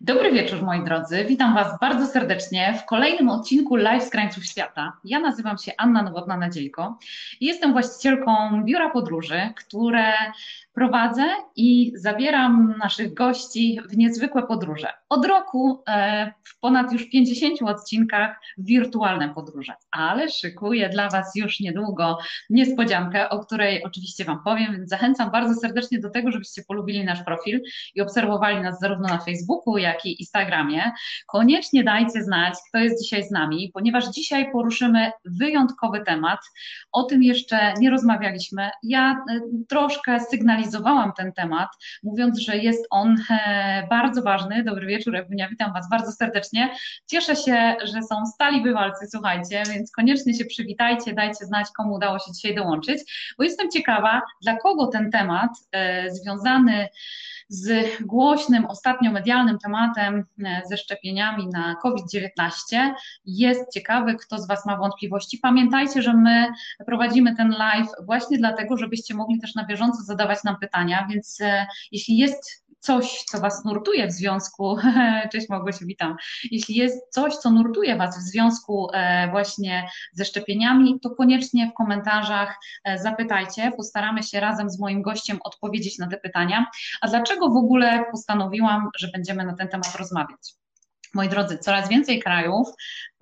Dobry 0.00 0.32
wieczór, 0.32 0.62
moi 0.62 0.84
drodzy. 0.84 1.24
Witam 1.24 1.54
Was 1.54 1.80
bardzo 1.80 2.06
serdecznie 2.06 2.78
w 2.82 2.86
kolejnym 2.86 3.28
odcinku 3.28 3.76
Live 3.76 4.04
z 4.04 4.10
Krańców 4.10 4.44
Świata. 4.44 4.92
Ja 5.04 5.20
nazywam 5.20 5.58
się 5.58 5.72
Anna 5.78 6.02
Nowotna-Nadziejko 6.02 6.94
i 7.40 7.46
jestem 7.46 7.72
właścicielką 7.72 8.62
biura 8.64 8.90
podróży, 8.90 9.40
które 9.56 10.12
prowadzę 10.74 11.24
i 11.56 11.92
zabieram 11.94 12.74
naszych 12.78 13.14
gości 13.14 13.80
w 13.88 13.96
niezwykłe 13.96 14.42
podróże. 14.42 14.88
Od 15.12 15.26
roku 15.26 15.82
e, 15.88 16.32
w 16.44 16.60
ponad 16.60 16.92
już 16.92 17.10
50 17.10 17.62
odcinkach 17.62 18.40
wirtualne 18.58 19.34
podróże, 19.34 19.72
ale 19.90 20.28
szykuję 20.30 20.88
dla 20.88 21.08
Was 21.08 21.32
już 21.36 21.60
niedługo 21.60 22.18
niespodziankę, 22.50 23.28
o 23.28 23.38
której 23.38 23.84
oczywiście 23.84 24.24
Wam 24.24 24.42
powiem, 24.44 24.72
więc 24.72 24.90
zachęcam 24.90 25.30
bardzo 25.30 25.54
serdecznie 25.54 25.98
do 25.98 26.10
tego, 26.10 26.30
żebyście 26.30 26.62
polubili 26.68 27.04
nasz 27.04 27.22
profil 27.22 27.62
i 27.94 28.00
obserwowali 28.00 28.60
nas 28.60 28.80
zarówno 28.80 29.08
na 29.08 29.18
Facebooku, 29.18 29.78
jak 29.78 30.06
i 30.06 30.20
Instagramie. 30.20 30.92
Koniecznie 31.26 31.84
dajcie 31.84 32.22
znać, 32.22 32.54
kto 32.68 32.78
jest 32.78 33.02
dzisiaj 33.02 33.24
z 33.24 33.30
nami, 33.30 33.70
ponieważ 33.74 34.08
dzisiaj 34.08 34.52
poruszymy 34.52 35.10
wyjątkowy 35.24 36.00
temat. 36.06 36.40
O 36.92 37.02
tym 37.02 37.22
jeszcze 37.22 37.74
nie 37.80 37.90
rozmawialiśmy. 37.90 38.70
Ja 38.82 39.12
e, 39.12 39.40
troszkę 39.68 40.20
sygnalizuję, 40.20 40.62
analizowałam 40.62 41.12
ten 41.12 41.32
temat, 41.32 41.68
mówiąc, 42.02 42.38
że 42.38 42.56
jest 42.56 42.86
on 42.90 43.16
e, 43.30 43.86
bardzo 43.90 44.22
ważny. 44.22 44.64
Dobry 44.64 44.86
wieczór, 44.86 45.01
Ewunia, 45.10 45.48
witam 45.48 45.72
Was 45.72 45.88
bardzo 45.90 46.12
serdecznie. 46.12 46.74
Cieszę 47.06 47.36
się, 47.36 47.76
że 47.84 48.02
są 48.02 48.26
stali 48.26 48.62
bywalcy, 48.62 49.06
słuchajcie, 49.10 49.62
więc 49.74 49.92
koniecznie 49.92 50.34
się 50.34 50.44
przywitajcie, 50.44 51.14
dajcie 51.14 51.44
znać, 51.44 51.66
komu 51.76 51.94
udało 51.94 52.18
się 52.18 52.32
dzisiaj 52.32 52.54
dołączyć, 52.54 53.34
bo 53.38 53.44
jestem 53.44 53.70
ciekawa, 53.70 54.22
dla 54.42 54.56
kogo 54.56 54.86
ten 54.86 55.10
temat 55.10 55.50
e, 55.72 56.10
związany 56.10 56.88
z 57.48 57.88
głośnym 58.02 58.66
ostatnio 58.66 59.12
medialnym 59.12 59.58
tematem 59.58 60.24
e, 60.44 60.62
ze 60.70 60.76
szczepieniami 60.76 61.48
na 61.48 61.74
COVID-19 61.82 62.30
jest 63.24 63.72
ciekawy, 63.74 64.14
kto 64.14 64.38
z 64.38 64.48
Was 64.48 64.66
ma 64.66 64.76
wątpliwości. 64.76 65.38
Pamiętajcie, 65.38 66.02
że 66.02 66.14
my 66.14 66.46
prowadzimy 66.86 67.36
ten 67.36 67.50
live 67.50 67.88
właśnie 68.06 68.38
dlatego, 68.38 68.76
żebyście 68.76 69.14
mogli 69.14 69.40
też 69.40 69.54
na 69.54 69.66
bieżąco 69.66 70.02
zadawać 70.02 70.44
nam 70.44 70.56
pytania, 70.60 71.06
więc 71.10 71.40
e, 71.40 71.66
jeśli 71.92 72.16
jest 72.16 72.61
coś, 72.82 73.24
co 73.30 73.40
Was 73.40 73.64
nurtuje 73.64 74.06
w 74.06 74.12
związku, 74.12 74.76
cześć 75.32 75.48
Małgosiu, 75.48 75.86
witam, 75.86 76.16
jeśli 76.50 76.74
jest 76.74 76.96
coś, 77.10 77.36
co 77.36 77.50
nurtuje 77.50 77.96
Was 77.96 78.18
w 78.18 78.20
związku 78.20 78.88
e, 78.92 79.30
właśnie 79.30 79.88
ze 80.12 80.24
szczepieniami, 80.24 81.00
to 81.00 81.10
koniecznie 81.10 81.70
w 81.70 81.74
komentarzach 81.74 82.56
e, 82.84 82.98
zapytajcie, 82.98 83.72
postaramy 83.76 84.22
się 84.22 84.40
razem 84.40 84.70
z 84.70 84.80
moim 84.80 85.02
gościem 85.02 85.38
odpowiedzieć 85.44 85.98
na 85.98 86.08
te 86.08 86.16
pytania. 86.16 86.66
A 87.00 87.08
dlaczego 87.08 87.48
w 87.48 87.56
ogóle 87.56 88.04
postanowiłam, 88.10 88.88
że 88.98 89.08
będziemy 89.08 89.44
na 89.44 89.54
ten 89.54 89.68
temat 89.68 89.96
rozmawiać? 89.96 90.61
Moi 91.14 91.28
drodzy, 91.28 91.58
coraz 91.58 91.88
więcej 91.88 92.20
krajów 92.20 92.68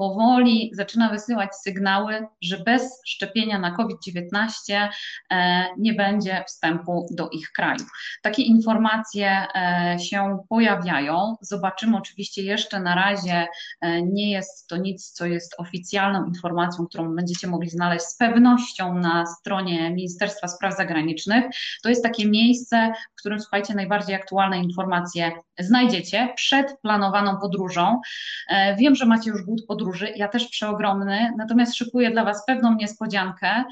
powoli 0.00 0.70
zaczyna 0.74 1.10
wysyłać 1.10 1.56
sygnały, 1.56 2.26
że 2.42 2.58
bez 2.58 3.00
szczepienia 3.06 3.58
na 3.58 3.76
COVID-19 3.76 4.88
e, 5.30 5.64
nie 5.78 5.94
będzie 5.94 6.44
wstępu 6.48 7.06
do 7.10 7.28
ich 7.28 7.50
kraju. 7.52 7.84
Takie 8.22 8.42
informacje 8.42 9.46
e, 9.54 9.98
się 9.98 10.38
pojawiają. 10.48 11.36
Zobaczymy 11.40 11.96
oczywiście 11.96 12.42
jeszcze 12.42 12.80
na 12.80 12.94
razie 12.94 13.46
e, 13.80 14.02
nie 14.02 14.30
jest 14.30 14.68
to 14.68 14.76
nic, 14.76 15.10
co 15.10 15.26
jest 15.26 15.54
oficjalną 15.58 16.24
informacją, 16.26 16.86
którą 16.86 17.14
będziecie 17.14 17.46
mogli 17.46 17.70
znaleźć 17.70 18.04
z 18.04 18.16
pewnością 18.16 18.94
na 18.94 19.26
stronie 19.26 19.90
Ministerstwa 19.90 20.48
Spraw 20.48 20.76
Zagranicznych. 20.76 21.44
To 21.82 21.88
jest 21.88 22.02
takie 22.02 22.26
miejsce, 22.26 22.92
w 23.16 23.20
którym 23.20 23.40
słuchajcie, 23.40 23.74
najbardziej 23.74 24.14
aktualne 24.14 24.58
informacje 24.58 25.32
znajdziecie 25.58 26.32
przed 26.36 26.80
planowaną 26.82 27.36
podróżą. 27.40 27.79
Wiem, 28.78 28.94
że 28.94 29.06
macie 29.06 29.30
już 29.30 29.42
głód 29.42 29.66
podróży 29.68 30.12
ja 30.16 30.28
też 30.28 30.48
przeogromny, 30.48 31.32
natomiast 31.36 31.74
szykuję 31.74 32.10
dla 32.10 32.24
Was 32.24 32.46
pewną 32.46 32.74
niespodziankę. 32.74 33.64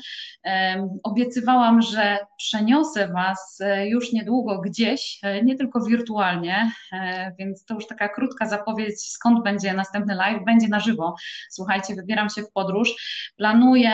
Obiecywałam, 1.02 1.82
że 1.82 2.18
przeniosę 2.36 3.08
Was 3.08 3.60
e, 3.60 3.88
już 3.88 4.12
niedługo 4.12 4.60
gdzieś, 4.60 5.18
e, 5.22 5.42
nie 5.44 5.56
tylko 5.56 5.84
wirtualnie, 5.84 6.72
e, 6.92 7.32
więc 7.38 7.64
to 7.64 7.74
już 7.74 7.86
taka 7.86 8.08
krótka 8.08 8.46
zapowiedź, 8.46 9.00
skąd 9.00 9.44
będzie 9.44 9.74
następny 9.74 10.14
live, 10.14 10.44
będzie 10.44 10.68
na 10.68 10.80
żywo. 10.80 11.14
Słuchajcie, 11.50 11.94
wybieram 11.94 12.30
się 12.30 12.42
w 12.42 12.52
podróż. 12.52 12.94
Planuję 13.36 13.92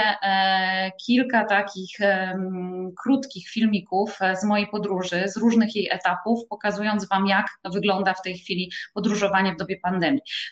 kilka 1.07 1.45
takich 1.45 1.99
krótkich 3.03 3.49
filmików 3.49 4.19
z 4.41 4.45
mojej 4.45 4.67
podróży, 4.67 5.25
z 5.27 5.37
różnych 5.37 5.77
jej 5.77 5.89
etapów, 5.91 6.41
pokazując 6.49 7.09
Wam, 7.09 7.27
jak 7.27 7.47
wygląda 7.65 8.15
w 8.15 8.23
tej 8.23 8.39
chwili 8.39 8.73
podróżowanie 8.95 9.53
w 9.53 9.57
dobie 9.57 9.77
pandemii. 9.83 10.04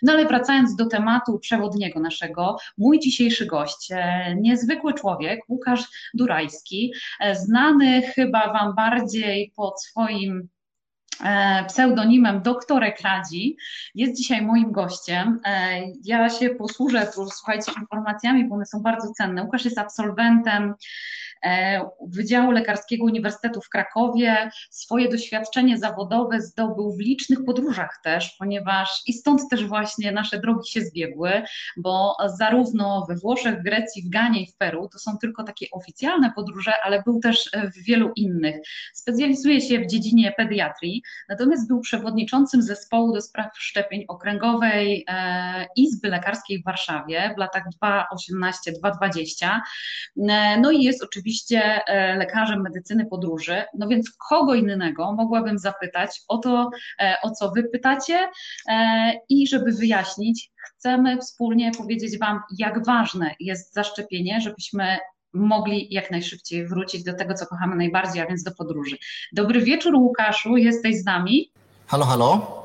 No 0.03 0.13
ale 0.13 0.27
wracając 0.27 0.77
do 0.77 0.87
tematu 0.87 1.39
przewodniego 1.39 2.01
naszego, 2.01 2.57
mój 2.79 3.01
dzisiejszy 3.01 3.47
gość, 3.47 3.89
e, 3.91 4.35
niezwykły 4.37 4.95
człowiek, 4.95 5.41
Łukasz 5.49 6.11
Durajski, 6.15 6.93
e, 7.21 7.37
znany 7.37 8.03
chyba 8.03 8.53
Wam 8.53 8.75
bardziej 8.75 9.53
pod 9.57 9.83
swoim 9.83 10.49
e, 11.25 11.65
pseudonimem 11.65 12.43
doktorek 12.43 13.01
Radzi, 13.01 13.57
jest 13.95 14.17
dzisiaj 14.17 14.43
moim 14.43 14.73
gościem. 14.73 15.41
Ja 16.05 16.31
się 16.31 16.51
posłużę, 16.51 17.09
słuchajcie, 17.13 17.73
informacjami, 17.81 18.49
bo 18.49 18.55
one 18.55 18.67
są 18.67 18.81
bardzo 18.81 19.13
cenne. 19.13 19.43
Łukasz 19.43 19.65
jest 19.65 19.79
absolwentem 19.79 20.75
Wydziału 22.07 22.51
Lekarskiego 22.51 23.05
Uniwersytetu 23.05 23.61
w 23.61 23.69
Krakowie. 23.69 24.51
Swoje 24.71 25.09
doświadczenie 25.09 25.79
zawodowe 25.79 26.41
zdobył 26.41 26.93
w 26.93 27.01
licznych 27.01 27.45
podróżach 27.45 28.01
też, 28.05 28.37
ponieważ 28.39 29.03
i 29.07 29.13
stąd 29.13 29.41
też 29.51 29.67
właśnie 29.67 30.13
nasze 30.13 30.41
drogi 30.41 30.71
się 30.71 30.81
zbiegły, 30.81 31.43
bo 31.77 32.17
zarówno 32.39 33.07
we 33.09 33.17
Włoszech, 33.17 33.59
w 33.59 33.63
Grecji, 33.63 34.03
w 34.03 34.09
Ganie 34.09 34.43
i 34.43 34.47
w 34.47 34.57
Peru 34.57 34.89
to 34.89 34.99
są 34.99 35.19
tylko 35.19 35.43
takie 35.45 35.67
oficjalne 35.73 36.33
podróże, 36.37 36.73
ale 36.85 37.03
był 37.03 37.21
też 37.21 37.51
w 37.75 37.85
wielu 37.85 38.13
innych. 38.17 38.57
Specjalizuje 38.95 39.61
się 39.61 39.79
w 39.79 39.87
dziedzinie 39.87 40.33
pediatrii, 40.37 41.03
natomiast 41.29 41.69
był 41.69 41.81
przewodniczącym 41.81 42.63
zespołu 42.63 43.13
do 43.15 43.21
spraw 43.21 43.59
szczepień 43.59 44.05
okręgowej 44.09 45.05
e, 45.09 45.67
Izby 45.77 46.09
Lekarskiej 46.09 46.63
w 46.63 46.65
Warszawie 46.65 47.35
w 47.37 47.39
latach 47.39 47.65
2018-2020. 47.83 49.61
E, 50.29 50.61
no 50.61 50.71
i 50.71 50.83
jest 50.83 51.03
oczywiście 51.03 51.32
oczywiście 51.33 51.85
e, 51.87 52.17
lekarzem 52.17 52.63
medycyny 52.63 53.07
podróży, 53.07 53.63
no 53.79 53.89
więc 53.89 54.11
kogo 54.29 54.55
innego 54.55 55.13
mogłabym 55.13 55.59
zapytać 55.59 56.23
o 56.29 56.39
to, 56.39 56.71
e, 57.01 57.17
o 57.23 57.31
co 57.31 57.51
wy 57.51 57.65
pytacie 57.65 58.29
e, 58.69 59.13
i 59.29 59.49
żeby 59.49 59.73
wyjaśnić, 59.73 60.51
chcemy 60.65 61.19
wspólnie 61.19 61.71
powiedzieć 61.79 62.19
Wam, 62.19 62.41
jak 62.59 62.87
ważne 62.87 63.35
jest 63.41 63.75
zaszczepienie, 63.75 64.41
żebyśmy 64.41 64.99
mogli 65.35 65.89
jak 65.91 66.11
najszybciej 66.11 66.67
wrócić 66.67 67.05
do 67.05 67.15
tego, 67.15 67.35
co 67.35 67.47
kochamy 67.47 67.77
najbardziej, 67.77 68.23
a 68.23 68.27
więc 68.27 68.43
do 68.43 68.51
podróży. 68.55 68.97
Dobry 69.33 69.61
wieczór, 69.61 69.95
Łukaszu, 69.95 70.57
jesteś 70.57 70.97
z 70.97 71.05
nami? 71.05 71.53
Halo, 71.87 72.05
halo. 72.05 72.63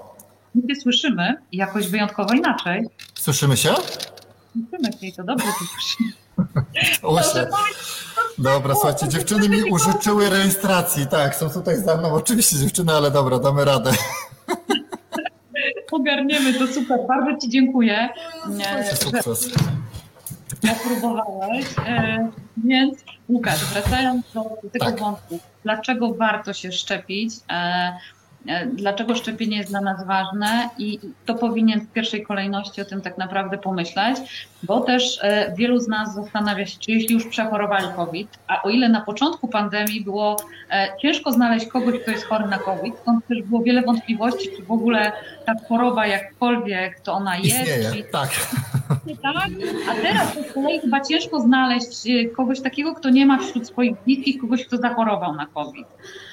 My 0.55 0.75
się 0.75 0.81
słyszymy 0.81 1.35
jakoś 1.51 1.87
wyjątkowo 1.87 2.33
inaczej. 2.33 2.85
Słyszymy 3.15 3.57
się? 3.57 3.73
Słyszymy 4.53 4.93
się, 5.01 5.15
to 5.17 5.23
dobrze 5.23 5.47
słyszymy. 6.99 7.47
Dobra, 8.37 8.73
słuchajcie, 8.73 9.07
dziewczyny 9.07 9.49
mi 9.49 9.63
użyczyły 9.63 10.29
rejestracji. 10.29 11.07
Tak, 11.07 11.35
są 11.35 11.49
tutaj 11.49 11.77
za 11.77 11.97
mną 11.97 12.13
oczywiście 12.13 12.55
dziewczyny, 12.57 12.93
ale 12.93 13.11
dobra, 13.11 13.39
damy 13.39 13.65
radę. 13.65 13.91
Ogarniemy 15.91 16.53
to 16.53 16.67
super. 16.67 16.99
Bardzo 17.07 17.41
Ci 17.41 17.49
dziękuję. 17.49 18.09
Sukces. 18.95 19.49
Próbowałeś. 20.83 21.65
E, 21.87 22.29
więc 22.57 22.99
Łukasz, 23.29 23.65
wracając 23.65 24.25
do 24.33 24.43
tego 24.71 24.85
tak. 24.85 24.99
wątku, 24.99 25.39
dlaczego 25.63 26.13
warto 26.13 26.53
się 26.53 26.71
szczepić? 26.71 27.33
E, 28.47 28.65
dlaczego 28.65 29.15
szczepienie 29.15 29.57
jest 29.57 29.69
dla 29.69 29.81
nas 29.81 30.05
ważne 30.05 30.69
i 30.77 30.99
to 31.25 31.35
powinien 31.35 31.81
w 31.81 31.91
pierwszej 31.91 32.23
kolejności 32.23 32.81
o 32.81 32.85
tym 32.85 33.01
tak 33.01 33.17
naprawdę 33.17 33.57
pomyśleć, 33.57 34.47
bo 34.63 34.81
też 34.81 35.19
e, 35.21 35.53
wielu 35.57 35.79
z 35.79 35.87
nas 35.87 36.15
zastanawia 36.15 36.65
się, 36.65 36.79
czy 36.79 36.91
jeśli 36.91 37.13
już 37.13 37.27
przechorowali 37.27 37.87
COVID, 37.95 38.37
a 38.47 38.61
o 38.61 38.69
ile 38.69 38.89
na 38.89 39.01
początku 39.01 39.47
pandemii 39.47 40.01
było 40.01 40.37
e, 40.71 40.87
ciężko 41.01 41.31
znaleźć 41.31 41.65
kogoś, 41.65 41.99
kto 41.99 42.11
jest 42.11 42.25
chory 42.25 42.47
na 42.47 42.57
COVID, 42.57 42.95
stąd 43.01 43.27
też 43.27 43.41
było 43.41 43.63
wiele 43.63 43.81
wątpliwości, 43.81 44.49
czy 44.57 44.63
w 44.63 44.71
ogóle 44.71 45.11
ta 45.45 45.53
choroba 45.69 46.07
jakkolwiek 46.07 46.99
to 46.99 47.13
ona 47.13 47.37
jest. 47.37 47.47
Istnieje, 47.47 48.03
czy... 48.03 48.11
tak 48.11 48.29
Tak? 49.21 49.49
A 49.89 49.95
teraz 49.95 50.33
z 50.49 50.53
kolei 50.53 50.79
chyba 50.79 51.01
ciężko 51.01 51.39
znaleźć 51.39 52.07
e, 52.07 52.25
kogoś 52.25 52.61
takiego, 52.61 52.95
kto 52.95 53.09
nie 53.09 53.25
ma 53.25 53.39
wśród 53.39 53.67
swoich 53.67 53.95
bliskich 54.05 54.41
kogoś, 54.41 54.65
kto 54.65 54.77
zachorował 54.77 55.35
na 55.35 55.45
COVID. 55.45 55.87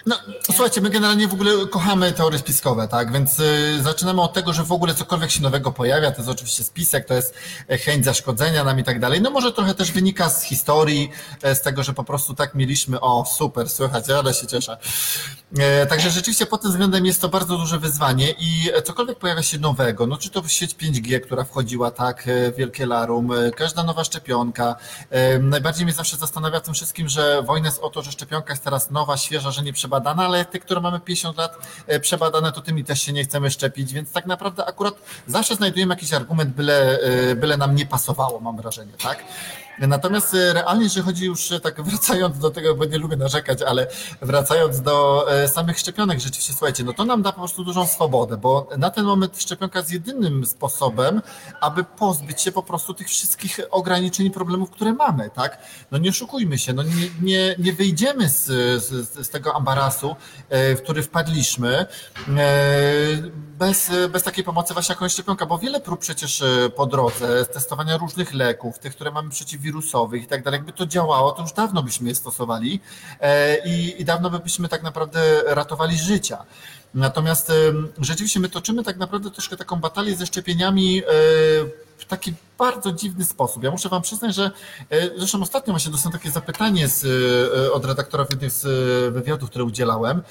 No, 0.07 0.17
słuchajcie, 0.43 0.81
my 0.81 0.91
generalnie 0.91 1.29
w 1.29 1.35
ogóle 1.35 1.51
kochamy 1.71 2.13
teorie 2.13 2.39
spiskowe, 2.39 2.89
tak? 2.89 3.13
Więc 3.13 3.41
y, 3.41 3.83
zaczynamy 3.83 4.23
od 4.23 4.33
tego, 4.33 4.53
że 4.53 4.65
w 4.65 4.73
ogóle 4.73 4.95
cokolwiek 4.95 5.31
się 5.31 5.43
nowego 5.43 5.73
pojawia, 5.73 6.11
to 6.11 6.17
jest 6.17 6.29
oczywiście 6.29 6.65
spisek, 6.65 7.05
to 7.05 7.15
jest 7.15 7.35
e, 7.71 7.79
chęć 7.79 8.05
zaszkodzenia 8.05 8.65
nam 8.65 8.81
i 8.81 8.85
tak 8.85 9.01
dalej. 9.01 9.23
No 9.23 9.31
może 9.31 9.53
trochę 9.53 9.75
też 9.75 9.93
wynika 9.93 10.31
z 10.31 10.43
historii, 10.43 11.11
e, 11.43 11.55
z 11.55 11.63
tego, 11.63 11.83
że 11.83 11.93
po 11.93 12.05
prostu 12.05 12.35
tak 12.35 12.55
mieliśmy, 12.55 13.01
o 13.01 13.25
super, 13.25 13.71
słychać, 13.71 14.11
ale 14.11 14.35
się 14.35 14.47
cieszę. 14.47 14.79
E, 15.59 15.87
także 15.87 16.11
rzeczywiście 16.11 16.47
pod 16.47 16.63
tym 16.63 16.71
względem 16.71 17.07
jest 17.07 17.21
to 17.21 17.29
bardzo 17.29 17.59
duże 17.59 17.79
wyzwanie 17.79 18.31
i 18.31 18.71
cokolwiek 18.85 19.19
pojawia 19.19 19.43
się 19.43 19.59
nowego, 19.59 20.07
no 20.07 20.17
czy 20.17 20.31
to 20.31 20.49
sieć 20.49 20.75
5G, 20.75 21.21
która 21.21 21.45
wchodziła, 21.45 21.91
tak, 21.91 22.29
wielkie 22.53 22.87
larum, 22.87 23.33
e, 23.33 23.51
każda 23.51 23.83
nowa 23.83 24.05
szczepionka. 24.05 24.77
E, 25.11 25.39
najbardziej 25.39 25.85
mnie 25.85 25.95
zawsze 25.95 26.17
zastanawia 26.17 26.61
tym 26.61 26.75
wszystkim, 26.75 27.09
że 27.09 27.43
wojna 27.43 27.69
jest 27.69 27.79
o 27.83 27.91
to, 27.91 28.03
że 28.03 28.13
szczepionka 28.13 28.53
jest 28.53 28.65
teraz 28.65 28.91
nowa, 28.91 29.17
świeża, 29.17 29.51
że 29.51 29.63
nie 29.63 29.73
przebadana 29.73 30.25
ale 30.25 30.45
te, 30.45 30.59
które 30.59 30.81
mamy 30.81 31.01
50 31.01 31.39
lat 31.39 31.59
e, 31.87 32.01
przebadane, 32.01 32.53
to 32.53 32.61
tymi 32.61 32.85
też 32.85 33.03
się 33.03 33.13
nie 33.13 33.25
chcemy 33.25 33.51
szczepić, 33.51 33.93
więc 33.93 34.13
tak 34.13 34.27
naprawdę 34.27 34.67
akurat 34.67 34.95
zawsze 35.27 35.55
znajdujemy 35.55 35.95
jakiś 35.95 36.13
argument, 36.13 36.55
byle, 36.55 36.99
byle 37.37 37.57
nam 37.57 37.75
nie 37.75 37.87
pasowało, 37.87 38.41
mam 38.41 38.57
wrażenie, 38.57 38.93
tak? 39.03 39.25
Natomiast 39.79 40.35
e, 40.35 40.53
realnie, 40.53 40.85
jeżeli 40.85 41.07
chodzi 41.07 41.25
już 41.25 41.53
tak 41.63 41.83
wracając 41.83 42.39
do 42.39 42.51
tego, 42.51 42.75
bo 42.75 42.85
nie 42.85 42.99
lubię 42.99 43.17
narzekać, 43.17 43.63
ale 43.63 43.87
wracając 44.23 44.81
do 44.81 45.27
samych 45.47 45.79
szczepionek, 45.79 46.21
rzeczywiście 46.21 46.53
słuchajcie, 46.53 46.85
no 46.85 46.93
to 46.93 47.05
nam 47.05 47.23
da 47.23 47.33
po 47.33 47.39
prostu 47.39 47.65
dużą 47.65 47.87
swobodę, 47.87 48.37
bo 48.37 48.69
na 48.79 48.91
ten 48.91 49.05
moment 49.05 49.43
szczepionka 49.43 49.79
jest 49.79 49.93
jedynym 49.93 50.47
sposobem, 50.47 51.23
aby 51.61 51.85
pozbyć 51.85 52.43
się 52.43 52.53
po 52.53 52.63
prostu 52.63 52.95
tych 52.95 53.09
wszystkich 53.09 53.61
ograniczeń 53.71 54.27
i 54.27 54.31
problemów, 54.31 54.71
które 54.71 54.93
mamy, 54.93 55.31
tak? 55.31 55.59
No 55.91 55.99
nie 55.99 56.11
oszukujmy 56.11 56.59
się, 56.59 56.73
no 56.73 56.83
nie, 56.83 57.11
nie, 57.23 57.55
nie 57.59 57.73
wyjdziemy 57.73 58.29
z, 58.29 58.45
z, 58.85 59.27
z 59.27 59.29
tego 59.31 59.55
ambarasu 59.55 60.17
e, 60.49 60.77
w 60.77 60.83
który 60.83 61.03
wpadliśmy, 61.03 61.77
e, 61.77 61.87
bez, 63.59 63.91
bez 64.11 64.23
takiej 64.23 64.45
pomocy 64.45 64.75
właśnie 64.75 64.93
jakąś 64.93 65.13
szczepionka, 65.13 65.47
bo 65.47 65.59
wiele 65.59 65.81
prób 65.81 66.01
przecież 66.01 66.43
e, 66.43 66.71
po 66.77 66.87
drodze, 66.87 67.47
testowania 67.47 67.97
różnych 67.97 68.35
leków, 68.35 68.79
tych, 68.79 68.95
które 68.95 69.11
mamy 69.11 69.31
przeciwwirusowych 69.31 70.23
i 70.23 70.27
tak 70.27 70.43
dalej, 70.43 70.59
jakby 70.59 70.73
to 70.73 70.87
działało, 70.87 71.33
to 71.33 71.43
już 71.43 71.53
dawno 71.53 71.83
byśmy 71.83 72.09
je 72.09 72.15
stosowali 72.15 72.81
i, 73.65 73.95
i 73.99 74.05
dawno 74.05 74.31
byśmy 74.31 74.69
tak 74.69 74.83
naprawdę 74.83 75.43
ratowali 75.47 75.97
życia. 75.97 76.45
Natomiast 76.95 77.53
rzeczywiście 78.01 78.41
my 78.41 78.49
toczymy 78.49 78.83
tak 78.83 78.97
naprawdę 78.97 79.31
troszkę 79.31 79.57
taką 79.57 79.77
batalię 79.77 80.17
ze 80.17 80.27
szczepieniami 80.27 81.03
w 81.99 82.05
taki 82.05 82.35
bardzo 82.59 82.93
dziwny 82.93 83.25
sposób. 83.25 83.63
Ja 83.63 83.71
muszę 83.71 83.89
Wam 83.89 84.03
przyznać, 84.03 84.35
że 84.35 84.51
e, 84.91 85.19
zresztą 85.19 85.43
ostatnio 85.43 85.73
właśnie 85.73 85.93
dostałem 85.93 86.19
takie 86.19 86.31
zapytanie 86.31 86.89
z, 86.89 87.05
e, 87.69 87.73
od 87.73 87.85
redaktora 87.85 88.25
w 88.25 88.31
jednym 88.31 88.51
z 88.51 88.65
e, 88.65 89.11
wywiadów, 89.11 89.51
które 89.51 89.65
udzielałem, 89.65 90.23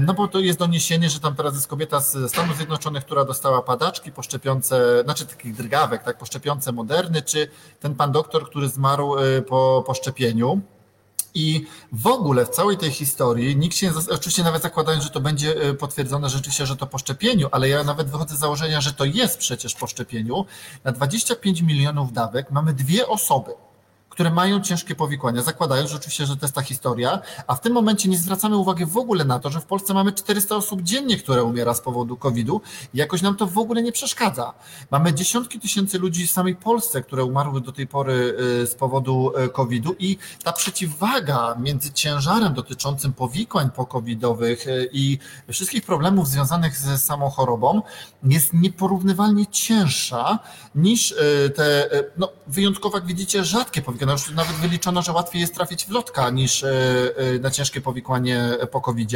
no 0.00 0.14
bo 0.14 0.28
to 0.28 0.38
jest 0.38 0.58
doniesienie, 0.58 1.10
że 1.10 1.20
tam 1.20 1.34
teraz 1.36 1.54
jest 1.54 1.66
kobieta 1.66 2.00
z 2.00 2.30
Stanów 2.30 2.56
Zjednoczonych, 2.56 3.04
która 3.04 3.24
dostała 3.24 3.62
padaczki 3.62 4.12
po 4.12 4.22
szczepionce, 4.22 5.02
znaczy 5.04 5.26
takich 5.26 5.56
drgawek, 5.56 6.02
tak, 6.02 6.18
po 6.18 6.26
moderny, 6.72 7.22
czy 7.22 7.48
ten 7.80 7.94
pan 7.94 8.12
doktor, 8.12 8.50
który 8.50 8.68
zmarł 8.68 9.16
po, 9.48 9.84
po 9.86 9.94
szczepieniu. 9.94 10.60
I 11.34 11.66
w 11.92 12.06
ogóle 12.06 12.46
w 12.46 12.48
całej 12.48 12.76
tej 12.78 12.90
historii 12.90 13.56
nikt 13.56 13.76
się, 13.76 13.92
oczywiście 14.10 14.42
nawet 14.42 14.62
zakładając, 14.62 15.04
że 15.04 15.10
to 15.10 15.20
będzie 15.20 15.62
e, 15.62 15.74
potwierdzone 15.74 16.28
rzeczywiście, 16.28 16.66
że 16.66 16.76
to 16.76 16.86
po 16.86 16.98
szczepieniu, 16.98 17.48
ale 17.50 17.68
ja 17.68 17.84
nawet 17.84 18.10
wychodzę 18.10 18.36
z 18.36 18.38
założenia, 18.38 18.80
że 18.80 18.92
to 18.92 19.04
jest 19.04 19.38
przecież 19.38 19.74
po 19.74 19.86
szczepieniu. 19.86 20.44
Na 20.84 20.92
25 20.92 21.62
milionów 21.62 22.12
dawek 22.12 22.50
mamy 22.50 22.72
dwie 22.72 23.08
osoby 23.08 23.52
które 24.12 24.30
mają 24.30 24.60
ciężkie 24.60 24.94
powikłania, 24.94 25.42
zakładając 25.42 25.90
że 25.90 25.96
oczywiście, 25.96 26.26
że 26.26 26.36
to 26.36 26.44
jest 26.46 26.54
ta 26.54 26.62
historia, 26.62 27.20
a 27.46 27.54
w 27.54 27.60
tym 27.60 27.72
momencie 27.72 28.08
nie 28.08 28.18
zwracamy 28.18 28.56
uwagi 28.56 28.86
w 28.86 28.96
ogóle 28.96 29.24
na 29.24 29.38
to, 29.38 29.50
że 29.50 29.60
w 29.60 29.64
Polsce 29.64 29.94
mamy 29.94 30.12
400 30.12 30.56
osób 30.56 30.82
dziennie, 30.82 31.16
które 31.16 31.44
umiera 31.44 31.74
z 31.74 31.80
powodu 31.80 32.16
COVID-u 32.16 32.60
i 32.94 32.98
jakoś 32.98 33.22
nam 33.22 33.36
to 33.36 33.46
w 33.46 33.58
ogóle 33.58 33.82
nie 33.82 33.92
przeszkadza. 33.92 34.54
Mamy 34.90 35.14
dziesiątki 35.14 35.60
tysięcy 35.60 35.98
ludzi 35.98 36.26
w 36.26 36.30
samej 36.30 36.56
Polsce, 36.56 37.02
które 37.02 37.24
umarły 37.24 37.60
do 37.60 37.72
tej 37.72 37.86
pory 37.86 38.36
y, 38.62 38.66
z 38.66 38.74
powodu 38.74 39.32
y, 39.38 39.48
COVID-u 39.48 39.94
i 39.98 40.18
ta 40.44 40.52
przeciwwaga 40.52 41.54
między 41.60 41.92
ciężarem 41.92 42.54
dotyczącym 42.54 43.12
powikłań 43.12 43.70
pokowidowych 43.70 44.66
y, 44.66 44.88
i 44.92 45.18
wszystkich 45.48 45.84
problemów 45.84 46.28
związanych 46.28 46.76
ze 46.76 46.98
samą 46.98 47.30
chorobą 47.30 47.82
jest 48.22 48.52
nieporównywalnie 48.52 49.46
cięższa 49.46 50.38
niż 50.74 51.14
te, 51.54 51.90
no 52.16 52.28
wyjątkowo 52.46 52.98
jak 52.98 53.06
widzicie, 53.06 53.44
rzadkie 53.44 53.82
powikłania 53.82 54.01
no 54.06 54.12
już 54.12 54.30
nawet 54.30 54.56
wyliczono, 54.56 55.02
że 55.02 55.12
łatwiej 55.12 55.40
jest 55.40 55.54
trafić 55.54 55.86
w 55.86 55.90
lotka 55.90 56.30
niż 56.30 56.64
e, 56.64 56.70
e, 57.16 57.38
na 57.38 57.50
ciężkie 57.50 57.80
powikłanie 57.80 58.42
po 58.70 58.80
covid 58.80 59.10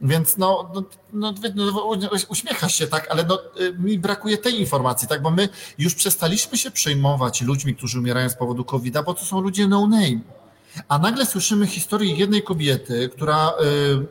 Więc 0.00 0.36
no, 0.36 0.70
no, 0.74 0.82
no, 1.12 1.34
no, 1.54 1.90
uśmiechasz 2.28 2.74
się, 2.74 2.86
tak, 2.86 3.10
ale 3.10 3.24
no, 3.24 3.38
e, 3.42 3.72
mi 3.72 3.98
brakuje 3.98 4.38
tej 4.38 4.60
informacji, 4.60 5.08
tak, 5.08 5.22
bo 5.22 5.30
my 5.30 5.48
już 5.78 5.94
przestaliśmy 5.94 6.58
się 6.58 6.70
przejmować 6.70 7.42
ludźmi, 7.42 7.76
którzy 7.76 7.98
umierają 7.98 8.28
z 8.28 8.36
powodu 8.36 8.64
covid 8.64 8.94
bo 9.04 9.14
to 9.14 9.24
są 9.24 9.40
ludzie 9.40 9.68
no 9.68 9.86
name. 9.86 10.39
A 10.88 10.98
nagle 10.98 11.26
słyszymy 11.26 11.66
historię 11.66 12.14
jednej 12.14 12.42
kobiety, 12.42 13.08
która 13.08 13.52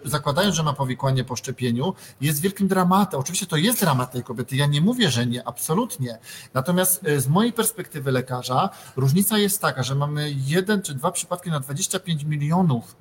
y, 0.05 0.09
zakładając, 0.09 0.55
że 0.55 0.63
ma 0.63 0.73
powikłanie 0.73 1.23
po 1.23 1.35
szczepieniu, 1.35 1.93
jest 2.21 2.41
wielkim 2.41 2.67
dramatem. 2.67 3.19
Oczywiście 3.19 3.45
to 3.45 3.57
jest 3.57 3.79
dramat 3.79 4.11
tej 4.11 4.23
kobiety. 4.23 4.55
Ja 4.55 4.65
nie 4.65 4.81
mówię, 4.81 5.09
że 5.09 5.25
nie, 5.25 5.47
absolutnie. 5.47 6.19
Natomiast 6.53 7.07
y, 7.07 7.21
z 7.21 7.27
mojej 7.27 7.53
perspektywy 7.53 8.11
lekarza 8.11 8.69
różnica 8.95 9.37
jest 9.37 9.61
taka, 9.61 9.83
że 9.83 9.95
mamy 9.95 10.31
jeden 10.45 10.81
czy 10.81 10.93
dwa 10.93 11.11
przypadki 11.11 11.49
na 11.49 11.59
25 11.59 12.23
milionów 12.23 12.95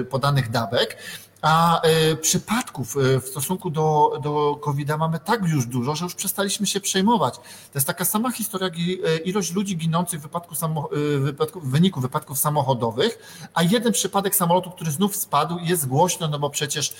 y, 0.00 0.04
podanych 0.04 0.50
dawek, 0.50 0.96
a 1.42 1.80
e, 1.82 2.16
przypadków 2.16 2.96
e, 2.96 3.20
w 3.20 3.26
stosunku 3.26 3.70
do, 3.70 4.18
do 4.22 4.56
COVID-a 4.60 4.96
mamy 4.96 5.18
tak 5.18 5.42
już 5.42 5.66
dużo, 5.66 5.96
że 5.96 6.04
już 6.04 6.14
przestaliśmy 6.14 6.66
się 6.66 6.80
przejmować. 6.80 7.36
To 7.36 7.74
jest 7.74 7.86
taka 7.86 8.04
sama 8.04 8.32
historia, 8.32 8.66
jak 8.66 8.76
e, 8.76 9.16
ilość 9.16 9.52
ludzi 9.52 9.76
ginących 9.76 10.20
w, 10.20 10.22
wypadku 10.22 10.54
samo, 10.54 10.88
wypadku, 11.18 11.60
w 11.60 11.70
wyniku 11.70 12.00
wypadków 12.00 12.38
samochodowych, 12.38 13.18
a 13.54 13.62
jeden 13.62 13.92
przypadek 13.92 14.36
samolotu, 14.36 14.70
który 14.70 14.90
znów 14.90 15.16
spadł 15.16 15.58
jest 15.58 15.88
głośno, 15.88 16.28
no 16.28 16.38
bo 16.38 16.50
przecież 16.50 16.94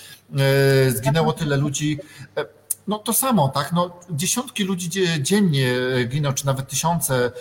zginęło 0.89 1.33
tyle 1.33 1.57
ludzi 1.57 1.99
no 2.87 2.99
to 2.99 3.13
samo, 3.13 3.49
tak? 3.49 3.71
No, 3.73 3.99
dziesiątki 4.09 4.63
ludzi 4.63 4.89
dziennie 5.21 5.75
giną, 6.05 6.33
czy 6.33 6.45
nawet 6.45 6.69
tysiące 6.69 7.31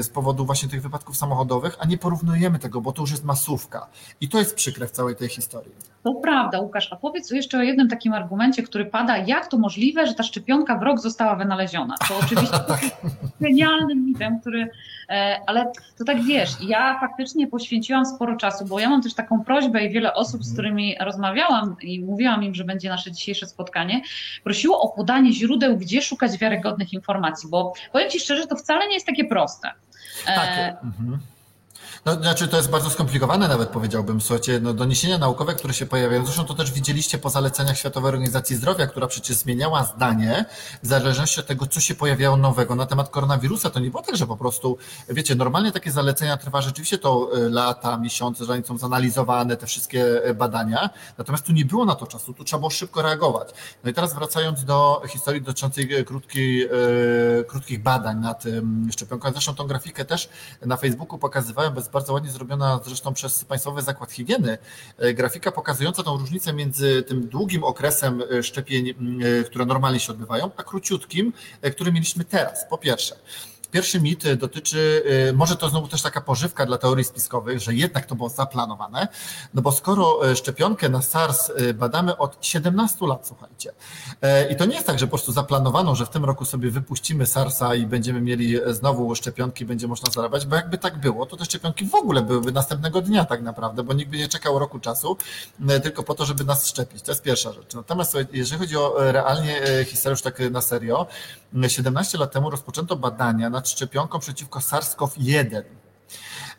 z 0.00 0.08
powodu 0.08 0.46
właśnie 0.46 0.68
tych 0.68 0.82
wypadków 0.82 1.16
samochodowych, 1.16 1.76
a 1.78 1.86
nie 1.86 1.98
porównujemy 1.98 2.58
tego, 2.58 2.80
bo 2.80 2.92
to 2.92 3.02
już 3.02 3.10
jest 3.10 3.24
masówka. 3.24 3.86
I 4.20 4.28
to 4.28 4.38
jest 4.38 4.54
przykre 4.54 4.86
w 4.86 4.90
całej 4.90 5.16
tej 5.16 5.28
historii. 5.28 5.89
To 6.02 6.14
prawda, 6.14 6.60
Łukasz. 6.60 6.92
A 6.92 6.96
powiedz 6.96 7.30
jeszcze 7.30 7.58
o 7.58 7.62
jednym 7.62 7.88
takim 7.88 8.12
argumencie, 8.12 8.62
który 8.62 8.84
pada. 8.86 9.16
Jak 9.16 9.46
to 9.46 9.58
możliwe, 9.58 10.06
że 10.06 10.14
ta 10.14 10.22
szczepionka 10.22 10.78
w 10.78 10.82
rok 10.82 11.00
została 11.00 11.36
wynaleziona? 11.36 11.94
To 12.08 12.18
oczywiście 12.22 12.56
jest 12.82 12.96
genialnym 13.40 14.04
mitem, 14.04 14.40
który. 14.40 14.70
E, 15.08 15.40
ale 15.46 15.72
to 15.98 16.04
tak 16.04 16.22
wiesz, 16.22 16.50
ja 16.68 17.00
faktycznie 17.00 17.46
poświęciłam 17.46 18.06
sporo 18.06 18.36
czasu, 18.36 18.64
bo 18.64 18.80
ja 18.80 18.90
mam 18.90 19.02
też 19.02 19.14
taką 19.14 19.44
prośbę 19.44 19.84
i 19.84 19.90
wiele 19.90 20.14
osób, 20.14 20.44
z 20.44 20.52
którymi 20.52 20.96
rozmawiałam 21.00 21.76
i 21.82 22.00
mówiłam 22.00 22.44
im, 22.44 22.54
że 22.54 22.64
będzie 22.64 22.88
nasze 22.88 23.12
dzisiejsze 23.12 23.46
spotkanie, 23.46 24.02
prosiło 24.44 24.80
o 24.80 24.88
podanie 24.88 25.32
źródeł, 25.32 25.76
gdzie 25.76 26.02
szukać 26.02 26.38
wiarygodnych 26.38 26.92
informacji, 26.92 27.48
bo 27.50 27.72
powiem 27.92 28.10
Ci 28.10 28.20
szczerze, 28.20 28.46
to 28.46 28.56
wcale 28.56 28.88
nie 28.88 28.94
jest 28.94 29.06
takie 29.06 29.24
proste. 29.24 29.70
Tak. 30.26 30.48
E, 30.48 30.76
mhm. 30.82 31.18
No, 32.04 32.14
znaczy 32.14 32.48
to 32.48 32.56
jest 32.56 32.70
bardzo 32.70 32.90
skomplikowane 32.90 33.48
nawet 33.48 33.68
powiedziałbym, 33.68 34.20
słuchajcie, 34.20 34.60
no, 34.62 34.74
doniesienia 34.74 35.18
naukowe, 35.18 35.54
które 35.54 35.74
się 35.74 35.86
pojawiają, 35.86 36.24
zresztą 36.24 36.44
to 36.44 36.54
też 36.54 36.72
widzieliście 36.72 37.18
po 37.18 37.30
zaleceniach 37.30 37.78
Światowej 37.78 38.08
Organizacji 38.08 38.56
Zdrowia, 38.56 38.86
która 38.86 39.06
przecież 39.06 39.36
zmieniała 39.36 39.84
zdanie 39.84 40.44
w 40.82 40.86
zależności 40.86 41.40
od 41.40 41.46
tego, 41.46 41.66
co 41.66 41.80
się 41.80 41.94
pojawiało 41.94 42.36
nowego 42.36 42.74
na 42.74 42.86
temat 42.86 43.08
koronawirusa. 43.08 43.70
To 43.70 43.80
nie 43.80 43.90
było 43.90 44.02
tak, 44.02 44.16
że 44.16 44.26
po 44.26 44.36
prostu, 44.36 44.78
wiecie, 45.08 45.34
normalnie 45.34 45.72
takie 45.72 45.90
zalecenia 45.90 46.36
trwa 46.36 46.62
rzeczywiście 46.62 46.98
to 46.98 47.30
e, 47.34 47.48
lata, 47.48 47.96
miesiące, 47.96 48.44
zanim 48.44 48.64
są 48.64 48.78
zanalizowane 48.78 49.56
te 49.56 49.66
wszystkie 49.66 50.24
e, 50.24 50.34
badania, 50.34 50.90
natomiast 51.18 51.44
tu 51.44 51.52
nie 51.52 51.64
było 51.64 51.84
na 51.84 51.94
to 51.94 52.06
czasu, 52.06 52.34
tu 52.34 52.44
trzeba 52.44 52.58
było 52.58 52.70
szybko 52.70 53.02
reagować. 53.02 53.48
No 53.84 53.90
i 53.90 53.94
teraz 53.94 54.14
wracając 54.14 54.64
do 54.64 55.02
historii 55.08 55.42
dotyczącej 55.42 55.94
e, 55.94 56.04
krótkiej, 56.04 56.68
krótkich 57.46 57.82
badań 57.82 58.18
nad 58.18 58.44
szczepionką, 58.92 59.32
zresztą 59.32 59.54
tą 59.54 59.66
grafikę 59.66 60.04
też 60.04 60.28
na 60.66 60.76
Facebooku 60.76 61.18
pokazywałem 61.18 61.74
bez 61.74 61.89
bardzo 61.92 62.12
ładnie 62.12 62.30
zrobiona 62.30 62.80
zresztą 62.84 63.14
przez 63.14 63.44
Państwowy 63.44 63.82
Zakład 63.82 64.12
Higieny, 64.12 64.58
e, 64.98 65.14
grafika 65.14 65.52
pokazująca 65.52 66.02
tą 66.02 66.18
różnicę 66.18 66.52
między 66.52 67.02
tym 67.02 67.28
długim 67.28 67.64
okresem 67.64 68.22
e, 68.22 68.42
szczepień, 68.42 68.88
e, 68.88 68.94
które 69.44 69.64
normalnie 69.64 70.00
się 70.00 70.12
odbywają, 70.12 70.50
a 70.56 70.62
króciutkim, 70.62 71.32
który 71.72 71.92
mieliśmy 71.92 72.24
teraz, 72.24 72.66
po 72.70 72.78
pierwsze. 72.78 73.16
Pierwszy 73.70 74.00
mit 74.00 74.34
dotyczy, 74.34 75.04
może 75.34 75.56
to 75.56 75.68
znowu 75.68 75.88
też 75.88 76.02
taka 76.02 76.20
pożywka 76.20 76.66
dla 76.66 76.78
teorii 76.78 77.04
spiskowych, 77.04 77.60
że 77.60 77.74
jednak 77.74 78.06
to 78.06 78.14
było 78.14 78.28
zaplanowane, 78.28 79.08
no 79.54 79.62
bo 79.62 79.72
skoro 79.72 80.34
szczepionkę 80.34 80.88
na 80.88 81.02
SARS 81.02 81.52
badamy 81.74 82.16
od 82.16 82.36
17 82.40 83.06
lat, 83.06 83.26
słuchajcie, 83.26 83.72
i 84.50 84.56
to 84.56 84.64
nie 84.64 84.74
jest 84.74 84.86
tak, 84.86 84.98
że 84.98 85.06
po 85.06 85.10
prostu 85.10 85.32
zaplanowano, 85.32 85.94
że 85.94 86.06
w 86.06 86.10
tym 86.10 86.24
roku 86.24 86.44
sobie 86.44 86.70
wypuścimy 86.70 87.26
SARS-a 87.26 87.74
i 87.74 87.86
będziemy 87.86 88.20
mieli 88.20 88.58
znowu 88.66 89.14
szczepionki, 89.14 89.64
będzie 89.64 89.88
można 89.88 90.10
zarabiać, 90.10 90.46
bo 90.46 90.56
jakby 90.56 90.78
tak 90.78 91.00
było, 91.00 91.26
to 91.26 91.36
te 91.36 91.44
szczepionki 91.44 91.84
w 91.84 91.94
ogóle 91.94 92.22
byłyby 92.22 92.52
następnego 92.52 93.02
dnia 93.02 93.24
tak 93.24 93.42
naprawdę, 93.42 93.82
bo 93.82 93.92
nikt 93.92 94.10
by 94.10 94.16
nie 94.18 94.28
czekał 94.28 94.58
roku 94.58 94.80
czasu, 94.80 95.16
tylko 95.82 96.02
po 96.02 96.14
to, 96.14 96.24
żeby 96.24 96.44
nas 96.44 96.66
szczepić. 96.66 97.02
To 97.02 97.12
jest 97.12 97.22
pierwsza 97.22 97.52
rzecz. 97.52 97.74
Natomiast 97.74 98.16
jeżeli 98.32 98.60
chodzi 98.60 98.76
o 98.76 98.94
realnie 98.98 99.60
historię 99.86 100.12
już 100.12 100.22
tak 100.22 100.38
na 100.50 100.60
serio, 100.60 101.06
17 101.68 102.18
lat 102.18 102.32
temu 102.32 102.50
rozpoczęto 102.50 102.96
badania 102.96 103.50
nad 103.60 103.68
szczepionką 103.68 104.18
przeciwko 104.18 104.58
SARS-CoV-1. 104.58 105.62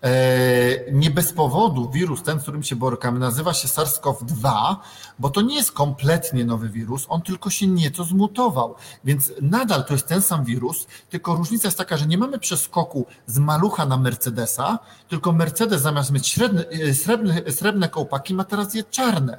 E, 0.04 0.92
nie 0.92 1.12
bez 1.12 1.34
powodu 1.34 1.90
wirus, 1.90 2.24
ten, 2.24 2.40
z 2.40 2.42
którym 2.42 2.64
się 2.64 2.76
borykamy, 2.76 3.20
nazywa 3.20 3.54
się 3.54 3.68
SARS-CoV-2, 3.68 4.76
bo 5.20 5.30
to 5.30 5.42
nie 5.42 5.56
jest 5.56 5.72
kompletnie 5.72 6.46
nowy 6.46 6.70
wirus, 6.70 7.06
on 7.10 7.22
tylko 7.22 7.50
się 7.50 7.68
nieco 7.68 8.04
zmutował. 8.04 8.76
Więc 9.04 9.32
nadal 9.42 9.86
to 9.86 9.94
jest 9.94 10.08
ten 10.08 10.22
sam 10.22 10.46
wirus, 10.46 10.88
tylko 11.10 11.36
różnica 11.36 11.68
jest 11.68 11.78
taka, 11.78 11.98
że 11.98 12.08
nie 12.08 12.18
mamy 12.18 12.40
przeskoku 12.40 13.06
z 13.28 13.40
malucha 13.40 13.86
na 13.86 13.98
Mercedesa, 13.98 14.80
tylko 15.10 15.32
Mercedes 15.32 15.82
zamiast 15.82 16.12
mieć 16.12 16.40
e, 16.40 16.94
srebrne, 16.94 17.52
srebrne 17.52 17.90
kołpaki 17.90 18.34
ma 18.34 18.44
teraz 18.44 18.74
je 18.74 18.84
czarne. 18.84 19.38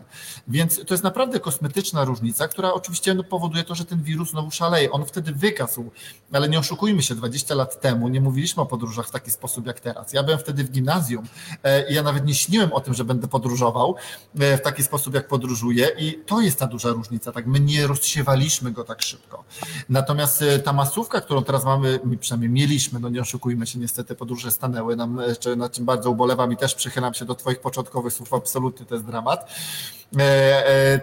Więc 0.49 0.85
to 0.87 0.95
jest 0.95 1.05
naprawdę 1.05 1.41
kosmetyczna 1.41 2.05
różnica, 2.05 2.49
która 2.49 2.73
oczywiście 2.73 3.15
no, 3.15 3.25
powoduje 3.25 3.65
to, 3.65 3.75
że 3.75 3.85
ten 3.85 4.03
wirus 4.03 4.31
znowu 4.31 4.51
szaleje. 4.51 4.91
On 4.91 5.05
wtedy 5.05 5.33
wykasł, 5.33 5.91
ale 6.33 6.49
nie 6.49 6.59
oszukujmy 6.59 7.03
się, 7.03 7.15
20 7.15 7.55
lat 7.55 7.81
temu 7.81 8.09
nie 8.09 8.21
mówiliśmy 8.21 8.63
o 8.63 8.67
podróżach 8.67 9.09
w 9.09 9.11
taki 9.11 9.31
sposób 9.31 9.67
jak 9.67 9.81
teraz. 9.81 10.13
Ja 10.13 10.23
byłem 10.23 10.39
wtedy 10.39 10.52
wtedy 10.53 10.65
w 10.65 10.71
gimnazjum. 10.71 11.25
E, 11.65 11.93
ja 11.93 12.03
nawet 12.03 12.27
nie 12.27 12.35
śniłem 12.35 12.73
o 12.73 12.81
tym, 12.81 12.95
że 12.95 13.05
będę 13.05 13.29
podróżował 13.29 13.97
e, 14.41 14.57
w 14.57 14.63
taki 14.63 14.83
sposób, 14.83 15.15
jak 15.15 15.29
podróżuję 15.29 15.89
i 15.99 16.23
to 16.27 16.41
jest 16.41 16.59
ta 16.59 16.67
duża 16.67 16.89
różnica, 16.89 17.33
tak? 17.33 17.47
My 17.47 17.61
nie 17.61 17.87
rozsiewaliśmy 17.87 18.73
go 18.73 18.85
tak 18.85 19.03
szybko. 19.03 19.45
Natomiast 19.89 20.43
e, 20.43 20.59
ta 20.59 20.73
masówka, 20.73 21.21
którą 21.21 21.45
teraz 21.45 21.65
mamy, 21.65 22.01
przynajmniej 22.21 22.51
mieliśmy, 22.51 23.01
no 23.01 23.09
nie 23.09 23.21
oszukujmy 23.21 23.67
się, 23.67 23.79
niestety 23.79 24.15
podróże 24.15 24.51
stanęły 24.51 24.97
nam, 24.97 25.21
na 25.57 25.69
czym 25.69 25.85
bardzo 25.85 26.11
ubolewam 26.11 26.53
i 26.53 26.57
też 26.57 26.75
przychylam 26.75 27.15
się 27.15 27.25
do 27.25 27.35
Twoich 27.35 27.61
początkowych 27.61 28.13
słów, 28.13 28.35
absolutnie 28.35 28.87
to 28.87 28.95
jest 28.95 29.07
dramat, 29.07 29.51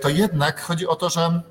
to 0.01 0.09
jednak 0.09 0.61
chodzi 0.61 0.87
o 0.87 0.95
to, 0.95 1.09
że 1.09 1.41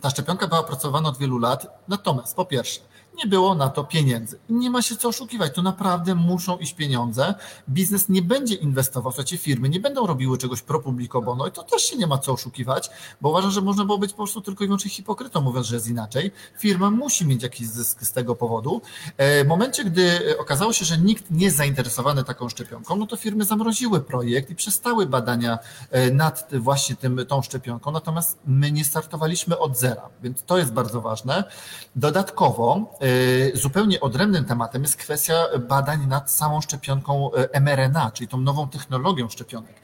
ta 0.00 0.10
szczepionka 0.10 0.46
była 0.46 0.60
opracowana 0.60 1.08
od 1.08 1.18
wielu 1.18 1.38
lat, 1.38 1.84
natomiast 1.88 2.36
po 2.36 2.44
pierwsze, 2.44 2.80
nie 3.18 3.26
było 3.26 3.54
na 3.54 3.68
to 3.68 3.84
pieniędzy. 3.84 4.38
Nie 4.48 4.70
ma 4.70 4.82
się 4.82 4.96
co 4.96 5.08
oszukiwać, 5.08 5.54
to 5.54 5.62
naprawdę 5.62 6.14
muszą 6.14 6.58
iść 6.58 6.74
pieniądze. 6.74 7.34
Biznes 7.68 8.08
nie 8.08 8.22
będzie 8.22 8.54
inwestował, 8.54 9.12
słuchajcie, 9.12 9.38
firmy 9.38 9.68
nie 9.68 9.80
będą 9.80 10.06
robiły 10.06 10.38
czegoś 10.38 10.62
pro 10.62 10.80
publico 10.80 11.22
bono 11.22 11.46
i 11.46 11.52
to 11.52 11.62
też 11.62 11.82
się 11.82 11.96
nie 11.96 12.06
ma 12.06 12.18
co 12.18 12.32
oszukiwać, 12.32 12.90
bo 13.20 13.28
uważam, 13.28 13.50
że 13.50 13.60
można 13.60 13.84
było 13.84 13.98
być 13.98 14.10
po 14.10 14.16
prostu 14.16 14.40
tylko 14.40 14.64
i 14.64 14.66
wyłącznie 14.66 14.90
hipokrytą, 14.90 15.40
mówiąc, 15.40 15.66
że 15.66 15.74
jest 15.74 15.88
inaczej. 15.88 16.30
Firma 16.58 16.90
musi 16.90 17.26
mieć 17.26 17.42
jakiś 17.42 17.68
zysk 17.68 18.02
z 18.02 18.12
tego 18.12 18.34
powodu. 18.34 18.82
E, 19.16 19.44
w 19.44 19.48
momencie, 19.48 19.84
gdy 19.84 20.38
okazało 20.38 20.72
się, 20.72 20.84
że 20.84 20.98
nikt 20.98 21.30
nie 21.30 21.44
jest 21.44 21.56
zainteresowany 21.56 22.24
taką 22.24 22.48
szczepionką, 22.48 22.96
no 22.96 23.06
to 23.06 23.16
firmy 23.16 23.44
zamroziły 23.44 24.00
projekt 24.00 24.50
i 24.50 24.54
przestały 24.54 25.06
badania 25.06 25.58
e, 25.90 26.10
nad 26.10 26.50
właśnie 26.52 26.96
tym, 26.96 27.26
tą 27.28 27.42
szczepionką, 27.42 27.90
natomiast 27.90 28.38
my 28.46 28.72
nie 28.72 28.84
startowaliśmy 28.84 29.58
od 29.58 29.78
zera, 29.78 30.08
więc 30.22 30.42
to 30.42 30.58
jest 30.58 30.72
bardzo 30.72 31.00
ważne. 31.00 31.44
Dodatkowo 31.96 32.96
e, 33.00 33.07
E, 33.07 33.07
zupełnie 33.54 34.00
odrębnym 34.00 34.44
tematem 34.44 34.82
jest 34.82 34.96
kwestia 34.96 35.44
badań 35.68 36.06
nad 36.06 36.30
samą 36.30 36.60
szczepionką 36.60 37.30
e, 37.32 37.60
mRNA, 37.60 38.10
czyli 38.10 38.28
tą 38.28 38.40
nową 38.40 38.68
technologią 38.68 39.28
szczepionek. 39.28 39.74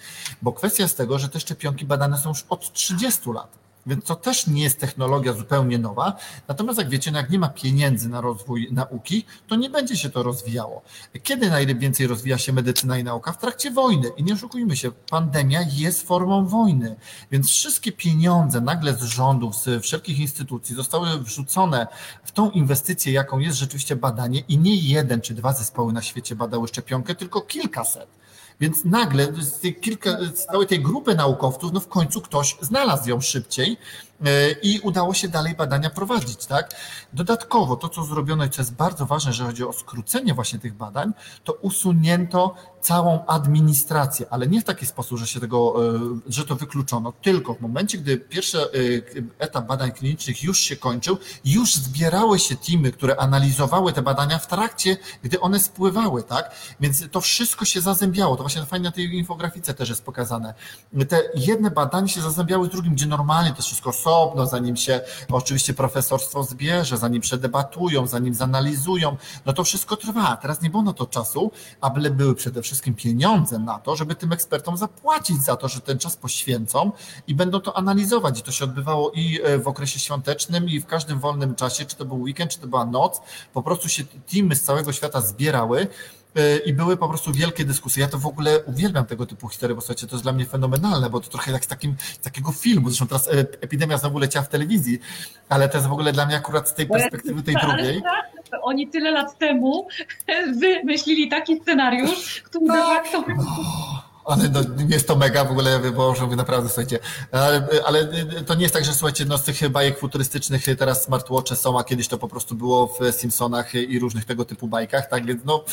Bo 0.43 0.52
kwestia 0.52 0.83
jest 0.83 0.97
tego, 0.97 1.19
że 1.19 1.28
te 1.28 1.40
szczepionki 1.40 1.85
badane 1.85 2.19
są 2.19 2.28
już 2.28 2.45
od 2.49 2.73
30 2.73 3.31
lat. 3.31 3.63
Więc 3.87 4.05
to 4.05 4.14
też 4.14 4.47
nie 4.47 4.62
jest 4.62 4.81
technologia 4.81 5.33
zupełnie 5.33 5.79
nowa. 5.79 6.17
Natomiast 6.49 6.79
jak 6.79 6.88
wiecie, 6.88 7.11
no 7.11 7.19
jak 7.19 7.31
nie 7.31 7.38
ma 7.38 7.49
pieniędzy 7.49 8.09
na 8.09 8.21
rozwój 8.21 8.69
nauki, 8.73 9.25
to 9.49 9.57
nie 9.57 9.71
będzie 9.71 9.97
się 9.97 10.11
to 10.11 10.23
rozwijało. 10.23 10.83
Kiedy 11.23 11.50
najwięcej 11.50 12.07
rozwija 12.07 12.38
się 12.38 12.53
medycyna 12.53 12.99
i 12.99 13.05
nauka? 13.05 13.33
W 13.33 13.38
trakcie 13.38 13.71
wojny. 13.71 14.09
I 14.17 14.25
nie 14.25 14.35
oszukujmy 14.35 14.76
się, 14.76 14.91
pandemia 15.11 15.61
jest 15.73 16.07
formą 16.07 16.47
wojny. 16.47 16.97
Więc 17.31 17.50
wszystkie 17.50 17.93
pieniądze 17.93 18.61
nagle 18.61 18.95
z 18.95 19.03
rządów, 19.03 19.57
z 19.57 19.83
wszelkich 19.83 20.19
instytucji 20.19 20.76
zostały 20.76 21.19
wrzucone 21.19 21.87
w 22.25 22.33
tą 22.33 22.50
inwestycję, 22.50 23.12
jaką 23.12 23.38
jest 23.38 23.59
rzeczywiście 23.59 23.97
badanie 23.97 24.41
i 24.49 24.59
nie 24.59 24.76
jeden 24.76 25.21
czy 25.21 25.35
dwa 25.35 25.53
zespoły 25.53 25.93
na 25.93 26.03
świecie 26.03 26.37
badały 26.37 26.69
szczepionkę, 26.69 27.14
tylko 27.14 27.41
kilkaset. 27.41 28.24
Więc 28.61 28.84
nagle 28.84 29.32
z, 29.32 29.80
kilka, 29.80 30.18
z 30.34 30.46
całej 30.46 30.66
tej 30.66 30.80
grupy 30.80 31.14
naukowców, 31.14 31.73
no 31.73 31.80
w 31.80 31.88
końcu 31.88 32.20
ktoś 32.20 32.56
znalazł 32.61 33.11
ją 33.11 33.20
szybciej 33.20 33.76
i 34.62 34.80
udało 34.80 35.14
się 35.14 35.28
dalej 35.28 35.54
badania 35.54 35.90
prowadzić, 35.90 36.47
tak? 36.47 36.75
Dodatkowo 37.12 37.76
to, 37.76 37.88
co 37.88 38.04
zrobiono 38.04 38.44
i 38.44 38.50
co 38.50 38.62
jest 38.62 38.75
bardzo 38.75 39.06
ważne, 39.06 39.33
że 39.33 39.44
chodzi 39.44 39.64
o 39.64 39.73
skrócenie 39.73 40.35
właśnie 40.35 40.59
tych 40.59 40.75
badań, 40.75 41.12
to 41.44 41.52
usunięto 41.52 42.54
całą 42.80 43.26
administrację, 43.26 44.26
ale 44.30 44.47
nie 44.47 44.61
w 44.61 44.64
taki 44.64 44.87
sposób, 44.87 45.18
że 45.18 45.26
się 45.26 45.40
tego, 45.40 45.87
e, 45.94 46.00
że 46.28 46.44
to 46.44 46.56
wykluczono, 46.56 47.12
tylko 47.23 47.54
w 47.54 47.61
momencie, 47.61 47.99
gdy 47.99 48.16
pierwszy 48.16 48.59
e, 48.59 48.68
etap 49.38 49.66
badań 49.66 49.92
klinicznych 49.92 50.42
już 50.42 50.59
się 50.59 50.76
kończył, 50.76 51.18
już 51.44 51.75
zbierały 51.75 52.38
się 52.38 52.56
teamy, 52.56 52.92
które 52.92 53.16
analizowały 53.16 53.92
te 53.92 54.02
badania 54.02 54.38
w 54.38 54.47
trakcie, 54.47 54.97
gdy 55.23 55.40
one 55.40 55.61
spływały, 55.61 56.23
tak? 56.23 56.54
Więc 56.80 57.11
to 57.11 57.21
wszystko 57.21 57.64
się 57.64 57.80
zazębiało. 57.80 58.37
To 58.37 58.42
właśnie 58.42 58.66
fajnie 58.66 58.85
na 58.85 58.92
tej 58.92 59.14
infografice 59.14 59.75
też 59.75 59.88
jest 59.88 60.04
pokazane. 60.04 60.54
Te 61.09 61.23
jedne 61.35 61.71
badania 61.71 62.09
się 62.09 62.21
zazębiały 62.21 62.66
z 62.66 62.71
drugim, 62.71 62.94
gdzie 62.94 63.06
normalnie 63.06 63.54
to 63.54 63.62
wszystko 63.62 63.92
osobno, 64.06 64.46
zanim 64.46 64.76
się 64.76 65.00
oczywiście 65.30 65.75
profesorstwo 65.75 66.44
zbierze, 66.44 66.99
zanim 66.99 67.20
przedebatują, 67.20 68.06
zanim 68.06 68.34
zanalizują, 68.34 69.16
no 69.46 69.52
to 69.52 69.64
wszystko 69.64 69.96
trwa. 69.96 70.37
Teraz 70.37 70.62
nie 70.62 70.70
było 70.70 70.82
na 70.82 70.92
to 70.92 71.06
czasu, 71.06 71.50
ale 71.80 72.11
były 72.11 72.34
przede 72.34 72.62
wszystkim 72.62 72.94
pieniądze 72.94 73.58
na 73.58 73.78
to, 73.78 73.96
żeby 73.96 74.14
tym 74.14 74.32
ekspertom 74.32 74.76
zapłacić 74.76 75.44
za 75.44 75.56
to, 75.56 75.68
że 75.68 75.80
ten 75.80 75.99
czas 75.99 76.16
poświęcą 76.16 76.92
i 77.26 77.34
będą 77.34 77.61
to 77.61 77.76
analizować. 77.76 78.38
I 78.38 78.42
to 78.42 78.52
się 78.52 78.64
odbywało 78.64 79.11
i 79.14 79.40
e, 79.44 79.58
w 79.58 79.68
okresie 79.68 79.99
świątecznym, 79.99 80.68
i 80.68 80.80
w 80.80 80.87
każdym 80.87 81.18
wolnym 81.18 81.54
czasie, 81.54 81.84
czy 81.84 81.96
to 81.96 82.04
był 82.04 82.20
weekend, 82.20 82.50
czy 82.50 82.58
to 82.58 82.66
była 82.66 82.84
noc. 82.84 83.20
Po 83.52 83.62
prostu 83.62 83.88
się 83.88 84.04
teamy 84.32 84.56
z 84.56 84.62
całego 84.62 84.92
świata 84.92 85.20
zbierały 85.20 85.88
i 86.67 86.73
były 86.73 86.97
po 86.97 87.09
prostu 87.09 87.33
wielkie 87.33 87.64
dyskusje. 87.64 88.03
Ja 88.03 88.09
to 88.09 88.19
w 88.19 88.26
ogóle 88.26 88.61
uwielbiam 88.64 89.07
tego 89.07 89.26
typu 89.26 89.49
historie, 89.49 89.75
bo 89.75 89.81
słuchajcie, 89.81 90.07
to 90.07 90.17
jest 90.17 90.25
dla 90.25 90.33
mnie 90.33 90.47
fenomenalne, 90.47 91.11
bo 91.11 91.21
to 91.21 91.31
trochę 91.31 91.53
jak 91.53 91.64
z 91.64 91.69
takim, 91.69 91.95
takiego 92.23 92.53
filmu. 92.53 92.88
Zresztą 92.88 93.07
teraz 93.07 93.29
e, 93.29 93.31
epidemia 93.38 93.99
znowu 93.99 94.19
leciała 94.19 94.45
w 94.45 94.49
telewizji, 94.49 94.99
ale 95.49 95.69
to 95.69 95.79
jest 95.79 95.88
w 95.88 95.93
ogóle 95.93 96.12
dla 96.12 96.26
mnie 96.26 96.37
akurat 96.37 96.69
z 96.69 96.75
tej 96.75 96.87
perspektywy 96.87 97.43
tej 97.43 97.55
drugiej. 97.55 98.03
Oni 98.62 98.88
tyle 98.88 99.11
lat 99.11 99.38
temu 99.38 99.88
wymyślili 100.61 101.29
taki 101.29 101.61
scenariusz, 101.61 102.43
który 102.43 102.67
de 102.67 102.73
facto 102.73 103.25
ale 104.25 104.49
no, 104.49 104.61
jest 104.88 105.09
to 105.09 105.16
mega 105.16 105.45
w 105.45 105.50
ogóle, 105.50 105.93
bo 105.93 106.14
że 106.14 106.26
naprawdę, 106.26 106.69
słuchajcie, 106.69 106.99
ale, 107.33 107.69
ale, 107.87 108.09
to 108.47 108.54
nie 108.54 108.62
jest 108.62 108.75
tak, 108.75 108.85
że 108.85 108.95
słuchajcie, 108.95 109.25
no 109.25 109.38
z 109.38 109.45
tych 109.45 109.69
bajek 109.69 109.99
futurystycznych 109.99 110.64
teraz 110.78 111.04
smartwatche 111.04 111.57
są, 111.57 111.78
a 111.78 111.85
kiedyś 111.85 112.09
to 112.09 112.19
po 112.19 112.28
prostu 112.28 112.54
było 112.54 112.87
w 112.87 113.14
Simpsonach 113.16 113.75
i 113.75 113.99
różnych 113.99 114.25
tego 114.25 114.45
typu 114.45 114.69
bajkach, 114.69 115.09
tak 115.09 115.26
więc 115.26 115.45
no, 115.45 115.64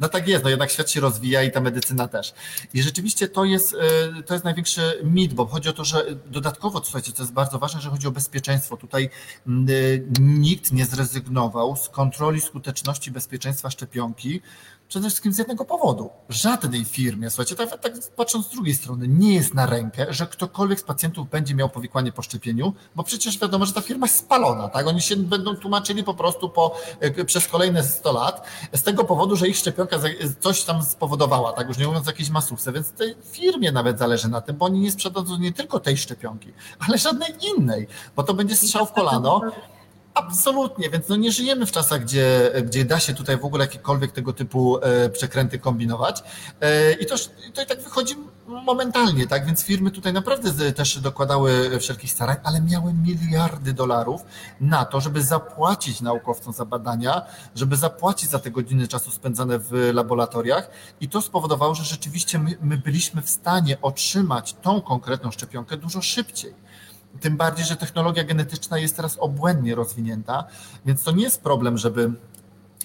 no 0.00 0.08
tak 0.08 0.28
jest, 0.28 0.44
no 0.44 0.50
jednak 0.50 0.70
świat 0.70 0.90
się 0.90 1.00
rozwija 1.00 1.42
i 1.42 1.52
ta 1.52 1.60
medycyna 1.60 2.08
też. 2.08 2.34
I 2.74 2.82
rzeczywiście 2.82 3.28
to 3.28 3.44
jest, 3.44 3.76
e, 4.18 4.22
to 4.22 4.34
jest 4.34 4.44
największy 4.44 5.00
mit, 5.04 5.34
bo 5.34 5.46
chodzi 5.46 5.68
o 5.68 5.72
to, 5.72 5.84
że 5.84 6.06
dodatkowo, 6.26 6.80
słuchajcie, 6.84 7.12
to 7.12 7.22
jest 7.22 7.32
bardzo 7.32 7.58
ważne, 7.58 7.80
że 7.80 7.90
chodzi 7.90 8.06
o 8.06 8.10
bezpieczeństwo. 8.10 8.76
Tutaj 8.76 9.10
nikt 10.20 10.72
nie 10.72 10.84
zrezygnował 10.84 11.76
z 11.76 11.88
kontroli 11.88 12.40
skuteczności 12.40 13.10
bezpieczeństwa 13.10 13.70
szczepionki, 13.70 14.42
przede 14.90 15.08
wszystkim 15.08 15.32
z 15.32 15.38
jednego 15.38 15.64
powodu. 15.64 16.10
Żadnej 16.28 16.84
firmie, 16.84 17.30
słuchajcie, 17.30 17.56
tak, 17.56 17.80
tak 17.80 17.92
patrząc 18.16 18.46
z 18.46 18.50
drugiej 18.50 18.74
strony, 18.74 19.08
nie 19.08 19.34
jest 19.34 19.54
na 19.54 19.66
rękę, 19.66 20.06
że 20.08 20.26
ktokolwiek 20.26 20.80
z 20.80 20.82
pacjentów 20.82 21.30
będzie 21.30 21.54
miał 21.54 21.68
powikłanie 21.68 22.12
po 22.12 22.22
szczepieniu, 22.22 22.74
bo 22.94 23.02
przecież 23.02 23.38
wiadomo, 23.38 23.66
że 23.66 23.72
ta 23.72 23.80
firma 23.80 24.06
jest 24.06 24.18
spalona, 24.18 24.68
tak? 24.68 24.86
Oni 24.86 25.00
się 25.00 25.16
będą 25.16 25.56
tłumaczyli 25.56 26.04
po 26.04 26.14
prostu 26.14 26.48
po, 26.48 26.76
e, 27.00 27.24
przez 27.24 27.48
kolejne 27.48 27.84
100 27.84 28.12
lat 28.12 28.46
z 28.72 28.82
tego 28.82 29.04
powodu, 29.04 29.36
że 29.36 29.48
ich 29.48 29.56
szczepionka 29.56 29.98
coś 30.40 30.64
tam 30.64 30.82
spowodowała, 30.82 31.52
tak? 31.52 31.68
Już 31.68 31.78
nie 31.78 31.86
mówiąc 31.86 32.06
o 32.06 32.10
jakiejś 32.10 32.30
masówce, 32.30 32.72
więc 32.72 32.90
tej 32.90 33.16
firmie 33.32 33.72
nawet 33.72 33.98
zależy 33.98 34.28
na 34.28 34.40
tym, 34.40 34.56
bo 34.56 34.66
oni 34.66 34.80
nie 34.80 34.90
sprzedadzą 34.90 35.38
nie 35.38 35.52
tylko 35.52 35.80
tej 35.80 35.96
szczepionki, 35.96 36.52
ale 36.88 36.98
żadnej 36.98 37.34
innej, 37.56 37.86
bo 38.16 38.22
to 38.22 38.34
będzie 38.34 38.56
strzał 38.56 38.86
w 38.86 38.92
kolano 38.92 39.40
Absolutnie, 40.26 40.90
więc 40.90 41.08
no 41.08 41.16
nie 41.16 41.32
żyjemy 41.32 41.66
w 41.66 41.72
czasach, 41.72 42.02
gdzie, 42.02 42.52
gdzie 42.64 42.84
da 42.84 43.00
się 43.00 43.14
tutaj 43.14 43.36
w 43.36 43.44
ogóle 43.44 43.64
jakiekolwiek 43.64 44.12
tego 44.12 44.32
typu 44.32 44.78
e, 44.82 45.10
przekręty 45.10 45.58
kombinować. 45.58 46.22
E, 46.60 46.92
I 46.92 47.06
to, 47.06 47.14
to 47.54 47.62
i 47.62 47.66
tak 47.66 47.82
wychodzi 47.82 48.14
momentalnie, 48.46 49.26
tak? 49.26 49.46
Więc 49.46 49.64
firmy 49.64 49.90
tutaj 49.90 50.12
naprawdę 50.12 50.72
też 50.72 50.98
dokładały 50.98 51.78
wszelkich 51.80 52.12
starań, 52.12 52.36
ale 52.44 52.60
miały 52.60 52.94
miliardy 52.94 53.72
dolarów 53.72 54.22
na 54.60 54.84
to, 54.84 55.00
żeby 55.00 55.22
zapłacić 55.22 56.00
naukowcom 56.00 56.52
za 56.52 56.64
badania, 56.64 57.22
żeby 57.54 57.76
zapłacić 57.76 58.30
za 58.30 58.38
te 58.38 58.50
godziny 58.50 58.88
czasu 58.88 59.10
spędzane 59.10 59.58
w 59.58 59.90
laboratoriach 59.92 60.70
i 61.00 61.08
to 61.08 61.22
spowodowało, 61.22 61.74
że 61.74 61.84
rzeczywiście 61.84 62.38
my, 62.38 62.58
my 62.62 62.78
byliśmy 62.78 63.22
w 63.22 63.30
stanie 63.30 63.80
otrzymać 63.82 64.54
tą 64.62 64.80
konkretną 64.80 65.30
szczepionkę 65.30 65.76
dużo 65.76 66.02
szybciej. 66.02 66.69
Tym 67.20 67.36
bardziej, 67.36 67.66
że 67.66 67.76
technologia 67.76 68.24
genetyczna 68.24 68.78
jest 68.78 68.96
teraz 68.96 69.16
obłędnie 69.18 69.74
rozwinięta, 69.74 70.44
więc 70.86 71.02
to 71.02 71.10
nie 71.12 71.22
jest 71.22 71.42
problem, 71.42 71.78
żeby 71.78 72.12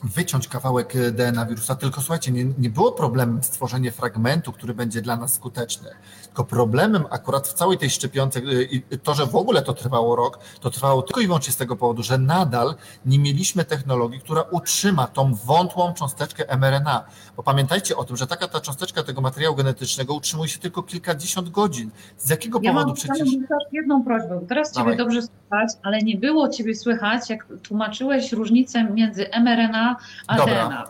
wyciąć 0.04 0.48
kawałek 0.48 0.94
DNA 1.12 1.46
wirusa, 1.46 1.76
tylko 1.76 2.02
słuchajcie, 2.02 2.32
nie, 2.32 2.46
nie 2.46 2.70
było 2.70 2.92
problemem 2.92 3.44
stworzenie 3.44 3.92
fragmentu, 3.92 4.52
który 4.52 4.74
będzie 4.74 5.02
dla 5.02 5.18
nas 5.18 5.34
skuteczny. 5.34 5.90
Tylko 6.36 6.50
problemem 6.50 7.06
akurat 7.10 7.48
w 7.48 7.54
całej 7.54 7.78
tej 7.78 7.90
szczepionce, 7.90 8.40
i 8.72 8.82
to, 9.04 9.14
że 9.14 9.26
w 9.26 9.36
ogóle 9.36 9.62
to 9.62 9.74
trwało 9.74 10.16
rok, 10.16 10.40
to 10.60 10.70
trwało 10.70 11.02
tylko 11.02 11.22
i 11.22 11.26
wyłącznie 11.26 11.54
z 11.54 11.58
tego 11.58 11.76
powodu, 11.76 12.04
że 12.04 12.18
nadal 12.18 12.76
nie 13.06 13.20
mieliśmy 13.20 13.66
technologii, 13.66 14.20
która 14.20 14.42
utrzyma 14.42 15.08
tą 15.08 15.34
wątłą 15.34 15.94
cząsteczkę 15.94 16.58
mRNA. 16.58 17.06
Bo 17.38 17.44
pamiętajcie 17.44 17.98
o 17.98 18.04
tym, 18.04 18.18
że 18.18 18.28
taka 18.28 18.48
ta 18.48 18.62
cząsteczka 18.62 19.04
tego 19.04 19.22
materiału 19.22 19.56
genetycznego 19.56 20.14
utrzymuje 20.14 20.50
się 20.50 20.60
tylko 20.60 20.84
kilkadziesiąt 20.84 21.50
godzin. 21.50 21.92
Z 22.18 22.30
jakiego 22.30 22.60
ja 22.64 22.72
powodu 22.72 22.88
mam 22.88 22.96
przecież... 22.96 23.30
jedną 23.72 24.04
prośbę, 24.04 24.42
teraz 24.50 24.72
Dawaj. 24.72 24.94
Ciebie 24.94 25.04
dobrze 25.04 25.22
słychać, 25.22 25.70
ale 25.84 26.02
nie 26.02 26.18
było 26.18 26.50
Ciebie 26.50 26.76
słychać, 26.76 27.30
jak 27.30 27.48
tłumaczyłeś 27.64 28.32
różnicę 28.32 28.84
między 28.84 29.30
mRNA 29.42 29.96
a 30.28 30.38
Dobra, 30.38 30.68
DNA. 30.68 30.84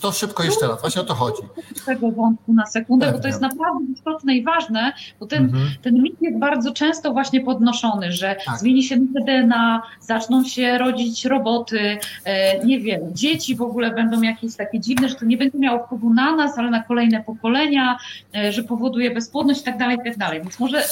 To, 0.00 0.12
szybko 0.12 0.42
jeszcze 0.44 0.66
raz, 0.68 0.80
właśnie 0.80 1.00
o 1.02 1.04
to 1.04 1.14
chodzi. 1.14 1.42
tego 1.86 2.10
wątku 2.10 2.52
na 2.54 2.66
sekundę, 2.66 3.06
bo 3.06 3.12
Pewnie. 3.12 3.22
to 3.22 3.28
jest 3.28 3.40
naprawdę 3.40 3.92
istotne 3.92 4.34
i 4.34 4.42
ważne, 4.44 4.92
bo 5.20 5.26
ten, 5.26 5.44
Mhm. 5.44 5.68
ten 5.82 5.94
mit 6.02 6.22
jest 6.22 6.38
bardzo 6.38 6.72
często 6.72 7.12
właśnie 7.12 7.40
podnoszony, 7.40 8.12
że 8.12 8.36
Tak. 8.46 8.58
zmieni 8.58 8.82
się 8.82 8.96
DNA, 9.26 9.82
zaczną 10.00 10.44
się 10.44 10.78
rodzić 10.78 11.24
roboty, 11.24 11.98
e, 12.24 12.64
nie 12.66 12.80
wiem, 12.80 13.00
dzieci 13.12 13.56
w 13.56 13.62
ogóle 13.62 13.90
będą 13.90 14.22
jakieś 14.22 14.56
takie 14.56 14.80
dziwne, 14.80 15.08
że 15.08 15.14
to 15.14 15.24
nie 15.24 15.36
będzie 15.36 15.58
miało 15.58 15.86
wpływu 15.86 16.14
na 16.14 16.36
nas, 16.36 16.58
ale 16.58 16.70
na 16.70 16.82
kolejne 16.82 17.24
pokolenia, 17.24 17.98
e, 18.36 18.52
że 18.52 18.62
powoduje 18.62 19.10
bezpłodność 19.14 19.60
i 19.60 19.64
tak 19.64 19.78
dalej, 19.78 19.98
i 20.00 20.04
tak 20.04 20.18
dalej. 20.18 20.40
Więc 20.42 20.58
może 20.60 20.82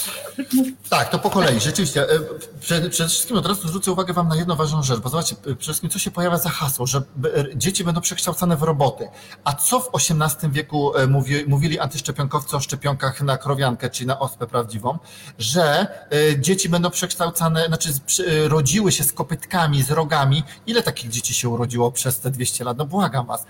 Tak, 0.90 1.08
to 1.10 1.18
po 1.18 1.30
kolei, 1.30 1.60
rzeczywiście. 1.60 2.02
E, 2.02 2.06
Przede, 2.60 2.90
przede 2.90 3.08
wszystkim 3.08 3.36
od 3.36 3.46
razu 3.46 3.68
zwrócę 3.68 3.92
uwagę 3.92 4.12
Wam 4.12 4.28
na 4.28 4.36
jedną 4.36 4.54
ważną 4.56 4.82
rzecz, 4.82 4.98
bo 5.00 5.08
zobaczcie, 5.08 5.34
przede 5.42 5.56
wszystkim 5.60 5.90
co 5.90 5.98
się 5.98 6.10
pojawia 6.10 6.36
za 6.38 6.48
hasło, 6.50 6.86
że 6.86 7.02
dzieci 7.56 7.84
będą 7.84 8.00
przekształcane 8.00 8.56
w 8.56 8.62
roboty. 8.62 8.83
A 9.44 9.52
co 9.52 9.80
w 9.80 9.90
XVIII 9.94 10.52
wieku 10.52 10.96
e, 10.96 11.06
mówi, 11.06 11.44
mówili 11.46 11.78
antyszczepionkowcy 11.78 12.56
o 12.56 12.60
szczepionkach 12.60 13.22
na 13.22 13.38
krowiankę, 13.38 13.90
czy 13.90 14.06
na 14.06 14.18
ospę 14.18 14.46
prawdziwą, 14.46 14.98
że 15.38 15.86
e, 16.10 16.40
dzieci 16.40 16.68
będą 16.68 16.90
przekształcane, 16.90 17.66
znaczy 17.66 17.88
e, 17.88 18.48
rodziły 18.48 18.92
się 18.92 19.04
z 19.04 19.12
kopytkami, 19.12 19.82
z 19.82 19.90
rogami. 19.90 20.42
Ile 20.66 20.82
takich 20.82 21.10
dzieci 21.10 21.34
się 21.34 21.48
urodziło 21.48 21.92
przez 21.92 22.20
te 22.20 22.30
200 22.30 22.64
lat? 22.64 22.78
No 22.78 22.84
błagam 22.86 23.26
Was. 23.26 23.46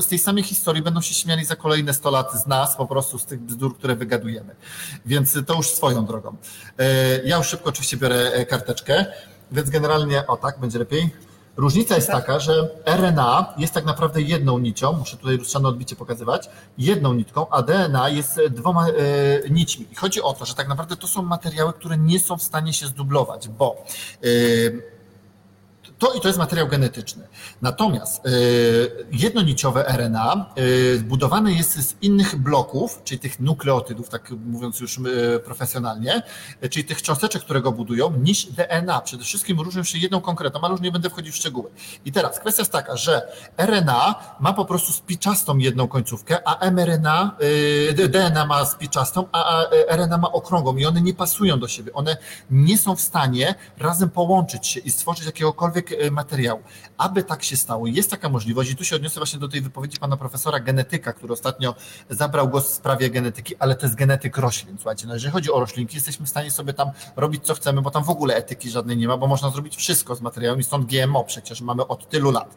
Z 0.00 0.06
tej 0.06 0.18
samej 0.18 0.44
historii 0.44 0.82
będą 0.82 1.00
się 1.00 1.14
śmiali 1.14 1.44
za 1.44 1.56
kolejne 1.56 1.94
100 1.94 2.10
lat 2.10 2.32
z 2.32 2.46
nas, 2.46 2.76
po 2.76 2.86
prostu 2.86 3.18
z 3.18 3.24
tych 3.24 3.40
bzdur, 3.40 3.78
które 3.78 3.96
wygadujemy. 3.96 4.56
Więc 5.06 5.38
to 5.46 5.54
już 5.54 5.70
swoją 5.70 6.06
drogą. 6.06 6.36
Ja 7.24 7.36
już 7.36 7.46
szybko 7.46 7.68
oczywiście 7.68 7.96
biorę 7.96 8.46
karteczkę, 8.46 9.06
więc 9.52 9.70
generalnie, 9.70 10.26
o 10.26 10.36
tak, 10.36 10.60
będzie 10.60 10.78
lepiej. 10.78 11.27
Różnica 11.58 11.94
jest 11.94 12.08
taka, 12.08 12.40
że 12.40 12.68
RNA 12.86 13.54
jest 13.56 13.74
tak 13.74 13.84
naprawdę 13.84 14.22
jedną 14.22 14.58
nicią, 14.58 14.92
muszę 14.92 15.16
tutaj 15.16 15.36
lustrzane 15.36 15.68
odbicie 15.68 15.96
pokazywać, 15.96 16.48
jedną 16.78 17.14
nitką, 17.14 17.48
a 17.50 17.62
DNA 17.62 18.08
jest 18.08 18.38
e, 18.38 18.50
dwoma 18.50 18.88
e, 18.88 18.92
nićmi. 19.50 19.86
I 19.92 19.94
chodzi 19.94 20.22
o 20.22 20.32
to, 20.32 20.44
że 20.44 20.54
tak 20.54 20.68
naprawdę 20.68 20.96
to 20.96 21.06
są 21.06 21.22
materiały, 21.22 21.72
które 21.72 21.98
nie 21.98 22.20
są 22.20 22.36
w 22.36 22.42
stanie 22.42 22.72
się 22.72 22.86
zdublować, 22.86 23.48
bo 23.48 23.84
e, 24.22 24.28
to 25.98 26.12
i 26.12 26.20
to 26.20 26.28
jest 26.28 26.38
materiał 26.38 26.68
genetyczny. 26.68 27.28
Natomiast 27.62 28.26
y, 28.26 29.06
jednoniciowe 29.12 29.84
RNA 29.88 30.54
y, 30.58 30.98
zbudowane 30.98 31.52
jest 31.52 31.88
z 31.88 31.94
innych 32.02 32.36
bloków, 32.36 33.00
czyli 33.04 33.18
tych 33.18 33.40
nukleotydów, 33.40 34.08
tak 34.08 34.30
mówiąc 34.30 34.80
już 34.80 34.98
y, 34.98 35.40
profesjonalnie, 35.44 36.22
czyli 36.70 36.84
tych 36.84 37.02
cząsteczek, 37.02 37.42
które 37.42 37.60
go 37.60 37.72
budują, 37.72 38.10
niż 38.10 38.46
DNA. 38.46 39.00
Przede 39.00 39.24
wszystkim 39.24 39.60
różnią 39.60 39.84
się 39.84 39.98
jedną 39.98 40.20
konkretną, 40.20 40.60
ale 40.60 40.72
już 40.72 40.80
nie 40.80 40.92
będę 40.92 41.10
wchodził 41.10 41.32
w 41.32 41.36
szczegóły. 41.36 41.70
I 42.04 42.12
teraz 42.12 42.40
kwestia 42.40 42.60
jest 42.60 42.72
taka, 42.72 42.96
że 42.96 43.32
RNA 43.56 44.14
ma 44.40 44.52
po 44.52 44.64
prostu 44.64 44.92
spiczastą 44.92 45.58
jedną 45.58 45.88
końcówkę, 45.88 46.48
a 46.48 46.70
mRNA, 46.70 47.36
DNA 48.08 48.46
ma 48.46 48.64
spiczastą, 48.64 49.28
a 49.32 49.64
RNA 49.88 50.18
ma 50.18 50.32
okrągłą 50.32 50.76
i 50.76 50.86
one 50.86 51.00
nie 51.00 51.14
pasują 51.14 51.60
do 51.60 51.68
siebie. 51.68 51.92
One 51.92 52.16
nie 52.50 52.78
są 52.78 52.96
w 52.96 53.00
stanie 53.00 53.54
razem 53.78 54.10
połączyć 54.10 54.66
się 54.66 54.80
i 54.80 54.90
stworzyć 54.90 55.26
jakiegokolwiek 55.26 55.87
e, 55.92 56.10
materiału. 56.10 56.62
Aby 56.98 57.22
tak 57.22 57.44
się 57.44 57.56
stało, 57.56 57.86
jest 57.86 58.10
taka 58.10 58.28
możliwość 58.28 58.70
i 58.70 58.76
tu 58.76 58.84
się 58.84 58.96
odniosę 58.96 59.20
właśnie 59.20 59.38
do 59.38 59.48
tej 59.48 59.60
wypowiedzi 59.60 59.98
pana 59.98 60.16
profesora 60.16 60.60
genetyka, 60.60 61.12
który 61.12 61.32
ostatnio 61.32 61.74
zabrał 62.10 62.48
głos 62.48 62.70
w 62.70 62.74
sprawie 62.74 63.10
genetyki, 63.10 63.56
ale 63.56 63.74
to 63.74 63.86
jest 63.86 63.96
genetyk 63.96 64.36
roślin. 64.36 64.76
Słuchajcie, 64.76 65.06
no 65.06 65.14
jeżeli 65.14 65.32
chodzi 65.32 65.52
o 65.52 65.60
roślinki, 65.60 65.96
jesteśmy 65.96 66.26
w 66.26 66.28
stanie 66.28 66.50
sobie 66.50 66.72
tam 66.72 66.90
robić 67.16 67.44
co 67.44 67.54
chcemy, 67.54 67.82
bo 67.82 67.90
tam 67.90 68.04
w 68.04 68.10
ogóle 68.10 68.36
etyki 68.36 68.70
żadnej 68.70 68.96
nie 68.96 69.08
ma, 69.08 69.16
bo 69.16 69.26
można 69.26 69.50
zrobić 69.50 69.76
wszystko 69.76 70.14
z 70.14 70.20
materiałem 70.20 70.60
i 70.60 70.64
stąd 70.64 70.92
GMO 70.92 71.24
przecież 71.24 71.60
mamy 71.60 71.86
od 71.86 72.08
tylu 72.08 72.30
lat. 72.30 72.56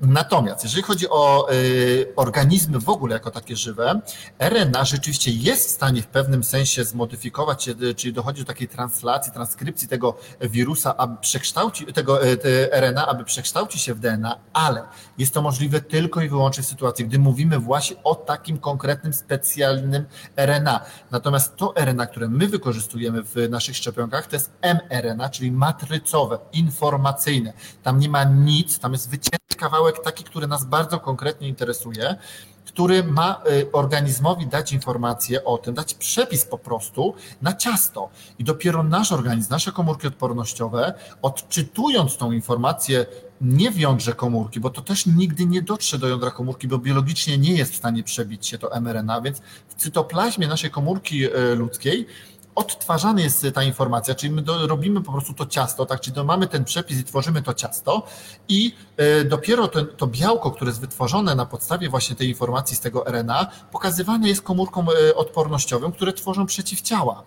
Natomiast 0.00 0.64
jeżeli 0.64 0.82
chodzi 0.82 1.08
o 1.08 1.52
y, 1.52 2.12
organizmy 2.16 2.78
w 2.78 2.88
ogóle 2.88 3.14
jako 3.14 3.30
takie 3.30 3.56
żywe, 3.56 4.00
RNA 4.38 4.84
rzeczywiście 4.84 5.30
jest 5.30 5.68
w 5.68 5.70
stanie 5.70 6.02
w 6.02 6.06
pewnym 6.06 6.44
sensie 6.44 6.84
zmodyfikować 6.84 7.64
się, 7.64 7.74
y, 7.82 7.94
czyli 7.94 8.12
dochodzi 8.12 8.40
do 8.40 8.46
takiej 8.46 8.68
translacji, 8.68 9.32
transkrypcji 9.32 9.88
tego 9.88 10.16
wirusa, 10.40 10.96
aby 10.96 11.16
przekształcić 11.20 11.94
tego 11.94 12.18
te 12.42 12.48
RNA, 12.72 13.06
aby 13.06 13.24
przekształcić 13.24 13.82
się 13.82 13.94
w 13.94 14.00
DNA, 14.00 14.38
ale 14.52 14.82
jest 15.18 15.34
to 15.34 15.42
możliwe 15.42 15.80
tylko 15.80 16.20
i 16.20 16.28
wyłącznie 16.28 16.62
w 16.62 16.66
sytuacji, 16.66 17.06
gdy 17.06 17.18
mówimy 17.18 17.58
właśnie 17.58 17.96
o 18.04 18.14
takim 18.14 18.58
konkretnym, 18.58 19.12
specjalnym 19.12 20.04
RNA. 20.36 20.80
Natomiast 21.10 21.56
to 21.56 21.74
RNA, 21.76 22.06
które 22.06 22.28
my 22.28 22.48
wykorzystujemy 22.48 23.22
w 23.22 23.34
naszych 23.50 23.76
szczepionkach, 23.76 24.26
to 24.26 24.36
jest 24.36 24.52
mRNA, 24.62 25.28
czyli 25.28 25.52
matrycowe, 25.52 26.38
informacyjne. 26.52 27.52
Tam 27.82 27.98
nie 27.98 28.08
ma 28.08 28.24
nic, 28.24 28.78
tam 28.78 28.92
jest 28.92 29.10
wycięty 29.10 29.56
kawałek 29.56 29.98
taki, 30.04 30.24
który 30.24 30.46
nas 30.46 30.64
bardzo 30.64 31.00
konkretnie 31.00 31.48
interesuje, 31.48 32.16
który 32.64 33.04
ma 33.04 33.42
y, 33.50 33.72
organizmowi 33.72 34.46
dać 34.46 34.72
informację 34.72 35.44
o 35.44 35.58
tym, 35.58 35.74
dać 35.74 35.94
przepis 35.94 36.44
po 36.44 36.58
prostu 36.58 37.14
na 37.42 37.52
ciasto. 37.52 38.10
I 38.38 38.44
dopiero 38.44 38.82
nasz 38.82 39.12
organizm, 39.12 39.50
nasze 39.50 39.72
komórki 39.72 40.06
odpornościowe, 40.06 40.94
odczytując 41.22 42.16
tą 42.16 42.32
informację 42.32 43.06
nie 43.40 43.70
w 43.70 43.78
jądrze 43.78 44.12
komórki, 44.12 44.60
bo 44.60 44.70
to 44.70 44.82
też 44.82 45.06
nigdy 45.06 45.46
nie 45.46 45.62
dotrze 45.62 45.98
do 45.98 46.08
jądra 46.08 46.30
komórki, 46.30 46.68
bo 46.68 46.78
biologicznie 46.78 47.38
nie 47.38 47.52
jest 47.52 47.72
w 47.72 47.76
stanie 47.76 48.02
przebić 48.02 48.46
się 48.46 48.58
to 48.58 48.80
mRNA, 48.80 49.20
więc 49.20 49.40
w 49.68 49.74
cytoplazmie 49.74 50.48
naszej 50.48 50.70
komórki 50.70 51.24
y, 51.24 51.54
ludzkiej 51.54 52.06
odtwarzana 52.54 53.20
jest 53.20 53.46
ta 53.54 53.62
informacja, 53.62 54.14
czyli 54.14 54.32
my 54.32 54.42
do, 54.42 54.66
robimy 54.66 55.00
po 55.00 55.12
prostu 55.12 55.34
to 55.34 55.46
ciasto, 55.46 55.86
tak, 55.86 56.00
czyli 56.00 56.24
mamy 56.24 56.46
ten 56.46 56.64
przepis 56.64 56.98
i 56.98 57.04
tworzymy 57.04 57.42
to 57.42 57.54
ciasto 57.54 58.02
i 58.48 58.72
y, 59.20 59.24
dopiero 59.24 59.68
ten, 59.68 59.86
to 59.96 60.06
białko, 60.06 60.50
które 60.50 60.68
jest 60.68 60.80
wytworzone 60.80 61.34
na 61.34 61.46
podstawie 61.46 61.88
właśnie 61.88 62.16
tej 62.16 62.28
informacji 62.28 62.76
z 62.76 62.80
tego 62.80 63.04
RNA, 63.06 63.46
pokazywane 63.72 64.28
jest 64.28 64.42
komórkom 64.42 64.86
y, 64.88 65.14
odpornościowym, 65.14 65.92
które 65.92 66.12
tworzą 66.12 66.46
przeciwciała. 66.46 67.22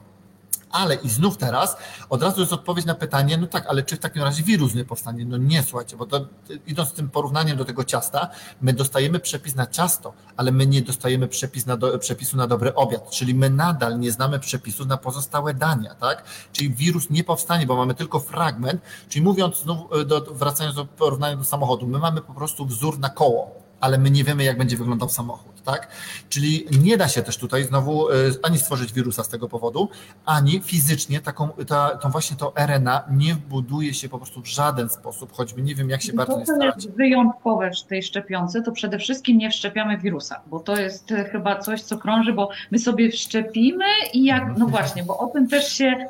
Ale 0.71 0.95
i 0.95 1.09
znów 1.09 1.37
teraz 1.37 1.77
od 2.09 2.23
razu 2.23 2.41
jest 2.41 2.53
odpowiedź 2.53 2.85
na 2.85 2.95
pytanie, 2.95 3.37
no 3.37 3.47
tak, 3.47 3.67
ale 3.67 3.83
czy 3.83 3.95
w 3.95 3.99
takim 3.99 4.23
razie 4.23 4.43
wirus 4.43 4.73
nie 4.75 4.85
powstanie? 4.85 5.25
No 5.25 5.37
nie, 5.37 5.63
słuchajcie, 5.63 5.97
bo 5.97 6.05
to, 6.05 6.25
idąc 6.67 6.89
z 6.89 6.93
tym 6.93 7.09
porównaniem 7.09 7.57
do 7.57 7.65
tego 7.65 7.83
ciasta, 7.83 8.29
my 8.61 8.73
dostajemy 8.73 9.19
przepis 9.19 9.55
na 9.55 9.67
ciasto, 9.67 10.13
ale 10.37 10.51
my 10.51 10.67
nie 10.67 10.81
dostajemy 10.81 11.27
przepis 11.27 11.65
na 11.65 11.77
do, 11.77 11.99
przepisu 11.99 12.37
na 12.37 12.47
dobry 12.47 12.73
obiad, 12.73 13.09
czyli 13.09 13.35
my 13.35 13.49
nadal 13.49 13.99
nie 13.99 14.11
znamy 14.11 14.39
przepisu 14.39 14.85
na 14.85 14.97
pozostałe 14.97 15.53
dania, 15.53 15.95
tak? 15.95 16.23
Czyli 16.51 16.73
wirus 16.73 17.09
nie 17.09 17.23
powstanie, 17.23 17.65
bo 17.65 17.75
mamy 17.75 17.95
tylko 17.95 18.19
fragment, 18.19 18.81
czyli 19.09 19.25
mówiąc 19.25 19.57
znów, 19.57 20.07
do, 20.07 20.21
wracając 20.21 20.75
do 20.75 20.85
porównania 20.85 21.35
do 21.35 21.43
samochodu, 21.43 21.87
my 21.87 21.99
mamy 21.99 22.21
po 22.21 22.33
prostu 22.33 22.65
wzór 22.65 22.99
na 22.99 23.09
koło, 23.09 23.66
ale 23.79 23.97
my 23.97 24.11
nie 24.11 24.23
wiemy, 24.23 24.43
jak 24.43 24.57
będzie 24.57 24.77
wyglądał 24.77 25.09
samochód, 25.09 25.61
tak? 25.63 25.87
Czyli 26.29 26.65
nie 26.81 26.97
da 26.97 27.07
się 27.07 27.21
też 27.21 27.37
tutaj 27.37 27.63
znowu 27.63 28.09
y, 28.09 28.13
ani 28.43 28.57
stworzyć 28.57 28.93
wirusa 28.93 29.23
z 29.23 29.29
tego 29.29 29.49
powodu, 29.49 29.89
ani 30.25 30.61
fizycznie 30.61 31.21
taką, 31.21 31.49
ta, 31.67 31.97
tą 31.97 32.09
właśnie 32.09 32.37
to 32.37 32.53
RNA 32.55 33.03
nie 33.11 33.35
buduje 33.35 33.93
się 33.93 34.09
po 34.09 34.17
prostu 34.17 34.41
w 34.41 34.47
żaden 34.47 34.89
sposób, 34.89 35.31
choćby 35.31 35.61
nie 35.61 35.75
wiem, 35.75 35.89
jak 35.89 36.01
się 36.01 36.13
bardzo 36.13 36.37
to, 36.37 36.45
co 36.45 36.65
jest 36.65 36.91
wyjątkowe 36.91 37.71
w 37.71 37.83
tej 37.83 38.03
szczepionce, 38.03 38.61
to 38.61 38.71
przede 38.71 38.99
wszystkim 38.99 39.37
nie 39.37 39.49
wszczepiamy 39.49 39.97
wirusa, 39.97 40.41
bo 40.47 40.59
to 40.59 40.75
jest 40.77 41.11
e, 41.11 41.23
chyba 41.23 41.59
coś, 41.59 41.81
co 41.81 41.97
krąży, 41.97 42.33
bo 42.33 42.49
my 42.71 42.79
sobie 42.79 43.11
wszczepimy 43.11 43.85
i 44.13 44.23
jak, 44.23 44.57
no 44.57 44.67
właśnie, 44.67 45.03
bo 45.03 45.17
o 45.17 45.27
tym 45.27 45.47
też 45.47 45.73
się 45.73 46.07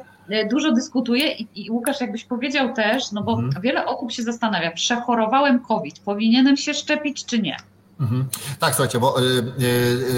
dużo 0.49 0.71
dyskutuje 0.71 1.31
i, 1.31 1.47
i 1.55 1.71
Łukasz, 1.71 2.01
jakbyś 2.01 2.23
powiedział 2.23 2.73
też, 2.73 3.11
no 3.11 3.23
bo 3.23 3.31
mhm. 3.33 3.61
wiele 3.61 3.85
osób 3.85 4.11
się 4.11 4.23
zastanawia, 4.23 4.71
przechorowałem 4.71 5.59
COVID, 5.59 5.99
powinienem 5.99 6.57
się 6.57 6.73
szczepić 6.73 7.25
czy 7.25 7.41
nie? 7.41 7.57
Mhm. 7.99 8.29
Tak, 8.59 8.75
słuchajcie, 8.75 8.99
bo 8.99 9.21
y, 9.21 9.23
y, 9.23 9.63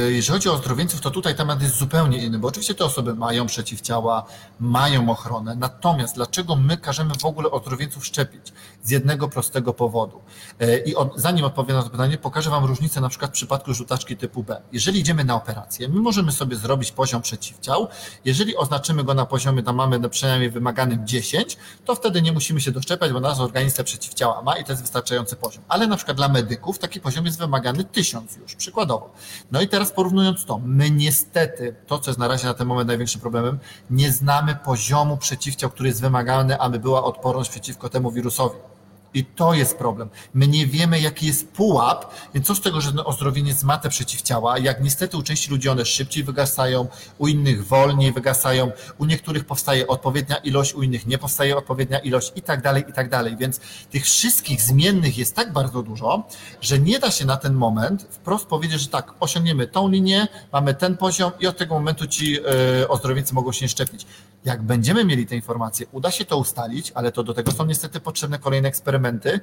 y, 0.08 0.12
jeżeli 0.14 0.34
chodzi 0.38 0.50
o 0.50 0.54
ozdrowieńców, 0.54 1.02
to 1.02 1.12
tutaj 1.12 1.36
temat 1.36 1.62
jest 1.62 1.78
zupełnie 1.78 2.18
inny, 2.18 2.40
bo 2.40 2.48
oczywiście 2.48 2.76
te 2.76 2.86
osoby 2.86 3.16
mają 3.16 3.46
przeciwciała, 3.46 4.26
mają 4.60 5.10
ochronę, 5.10 5.56
natomiast 5.56 6.16
dlaczego 6.16 6.56
my 6.56 6.78
każemy 6.78 7.14
w 7.22 7.26
ogóle 7.26 7.52
ozdrowieńców 7.52 8.06
szczepić? 8.06 8.54
Z 8.84 8.90
jednego 8.90 9.30
prostego 9.30 9.74
powodu. 9.74 10.22
Y, 10.62 10.84
I 10.86 10.94
zanim 11.16 11.46
odpowiem 11.46 11.78
na 11.78 11.84
to 11.84 11.90
pytanie, 11.90 12.18
pokażę 12.18 12.50
Wam 12.50 12.66
różnicę 12.66 13.02
na 13.02 13.10
przykład 13.10 13.32
w 13.32 13.34
przypadku 13.34 13.74
żółtaczki 13.74 14.18
typu 14.18 14.44
B. 14.44 14.62
Jeżeli 14.72 15.00
idziemy 15.00 15.24
na 15.24 15.36
operację, 15.36 15.90
my 15.90 16.02
możemy 16.02 16.32
sobie 16.32 16.56
zrobić 16.56 16.92
poziom 16.92 17.22
przeciwciał, 17.22 17.88
jeżeli 18.26 18.58
oznaczymy 18.58 19.04
go 19.04 19.14
na 19.14 19.26
poziomie, 19.26 19.64
tam 19.64 19.76
mamy 19.76 20.10
przynajmniej 20.10 20.50
wymaganym 20.50 21.08
10, 21.08 21.58
to 21.86 21.96
wtedy 21.96 22.22
nie 22.22 22.32
musimy 22.32 22.62
się 22.62 22.72
doszczepiać, 22.72 23.12
bo 23.12 23.20
nasz 23.20 23.40
organizm 23.40 23.78
te 23.78 23.84
przeciwciała 23.84 24.42
ma 24.42 24.58
i 24.58 24.64
to 24.64 24.72
jest 24.72 24.82
wystarczający 24.82 25.36
poziom. 25.36 25.64
Ale 25.68 25.88
na 25.88 25.96
przykład 25.96 26.18
dla 26.18 26.28
medyków 26.28 26.80
taki 26.80 27.00
poziom 27.00 27.26
jest 27.26 27.40
wymagany 27.40 27.69
wymagany 27.74 27.84
tysiąc 27.84 28.38
już, 28.38 28.56
przykładowo. 28.56 29.14
No 29.52 29.62
i 29.62 29.68
teraz 29.68 29.92
porównując 29.92 30.46
to, 30.46 30.60
my 30.66 30.92
niestety, 30.92 31.76
to 31.88 32.00
co 32.00 32.12
jest 32.12 32.20
na 32.20 32.28
razie 32.28 32.48
na 32.48 32.54
ten 32.54 32.68
moment 32.68 32.88
największym 32.88 33.22
problemem, 33.22 33.60
nie 33.90 34.12
znamy 34.12 34.56
poziomu 34.56 35.18
przeciwciał, 35.18 35.70
który 35.70 35.90
jest 35.90 36.02
wymagany, 36.02 36.60
aby 36.60 36.80
była 36.80 37.04
odporność 37.04 37.50
przeciwko 37.50 37.90
temu 37.90 38.12
wirusowi. 38.12 38.69
I 39.14 39.26
to 39.26 39.54
jest 39.54 39.78
problem. 39.78 40.10
My 40.34 40.48
nie 40.48 40.68
wiemy, 40.68 41.00
jaki 41.00 41.28
jest 41.28 41.48
pułap, 41.52 42.14
więc 42.34 42.48
co 42.48 42.56
z 42.56 42.62
tego, 42.62 42.82
że 42.82 43.06
ozdrowieniec 43.06 43.64
ma 43.64 43.78
te 43.78 43.90
przeciwciała, 43.90 44.58
jak 44.58 44.84
niestety 44.84 45.18
u 45.18 45.24
części 45.24 45.52
ludzi 45.52 45.70
one 45.70 45.86
szybciej 45.86 46.24
wygasają, 46.24 46.88
u 47.18 47.28
innych 47.28 47.68
wolniej 47.68 48.14
wygasają, 48.14 48.72
u 48.98 49.06
niektórych 49.06 49.46
powstaje 49.46 49.88
odpowiednia 49.88 50.38
ilość, 50.38 50.74
u 50.74 50.84
innych 50.84 51.08
nie 51.08 51.18
powstaje 51.18 51.58
odpowiednia 51.58 52.00
ilość 52.00 52.32
i 52.36 52.42
tak 52.42 52.62
dalej, 52.62 52.84
i 52.90 52.94
tak 52.94 53.10
dalej. 53.10 53.38
Więc 53.38 53.60
tych 53.92 54.04
wszystkich 54.04 54.62
zmiennych 54.62 55.18
jest 55.18 55.36
tak 55.36 55.54
bardzo 55.54 55.84
dużo, 55.84 56.28
że 56.62 56.80
nie 56.80 57.00
da 57.00 57.12
się 57.12 57.26
na 57.26 57.38
ten 57.38 57.54
moment 57.54 58.08
wprost 58.10 58.46
powiedzieć, 58.46 58.82
że 58.82 58.88
tak, 58.88 59.14
osiągniemy 59.20 59.68
tą 59.68 59.90
linię, 59.90 60.28
mamy 60.52 60.74
ten 60.74 60.98
poziom 60.98 61.32
i 61.40 61.48
od 61.48 61.58
tego 61.58 61.76
momentu 61.76 62.08
ci 62.08 62.32
yy, 62.32 62.42
ozdrowieńcy 62.88 63.34
mogą 63.34 63.52
się 63.52 63.68
szczepić. 63.68 64.06
Jak 64.46 64.62
będziemy 64.62 65.06
mieli 65.06 65.26
te 65.26 65.36
informacje, 65.36 65.86
uda 65.92 66.12
się 66.12 66.26
to 66.26 66.38
ustalić, 66.38 66.92
ale 66.96 67.12
to 67.12 67.24
do 67.24 67.34
tego 67.34 67.52
są 67.52 67.66
niestety 67.66 68.00
potrzebne 68.00 68.40
kolejne 68.40 68.68
eksperymenty, 68.68 69.40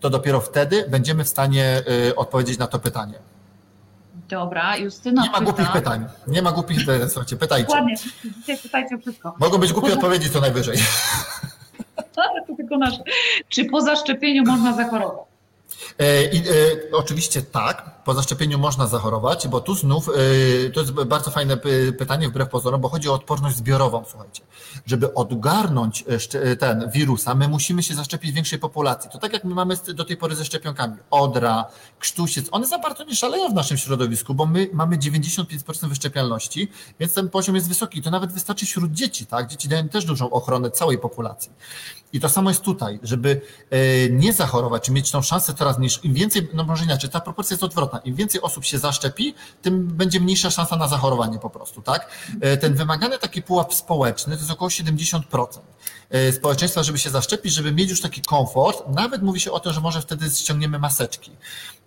to 0.00 0.10
dopiero 0.10 0.40
wtedy 0.40 0.84
będziemy 0.88 1.24
w 1.24 1.28
stanie 1.28 1.82
y, 2.08 2.16
odpowiedzieć 2.16 2.58
na 2.58 2.66
to 2.66 2.78
pytanie. 2.78 3.14
Dobra, 4.28 4.76
Justyna. 4.76 5.22
Nie 5.22 5.30
ma 5.30 5.40
głupich 5.40 5.72
pytań. 5.72 6.06
Nie 6.26 6.42
ma 6.42 6.52
głupich 6.52 6.86
pytań, 6.86 7.08
słuchajcie, 7.08 7.36
pytajcie. 7.36 7.66
Dokładnie, 7.66 7.96
dzisiaj 8.38 8.58
pytajcie 8.58 8.98
wszystko. 8.98 9.34
Mogą 9.38 9.58
być 9.58 9.72
głupie 9.72 9.92
odpowiedzi 9.92 10.30
co 10.30 10.40
najwyżej. 10.40 10.78
to 12.46 12.56
tylko 12.56 12.78
nasze. 12.78 13.02
Czy 13.48 13.64
po 13.64 13.80
zaszczepieniu 13.80 14.44
można 14.44 14.74
zachorować? 14.74 15.26
E, 16.00 16.04
e, 16.04 16.36
oczywiście 16.92 17.42
tak, 17.42 17.99
po 18.04 18.14
zaszczepieniu 18.14 18.58
można 18.58 18.86
zachorować, 18.86 19.48
bo 19.48 19.60
tu 19.60 19.74
znów 19.74 20.08
e, 20.08 20.70
to 20.70 20.80
jest 20.80 20.92
bardzo 20.92 21.30
fajne 21.30 21.56
pytanie 21.98 22.28
wbrew 22.28 22.48
pozorom, 22.48 22.80
bo 22.80 22.88
chodzi 22.88 23.08
o 23.08 23.14
odporność 23.14 23.56
zbiorową, 23.56 24.04
słuchajcie. 24.10 24.42
Żeby 24.86 25.14
odgarnąć 25.14 26.04
ten 26.58 26.90
wirusa, 26.90 27.34
my 27.34 27.48
musimy 27.48 27.82
się 27.82 27.94
zaszczepić 27.94 28.30
w 28.32 28.34
większej 28.34 28.58
populacji. 28.58 29.10
To 29.10 29.18
tak 29.18 29.32
jak 29.32 29.44
my 29.44 29.54
mamy 29.54 29.76
do 29.94 30.04
tej 30.04 30.16
pory 30.16 30.36
ze 30.36 30.44
szczepionkami. 30.44 30.96
Odra, 31.10 31.64
krztusiec, 31.98 32.46
one 32.50 32.66
za 32.66 32.78
bardzo 32.78 33.04
nie 33.04 33.16
szaleją 33.16 33.48
w 33.48 33.54
naszym 33.54 33.76
środowisku, 33.76 34.34
bo 34.34 34.46
my 34.46 34.70
mamy 34.72 34.96
95% 34.96 35.88
wyszczepialności, 35.88 36.68
więc 37.00 37.14
ten 37.14 37.28
poziom 37.28 37.54
jest 37.54 37.68
wysoki. 37.68 38.02
To 38.02 38.10
nawet 38.10 38.32
wystarczy 38.32 38.66
wśród 38.66 38.92
dzieci, 38.92 39.26
tak? 39.26 39.48
Dzieci 39.48 39.68
dają 39.68 39.88
też 39.88 40.04
dużą 40.04 40.30
ochronę 40.30 40.70
całej 40.70 40.98
populacji. 40.98 41.52
I 42.12 42.20
to 42.20 42.28
samo 42.28 42.50
jest 42.50 42.62
tutaj, 42.62 43.00
żeby 43.02 43.40
nie 44.10 44.32
zachorować, 44.32 44.82
czy 44.82 44.92
mieć 44.92 45.10
tą 45.10 45.22
szansę 45.22 45.54
coraz 45.54 45.78
niż 45.78 46.04
im 46.04 46.14
więcej, 46.14 46.48
no 46.54 46.64
może 46.64 46.84
inaczej, 46.84 47.10
ta 47.10 47.20
proporcja 47.20 47.54
jest 47.54 47.64
odwrotna. 47.64 47.89
Im 47.98 48.14
więcej 48.14 48.40
osób 48.40 48.64
się 48.64 48.78
zaszczepi, 48.78 49.34
tym 49.62 49.86
będzie 49.86 50.20
mniejsza 50.20 50.50
szansa 50.50 50.76
na 50.76 50.88
zachorowanie 50.88 51.38
po 51.38 51.50
prostu, 51.50 51.82
tak? 51.82 52.10
E, 52.40 52.56
ten 52.56 52.74
wymagany 52.74 53.18
taki 53.18 53.42
pułap 53.42 53.74
społeczny 53.74 54.34
to 54.34 54.40
jest 54.40 54.52
około 54.52 54.68
70% 54.68 55.20
e, 56.10 56.32
społeczeństwa, 56.32 56.82
żeby 56.82 56.98
się 56.98 57.10
zaszczepić, 57.10 57.52
żeby 57.52 57.72
mieć 57.72 57.90
już 57.90 58.00
taki 58.00 58.22
komfort. 58.22 58.88
Nawet 58.88 59.22
mówi 59.22 59.40
się 59.40 59.52
o 59.52 59.60
tym, 59.60 59.72
że 59.72 59.80
może 59.80 60.00
wtedy 60.00 60.30
ściągniemy 60.30 60.78
maseczki, 60.78 61.30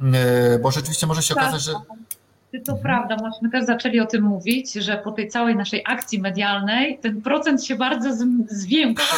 e, 0.02 0.60
bo 0.60 0.72
rzeczywiście 0.72 1.08
może 1.08 1.24
się 1.24 1.34
okazać, 1.34 1.62
że 1.62 1.74
to 2.60 2.76
prawda, 2.76 3.16
myśmy 3.16 3.50
też 3.50 3.66
zaczęli 3.66 4.00
o 4.00 4.06
tym 4.06 4.24
mówić, 4.24 4.74
że 4.74 4.98
po 4.98 5.12
tej 5.12 5.30
całej 5.30 5.56
naszej 5.56 5.82
akcji 5.86 6.20
medialnej 6.20 7.00
ten 7.02 7.22
procent 7.22 7.64
się 7.64 7.76
bardzo 7.76 8.10
zwiększył. 8.48 9.18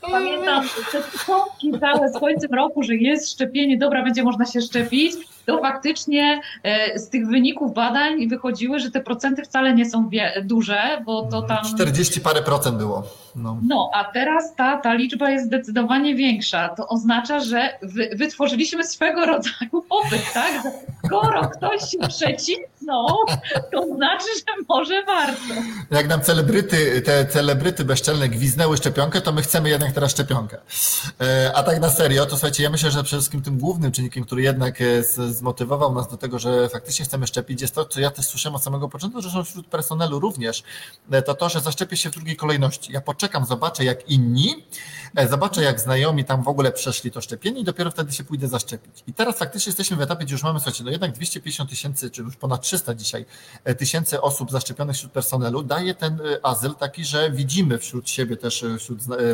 Pamiętam 0.00 0.64
te 0.92 0.98
początki 1.02 1.72
całe 1.80 2.08
z 2.08 2.18
końcem 2.18 2.54
roku, 2.54 2.82
że 2.82 2.94
jest 2.94 3.32
szczepienie, 3.32 3.78
dobra, 3.78 4.02
będzie 4.02 4.22
można 4.22 4.46
się 4.46 4.60
szczepić 4.60 5.14
to 5.46 5.60
faktycznie 5.60 6.40
e, 6.62 6.98
z 6.98 7.08
tych 7.08 7.26
wyników 7.26 7.74
badań 7.74 8.28
wychodziły, 8.28 8.78
że 8.80 8.90
te 8.90 9.00
procenty 9.00 9.42
wcale 9.42 9.74
nie 9.74 9.90
są 9.90 10.10
duże, 10.44 11.02
bo 11.06 11.22
to 11.22 11.42
tam. 11.42 11.64
40 11.74 12.20
parę 12.20 12.42
procent 12.42 12.76
było. 12.76 13.02
No, 13.36 13.58
no 13.68 13.90
a 13.94 14.04
teraz 14.04 14.54
ta, 14.54 14.76
ta 14.76 14.94
liczba 14.94 15.30
jest 15.30 15.46
zdecydowanie 15.46 16.14
większa. 16.14 16.68
To 16.68 16.88
oznacza, 16.88 17.40
że 17.40 17.78
wy, 17.82 18.10
wytworzyliśmy 18.14 18.84
swego 18.84 19.26
rodzaju 19.26 19.82
popyt, 19.88 20.32
tak? 20.34 20.62
Skoro 21.06 21.48
ktoś 21.48 21.90
się 21.90 21.98
przecisnął, 22.08 23.16
to 23.72 23.94
znaczy, 23.94 24.26
że 24.36 24.64
może 24.68 25.04
warto. 25.04 25.54
Jak 25.90 26.08
nam 26.08 26.20
celebryty, 26.20 27.02
te 27.02 27.26
celebryty 27.26 27.84
bezczelne 27.84 28.28
gwiznęły 28.28 28.76
szczepionkę, 29.02 29.20
to 29.20 29.32
my 29.32 29.42
chcemy 29.42 29.68
jednak 29.68 29.92
teraz 29.92 30.10
szczepionkę. 30.10 30.58
E, 31.20 31.52
a 31.54 31.62
tak 31.62 31.80
na 31.80 31.90
serio, 31.90 32.26
to 32.26 32.30
słuchajcie, 32.30 32.62
ja 32.62 32.70
myślę, 32.70 32.90
że 32.90 33.02
przede 33.02 33.20
wszystkim 33.20 33.42
tym 33.42 33.58
głównym 33.58 33.92
czynnikiem, 33.92 34.24
który 34.24 34.42
jednak 34.42 34.78
z 34.78 35.36
zmotywował 35.36 35.94
nas 35.94 36.08
do 36.08 36.16
tego, 36.16 36.38
że 36.38 36.68
faktycznie 36.68 37.04
chcemy 37.04 37.26
szczepić, 37.26 37.62
jest 37.62 37.74
to, 37.74 37.84
co 37.84 38.00
ja 38.00 38.10
też 38.10 38.26
słyszałem 38.26 38.56
od 38.56 38.62
samego 38.62 38.88
początku, 38.88 39.22
że 39.22 39.30
są 39.30 39.44
wśród 39.44 39.66
personelu 39.66 40.20
również, 40.20 40.62
e, 41.10 41.22
to 41.22 41.34
to, 41.34 41.48
że 41.48 41.60
zaszczepię 41.60 41.96
się 41.96 42.10
w 42.10 42.12
drugiej 42.12 42.36
kolejności. 42.36 42.92
Ja 42.92 43.00
poczekam, 43.00 43.46
zobaczę 43.46 43.84
jak 43.84 44.08
inni, 44.08 44.64
e, 45.16 45.28
zobaczę 45.28 45.62
jak 45.62 45.80
znajomi 45.80 46.24
tam 46.24 46.42
w 46.42 46.48
ogóle 46.48 46.72
przeszli 46.72 47.10
to 47.10 47.20
szczepienie 47.20 47.60
i 47.60 47.64
dopiero 47.64 47.90
wtedy 47.90 48.12
się 48.12 48.24
pójdę 48.24 48.48
zaszczepić. 48.48 49.04
I 49.06 49.12
teraz 49.12 49.38
faktycznie 49.38 49.70
jesteśmy 49.70 49.96
w 49.96 50.00
etapie, 50.00 50.24
gdzie 50.24 50.34
już 50.34 50.42
mamy, 50.42 50.60
słuchajcie, 50.60 50.84
no 50.84 50.90
jednak 50.90 51.12
250 51.12 51.70
tysięcy, 51.70 52.10
czy 52.10 52.22
już 52.22 52.36
ponad 52.36 52.62
300 52.62 52.94
dzisiaj 52.94 53.26
e, 53.64 53.74
tysięcy 53.74 54.20
osób 54.20 54.50
zaszczepionych 54.50 54.96
wśród 54.96 55.12
personelu, 55.12 55.62
daje 55.62 55.94
ten 55.94 56.18
azyl 56.42 56.74
taki, 56.74 57.04
że 57.04 57.30
widzimy 57.30 57.78
wśród 57.78 58.10
siebie 58.10 58.36
też, 58.36 58.64
wśród 58.78 58.91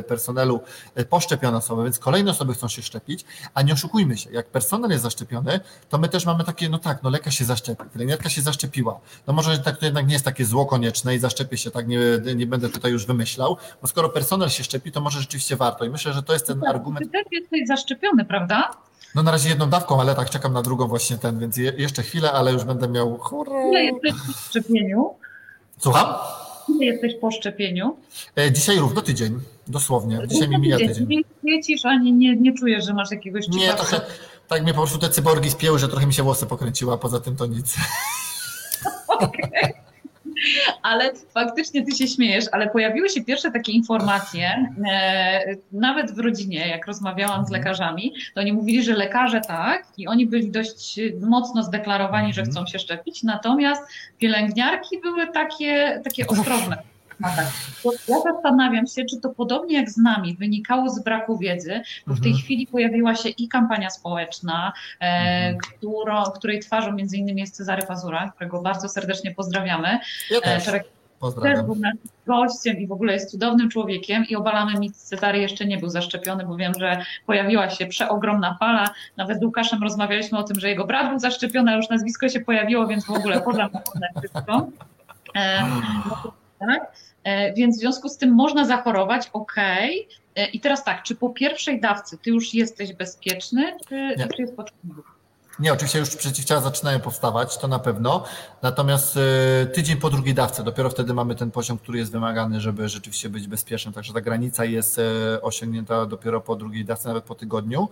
personelu 0.08 0.60
poszczepione 1.08 1.56
osoby, 1.56 1.84
więc 1.84 1.98
kolejne 1.98 2.30
osoby 2.30 2.54
chcą 2.54 2.68
się 2.68 2.82
szczepić, 2.82 3.24
a 3.54 3.62
nie 3.62 3.72
oszukujmy 3.72 4.16
się, 4.16 4.30
jak 4.32 4.46
personel 4.46 4.90
jest 4.90 5.02
zaszczepiony, 5.02 5.60
to 5.88 5.98
my 5.98 6.08
też 6.08 6.26
mamy 6.26 6.44
takie, 6.44 6.68
no 6.68 6.78
tak, 6.78 7.02
no 7.02 7.10
lekarz 7.10 7.38
się 7.38 7.44
zaszczepił, 7.44 7.86
pielęgniarka 7.90 8.28
się 8.28 8.42
zaszczepiła. 8.42 9.00
No 9.26 9.32
może 9.32 9.58
tak 9.58 9.76
to 9.76 9.84
jednak 9.84 10.06
nie 10.06 10.12
jest 10.12 10.24
takie 10.24 10.44
zło 10.44 10.66
konieczne 10.66 11.14
i 11.14 11.18
zaszczepię 11.18 11.56
się, 11.56 11.70
tak 11.70 11.88
nie, 11.88 11.98
nie 12.36 12.46
będę 12.46 12.68
tutaj 12.68 12.92
już 12.92 13.06
wymyślał, 13.06 13.56
bo 13.82 13.88
skoro 13.88 14.08
personel 14.08 14.48
się 14.48 14.64
szczepi, 14.64 14.92
to 14.92 15.00
może 15.00 15.20
rzeczywiście 15.20 15.56
warto 15.56 15.84
i 15.84 15.90
myślę, 15.90 16.12
że 16.12 16.22
to 16.22 16.32
jest 16.32 16.46
ten 16.46 16.60
tak, 16.60 16.70
argument. 16.70 17.06
Ty 17.06 17.12
też 17.12 17.26
jesteś 17.32 17.68
zaszczepiony, 17.68 18.24
prawda? 18.24 18.70
No 19.14 19.22
na 19.22 19.30
razie 19.30 19.48
jedną 19.48 19.70
dawką, 19.70 20.00
ale 20.00 20.14
tak 20.14 20.30
czekam 20.30 20.52
na 20.52 20.62
drugą 20.62 20.88
właśnie 20.88 21.18
ten, 21.18 21.38
więc 21.38 21.56
je, 21.56 21.72
jeszcze 21.76 22.02
chwilę, 22.02 22.32
ale 22.32 22.52
już 22.52 22.64
będę 22.64 22.88
miał... 22.88 23.20
Ile 23.70 23.84
jesteś 23.84 24.12
po 24.12 24.32
szczepieniu? 24.32 25.14
Słucham? 25.78 26.14
Ile 26.68 26.84
jesteś 26.84 27.14
po 27.20 27.30
szczepieniu? 27.30 27.96
E, 28.38 28.52
dzisiaj 28.52 28.78
równo 28.78 29.02
tydzień, 29.02 29.40
dosłownie. 29.66 30.20
Dzisiaj 30.26 30.48
mi 30.48 30.58
mija 30.58 30.76
tydzień. 30.76 31.06
Nie 31.08 31.22
świecisz 31.38 31.84
ani 31.84 32.12
nie, 32.12 32.36
nie 32.36 32.52
czujesz, 32.54 32.86
że 32.86 32.94
masz 32.94 33.10
jakiegoś 33.10 33.48
Nie, 33.48 33.74
trochę, 33.74 34.00
tak 34.48 34.62
mnie 34.62 34.74
po 34.74 34.80
prostu 34.80 34.98
te 34.98 35.10
cyborgi 35.10 35.50
spięły, 35.50 35.78
że 35.78 35.88
trochę 35.88 36.06
mi 36.06 36.14
się 36.14 36.22
włosy 36.22 36.46
pokręciła, 36.46 36.98
poza 36.98 37.20
tym 37.20 37.36
to 37.36 37.46
nic. 37.46 37.76
Okay. 39.08 39.72
Ale 40.82 41.12
faktycznie 41.34 41.84
ty 41.84 41.96
się 41.96 42.08
śmiejesz, 42.08 42.44
ale 42.52 42.70
pojawiły 42.70 43.08
się 43.08 43.24
pierwsze 43.24 43.50
takie 43.50 43.72
informacje, 43.72 44.66
e, 44.90 45.56
nawet 45.72 46.14
w 46.14 46.18
rodzinie, 46.18 46.68
jak 46.68 46.86
rozmawiałam 46.86 47.44
z 47.44 47.48
mhm. 47.48 47.62
lekarzami, 47.62 48.14
to 48.34 48.40
oni 48.40 48.52
mówili, 48.52 48.82
że 48.82 48.92
lekarze 48.92 49.40
tak 49.40 49.86
i 49.98 50.08
oni 50.08 50.26
byli 50.26 50.50
dość 50.50 51.00
mocno 51.20 51.62
zdeklarowani, 51.62 52.32
że 52.32 52.40
mhm. 52.40 52.54
chcą 52.54 52.72
się 52.72 52.78
szczepić, 52.78 53.22
natomiast 53.22 53.82
pielęgniarki 54.18 55.00
były 55.00 55.26
takie, 55.26 56.00
takie 56.04 56.26
ostrożne. 56.26 56.76
Ja 58.08 58.20
zastanawiam 58.32 58.86
się, 58.86 59.04
czy 59.04 59.20
to 59.20 59.28
podobnie 59.28 59.76
jak 59.76 59.90
z 59.90 59.96
nami 59.96 60.36
wynikało 60.36 60.88
z 60.88 61.02
braku 61.02 61.38
wiedzy, 61.38 61.80
bo 62.06 62.14
w 62.14 62.20
tej 62.20 62.30
mhm. 62.30 62.44
chwili 62.44 62.66
pojawiła 62.66 63.14
się 63.14 63.28
i 63.28 63.48
kampania 63.48 63.90
społeczna, 63.90 64.72
e, 65.00 65.04
mhm. 65.04 65.58
którą, 65.58 66.22
której 66.24 66.60
twarzą 66.60 66.92
między 66.92 67.16
innymi 67.16 67.40
jest 67.40 67.56
Cezary 67.56 67.82
Pazura, 67.82 68.32
którego 68.34 68.62
bardzo 68.62 68.88
serdecznie 68.88 69.34
pozdrawiamy. 69.34 69.98
Ja 70.30 70.40
też. 70.40 70.70
Pozdrawiam. 71.20 71.56
Też 71.56 71.66
był 71.66 71.74
naszym 71.74 71.98
gościem 72.26 72.78
i 72.78 72.86
w 72.86 72.92
ogóle 72.92 73.12
jest 73.12 73.30
cudownym 73.30 73.70
człowiekiem 73.70 74.24
i 74.28 74.36
obalamy 74.36 74.78
mi 74.78 74.92
Cezary 74.92 75.38
jeszcze 75.38 75.66
nie 75.66 75.78
był 75.78 75.88
zaszczepiony, 75.88 76.46
bo 76.46 76.56
wiem, 76.56 76.72
że 76.78 77.04
pojawiła 77.26 77.70
się 77.70 77.86
przeogromna 77.86 78.56
fala. 78.60 78.90
Nawet 79.16 79.40
z 79.40 79.44
Łukaszem 79.44 79.82
rozmawialiśmy 79.82 80.38
o 80.38 80.42
tym, 80.42 80.60
że 80.60 80.68
jego 80.68 80.86
brat 80.86 81.10
był 81.10 81.18
zaszczepiony, 81.18 81.72
a 81.72 81.76
już 81.76 81.88
nazwisko 81.88 82.28
się 82.28 82.40
pojawiło, 82.40 82.86
więc 82.86 83.04
w 83.04 83.10
ogóle 83.10 83.40
podam 83.40 83.70
wszystko. 84.18 84.68
E, 85.36 85.64
Tak? 86.58 86.92
Więc 87.56 87.76
w 87.76 87.80
związku 87.80 88.08
z 88.08 88.16
tym 88.16 88.34
można 88.34 88.64
zachorować, 88.64 89.30
ok. 89.32 89.54
I 90.52 90.60
teraz 90.60 90.84
tak, 90.84 91.02
czy 91.02 91.16
po 91.16 91.30
pierwszej 91.30 91.80
dawce 91.80 92.18
ty 92.18 92.30
już 92.30 92.54
jesteś 92.54 92.92
bezpieczny, 92.92 93.76
czy, 93.88 94.14
czy 94.36 94.42
jest 94.42 94.56
potrzebny? 94.56 94.94
Nie, 95.58 95.72
oczywiście 95.72 95.98
już 95.98 96.16
przeciwciała 96.16 96.60
zaczynają 96.60 97.00
powstawać, 97.00 97.58
to 97.58 97.68
na 97.68 97.78
pewno. 97.78 98.24
Natomiast 98.62 99.16
e, 99.16 99.66
tydzień 99.66 99.96
po 99.96 100.10
drugiej 100.10 100.34
dawce, 100.34 100.64
dopiero 100.64 100.90
wtedy 100.90 101.14
mamy 101.14 101.34
ten 101.34 101.50
poziom, 101.50 101.78
który 101.78 101.98
jest 101.98 102.12
wymagany, 102.12 102.60
żeby 102.60 102.88
rzeczywiście 102.88 103.28
być 103.28 103.48
bezpiecznym. 103.48 103.94
Także 103.94 104.12
ta 104.12 104.20
granica 104.20 104.64
jest 104.64 104.98
e, 104.98 105.42
osiągnięta 105.42 106.06
dopiero 106.06 106.40
po 106.40 106.56
drugiej 106.56 106.84
dawce, 106.84 107.08
nawet 107.08 107.24
po 107.24 107.34
tygodniu. 107.34 107.88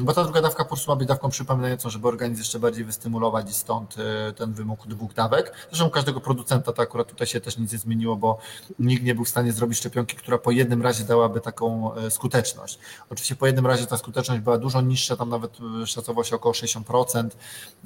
Bo 0.00 0.12
ta 0.12 0.24
druga 0.24 0.42
dawka 0.42 0.64
po 0.64 0.68
prostu 0.68 0.90
ma 0.90 0.96
być 0.96 1.08
dawką 1.08 1.28
przypominającą, 1.28 1.90
żeby 1.90 2.08
organizm 2.08 2.40
jeszcze 2.40 2.58
bardziej 2.58 2.84
wystymulować 2.84 3.50
i 3.50 3.54
stąd 3.54 3.96
e, 3.98 4.32
ten 4.32 4.52
wymóg 4.52 4.86
dwóch 4.86 5.14
dawek. 5.14 5.52
Zresztą 5.68 5.86
u 5.86 5.90
każdego 5.90 6.20
producenta 6.20 6.72
to 6.72 6.82
akurat 6.82 7.08
tutaj 7.08 7.26
się 7.26 7.40
też 7.40 7.58
nic 7.58 7.72
nie 7.72 7.78
zmieniło, 7.78 8.16
bo 8.16 8.38
nikt 8.78 9.04
nie 9.04 9.14
był 9.14 9.24
w 9.24 9.28
stanie 9.28 9.52
zrobić 9.52 9.78
szczepionki, 9.78 10.16
która 10.16 10.38
po 10.38 10.50
jednym 10.50 10.82
razie 10.82 11.04
dałaby 11.04 11.40
taką 11.40 11.90
skuteczność. 12.10 12.78
Oczywiście 13.10 13.36
po 13.36 13.46
jednym 13.46 13.66
razie 13.66 13.86
ta 13.86 13.96
skuteczność 13.96 14.40
była 14.42 14.58
dużo 14.58 14.80
niższa, 14.80 15.16
tam 15.16 15.28
nawet 15.28 15.58
szacowo 15.86 16.24
się 16.24 16.33
około 16.34 16.54
60%, 16.54 17.30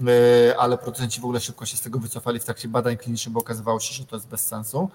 y, 0.08 0.58
ale 0.58 0.78
producenci 0.78 1.20
w 1.20 1.24
ogóle 1.24 1.40
szybko 1.40 1.66
się 1.66 1.76
z 1.76 1.80
tego 1.80 1.98
wycofali 1.98 2.40
w 2.40 2.44
trakcie 2.44 2.68
badań 2.68 2.96
klinicznych, 2.96 3.32
bo 3.32 3.40
okazywało 3.40 3.80
się, 3.80 3.94
że 3.94 4.04
to 4.04 4.16
jest 4.16 4.28
bez 4.28 4.46
sensu. 4.46 4.90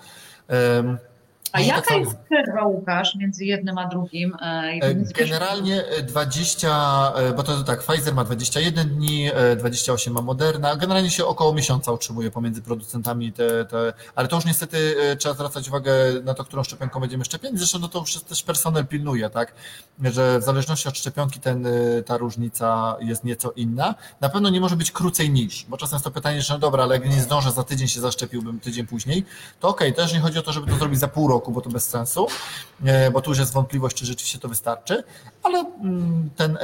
A 1.54 1.60
no, 1.60 1.66
jaka 1.66 1.96
jest 1.96 2.18
przerwa, 2.18 2.66
Łukasz, 2.66 3.16
między 3.16 3.46
jednym 3.46 3.78
a 3.78 3.88
drugim? 3.88 4.36
E, 4.36 4.46
e, 4.82 4.96
generalnie 4.96 5.84
20, 6.04 7.14
e, 7.16 7.34
bo 7.34 7.44
to 7.44 7.64
tak, 7.64 7.84
Pfizer 7.84 8.14
ma 8.14 8.24
21 8.24 8.90
dni, 8.90 9.30
28 9.58 10.14
ma 10.14 10.22
Moderna, 10.22 10.76
generalnie 10.76 11.10
się 11.10 11.26
około 11.26 11.54
miesiąca 11.54 11.92
utrzymuje 11.92 12.32
pomiędzy 12.32 12.62
producentami, 12.62 13.34
te, 13.34 13.66
te, 13.66 13.94
ale 14.16 14.28
to 14.28 14.36
już 14.36 14.46
niestety 14.46 14.96
trzeba 15.20 15.36
zwracać 15.36 15.68
uwagę 15.68 15.94
na 16.24 16.34
to, 16.34 16.44
którą 16.44 16.64
szczepionką 16.64 17.00
będziemy 17.00 17.26
szczepieni, 17.26 17.58
zresztą 17.58 17.80
no 17.80 17.88
to 17.88 18.00
już 18.00 18.22
też 18.22 18.44
personel 18.44 18.88
pilnuje, 18.88 19.30
tak, 19.30 19.54
że 20.04 20.40
w 20.40 20.44
zależności 20.44 20.90
od 20.90 20.98
szczepionki 20.98 21.40
ten, 21.40 21.68
ta 22.06 22.18
różnica 22.18 22.96
jest 23.00 23.24
nieco 23.24 23.52
inna. 23.52 23.96
Na 24.22 24.30
pewno 24.30 24.50
nie 24.50 24.62
może 24.62 24.76
być 24.76 24.92
krócej 24.92 25.30
niż, 25.30 25.66
bo 25.66 25.78
czasem 25.78 25.96
jest 25.96 26.06
to 26.06 26.12
pytanie, 26.12 26.42
że 26.42 26.54
no 26.54 26.60
dobra, 26.60 26.84
ale 26.84 26.96
jak 26.96 27.10
nie 27.10 27.22
zdążę, 27.22 27.52
za 27.52 27.64
tydzień 27.64 27.88
się 27.88 28.00
zaszczepiłbym, 28.00 28.60
tydzień 28.60 28.88
później, 28.88 29.26
to 29.60 29.68
okej, 29.68 29.92
okay, 29.92 30.04
też 30.04 30.14
nie 30.14 30.20
chodzi 30.20 30.40
o 30.40 30.42
to, 30.42 30.54
żeby 30.54 30.72
to 30.72 30.78
zrobić 30.78 31.00
za 31.00 31.08
pół 31.08 31.28
roku, 31.28 31.43
roku, 31.44 31.52
bo 31.52 31.62
to 31.62 31.70
bez 31.70 31.90
sensu, 31.90 32.28
e, 32.86 33.12
bo 33.12 33.22
tu 33.22 33.32
już 33.32 33.40
jest 33.40 33.54
wątpliwość, 33.54 33.98
czy 33.98 34.06
rzeczywiście 34.06 34.40
to 34.40 34.50
wystarczy, 34.50 35.04
ale 35.44 35.60
mm, 35.60 36.30
ten 36.36 36.58
e, 36.58 36.60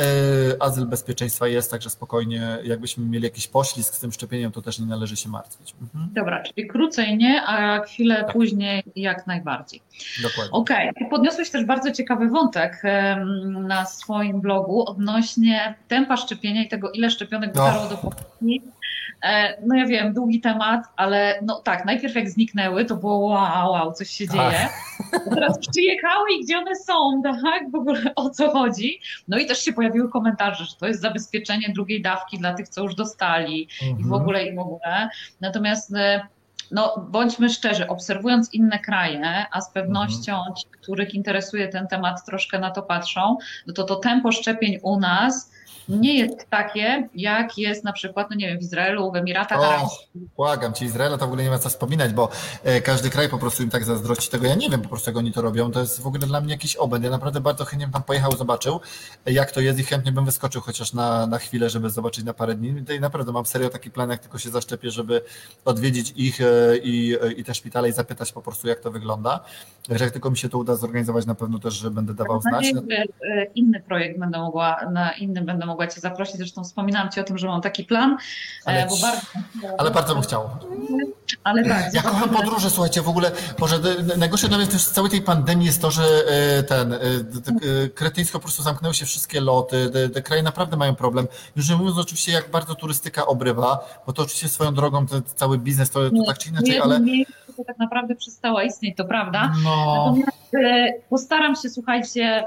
azyl 0.59 0.85
bezpieczeństwa 0.85 1.47
jest, 1.47 1.71
także 1.71 1.89
spokojnie, 1.89 2.57
jakbyśmy 2.63 3.05
mieli 3.05 3.23
jakiś 3.23 3.47
poślizg 3.47 3.95
z 3.95 3.99
tym 3.99 4.11
szczepieniem, 4.11 4.51
to 4.51 4.61
też 4.61 4.79
nie 4.79 4.85
należy 4.85 5.15
się 5.17 5.29
martwić. 5.29 5.75
Mhm. 5.81 6.09
Dobra, 6.13 6.43
czyli 6.43 6.67
krócej 6.67 7.17
nie, 7.17 7.43
a 7.43 7.79
chwilę 7.79 8.23
tak. 8.23 8.33
później 8.33 8.83
jak 8.95 9.27
najbardziej. 9.27 9.81
Dokładnie. 10.23 10.51
Okej, 10.51 10.89
okay. 10.89 11.09
podniosłeś 11.09 11.49
też 11.49 11.65
bardzo 11.65 11.91
ciekawy 11.91 12.29
wątek 12.29 12.83
na 13.47 13.85
swoim 13.85 14.41
blogu 14.41 14.89
odnośnie 14.89 15.75
tempa 15.87 16.17
szczepienia 16.17 16.63
i 16.63 16.67
tego, 16.67 16.91
ile 16.91 17.09
szczepionek 17.09 17.53
dotarło 17.53 17.83
no. 17.83 17.89
do 17.89 17.97
Polski 17.97 18.61
no 19.65 19.75
ja 19.75 19.85
wiem, 19.85 20.13
długi 20.13 20.41
temat, 20.41 20.83
ale 20.95 21.39
no 21.41 21.61
tak, 21.61 21.85
najpierw 21.85 22.15
jak 22.15 22.29
zniknęły, 22.29 22.85
to 22.85 22.95
było 22.95 23.17
wow, 23.17 23.71
wow, 23.71 23.93
coś 23.93 24.09
się 24.09 24.27
dzieje. 24.27 24.69
Teraz 25.35 25.59
przyjechały 25.69 26.31
i 26.31 26.43
gdzie 26.43 26.57
one 26.57 26.75
są, 26.75 27.21
tak? 27.23 27.71
W 27.71 27.75
ogóle 27.75 28.01
o 28.15 28.29
co 28.29 28.51
chodzi. 28.51 28.99
No 29.27 29.37
i 29.37 29.45
też 29.45 29.63
się 29.63 29.73
pojawiły 29.73 30.09
komentarze, 30.09 30.65
że 30.65 30.75
to 30.75 30.87
jest 30.87 31.01
zabezpieczenie 31.01 31.69
drugiej 31.73 32.01
dawki 32.01 32.37
dla 32.37 32.53
tych, 32.53 32.69
co 32.69 32.83
już 32.83 32.95
dostali 32.95 33.67
mhm. 33.81 33.99
i 33.99 34.03
w 34.03 34.05
mhm. 34.05 34.21
ogóle 34.21 34.45
i 34.45 34.55
w 34.55 34.59
ogóle. 34.59 35.09
Natomiast 35.41 35.93
e, 35.95 36.27
no, 36.71 37.07
bądźmy 37.11 37.49
szczerzy, 37.49 37.87
obserwując 37.87 38.53
inne 38.53 38.79
kraje, 38.79 39.45
a 39.51 39.61
z 39.61 39.71
pewnością 39.71 40.37
mhm. 40.37 40.55
ci, 40.55 40.65
których 40.81 41.13
interesuje 41.13 41.67
ten 41.67 41.87
temat, 41.87 42.25
troszkę 42.25 42.59
na 42.59 42.71
to 42.71 42.81
patrzą, 42.81 43.37
no 43.67 43.73
to 43.73 43.83
to 43.83 43.95
tempo 43.95 44.31
szczepień 44.31 44.79
u 44.83 44.99
nas 44.99 45.51
nie 45.89 46.17
jest 46.17 46.49
takie, 46.49 47.09
jak 47.15 47.57
jest 47.57 47.83
na 47.83 47.93
przykład, 47.93 48.29
no 48.29 48.35
nie 48.35 48.47
wiem, 48.47 48.59
w 48.59 48.61
Izraelu, 48.61 49.11
w 49.11 49.15
Emiratach 49.15 49.63
Arabskich. 49.63 50.09
Błagam 50.35 50.73
cię, 50.73 50.85
Izraela 50.85 51.17
to 51.17 51.25
w 51.25 51.27
ogóle 51.27 51.43
nie 51.43 51.49
ma 51.49 51.59
co 51.59 51.69
wspominać, 51.69 52.13
bo 52.13 52.29
e, 52.63 52.81
każdy 52.81 53.09
kraj 53.09 53.29
po 53.29 53.37
prostu 53.37 53.63
im 53.63 53.69
tak 53.69 53.83
zazdrości 53.83 54.29
tego. 54.29 54.47
Ja 54.47 54.55
nie 54.55 54.69
wiem 54.69 54.81
po 54.81 54.89
prostu, 54.89 55.09
jak 55.09 55.17
oni 55.17 55.31
to 55.31 55.41
robią. 55.41 55.71
To 55.71 55.79
jest 55.79 56.01
w 56.01 56.07
ogóle 56.07 56.27
dla 56.27 56.41
mnie 56.41 56.53
jakiś 56.53 56.75
obęd. 56.75 57.03
Ja 57.03 57.11
naprawdę 57.11 57.41
bardzo 57.41 57.65
chętnie 57.65 57.85
bym 57.85 57.93
tam 57.93 58.03
pojechał, 58.03 58.31
zobaczył, 58.37 58.79
jak 59.25 59.51
to 59.51 59.61
jest 59.61 59.79
i 59.79 59.83
chętnie 59.83 60.11
bym 60.11 60.25
wyskoczył 60.25 60.61
chociaż 60.61 60.93
na, 60.93 61.27
na 61.27 61.37
chwilę, 61.37 61.69
żeby 61.69 61.89
zobaczyć 61.89 62.25
na 62.25 62.33
parę 62.33 62.55
dni. 62.55 62.83
I 62.97 62.99
naprawdę 62.99 63.31
mam 63.31 63.45
serio 63.45 63.69
taki 63.69 63.91
plan, 63.91 64.09
jak 64.09 64.19
tylko 64.19 64.37
się 64.37 64.49
zaszczepię, 64.49 64.91
żeby 64.91 65.21
odwiedzić 65.65 66.13
ich 66.15 66.41
e, 66.41 66.45
i, 66.83 67.15
i 67.37 67.43
te 67.43 67.53
szpitale 67.53 67.89
i 67.89 67.91
zapytać 67.91 68.31
po 68.31 68.41
prostu, 68.41 68.67
jak 68.67 68.79
to 68.79 68.91
wygląda. 68.91 69.39
Że 69.89 70.03
jak 70.03 70.13
tylko 70.13 70.31
mi 70.31 70.37
się 70.37 70.49
to 70.49 70.57
uda 70.57 70.75
zorganizować, 70.75 71.25
na 71.25 71.35
pewno 71.35 71.59
też 71.59 71.73
że 71.73 71.91
będę 71.91 72.13
dawał 72.13 72.41
znać. 72.41 72.65
E, 72.65 73.43
inny 73.55 73.81
projekt 73.81 74.19
będę 74.19 74.39
mogła, 74.39 74.77
na 74.91 75.11
innym 75.11 75.45
będę 75.45 75.65
mogła 75.65 75.78
Cię 75.87 76.01
zaprosić. 76.01 76.37
Zresztą 76.37 76.63
wspominałam 76.63 77.11
Ci 77.11 77.19
o 77.19 77.23
tym, 77.23 77.37
że 77.37 77.47
mam 77.47 77.61
taki 77.61 77.83
plan. 77.83 78.11
E, 78.11 78.17
ale, 78.65 78.87
bardzo, 79.01 79.21
ale 79.77 79.91
bardzo 79.91 80.13
bym 80.13 80.23
chciał. 80.23 80.49
Ale 81.43 81.65
tak. 81.65 81.93
Ja 81.93 82.01
kocham 82.01 82.29
podróże, 82.29 82.69
słuchajcie, 82.69 83.01
w 83.01 83.09
ogóle 83.09 83.31
może 83.59 83.79
najgorsze 84.17 84.47
dla 84.47 84.57
mnie 84.57 84.67
z 84.67 84.91
całej 84.91 85.11
tej 85.11 85.21
pandemii 85.21 85.65
jest 85.65 85.81
to, 85.81 85.91
że 85.91 86.03
e, 86.57 86.63
ten 86.63 86.95
kretyńsko 87.95 88.39
po 88.39 88.43
prostu 88.43 88.63
zamknęły 88.63 88.93
się 88.93 89.05
wszystkie 89.05 89.41
loty, 89.41 89.89
te, 89.93 90.09
te 90.09 90.21
kraje 90.21 90.43
naprawdę 90.43 90.77
mają 90.77 90.95
problem. 90.95 91.27
Już 91.55 91.69
nie 91.69 91.75
mówiąc 91.75 91.97
oczywiście, 91.97 92.31
jak 92.31 92.51
bardzo 92.51 92.75
turystyka 92.75 93.25
obrywa, 93.25 94.01
bo 94.05 94.13
to 94.13 94.21
oczywiście 94.21 94.49
swoją 94.49 94.73
drogą 94.73 95.07
ten 95.07 95.21
cały 95.35 95.57
biznes 95.57 95.89
to, 95.89 96.09
to 96.09 96.25
tak 96.27 96.37
czy 96.37 96.49
inaczej, 96.49 96.79
ale 96.79 97.01
to 97.57 97.63
tak 97.63 97.77
naprawdę 97.77 98.15
przestała 98.15 98.63
istnieć, 98.63 98.97
to 98.97 99.05
prawda. 99.05 99.53
No. 99.63 100.05
Natomiast 100.05 100.37
e, 100.48 100.48
postaram 101.09 101.55
się, 101.55 101.69
słuchajcie, 101.69 102.43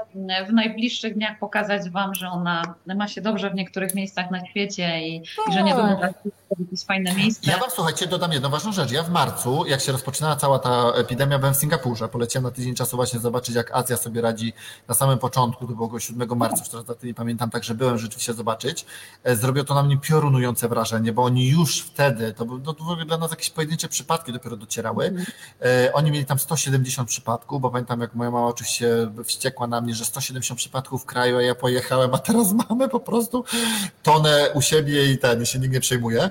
w 0.49 0.53
najbliższych 0.53 1.13
dniach 1.13 1.39
pokazać 1.39 1.89
Wam, 1.89 2.15
że 2.15 2.27
ona 2.27 2.75
ma 2.95 3.07
się 3.07 3.21
dobrze 3.21 3.49
w 3.49 3.55
niektórych 3.55 3.95
miejscach 3.95 4.31
na 4.31 4.45
świecie 4.45 5.01
i, 5.01 5.15
i 5.49 5.53
że 5.53 5.63
nie 5.63 5.71
tak. 5.71 5.81
wygląda 5.81 6.13
jakieś 6.59 6.85
fajne 6.85 7.13
miejsce. 7.15 7.51
Ja 7.51 7.57
Wam, 7.57 7.69
słuchajcie, 7.75 8.07
dodam 8.07 8.31
jedną 8.31 8.49
ważną 8.49 8.71
rzecz. 8.71 8.91
Ja 8.91 9.03
w 9.03 9.09
marcu, 9.09 9.65
jak 9.65 9.81
się 9.81 9.91
rozpoczynała 9.91 10.35
cała 10.35 10.59
ta 10.59 10.91
epidemia, 10.95 11.39
byłem 11.39 11.53
w 11.53 11.57
Singapurze. 11.57 12.09
Poleciałem 12.09 12.43
na 12.43 12.51
tydzień 12.51 12.75
czasu 12.75 12.95
właśnie 12.95 13.19
zobaczyć, 13.19 13.55
jak 13.55 13.71
Azja 13.75 13.97
sobie 13.97 14.21
radzi 14.21 14.53
na 14.87 14.95
samym 14.95 15.19
początku, 15.19 15.67
to 15.67 15.73
było 15.73 15.99
7 15.99 16.37
marca, 16.37 16.63
teraz 16.71 17.03
nie 17.03 17.13
pamiętam, 17.13 17.49
także 17.49 17.75
byłem 17.75 17.97
rzeczywiście 17.97 18.33
zobaczyć. 18.33 18.85
E, 19.23 19.35
zrobiło 19.35 19.65
to 19.65 19.73
na 19.75 19.83
mnie 19.83 19.97
piorunujące 19.97 20.69
wrażenie, 20.69 21.13
bo 21.13 21.23
oni 21.23 21.49
już 21.49 21.79
wtedy, 21.79 22.33
to 22.33 22.45
były 22.45 22.61
no, 22.65 22.73
to 22.73 23.05
dla 23.05 23.17
nas 23.17 23.31
jakieś 23.31 23.49
pojedyncze 23.49 23.89
przypadki 23.89 24.33
dopiero 24.33 24.57
docierały, 24.57 25.13
Mhm. 25.13 25.93
Oni 25.93 26.11
mieli 26.11 26.25
tam 26.25 26.39
170 26.39 27.09
przypadków, 27.09 27.61
bo 27.61 27.69
pamiętam, 27.69 27.92
jak 28.01 28.15
moja 28.15 28.31
mama 28.31 28.47
oczywiście 28.47 28.87
wściekła 29.25 29.67
na 29.67 29.81
mnie, 29.81 29.95
że 29.95 30.05
170 30.05 30.57
przypadków 30.57 31.01
w 31.01 31.05
kraju, 31.05 31.37
a 31.37 31.41
ja 31.41 31.55
pojechałem, 31.55 32.13
a 32.13 32.17
teraz 32.17 32.53
mamy 32.69 32.89
po 32.89 32.99
prostu 32.99 33.43
tonę 34.03 34.49
u 34.53 34.61
siebie 34.61 35.11
i 35.11 35.17
ten, 35.17 35.45
się 35.45 35.59
nikt 35.59 35.73
nie 35.73 35.79
przejmuje. 35.79 36.29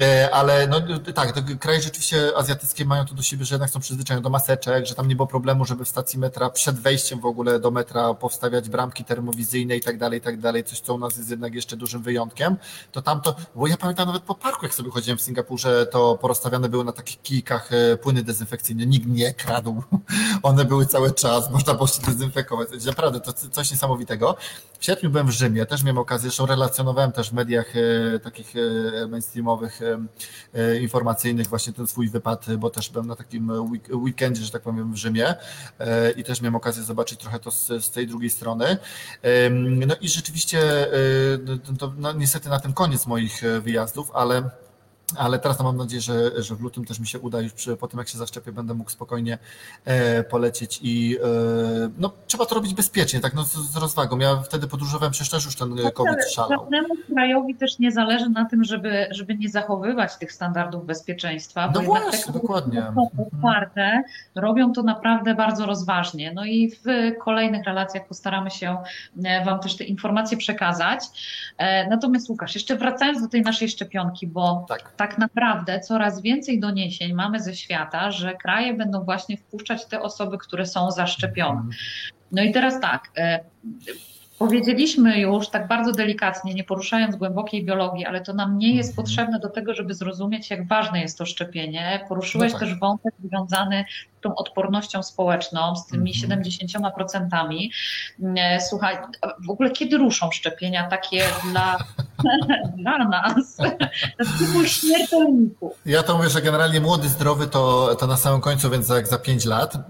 E, 0.00 0.30
ale 0.34 0.66
no 0.66 0.80
tak, 1.14 1.58
kraje 1.58 1.82
rzeczywiście 1.82 2.36
azjatyckie 2.36 2.84
mają 2.84 3.04
to 3.04 3.14
do 3.14 3.22
siebie, 3.22 3.44
że 3.44 3.54
jednak 3.54 3.70
są 3.70 3.80
przyzwyczajone 3.80 4.22
do 4.22 4.30
maseczek, 4.30 4.86
że 4.86 4.94
tam 4.94 5.08
nie 5.08 5.16
było 5.16 5.26
problemu, 5.26 5.64
żeby 5.64 5.84
w 5.84 5.88
stacji 5.88 6.18
metra 6.18 6.50
przed 6.50 6.80
wejściem 6.80 7.20
w 7.20 7.26
ogóle 7.26 7.60
do 7.60 7.70
metra 7.70 8.14
powstawiać 8.14 8.68
bramki 8.68 9.04
termowizyjne 9.04 9.76
i 9.76 9.80
tak 9.80 9.98
dalej, 9.98 10.18
i 10.18 10.22
tak 10.22 10.40
dalej, 10.40 10.64
coś 10.64 10.80
co 10.80 10.94
u 10.94 10.98
nas 10.98 11.16
jest 11.16 11.30
jednak 11.30 11.54
jeszcze 11.54 11.76
dużym 11.76 12.02
wyjątkiem, 12.02 12.56
to 12.92 13.02
tamto, 13.02 13.34
bo 13.54 13.66
ja 13.66 13.76
pamiętam 13.76 14.06
nawet 14.06 14.22
po 14.22 14.34
parku, 14.34 14.66
jak 14.66 14.74
sobie 14.74 14.90
chodziłem 14.90 15.18
w 15.18 15.22
Singapurze, 15.22 15.86
to 15.86 16.18
porozstawiane 16.20 16.68
były 16.68 16.84
na 16.84 16.92
takich 16.92 17.22
kijkach 17.22 17.70
e, 17.72 17.96
płyny 17.96 18.22
dezynfekcyjne, 18.22 18.86
nikt 18.86 19.06
nie 19.06 19.34
kradł, 19.34 19.82
one 20.42 20.64
były 20.64 20.86
cały 20.86 21.12
czas, 21.12 21.50
można 21.50 21.74
było 21.74 21.86
się 21.86 22.02
dezynfekować, 22.02 22.84
naprawdę 22.86 23.20
to 23.20 23.32
coś 23.32 23.70
niesamowitego. 23.70 24.36
W 24.80 24.84
sierpniu 24.84 25.10
byłem 25.10 25.26
w 25.26 25.30
Rzymie, 25.30 25.66
też 25.66 25.82
miałem 25.82 25.98
okazję, 25.98 26.30
zresztą 26.30 26.46
relacjonowałem 26.46 27.12
też 27.12 27.30
w 27.30 27.32
mediach 27.32 27.74
e, 27.76 28.18
takich 28.18 28.54
mainstreamowych 29.08 29.80
E, 30.54 30.80
informacyjnych 30.80 31.46
właśnie 31.46 31.72
ten 31.72 31.86
swój 31.86 32.08
wypad, 32.08 32.46
bo 32.56 32.70
też 32.70 32.90
byłem 32.90 33.06
na 33.06 33.16
takim 33.16 33.50
weekendzie, 33.92 34.42
że 34.42 34.50
tak 34.50 34.62
powiem, 34.62 34.92
w 34.92 34.96
Rzymie 34.96 35.34
e, 35.78 36.10
i 36.10 36.24
też 36.24 36.40
miałem 36.40 36.54
okazję 36.54 36.82
zobaczyć 36.82 37.20
trochę 37.20 37.38
to 37.38 37.50
z, 37.50 37.66
z 37.66 37.90
tej 37.90 38.06
drugiej 38.06 38.30
strony. 38.30 38.76
No 39.86 39.94
i 40.00 40.08
rzeczywiście 40.08 40.60
e, 40.60 41.78
to, 41.78 41.92
no, 41.96 42.12
niestety 42.12 42.48
na 42.48 42.60
tym 42.60 42.72
koniec 42.72 43.06
moich 43.06 43.42
wyjazdów, 43.60 44.10
ale 44.14 44.50
ale 45.18 45.38
teraz 45.38 45.58
no 45.58 45.64
mam 45.64 45.76
nadzieję, 45.76 46.00
że, 46.00 46.42
że 46.42 46.54
w 46.54 46.60
lutym 46.60 46.84
też 46.84 47.00
mi 47.00 47.06
się 47.06 47.18
uda, 47.18 47.40
już 47.40 47.52
przy, 47.52 47.76
po 47.76 47.88
tym 47.88 47.98
jak 47.98 48.08
się 48.08 48.18
zaszczepię, 48.18 48.52
będę 48.52 48.74
mógł 48.74 48.90
spokojnie 48.90 49.38
e, 49.84 50.24
polecieć 50.24 50.80
i 50.82 51.18
e, 51.24 51.90
no, 51.98 52.12
trzeba 52.26 52.46
to 52.46 52.54
robić 52.54 52.74
bezpiecznie, 52.74 53.20
tak 53.20 53.34
no, 53.34 53.44
z, 53.44 53.52
z 53.52 53.76
rozwagą. 53.76 54.18
Ja 54.18 54.36
wtedy 54.36 54.66
podróżowałem, 54.66 55.12
przecież 55.12 55.30
też 55.30 55.44
już 55.44 55.56
ten 55.56 55.74
no 55.74 55.90
COVID 55.90 56.32
szalał. 56.34 56.60
Żadnemu 56.60 56.94
krajowi 57.14 57.54
też 57.54 57.78
nie 57.78 57.92
zależy 57.92 58.28
na 58.28 58.44
tym, 58.44 58.64
żeby, 58.64 59.06
żeby 59.10 59.34
nie 59.34 59.48
zachowywać 59.48 60.16
tych 60.16 60.32
standardów 60.32 60.86
bezpieczeństwa, 60.86 61.68
bo 61.68 61.80
no 61.80 61.86
właśnie, 61.86 62.24
te, 62.24 62.32
dokładnie. 62.32 62.92
otwarte 63.32 64.02
robią 64.34 64.72
to 64.72 64.82
naprawdę 64.82 65.34
bardzo 65.34 65.66
rozważnie. 65.66 66.32
No 66.34 66.44
i 66.44 66.70
w 66.70 66.84
kolejnych 67.24 67.64
relacjach 67.64 68.06
postaramy 68.08 68.50
się 68.50 68.76
e, 69.24 69.44
Wam 69.44 69.60
też 69.60 69.76
te 69.76 69.84
informacje 69.84 70.36
przekazać. 70.36 71.04
E, 71.58 71.88
natomiast 71.88 72.28
Łukasz, 72.28 72.54
jeszcze 72.54 72.76
wracając 72.76 73.22
do 73.22 73.28
tej 73.28 73.42
naszej 73.42 73.68
szczepionki, 73.68 74.26
bo 74.26 74.66
tak 74.68 74.92
tak 75.00 75.18
naprawdę 75.18 75.80
coraz 75.80 76.22
więcej 76.22 76.60
doniesień 76.60 77.12
mamy 77.12 77.40
ze 77.40 77.54
świata, 77.54 78.10
że 78.10 78.34
kraje 78.34 78.74
będą 78.74 79.04
właśnie 79.04 79.36
wpuszczać 79.36 79.86
te 79.86 80.02
osoby, 80.02 80.38
które 80.38 80.66
są 80.66 80.90
zaszczepione. 80.90 81.62
No 82.32 82.42
i 82.42 82.52
teraz 82.52 82.80
tak, 82.80 83.10
e, 83.16 83.40
Powiedzieliśmy 84.38 85.20
już 85.20 85.48
tak 85.48 85.68
bardzo 85.68 85.92
delikatnie, 85.92 86.54
nie 86.54 86.64
poruszając 86.64 87.16
głębokiej 87.16 87.64
biologii, 87.64 88.06
ale 88.06 88.20
to 88.20 88.34
nam 88.34 88.58
nie 88.58 88.74
jest 88.74 88.96
potrzebne 88.96 89.40
do 89.40 89.48
tego, 89.48 89.74
żeby 89.74 89.94
zrozumieć, 89.94 90.50
jak 90.50 90.68
ważne 90.68 91.00
jest 91.00 91.18
to 91.18 91.26
szczepienie. 91.26 92.04
Poruszyłeś 92.08 92.52
no 92.52 92.58
tak. 92.58 92.68
też 92.68 92.78
wątek 92.78 93.14
związany 93.24 93.84
tą 94.20 94.34
odpornością 94.34 95.02
społeczną, 95.02 95.76
z 95.76 95.86
tymi 95.86 96.12
-hmm. 96.12 96.90
70%. 97.28 97.68
E, 98.36 98.60
słuchaj, 98.60 98.98
w 99.46 99.50
ogóle 99.50 99.70
kiedy 99.70 99.98
ruszą 99.98 100.30
szczepienia 100.30 100.88
takie 100.88 101.24
dla, 101.50 101.78
dla 102.82 102.98
nas, 102.98 103.56
typu 104.38 104.64
śmiertelników? 104.64 105.72
Ja 105.86 106.02
to 106.02 106.16
mówię, 106.16 106.30
że 106.30 106.42
generalnie 106.42 106.80
młody, 106.80 107.08
zdrowy 107.08 107.46
to, 107.46 107.94
to 107.94 108.06
na 108.06 108.16
samym 108.16 108.40
końcu, 108.40 108.70
więc 108.70 108.88
jak 108.88 109.06
za 109.06 109.18
5 109.18 109.44
lat. 109.44 109.74
E, 109.74 109.80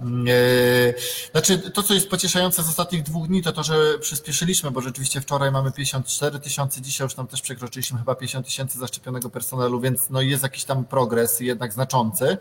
znaczy, 1.32 1.58
to 1.58 1.82
co 1.82 1.94
jest 1.94 2.10
pocieszające 2.10 2.62
z 2.62 2.68
ostatnich 2.68 3.02
dwóch 3.02 3.28
dni, 3.28 3.42
to 3.42 3.52
to, 3.52 3.62
że 3.62 3.98
przyspieszyliśmy, 4.00 4.70
bo 4.70 4.80
rzeczywiście 4.80 5.20
wczoraj 5.20 5.50
mamy 5.50 5.72
54 5.72 6.40
tysiące, 6.40 6.80
dzisiaj 6.80 7.04
już 7.04 7.14
tam 7.14 7.26
też 7.26 7.42
przekroczyliśmy 7.42 7.98
chyba 7.98 8.14
50 8.14 8.46
tysięcy 8.46 8.78
zaszczepionego 8.78 9.30
personelu, 9.30 9.80
więc 9.80 10.10
no 10.10 10.20
jest 10.20 10.42
jakiś 10.42 10.64
tam 10.64 10.84
progres, 10.84 11.40
jednak 11.40 11.72
znaczący. 11.72 12.38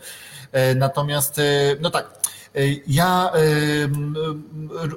E, 0.52 0.76
natomiast 0.76 1.42
no 1.80 1.90
tak, 1.90 2.20
e, 2.56 2.60
ja 2.88 3.32
e, 3.34 3.40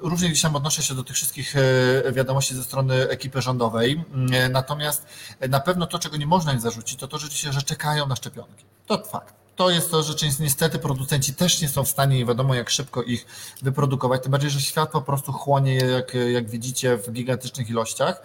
różnie 0.02 0.28
gdzieś 0.28 0.42
tam 0.42 0.56
odnoszę 0.56 0.82
się 0.82 0.94
do 0.94 1.04
tych 1.04 1.16
wszystkich 1.16 1.54
e, 1.56 2.12
wiadomości 2.12 2.54
ze 2.54 2.64
strony 2.64 3.08
ekipy 3.08 3.42
rządowej, 3.42 4.04
natomiast 4.50 5.06
na 5.48 5.60
pewno 5.60 5.86
to, 5.86 5.98
czego 5.98 6.16
nie 6.16 6.26
można 6.26 6.52
im 6.52 6.60
zarzucić, 6.60 7.00
to 7.00 7.08
to 7.08 7.18
że 7.50 7.62
czekają 7.62 8.06
na 8.06 8.16
szczepionki. 8.16 8.64
To 8.86 9.04
fakt. 9.04 9.34
To 9.56 9.70
jest 9.70 9.90
to, 9.90 10.02
że 10.02 10.14
niestety 10.40 10.78
producenci 10.78 11.34
też 11.34 11.62
nie 11.62 11.68
są 11.68 11.84
w 11.84 11.88
stanie, 11.88 12.16
nie 12.16 12.26
wiadomo 12.26 12.54
jak 12.54 12.70
szybko 12.70 13.02
ich 13.02 13.26
wyprodukować, 13.62 14.22
tym 14.22 14.32
bardziej, 14.32 14.50
że 14.50 14.60
świat 14.60 14.90
po 14.90 15.02
prostu 15.02 15.32
chłonie 15.32 15.74
je, 15.74 15.86
jak, 15.86 16.14
jak 16.14 16.50
widzicie, 16.50 16.96
w 16.96 17.12
gigantycznych 17.12 17.70
ilościach. 17.70 18.22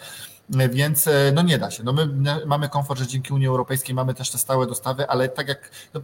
Więc 0.49 1.09
no 1.33 1.41
nie 1.41 1.57
da 1.57 1.71
się. 1.71 1.83
No 1.83 1.93
my 1.93 2.09
mamy 2.45 2.69
komfort, 2.69 2.99
że 2.99 3.07
dzięki 3.07 3.33
Unii 3.33 3.47
Europejskiej 3.47 3.95
mamy 3.95 4.13
też 4.13 4.29
te 4.29 4.37
stałe 4.37 4.67
dostawy, 4.67 5.09
ale 5.09 5.29
tak 5.29 5.47
jak 5.47 5.71
no 5.93 6.01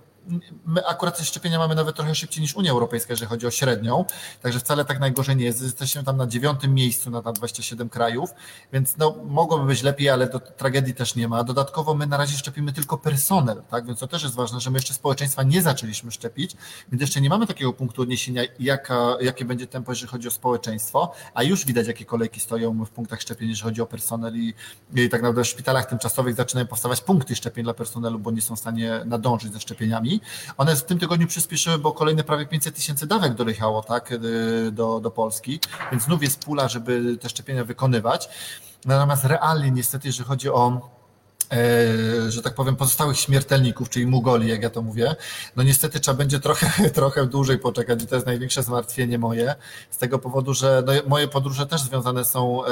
my 0.66 0.86
akurat 0.86 1.18
te 1.18 1.24
szczepienia 1.24 1.60
mamy 1.60 1.76
nawet 1.76 1.96
trochę 1.96 2.16
szybciej 2.16 2.42
niż 2.42 2.56
Unia 2.56 2.72
Europejska, 2.72 3.14
jeżeli 3.14 3.30
chodzi 3.30 3.48
o 3.48 3.52
średnią, 3.52 4.06
także 4.42 4.60
wcale 4.60 4.86
tak 4.86 5.00
najgorzej 5.00 5.36
nie 5.36 5.46
jest. 5.46 5.62
Jesteśmy 5.62 6.04
tam 6.04 6.18
na 6.18 6.28
dziewiątym 6.28 6.74
miejscu 6.74 7.10
na 7.10 7.22
27 7.22 7.90
krajów, 7.90 8.30
więc 8.74 8.98
no, 8.98 9.16
mogłoby 9.26 9.66
być 9.66 9.84
lepiej, 9.84 10.10
ale 10.10 10.30
do 10.30 10.40
tragedii 10.40 10.94
też 10.94 11.16
nie 11.16 11.28
ma. 11.28 11.44
Dodatkowo 11.44 11.94
my 11.94 12.08
na 12.08 12.18
razie 12.18 12.38
szczepimy 12.38 12.74
tylko 12.74 12.98
personel, 12.98 13.64
tak? 13.70 13.86
więc 13.86 14.00
to 14.00 14.08
też 14.08 14.24
jest 14.24 14.36
ważne, 14.36 14.60
że 14.60 14.72
my 14.72 14.78
jeszcze 14.78 14.94
społeczeństwa 14.94 15.44
nie 15.44 15.62
zaczęliśmy 15.62 16.12
szczepić, 16.12 16.56
więc 16.92 17.02
jeszcze 17.02 17.22
nie 17.22 17.30
mamy 17.30 17.48
takiego 17.48 17.74
punktu 17.74 18.02
odniesienia, 18.02 18.44
jaka, 18.60 19.18
jakie 19.22 19.46
będzie 19.46 19.68
tempo, 19.68 19.92
jeżeli 19.92 20.12
chodzi 20.12 20.28
o 20.28 20.32
społeczeństwo, 20.32 21.12
a 21.34 21.44
już 21.44 21.66
widać, 21.66 21.88
jakie 21.88 22.06
kolejki 22.06 22.40
stoją 22.40 22.86
w 22.86 22.90
punktach 22.90 23.22
szczepień, 23.22 23.50
jeżeli 23.50 23.64
chodzi 23.64 23.82
o 23.82 23.86
personel 23.86 24.36
i, 24.36 24.54
i 24.96 25.10
tak 25.10 25.22
naprawdę 25.22 25.44
w 25.44 25.48
szpitalach 25.48 25.86
tymczasowych 25.86 26.36
zaczynają 26.36 26.68
powstawać 26.68 27.02
punkty 27.02 27.36
szczepień 27.36 27.64
dla 27.64 27.74
personelu, 27.74 28.20
bo 28.20 28.32
nie 28.32 28.42
są 28.42 28.56
w 28.56 28.60
stanie 28.60 29.02
nadążyć 29.06 29.54
ze 29.54 29.60
szczepieniami. 29.60 30.13
One 30.58 30.76
w 30.76 30.84
tym 30.84 31.00
tygodniu 31.00 31.28
przyspieszyły, 31.28 31.78
bo 31.78 31.92
kolejne 31.92 32.24
prawie 32.24 32.46
500 32.46 32.76
tysięcy 32.76 33.08
dawek 33.08 33.34
dojechało 33.34 33.84
tak, 33.84 34.12
y, 34.12 34.72
do, 34.72 35.00
do 35.00 35.12
Polski, 35.12 35.60
więc 35.92 36.04
znów 36.04 36.22
jest 36.22 36.46
pula, 36.46 36.68
żeby 36.68 37.18
te 37.18 37.30
szczepienia 37.30 37.64
wykonywać. 37.64 38.30
Natomiast 38.86 39.26
realnie 39.26 39.72
niestety, 39.72 40.08
jeżeli 40.08 40.26
chodzi 40.26 40.50
o 40.50 40.90
że 42.30 42.42
tak 42.42 42.56
powiem, 42.56 42.76
pozostałych 42.76 43.20
śmiertelników, 43.20 43.90
czyli 43.90 44.08
mugoli, 44.08 44.50
jak 44.50 44.64
ja 44.64 44.70
to 44.70 44.82
mówię, 44.82 45.16
no 45.56 45.64
niestety 45.64 46.00
trzeba 46.00 46.18
będzie 46.18 46.40
trochę, 46.40 46.90
trochę 46.90 47.26
dłużej 47.26 47.60
poczekać 47.60 48.04
i 48.04 48.08
to 48.08 48.16
jest 48.16 48.28
największe 48.28 48.64
zmartwienie 48.64 49.18
moje, 49.18 49.56
z 49.90 49.98
tego 49.98 50.20
powodu, 50.20 50.54
że 50.54 50.84
no, 50.86 50.94
moje 51.08 51.28
podróże 51.28 51.66
też 51.66 51.82
związane 51.82 52.26
są 52.26 52.66
e, 52.66 52.68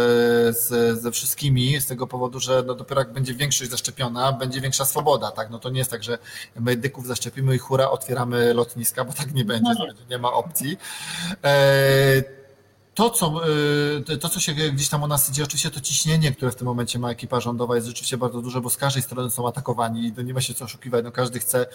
z, 0.54 1.00
ze 1.02 1.12
wszystkimi, 1.12 1.82
z 1.82 1.86
tego 1.86 2.08
powodu, 2.08 2.39
że 2.39 2.63
no, 2.67 2.76
dopiero 2.76 3.02
jak 3.02 3.13
będzie 3.13 3.34
większość 3.34 3.72
zaszczepiona, 3.72 4.34
będzie 4.34 4.62
większa 4.62 4.86
swoboda, 4.86 5.32
tak, 5.32 5.50
no 5.50 5.60
to 5.60 5.70
nie 5.70 5.80
jest 5.80 5.91
tak, 5.91 6.04
że 6.04 6.17
medyków 6.56 7.08
zaszczepimy 7.08 7.56
i 7.56 7.58
hura, 7.58 7.89
otwieramy 7.89 8.54
lotniska, 8.54 9.06
bo 9.06 9.13
tak 9.13 9.34
nie 9.34 9.46
będzie, 9.46 9.72
no 9.78 9.86
nie 10.10 10.17
ma 10.17 10.34
opcji. 10.34 10.78
E, 11.44 12.40
to 13.02 13.10
co, 13.10 13.42
y, 14.10 14.18
to, 14.18 14.30
co 14.30 14.40
się 14.40 14.54
gdzieś 14.54 14.90
tam 14.90 15.04
u 15.04 15.08
nas 15.08 15.32
dzieje, 15.32 15.46
oczywiście 15.46 15.72
to 15.72 15.82
ciśnienie, 15.82 16.32
które 16.32 16.52
w 16.52 16.56
tym 16.56 16.68
momencie 16.68 17.00
ma 17.00 17.12
ekipa 17.12 17.40
rządowa 17.40 17.76
jest 17.76 17.88
rzeczywiście 17.88 18.18
bardzo 18.18 18.42
duże, 18.42 18.62
bo 18.62 18.70
z 18.70 18.78
każdej 18.78 19.04
strony 19.04 19.30
są 19.30 19.48
atakowani 19.48 20.14
i 20.18 20.24
nie 20.24 20.34
ma 20.34 20.42
się 20.42 20.54
co 20.54 20.66
oszukiwać, 20.66 21.06
no 21.06 21.12
każdy 21.12 21.40
chce 21.40 21.66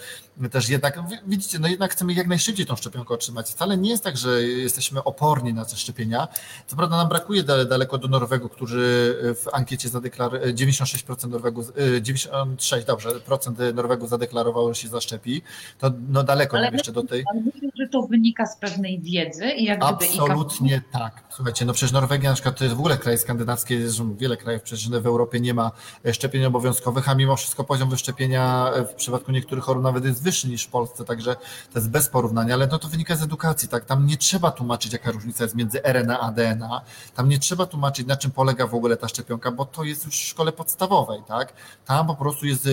też 0.51 0.69
jednak, 0.69 1.03
widzicie, 1.27 1.59
no 1.59 1.67
jednak 1.67 1.91
chcemy 1.91 2.13
jak 2.13 2.27
najszybciej 2.27 2.65
tą 2.65 2.75
szczepionkę 2.75 3.13
otrzymać. 3.13 3.49
Wcale 3.49 3.77
nie 3.77 3.89
jest 3.89 4.03
tak, 4.03 4.17
że 4.17 4.43
jesteśmy 4.43 5.03
oporni 5.03 5.53
na 5.53 5.65
te 5.65 5.75
szczepienia. 5.75 6.27
Co 6.67 6.75
prawda 6.75 6.97
nam 6.97 7.09
brakuje 7.09 7.43
daleko 7.43 7.97
do 7.97 8.07
Norwegu, 8.07 8.49
którzy 8.49 9.15
w 9.21 9.45
ankiecie 9.53 9.89
zadeklarowali, 9.89 10.53
96% 10.53 11.29
Norwegu, 11.29 11.63
96, 12.01 12.85
dobrze, 12.85 13.19
procent 13.19 13.59
Norwegu 13.73 14.07
zadeklarowało, 14.07 14.73
że 14.73 14.81
się 14.81 14.87
zaszczepi. 14.87 15.41
To 15.79 15.91
no 16.09 16.23
daleko 16.23 16.61
nam 16.61 16.73
jeszcze 16.73 16.91
do 16.91 17.03
tej. 17.03 17.23
Ale 17.31 17.41
myślę, 17.41 17.69
że 17.75 17.87
to 17.87 18.01
wynika 18.01 18.45
z 18.45 18.57
pewnej 18.57 18.99
wiedzy 18.99 19.51
i 19.51 19.63
jak 19.63 19.83
Absolutnie 19.83 20.81
tak. 20.91 21.16
Słuchajcie, 21.29 21.65
no 21.65 21.73
przecież 21.73 21.91
Norwegia 21.91 22.29
na 22.29 22.33
przykład 22.33 22.57
to 22.57 22.63
jest 22.63 22.75
w 22.75 22.79
ogóle 22.79 22.97
kraj 22.97 23.17
skandynawski, 23.17 23.77
wiele 24.17 24.37
krajów 24.37 24.61
przecież 24.63 24.89
w 24.89 25.05
Europie 25.05 25.39
nie 25.39 25.53
ma 25.53 25.71
szczepień 26.11 26.45
obowiązkowych, 26.45 27.09
a 27.09 27.15
mimo 27.15 27.35
wszystko 27.35 27.63
poziom 27.63 27.89
wyszczepienia 27.89 28.71
w 28.91 28.93
przypadku 28.93 29.31
niektórych 29.31 29.63
chorób 29.63 29.83
nawet 29.83 30.05
jest 30.05 30.23
wyższy 30.23 30.49
niż 30.49 30.63
w 30.63 30.69
Polsce, 30.69 31.05
także 31.05 31.35
to 31.73 31.79
jest 31.79 31.89
bez 31.89 32.09
porównania, 32.09 32.53
ale 32.53 32.67
no 32.67 32.79
to 32.79 32.87
wynika 32.87 33.15
z 33.15 33.23
edukacji, 33.23 33.69
tak? 33.69 33.85
Tam 33.85 34.05
nie 34.05 34.17
trzeba 34.17 34.51
tłumaczyć, 34.51 34.93
jaka 34.93 35.11
różnica 35.11 35.43
jest 35.43 35.55
między 35.55 35.83
RNA 35.83 36.19
a 36.19 36.31
DNA, 36.31 36.81
tam 37.15 37.29
nie 37.29 37.39
trzeba 37.39 37.65
tłumaczyć, 37.65 38.07
na 38.07 38.17
czym 38.17 38.31
polega 38.31 38.67
w 38.67 38.75
ogóle 38.75 38.97
ta 38.97 39.07
szczepionka, 39.07 39.51
bo 39.51 39.65
to 39.65 39.83
jest 39.83 40.05
już 40.05 40.15
w 40.15 40.23
szkole 40.25 40.51
podstawowej, 40.51 41.21
tak? 41.27 41.53
Tam 41.85 42.07
po 42.07 42.15
prostu 42.15 42.45
jest 42.45 42.67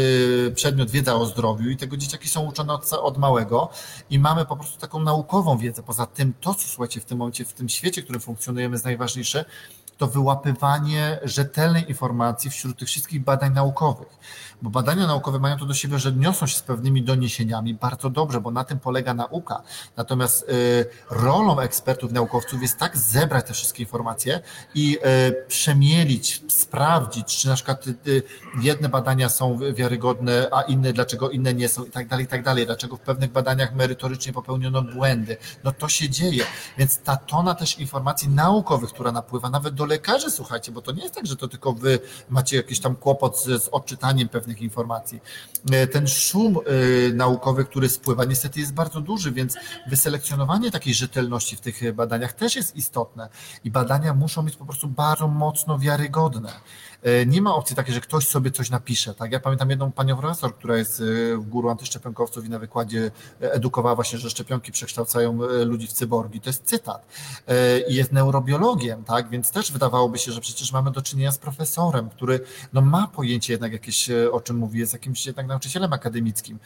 e, 0.48 0.50
przedmiot 0.50 0.90
wiedza 0.90 1.14
o 1.14 1.26
zdrowiu 1.26 1.70
i 1.70 1.76
tego 1.76 1.96
dzieciaki 1.96 2.28
są 2.28 2.46
uczone 2.46 2.72
od, 2.72 2.92
od 2.92 3.18
małego 3.18 3.68
i 4.10 4.18
mamy 4.18 4.46
po 4.46 4.56
prostu 4.56 4.80
taką 4.80 5.00
naukową 5.00 5.58
wiedzę. 5.58 5.82
Poza 5.82 6.06
tym 6.06 6.34
to, 6.40 6.54
co 6.54 6.68
słuchajcie, 6.68 7.00
w 7.00 7.04
tym 7.04 7.18
momencie, 7.18 7.44
w 7.44 7.52
tym 7.52 7.68
świecie, 7.68 8.00
w 8.00 8.04
którym 8.04 8.20
funkcjonujemy, 8.24 8.74
jest 8.74 8.84
najważniejsze, 8.84 9.44
to 9.98 10.06
wyłapywanie 10.06 11.18
rzetelnej 11.22 11.88
informacji 11.88 12.50
wśród 12.50 12.78
tych 12.78 12.88
wszystkich 12.88 13.24
badań 13.24 13.52
naukowych. 13.52 14.18
Bo 14.62 14.70
badania 14.70 15.06
naukowe 15.06 15.38
mają 15.38 15.58
to 15.58 15.66
do 15.66 15.74
siebie, 15.74 15.98
że 15.98 16.12
niosą 16.12 16.46
się 16.46 16.56
z 16.56 16.62
pewnymi 16.62 17.02
doniesieniami 17.02 17.74
bardzo 17.74 18.10
dobrze, 18.10 18.40
bo 18.40 18.50
na 18.50 18.64
tym 18.64 18.78
polega 18.78 19.14
nauka. 19.14 19.62
Natomiast 19.96 20.48
y, 20.48 20.86
rolą 21.10 21.60
ekspertów, 21.60 22.12
naukowców 22.12 22.62
jest 22.62 22.78
tak 22.78 22.96
zebrać 22.96 23.46
te 23.46 23.52
wszystkie 23.52 23.82
informacje 23.82 24.40
i 24.74 24.98
y, 24.98 25.46
przemielić, 25.48 26.42
sprawdzić, 26.48 27.26
czy 27.26 27.48
na 27.48 27.54
przykład 27.54 27.86
y, 27.86 28.22
jedne 28.60 28.88
badania 28.88 29.28
są 29.28 29.58
wiarygodne, 29.74 30.48
a 30.52 30.62
inne, 30.62 30.92
dlaczego 30.92 31.30
inne 31.30 31.54
nie 31.54 31.68
są 31.68 31.84
i 31.84 31.90
tak 31.90 32.08
dalej, 32.08 32.24
i 32.24 32.28
tak 32.28 32.42
dalej. 32.42 32.66
Dlaczego 32.66 32.96
w 32.96 33.00
pewnych 33.00 33.32
badaniach 33.32 33.74
merytorycznie 33.74 34.32
popełniono 34.32 34.82
błędy. 34.82 35.36
No 35.64 35.72
to 35.72 35.88
się 35.88 36.08
dzieje. 36.08 36.44
Więc 36.78 36.98
ta 36.98 37.16
tona 37.16 37.54
też 37.54 37.78
informacji 37.78 38.28
naukowych, 38.28 38.90
która 38.90 39.12
napływa 39.12 39.50
nawet 39.50 39.74
do 39.74 39.83
do 39.84 39.88
lekarzy, 39.88 40.30
słuchajcie, 40.30 40.72
bo 40.72 40.82
to 40.82 40.92
nie 40.92 41.02
jest 41.02 41.14
tak, 41.14 41.26
że 41.26 41.36
to 41.36 41.48
tylko 41.48 41.72
wy 41.72 41.98
macie 42.28 42.56
jakiś 42.56 42.80
tam 42.80 42.96
kłopot 42.96 43.38
z, 43.38 43.62
z 43.62 43.68
odczytaniem 43.68 44.28
pewnych 44.28 44.62
informacji. 44.62 45.20
E, 45.72 45.86
ten 45.86 46.08
szum 46.08 46.58
y, 46.68 47.12
naukowy, 47.14 47.64
który 47.64 47.88
spływa, 47.88 48.24
niestety 48.24 48.60
jest 48.60 48.74
bardzo 48.74 49.00
duży, 49.00 49.32
więc 49.32 49.56
wyselekcjonowanie 49.86 50.70
takiej 50.70 50.94
rzetelności 50.94 51.56
w 51.56 51.60
tych 51.60 51.94
badaniach 51.94 52.32
też 52.32 52.56
jest 52.56 52.76
istotne 52.76 53.28
i 53.64 53.70
badania 53.70 54.14
muszą 54.14 54.42
być 54.42 54.56
po 54.56 54.64
prostu 54.64 54.88
bardzo 54.88 55.28
mocno 55.28 55.78
wiarygodne. 55.78 56.52
E, 57.04 57.26
nie 57.26 57.42
ma 57.42 57.54
opcji 57.54 57.76
takiej, 57.76 57.94
że 57.94 58.00
ktoś 58.00 58.26
sobie 58.26 58.50
coś 58.50 58.70
napisze. 58.70 59.14
Tak? 59.14 59.32
Ja 59.32 59.40
pamiętam 59.40 59.70
jedną 59.70 59.92
panią 59.92 60.16
profesor, 60.16 60.54
która 60.54 60.76
jest 60.76 61.00
e, 61.00 61.36
w 61.36 61.48
górą 61.48 61.70
antyszczepionkowców 61.70 62.46
i 62.46 62.48
na 62.48 62.58
wykładzie 62.58 63.10
edukowała 63.40 63.94
właśnie, 63.94 64.18
że 64.18 64.30
szczepionki 64.30 64.72
przekształcają 64.72 65.44
e, 65.44 65.64
ludzi 65.64 65.86
w 65.86 65.92
cyborgi. 65.92 66.40
To 66.40 66.48
jest 66.48 66.64
cytat. 66.64 67.06
I 67.88 67.94
jest 67.94 68.12
neurobiologiem, 68.12 69.04
tak? 69.04 69.28
więc 69.28 69.50
też 69.50 69.72
wydawałoby 69.72 70.18
się, 70.18 70.32
że 70.32 70.40
przecież 70.40 70.72
mamy 70.72 70.90
do 70.90 71.02
czynienia 71.02 71.32
z 71.32 71.38
profesorem, 71.38 72.10
który 72.10 72.40
no, 72.72 72.80
ma 72.80 73.06
pojęcie 73.06 73.52
jednak 73.52 73.72
jakieś, 73.72 74.10
o 74.32 74.40
czym 74.40 74.56
mówi, 74.56 74.78
jest 74.78 74.92
jakimś 74.92 75.26
jednak 75.26 75.46
nauczycielem 75.46 75.92
akademickim. 75.92 76.58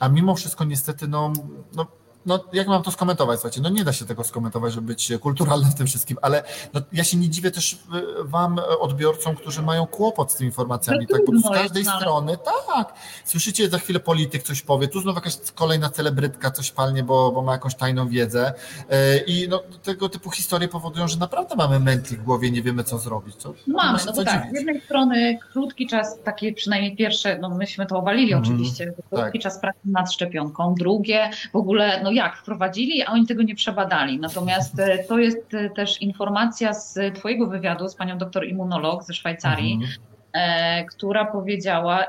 A 0.00 0.08
mimo 0.08 0.34
wszystko 0.34 0.64
niestety 0.64 1.08
no, 1.08 1.32
no 1.74 1.86
no 2.26 2.44
jak 2.52 2.68
mam 2.68 2.82
to 2.82 2.90
skomentować, 2.90 3.40
słuchajcie, 3.40 3.60
no 3.60 3.68
nie 3.68 3.84
da 3.84 3.92
się 3.92 4.04
tego 4.04 4.24
skomentować, 4.24 4.72
żeby 4.72 4.86
być 4.86 5.12
kulturalnym 5.20 5.70
w 5.70 5.74
tym 5.74 5.86
wszystkim, 5.86 6.16
ale 6.22 6.42
no, 6.74 6.80
ja 6.92 7.04
się 7.04 7.16
nie 7.16 7.28
dziwię 7.28 7.50
też 7.50 7.72
y, 7.72 7.78
wam, 8.24 8.60
odbiorcom, 8.80 9.36
którzy 9.36 9.62
mają 9.62 9.86
kłopot 9.86 10.32
z 10.32 10.34
tymi 10.34 10.48
informacjami, 10.48 11.06
tak, 11.06 11.20
bo 11.26 11.48
z 11.48 11.52
każdej 11.54 11.84
strony, 11.84 12.36
tak, 12.68 12.94
słyszycie 13.24 13.68
za 13.68 13.78
chwilę 13.78 14.00
polityk 14.00 14.42
coś 14.42 14.62
powie, 14.62 14.88
tu 14.88 15.00
znowu 15.00 15.18
jakaś 15.18 15.36
kolejna 15.54 15.90
celebrytka 15.90 16.50
coś 16.50 16.70
palnie, 16.70 17.02
bo, 17.02 17.32
bo 17.32 17.42
ma 17.42 17.52
jakąś 17.52 17.74
tajną 17.74 18.08
wiedzę. 18.08 18.52
Y, 18.82 19.24
i 19.26 19.48
no, 19.48 19.62
tego 19.82 20.08
typu 20.08 20.30
historie 20.30 20.68
powodują, 20.68 21.08
że 21.08 21.18
naprawdę 21.18 21.56
mamy 21.56 21.80
mętli 21.80 22.16
w 22.16 22.22
głowie, 22.22 22.50
nie 22.50 22.62
wiemy 22.62 22.84
co 22.84 22.98
zrobić. 22.98 23.36
Co, 23.36 23.54
mamy, 23.66 23.98
no 24.06 24.12
bo 24.12 24.24
tak, 24.24 24.50
z 24.50 24.54
jednej 24.54 24.80
strony 24.80 25.38
krótki 25.52 25.86
czas, 25.86 26.18
takie 26.24 26.52
przynajmniej 26.52 26.96
pierwsze, 26.96 27.38
no 27.38 27.48
myśmy 27.48 27.86
to 27.86 27.98
obalili 27.98 28.32
mm, 28.32 28.44
oczywiście, 28.44 28.92
krótki 29.10 29.32
tak. 29.32 29.42
czas 29.42 29.60
pracy 29.60 29.78
nad 29.84 30.12
szczepionką, 30.12 30.74
drugie 30.74 31.30
w 31.52 31.56
ogóle, 31.56 32.02
no 32.02 32.11
jak, 32.12 32.36
wprowadzili, 32.36 33.02
a 33.02 33.06
oni 33.06 33.26
tego 33.26 33.42
nie 33.42 33.54
przebadali. 33.54 34.18
Natomiast 34.18 34.78
e, 34.78 35.04
to 35.04 35.18
jest 35.18 35.54
e, 35.54 35.70
też 35.70 36.02
informacja 36.02 36.74
z 36.74 37.14
Twojego 37.14 37.46
wywiadu 37.46 37.88
z 37.88 37.94
panią 37.94 38.18
doktor 38.18 38.46
immunolog 38.46 39.04
ze 39.04 39.14
Szwajcarii, 39.14 39.74
mhm. 39.74 39.92
E, 40.32 40.84
która 40.84 41.24
powiedziała, 41.24 42.04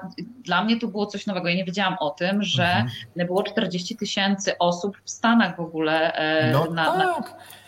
dla 0.46 0.64
mnie 0.64 0.80
to 0.80 0.88
było 0.88 1.06
coś 1.06 1.26
nowego, 1.26 1.48
ja 1.48 1.56
nie 1.56 1.66
wiedziałam 1.66 1.98
o 2.00 2.10
tym, 2.10 2.44
że 2.44 2.66
mhm. 2.66 3.28
było 3.28 3.44
40 3.44 3.98
tysięcy 3.98 4.58
osób 4.58 4.98
w 5.04 5.10
Stanach 5.10 5.56
w 5.56 5.60
ogóle. 5.60 6.14
no 6.54 6.66
na, 6.66 6.86
tak. 6.86 6.98
Na 6.98 7.63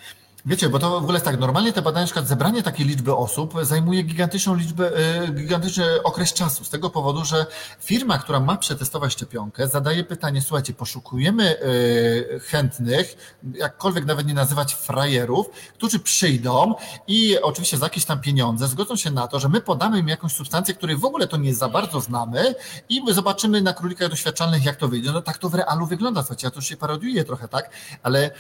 Wiecie, 0.48 0.70
bo 0.70 0.80
to 0.80 0.90
w 0.90 1.04
ogóle 1.04 1.16
jest 1.16 1.26
tak, 1.26 1.40
normalnie 1.40 1.74
te 1.74 1.82
badania, 1.82 2.08
na 2.16 2.22
zebranie 2.22 2.64
takiej 2.64 2.86
liczby 2.86 3.16
osób 3.16 3.54
zajmuje 3.62 4.04
gigantyczną 4.04 4.56
liczbę, 4.56 4.92
e, 4.98 5.28
gigantyczny 5.28 6.04
okres 6.04 6.34
czasu, 6.34 6.64
z 6.64 6.70
tego 6.70 6.90
powodu, 6.90 7.26
że 7.26 7.46
firma, 7.80 8.18
która 8.18 8.40
ma 8.40 8.58
przetestować 8.58 9.14
szczepionkę, 9.14 9.68
zadaje 9.68 10.04
pytanie, 10.04 10.42
słuchajcie, 10.42 10.74
poszukujemy 10.74 11.58
e, 11.60 12.40
chętnych, 12.40 13.38
jakkolwiek 13.54 14.06
nawet 14.06 14.28
nie 14.28 14.34
nazywać 14.34 14.76
frajerów, 14.76 15.50
którzy 15.74 16.00
przyjdą 16.00 16.74
i 17.08 17.42
oczywiście 17.42 17.78
za 17.78 17.86
jakieś 17.86 18.06
tam 18.06 18.22
pieniądze 18.22 18.68
zgodzą 18.68 18.96
się 18.96 19.12
na 19.12 19.28
to, 19.28 19.40
że 19.40 19.50
my 19.50 19.62
podamy 19.62 20.00
im 20.00 20.08
jakąś 20.08 20.32
substancję, 20.34 20.74
której 20.74 20.98
w 20.98 21.06
ogóle 21.06 21.28
to 21.28 21.38
nie 21.38 21.56
za 21.56 21.70
bardzo 21.70 22.02
znamy 22.02 22.56
i 22.90 23.02
zobaczymy 23.14 23.62
na 23.62 23.74
królikach 23.74 24.10
doświadczalnych, 24.10 24.66
jak 24.66 24.76
to 24.76 24.88
wyjdzie. 24.88 25.12
No 25.12 25.22
tak 25.22 25.38
to 25.38 25.50
w 25.50 25.56
realu 25.56 25.86
wygląda, 25.86 26.22
słuchajcie, 26.22 26.48
ja 26.48 26.52
to 26.52 26.62
się 26.62 26.78
parodiuję 26.78 27.24
trochę, 27.24 27.48
tak, 27.48 27.70
ale 28.04 28.32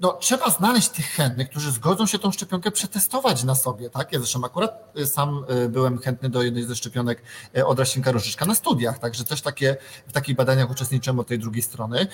no, 0.00 0.12
trzeba 0.12 0.50
znaleźć 0.50 0.88
tych 0.88 1.06
chętnych, 1.06 1.50
którzy 1.50 1.70
zgodzą 1.70 2.06
się 2.06 2.18
tą 2.18 2.32
szczepionkę 2.32 2.70
przetestować 2.70 3.44
na 3.44 3.54
sobie, 3.54 3.90
tak? 3.90 4.12
Ja 4.12 4.18
zresztą 4.18 4.44
akurat 4.44 4.92
y, 4.98 5.06
sam 5.06 5.44
y, 5.64 5.68
byłem 5.68 5.98
chętny 5.98 6.30
do 6.30 6.42
jednej 6.42 6.64
ze 6.64 6.76
szczepionek 6.76 7.22
y, 7.56 7.66
od 7.66 7.78
Rasinka 7.78 8.12
Różyczka 8.12 8.46
na 8.46 8.54
studiach, 8.54 8.98
także 8.98 9.24
też 9.24 9.42
takie, 9.42 9.76
w 10.08 10.12
takich 10.12 10.36
badaniach 10.36 10.70
uczestniczyłem 10.70 11.20
od 11.20 11.26
tej 11.26 11.38
drugiej 11.38 11.62
strony, 11.62 12.06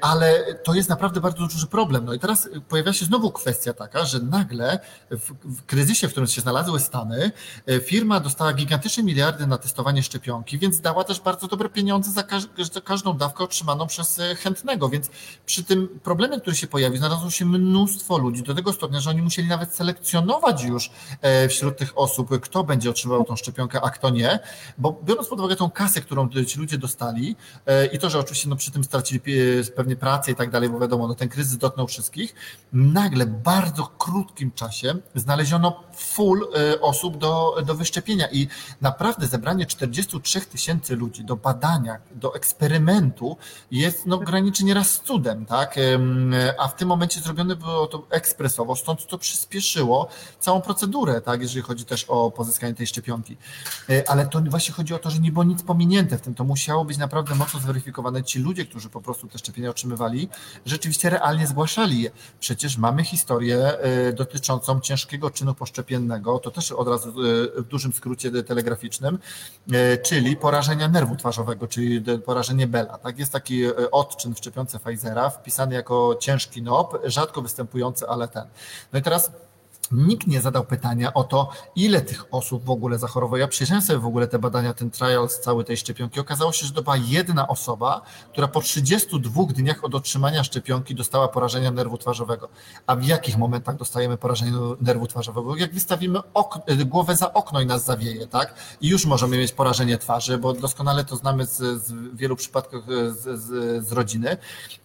ale 0.00 0.54
to 0.54 0.74
jest 0.74 0.88
naprawdę 0.88 1.20
bardzo 1.20 1.46
duży 1.46 1.66
problem. 1.66 2.04
No 2.04 2.14
i 2.14 2.18
teraz 2.18 2.48
pojawia 2.68 2.92
się 2.92 3.04
znowu 3.04 3.32
kwestia 3.32 3.72
taka, 3.72 4.04
że 4.04 4.18
nagle 4.18 4.78
w, 5.10 5.32
w 5.44 5.66
kryzysie, 5.66 6.08
w 6.08 6.10
którym 6.10 6.28
się 6.28 6.40
znalazły 6.40 6.80
Stany, 6.80 7.30
firma 7.84 8.20
dostała 8.20 8.52
gigantyczne 8.52 9.02
miliardy 9.02 9.46
na 9.46 9.58
testowanie 9.58 10.02
szczepionki, 10.02 10.58
więc 10.58 10.80
dała 10.80 11.04
też 11.04 11.20
bardzo 11.20 11.46
dobre 11.46 11.68
pieniądze 11.68 12.10
za, 12.10 12.22
każ 12.22 12.42
za 12.72 12.80
każdą 12.80 13.16
dawkę 13.16 13.44
otrzymaną 13.44 13.86
przez 13.86 14.20
chętnego, 14.42 14.88
więc 14.88 15.10
przy 15.46 15.64
tym 15.64 16.00
problemie, 16.02 16.40
który 16.40 16.56
się 16.56 16.66
pojawia, 16.66 16.79
pojawi, 16.80 16.98
znalazło 16.98 17.30
się 17.30 17.44
mnóstwo 17.44 18.18
ludzi, 18.18 18.42
do 18.42 18.54
tego 18.54 18.72
stopnia, 18.72 19.00
że 19.00 19.10
oni 19.10 19.22
musieli 19.22 19.48
nawet 19.48 19.74
selekcjonować 19.74 20.64
już 20.64 20.90
e, 21.20 21.48
wśród 21.48 21.76
tych 21.76 21.98
osób, 21.98 22.40
kto 22.40 22.64
będzie 22.64 22.90
otrzymywał 22.90 23.24
tą 23.24 23.36
szczepionkę, 23.36 23.80
a 23.82 23.90
kto 23.90 24.10
nie, 24.10 24.38
bo 24.78 25.00
biorąc 25.04 25.28
pod 25.28 25.38
uwagę 25.38 25.56
tą 25.56 25.70
kasę, 25.70 26.00
którą 26.00 26.28
ci 26.46 26.58
ludzie 26.58 26.78
dostali 26.78 27.36
e, 27.66 27.86
i 27.86 27.98
to, 27.98 28.10
że 28.10 28.18
oczywiście 28.18 28.48
no, 28.48 28.56
przy 28.56 28.70
tym 28.70 28.84
stracili 28.84 29.20
pewnie 29.76 29.96
pracę 29.96 30.32
i 30.32 30.34
tak 30.34 30.50
dalej, 30.50 30.68
bo 30.68 30.78
wiadomo, 30.78 31.08
no, 31.08 31.14
ten 31.14 31.28
kryzys 31.28 31.56
dotknął 31.56 31.86
wszystkich, 31.86 32.34
nagle 32.72 33.26
bardzo 33.26 33.86
krótkim 33.98 34.52
czasie 34.52 34.94
znaleziono 35.14 35.84
full 35.96 36.48
e, 36.54 36.80
osób 36.80 37.18
do, 37.18 37.56
do 37.66 37.74
wyszczepienia 37.74 38.28
i 38.32 38.48
naprawdę 38.80 39.26
zebranie 39.26 39.66
43 39.66 40.40
tysięcy 40.40 40.96
ludzi 40.96 41.24
do 41.24 41.36
badania, 41.36 41.98
do 42.14 42.34
eksperymentu 42.34 43.36
jest 43.70 44.06
no, 44.06 44.18
graniczy 44.18 44.64
nieraz 44.64 44.90
z 44.90 45.00
cudem, 45.00 45.46
tak? 45.46 45.74
A 46.58 46.68
w 46.70 46.74
tym 46.74 46.88
momencie 46.88 47.20
zrobione 47.20 47.56
było 47.56 47.86
to 47.86 48.06
ekspresowo, 48.10 48.76
stąd 48.76 49.06
to 49.06 49.18
przyspieszyło 49.18 50.08
całą 50.40 50.60
procedurę, 50.60 51.20
tak, 51.20 51.42
jeżeli 51.42 51.62
chodzi 51.62 51.84
też 51.84 52.04
o 52.08 52.30
pozyskanie 52.30 52.74
tej 52.74 52.86
szczepionki. 52.86 53.36
E, 53.90 54.10
ale 54.10 54.26
to 54.26 54.40
właśnie 54.40 54.74
chodzi 54.74 54.94
o 54.94 54.98
to, 54.98 55.10
że 55.10 55.18
nie 55.18 55.32
było 55.32 55.44
nic 55.44 55.62
pominięte 55.62 56.18
w 56.18 56.20
tym, 56.20 56.34
to 56.34 56.44
musiało 56.44 56.84
być 56.84 56.98
naprawdę 56.98 57.34
mocno 57.34 57.60
zweryfikowane. 57.60 58.24
Ci 58.24 58.38
ludzie, 58.38 58.64
którzy 58.64 58.88
po 58.88 59.00
prostu 59.00 59.28
te 59.28 59.38
szczepienia 59.38 59.70
otrzymywali, 59.70 60.28
rzeczywiście 60.66 61.10
realnie 61.10 61.46
zgłaszali 61.46 62.02
je. 62.02 62.10
Przecież 62.40 62.78
mamy 62.78 63.04
historię 63.04 63.78
e, 63.78 64.12
dotyczącą 64.12 64.80
ciężkiego 64.80 65.30
czynu 65.30 65.54
poszczepiennego, 65.54 66.38
to 66.38 66.50
też 66.50 66.72
od 66.72 66.88
razu 66.88 67.08
e, 67.08 67.12
w 67.62 67.66
dużym 67.68 67.92
skrócie 67.92 68.42
telegraficznym, 68.42 69.18
czyli 70.02 70.36
porażenia 70.36 70.88
nerwu 70.88 71.16
twarzowego, 71.16 71.68
czyli 71.68 72.04
porażenie 72.24 72.66
Bela. 72.66 72.98
Tak, 72.98 73.18
jest 73.18 73.32
taki 73.32 73.62
odczyn 73.92 74.34
w 74.34 74.38
szczepionce 74.38 74.78
Pfizera, 74.78 75.30
wpisany 75.30 75.74
jako 75.74 76.16
ciężki 76.20 76.59
NOP, 76.62 76.98
rzadko 77.04 77.42
występujący, 77.42 78.08
ale 78.08 78.28
ten. 78.28 78.44
No 78.92 78.98
i 78.98 79.02
teraz 79.02 79.32
Nikt 79.92 80.26
nie 80.26 80.40
zadał 80.40 80.64
pytania 80.64 81.14
o 81.14 81.24
to, 81.24 81.50
ile 81.76 82.00
tych 82.00 82.34
osób 82.34 82.64
w 82.64 82.70
ogóle 82.70 82.98
zachorowało. 82.98 83.36
Ja 83.36 83.48
przyjrzałem 83.48 83.82
sobie 83.82 83.98
w 83.98 84.06
ogóle 84.06 84.28
te 84.28 84.38
badania, 84.38 84.74
ten 84.74 84.90
trial 84.90 85.28
z 85.28 85.40
całej 85.40 85.64
tej 85.64 85.76
szczepionki. 85.76 86.20
Okazało 86.20 86.52
się, 86.52 86.66
że 86.66 86.72
to 86.72 86.82
była 86.82 86.96
jedna 86.96 87.48
osoba, 87.48 88.02
która 88.32 88.48
po 88.48 88.60
32 88.60 89.44
dniach 89.44 89.84
od 89.84 89.94
otrzymania 89.94 90.44
szczepionki 90.44 90.94
dostała 90.94 91.28
porażenia 91.28 91.70
nerwu 91.70 91.98
twarzowego. 91.98 92.48
A 92.86 92.96
w 92.96 93.04
jakich 93.04 93.38
momentach 93.38 93.76
dostajemy 93.76 94.16
porażenie 94.16 94.52
nerwu 94.80 95.06
twarzowego? 95.06 95.56
Jak 95.56 95.74
wystawimy 95.74 96.18
głowę 96.86 97.16
za 97.16 97.32
okno 97.32 97.60
i 97.60 97.66
nas 97.66 97.84
zawieje, 97.84 98.26
tak? 98.26 98.54
I 98.80 98.88
już 98.88 99.06
możemy 99.06 99.38
mieć 99.38 99.52
porażenie 99.52 99.98
twarzy, 99.98 100.38
bo 100.38 100.52
doskonale 100.52 101.04
to 101.04 101.16
znamy 101.16 101.46
z, 101.46 101.56
z 101.56 101.92
wielu 102.16 102.36
przypadków 102.36 102.84
z, 102.86 103.40
z, 103.40 103.86
z 103.86 103.92
rodziny. 103.92 104.36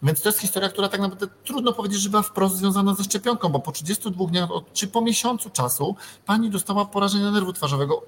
Więc 0.03 0.21
to 0.21 0.29
jest 0.29 0.39
historia, 0.39 0.69
która 0.69 0.89
tak 0.89 1.01
naprawdę 1.01 1.27
trudno 1.43 1.73
powiedzieć, 1.73 2.01
że 2.01 2.09
była 2.09 2.21
wprost 2.21 2.55
związana 2.55 2.95
ze 2.95 3.03
szczepionką, 3.03 3.49
bo 3.49 3.59
po 3.59 3.71
32 3.71 4.25
dniach, 4.25 4.49
czy 4.73 4.87
po 4.95 5.01
miesiącu 5.01 5.49
czasu 5.49 5.95
pani 6.25 6.49
dostała 6.49 6.85
porażenie 6.85 7.31
nerwu 7.31 7.53
twarzowego, 7.53 8.03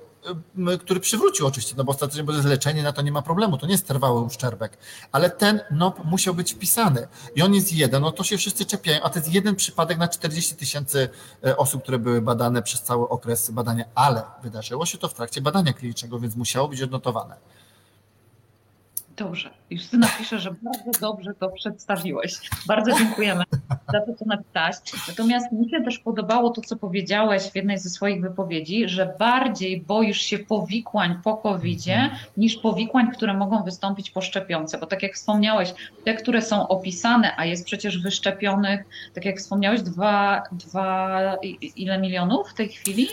który 0.79 0.99
przywrócił 0.99 1.47
oczywiście, 1.47 1.75
no 1.77 1.83
bo 1.83 1.91
ostatecznie, 1.91 2.23
bo 2.23 2.31
to 2.31 2.37
jest 2.37 2.49
leczenie, 2.49 2.83
na 2.83 2.93
to 2.93 3.01
nie 3.01 3.11
ma 3.11 3.21
problemu, 3.21 3.57
to 3.57 3.65
nie 3.65 3.71
jest 3.71 3.87
trwały 3.87 4.21
uszczerbek, 4.21 4.77
ale 5.11 5.29
ten 5.29 5.61
NOP 5.71 6.05
musiał 6.05 6.33
być 6.33 6.53
wpisany 6.53 7.07
i 7.35 7.41
on 7.41 7.53
jest 7.53 7.73
jeden, 7.73 8.01
no 8.01 8.11
to 8.11 8.23
się 8.23 8.37
wszyscy 8.37 8.65
czepiają, 8.65 9.01
a 9.03 9.09
to 9.09 9.19
jest 9.19 9.33
jeden 9.33 9.55
przypadek 9.55 9.97
na 9.97 10.07
40 10.07 10.55
tysięcy 10.55 11.09
e, 11.45 11.57
osób, 11.57 11.83
które 11.83 11.99
były 11.99 12.21
badane 12.21 12.63
przez 12.63 12.81
cały 12.81 13.09
okres 13.09 13.51
badania, 13.51 13.85
ale 13.95 14.23
wydarzyło 14.43 14.85
się 14.85 14.97
to 14.97 15.07
w 15.07 15.13
trakcie 15.13 15.41
badania 15.41 15.73
klinicznego, 15.73 16.19
więc 16.19 16.35
musiało 16.35 16.67
być 16.67 16.81
odnotowane. 16.81 17.35
Dobrze. 19.17 19.49
Justyna 19.69 20.07
pisze, 20.17 20.39
że 20.39 20.55
bardzo 20.61 20.99
dobrze 21.01 21.33
to 21.33 21.49
przedstawiłeś. 21.49 22.33
Bardzo 22.67 22.91
dziękujemy 22.91 23.43
za 23.93 24.01
to, 24.01 24.13
co 24.19 24.25
napisałaś. 24.25 24.75
Natomiast 25.07 25.51
mi 25.51 25.69
się 25.69 25.83
też 25.83 25.99
podobało 25.99 26.49
to, 26.49 26.61
co 26.61 26.75
powiedziałeś 26.75 27.43
w 27.43 27.55
jednej 27.55 27.79
ze 27.79 27.89
swoich 27.89 28.21
wypowiedzi, 28.21 28.89
że 28.89 29.13
bardziej 29.19 29.81
boisz 29.81 30.21
się 30.21 30.39
powikłań 30.39 31.19
po 31.23 31.37
covid 31.37 31.67
niż 32.37 32.55
powikłań, 32.55 33.11
które 33.11 33.33
mogą 33.33 33.63
wystąpić 33.63 34.11
po 34.11 34.21
szczepionce. 34.21 34.77
Bo 34.77 34.85
tak 34.85 35.03
jak 35.03 35.13
wspomniałeś, 35.13 35.73
te, 36.05 36.13
które 36.13 36.41
są 36.41 36.67
opisane, 36.67 37.33
a 37.37 37.45
jest 37.45 37.65
przecież 37.65 38.01
wyszczepionych, 38.01 38.85
tak 39.13 39.25
jak 39.25 39.37
wspomniałeś, 39.37 39.81
dwa, 39.81 40.43
dwa 40.51 41.19
ile 41.75 41.99
milionów 41.99 42.49
w 42.49 42.53
tej 42.53 42.69
chwili? 42.69 43.07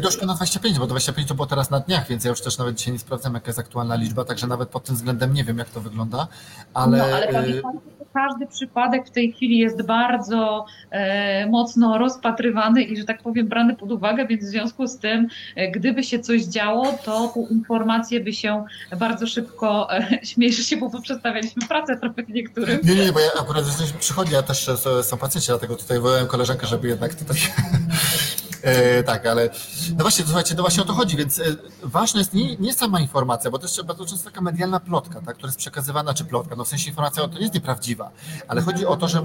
Doszło 0.00 0.26
na 0.26 0.34
25, 0.34 0.78
bo 0.78 0.86
25 0.86 1.28
to 1.28 1.34
było 1.34 1.46
teraz 1.46 1.70
na 1.70 1.80
dniach, 1.80 2.08
więc 2.08 2.24
ja 2.24 2.30
już 2.30 2.42
też 2.42 2.58
nawet 2.58 2.76
dzisiaj 2.76 2.92
nie 2.92 2.98
sprawdzam, 2.98 3.34
jaka 3.34 3.46
jest 3.46 3.58
aktualna 3.58 3.94
liczba, 3.96 4.24
także 4.24 4.46
nawet 4.46 4.68
pod 4.68 4.84
tym 4.84 4.94
względem 4.94 5.34
nie 5.34 5.45
wiem, 5.46 5.58
jak 5.58 5.70
to 5.70 5.80
wygląda, 5.80 6.28
ale... 6.74 6.98
No, 6.98 7.04
ale 7.04 7.32
pamiętajcie, 7.32 7.90
że 8.00 8.06
każdy 8.14 8.46
przypadek 8.46 9.06
w 9.06 9.10
tej 9.10 9.32
chwili 9.32 9.58
jest 9.58 9.82
bardzo 9.82 10.66
e, 10.90 11.46
mocno 11.46 11.98
rozpatrywany 11.98 12.82
i, 12.82 12.96
że 12.96 13.04
tak 13.04 13.22
powiem, 13.22 13.48
brany 13.48 13.76
pod 13.76 13.92
uwagę, 13.92 14.26
więc 14.26 14.44
w 14.44 14.48
związku 14.48 14.86
z 14.86 14.98
tym, 14.98 15.28
e, 15.56 15.70
gdyby 15.70 16.04
się 16.04 16.18
coś 16.18 16.42
działo, 16.42 16.92
to 17.04 17.28
te 17.28 17.46
informacje 17.50 18.20
by 18.20 18.32
się 18.32 18.64
bardzo 18.98 19.26
szybko, 19.26 19.94
e, 19.94 20.18
się, 20.62 20.76
bo 20.76 21.00
przedstawialiśmy 21.00 21.68
pracę 21.68 21.96
trochę 21.96 22.22
niektórym. 22.28 22.78
Nie, 22.84 22.94
nie, 22.94 23.12
bo 23.12 23.20
ja 23.20 23.30
akurat 23.40 23.66
jesteśmy 23.66 23.98
przychodni, 23.98 24.34
ja 24.34 24.42
też 24.42 24.70
są 25.02 25.16
pacjenci, 25.16 25.46
dlatego 25.48 25.76
tutaj 25.76 26.00
wołałem 26.00 26.26
koleżankę, 26.26 26.66
żeby 26.66 26.88
jednak 26.88 27.14
tutaj 27.14 27.36
E, 28.62 29.02
tak, 29.02 29.26
ale 29.26 29.50
no 29.90 30.04
właśnie, 30.04 30.24
słuchajcie, 30.24 30.54
no 30.54 30.62
właśnie 30.62 30.82
o 30.82 30.86
to 30.86 30.92
chodzi, 30.92 31.16
więc 31.16 31.38
e, 31.38 31.42
ważna 31.82 32.20
jest 32.20 32.34
nie, 32.34 32.56
nie 32.56 32.74
sama 32.74 33.00
informacja, 33.00 33.50
bo 33.50 33.58
to 33.58 33.64
jest 33.64 33.82
bardzo 33.82 34.06
często 34.06 34.24
taka 34.24 34.40
medialna 34.40 34.80
plotka, 34.80 35.20
tak, 35.20 35.36
która 35.36 35.48
jest 35.48 35.58
przekazywana, 35.58 36.14
czy 36.14 36.24
plotka, 36.24 36.56
no 36.56 36.64
w 36.64 36.68
sensie 36.68 36.88
informacja 36.88 37.28
to 37.28 37.34
nie 37.34 37.40
jest 37.40 37.54
nieprawdziwa, 37.54 38.10
ale 38.48 38.60
chodzi 38.60 38.86
o 38.86 38.96
to, 38.96 39.08
że 39.08 39.18
e, 39.18 39.24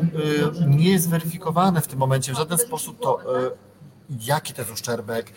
nie 0.68 0.90
jest 0.90 1.10
weryfikowane 1.10 1.82
w 1.82 1.88
tym 1.88 2.00
momencie 2.00 2.34
w 2.34 2.38
żaden 2.38 2.58
sposób 2.58 3.00
to, 3.02 3.20
jaki 4.20 4.54
to 4.54 4.62
jest 4.62 4.74
uszczerbek, 4.74 5.34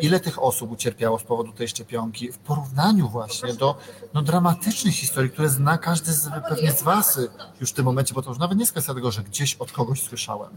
ile 0.00 0.20
tych 0.20 0.42
osób 0.42 0.70
ucierpiało 0.70 1.18
z 1.18 1.22
powodu 1.22 1.52
tej 1.52 1.68
szczepionki, 1.68 2.32
w 2.32 2.38
porównaniu 2.38 3.08
właśnie 3.08 3.54
do 3.54 3.78
no, 4.14 4.22
dramatycznych 4.22 4.94
historii, 4.94 5.30
które 5.30 5.48
zna 5.48 5.78
każdy 5.78 6.12
z, 6.12 6.28
pewnie 6.48 6.72
z 6.72 6.82
Was 6.82 7.20
już 7.60 7.70
w 7.70 7.72
tym 7.72 7.84
momencie, 7.84 8.14
bo 8.14 8.22
to 8.22 8.30
już 8.30 8.38
nawet 8.38 8.58
nie 8.58 8.66
kwestia 8.66 8.94
tego, 8.94 9.10
że 9.10 9.22
gdzieś 9.22 9.54
od 9.54 9.72
kogoś 9.72 10.02
słyszałem. 10.02 10.56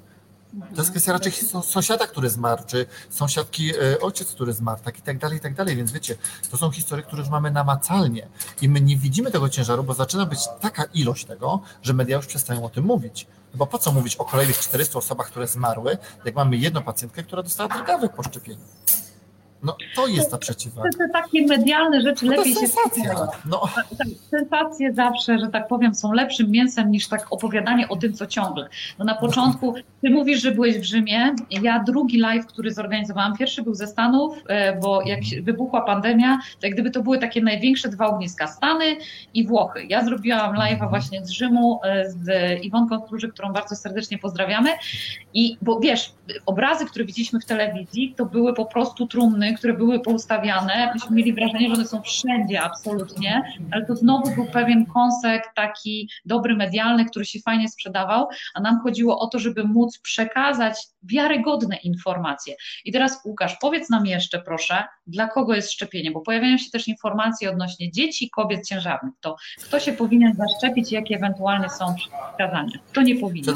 To 0.60 0.82
jest 0.82 0.92
kwestia 0.92 1.14
raczej 1.14 1.32
sąsiada, 1.64 2.08
który 2.08 2.30
zmarł, 2.30 2.64
czy 2.68 2.86
sąsiadki 3.10 3.72
e, 3.76 4.00
ojciec, 4.02 4.32
który 4.32 4.54
zmarł, 4.54 4.82
tak 4.84 5.00
i 5.00 5.02
tak 5.02 5.18
dalej, 5.18 5.38
i 5.38 5.42
tak 5.42 5.54
dalej. 5.54 5.76
Więc 5.76 5.92
wiecie, 5.92 6.16
to 6.52 6.58
są 6.58 6.72
historie, 6.72 7.04
które 7.04 7.22
już 7.22 7.30
mamy 7.30 7.52
namacalnie 7.52 8.28
i 8.62 8.70
my 8.70 8.82
nie 8.82 8.98
widzimy 8.98 9.32
tego 9.32 9.50
ciężaru, 9.50 9.84
bo 9.84 9.94
zaczyna 9.94 10.26
być 10.26 10.40
taka 10.62 10.84
ilość 10.84 11.26
tego, 11.26 11.62
że 11.84 11.94
media 11.94 12.18
już 12.18 12.26
przestają 12.26 12.66
o 12.66 12.70
tym 12.70 12.86
mówić. 12.86 13.28
No 13.54 13.58
bo 13.58 13.68
po 13.68 13.78
co 13.78 13.92
mówić 13.92 14.16
o 14.16 14.26
kolejnych 14.26 14.60
400 14.60 15.00
osobach, 15.00 15.28
które 15.28 15.48
zmarły, 15.48 15.98
jak 16.26 16.36
mamy 16.36 16.58
jedną 16.58 16.82
pacjentkę, 16.84 17.24
która 17.24 17.44
dostała 17.44 17.70
drgawek 17.70 18.14
po 18.14 18.24
szczepieniu. 18.24 18.62
No 19.66 19.78
to 19.96 20.08
jest 20.08 20.32
ta 20.32 20.38
przeciwwaga. 20.38 20.90
Te, 20.90 20.98
te 20.98 21.10
takie 21.14 21.48
medialne 21.48 22.02
rzeczy 22.02 22.26
no 22.26 22.32
lepiej 22.32 22.54
się 22.54 22.68
sprzedają. 22.68 23.28
No. 23.46 23.62
Tak, 23.76 23.86
tak, 23.98 24.08
sensacje 24.30 24.94
zawsze, 24.94 25.40
że 25.40 25.48
tak 25.48 25.68
powiem, 25.68 25.96
są 25.96 26.14
lepszym 26.14 26.52
mięsem 26.52 26.92
niż 26.92 27.08
tak 27.08 27.28
opowiadanie 27.30 27.90
o 27.90 27.96
tym, 27.96 28.14
co 28.14 28.28
ciągle. 28.28 28.70
No 29.00 29.06
na 29.06 29.16
początku 29.16 29.74
ty 30.02 30.10
mówisz, 30.10 30.42
że 30.42 30.52
byłeś 30.52 30.78
w 30.78 30.84
Rzymie. 30.84 31.36
Ja 31.50 31.84
drugi 31.84 32.20
live, 32.20 32.46
który 32.46 32.74
zorganizowałam, 32.74 33.38
pierwszy 33.38 33.64
był 33.64 33.74
ze 33.74 33.88
Stanów, 33.88 34.38
e, 34.48 34.80
bo 34.80 35.02
jak 35.02 35.20
wybuchła 35.42 35.82
pandemia, 35.82 36.40
to 36.60 36.68
jak 36.68 36.74
gdyby 36.74 36.92
to 36.92 37.04
były 37.04 37.18
takie 37.18 37.42
największe 37.42 37.90
dwa 37.90 38.08
ogniska, 38.08 38.48
Stany 38.48 38.98
i 39.34 39.48
Włochy. 39.48 39.86
Ja 39.90 40.04
zrobiłam 40.06 40.56
live'a 40.56 40.72
mhm. 40.72 40.90
właśnie 40.90 41.26
z 41.26 41.30
Rzymu 41.30 41.80
e, 41.84 42.10
z 42.10 42.26
Iwonką 42.64 43.02
Kruży, 43.02 43.30
którą 43.30 43.54
bardzo 43.54 43.76
serdecznie 43.76 44.18
pozdrawiamy. 44.18 44.70
I 45.34 45.58
bo 45.62 45.80
wiesz, 45.80 46.14
obrazy, 46.46 46.86
które 46.86 47.06
widzieliśmy 47.06 47.40
w 47.40 47.46
telewizji, 47.46 48.14
to 48.18 48.26
były 48.26 48.54
po 48.54 48.66
prostu 48.66 49.08
trumny, 49.08 49.55
które 49.58 49.74
były 49.74 50.00
poustawiane. 50.00 50.92
Myśmy 50.94 51.16
mieli 51.16 51.34
wrażenie, 51.34 51.68
że 51.68 51.74
one 51.74 51.86
są 51.86 52.02
wszędzie 52.02 52.62
absolutnie, 52.62 53.42
ale 53.72 53.86
to 53.86 53.96
znowu 53.96 54.36
był 54.36 54.46
pewien 54.46 54.86
kąsek 54.86 55.44
taki 55.56 56.10
dobry 56.26 56.56
medialny, 56.56 57.06
który 57.06 57.26
się 57.26 57.40
fajnie 57.40 57.70
sprzedawał, 57.70 58.28
a 58.56 58.62
nam 58.62 58.80
chodziło 58.80 59.20
o 59.20 59.28
to, 59.28 59.40
żeby 59.40 59.64
móc 59.64 60.00
przekazać 60.00 60.78
wiarygodne 61.04 61.76
informacje. 61.76 62.56
I 62.86 62.92
teraz 62.92 63.26
Łukasz, 63.26 63.58
powiedz 63.62 63.90
nam 63.90 64.06
jeszcze 64.06 64.42
proszę, 64.42 64.84
dla 65.08 65.28
kogo 65.28 65.56
jest 65.56 65.72
szczepienie, 65.72 66.12
bo 66.12 66.22
pojawiają 66.22 66.58
się 66.58 66.72
też 66.72 66.88
informacje 66.88 67.50
odnośnie 67.50 67.92
dzieci, 67.92 68.30
kobiet 68.30 68.68
ciężarnych. 68.68 69.14
To 69.22 69.36
kto 69.64 69.80
się 69.80 69.94
powinien 69.94 70.34
zaszczepić 70.34 70.92
i 70.92 70.96
jakie 70.96 71.16
ewentualnie 71.16 71.70
są 71.70 71.96
przykazania? 71.96 72.80
Kto 72.92 73.02
nie 73.02 73.16
powinien? 73.16 73.56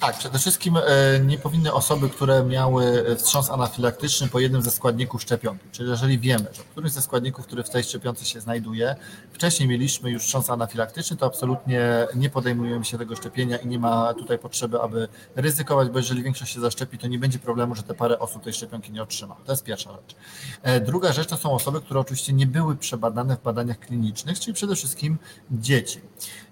Tak, 0.00 0.18
przede 0.18 0.38
wszystkim 0.38 0.76
e, 0.76 0.80
nie 1.20 1.38
powinny 1.38 1.72
osoby, 1.72 2.08
które 2.08 2.44
miały 2.44 3.04
wstrząs 3.16 3.50
anafilaktyczny 3.50 4.28
po 4.28 4.40
jednym 4.40 4.62
ze 4.62 4.70
składników 4.70 5.22
szczepionki. 5.22 5.64
Czyli 5.72 5.90
jeżeli 5.90 6.18
wiemy, 6.18 6.44
że 6.52 6.62
któryś 6.70 6.92
ze 6.92 7.02
składników, 7.02 7.46
który 7.46 7.62
w 7.62 7.70
tej 7.70 7.84
szczepionce 7.84 8.24
się 8.24 8.40
znajduje, 8.40 8.96
wcześniej 9.32 9.68
mieliśmy 9.68 10.10
już 10.10 10.22
wstrząs 10.22 10.50
anafilaktyczny, 10.50 11.16
to 11.16 11.26
absolutnie 11.26 12.06
nie 12.14 12.30
podejmujemy 12.30 12.84
się 12.84 12.98
tego 12.98 13.16
szczepienia 13.16 13.56
i 13.56 13.66
nie 13.66 13.78
ma 13.78 14.14
tutaj 14.14 14.38
potrzeby, 14.38 14.80
aby 14.80 15.08
ryzykować, 15.36 15.88
bo 15.88 15.98
jeżeli 15.98 16.22
większość 16.22 16.54
się 16.54 16.60
zaszczepi, 16.60 16.98
to 16.98 17.06
nie 17.06 17.18
będzie 17.18 17.38
problemu, 17.38 17.74
że 17.74 17.82
te 17.82 17.94
parę 17.94 18.18
osób 18.18 18.42
tej 18.42 18.52
szczepionki 18.52 18.92
nie 18.92 19.02
otrzyma. 19.02 19.36
To 19.46 19.52
jest 19.52 19.64
pierwsza 19.64 19.92
rzecz. 19.92 20.16
E, 20.62 20.80
druga 20.80 21.12
rzecz 21.12 21.28
to 21.28 21.36
są 21.36 21.52
osoby, 21.52 21.80
które 21.80 22.00
oczywiście 22.00 22.32
nie 22.32 22.46
były 22.46 22.76
przebadane 22.76 23.36
w 23.36 23.42
badaniach 23.42 23.78
klinicznych, 23.78 24.40
czyli 24.40 24.54
przede 24.54 24.76
wszystkim 24.76 25.18
dzieci. 25.50 26.00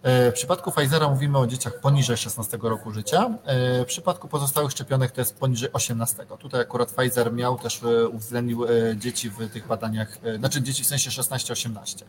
E, 0.02 0.30
w 0.30 0.34
przypadku 0.34 0.72
Pfizera 0.72 1.08
mówimy 1.08 1.38
o 1.38 1.46
dzieciach 1.46 1.80
poniżej 1.80 2.16
16 2.16 2.58
roku 2.62 2.90
życia. 2.90 3.35
E, 3.44 3.84
w 3.84 3.86
przypadku 3.86 4.28
pozostałych 4.28 4.70
szczepionek 4.70 5.10
to 5.10 5.20
jest 5.20 5.38
poniżej 5.38 5.68
18. 5.72 6.26
Tutaj 6.38 6.60
akurat 6.60 6.92
Pfizer 6.92 7.32
miał 7.32 7.58
też 7.58 7.82
e, 7.82 8.08
uwzględnił 8.08 8.66
dzieci 8.96 9.30
w 9.30 9.50
tych 9.50 9.66
badaniach, 9.66 10.18
znaczy 10.38 10.62
dzieci 10.62 10.84
w 10.84 10.86
sensie 10.86 11.10
16-18. 11.10 12.02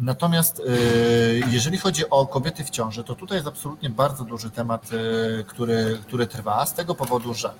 Natomiast 0.00 0.62
jeżeli 1.50 1.78
chodzi 1.78 2.10
o 2.10 2.26
kobiety 2.26 2.64
w 2.64 2.70
ciąży, 2.70 3.04
to 3.04 3.14
tutaj 3.14 3.36
jest 3.36 3.48
absolutnie 3.48 3.90
bardzo 3.90 4.24
duży 4.24 4.50
temat, 4.50 4.90
który, 5.46 5.98
który 6.06 6.26
trwa 6.26 6.66
z 6.66 6.74
tego 6.74 6.94
powodu, 6.94 7.34
że 7.34 7.50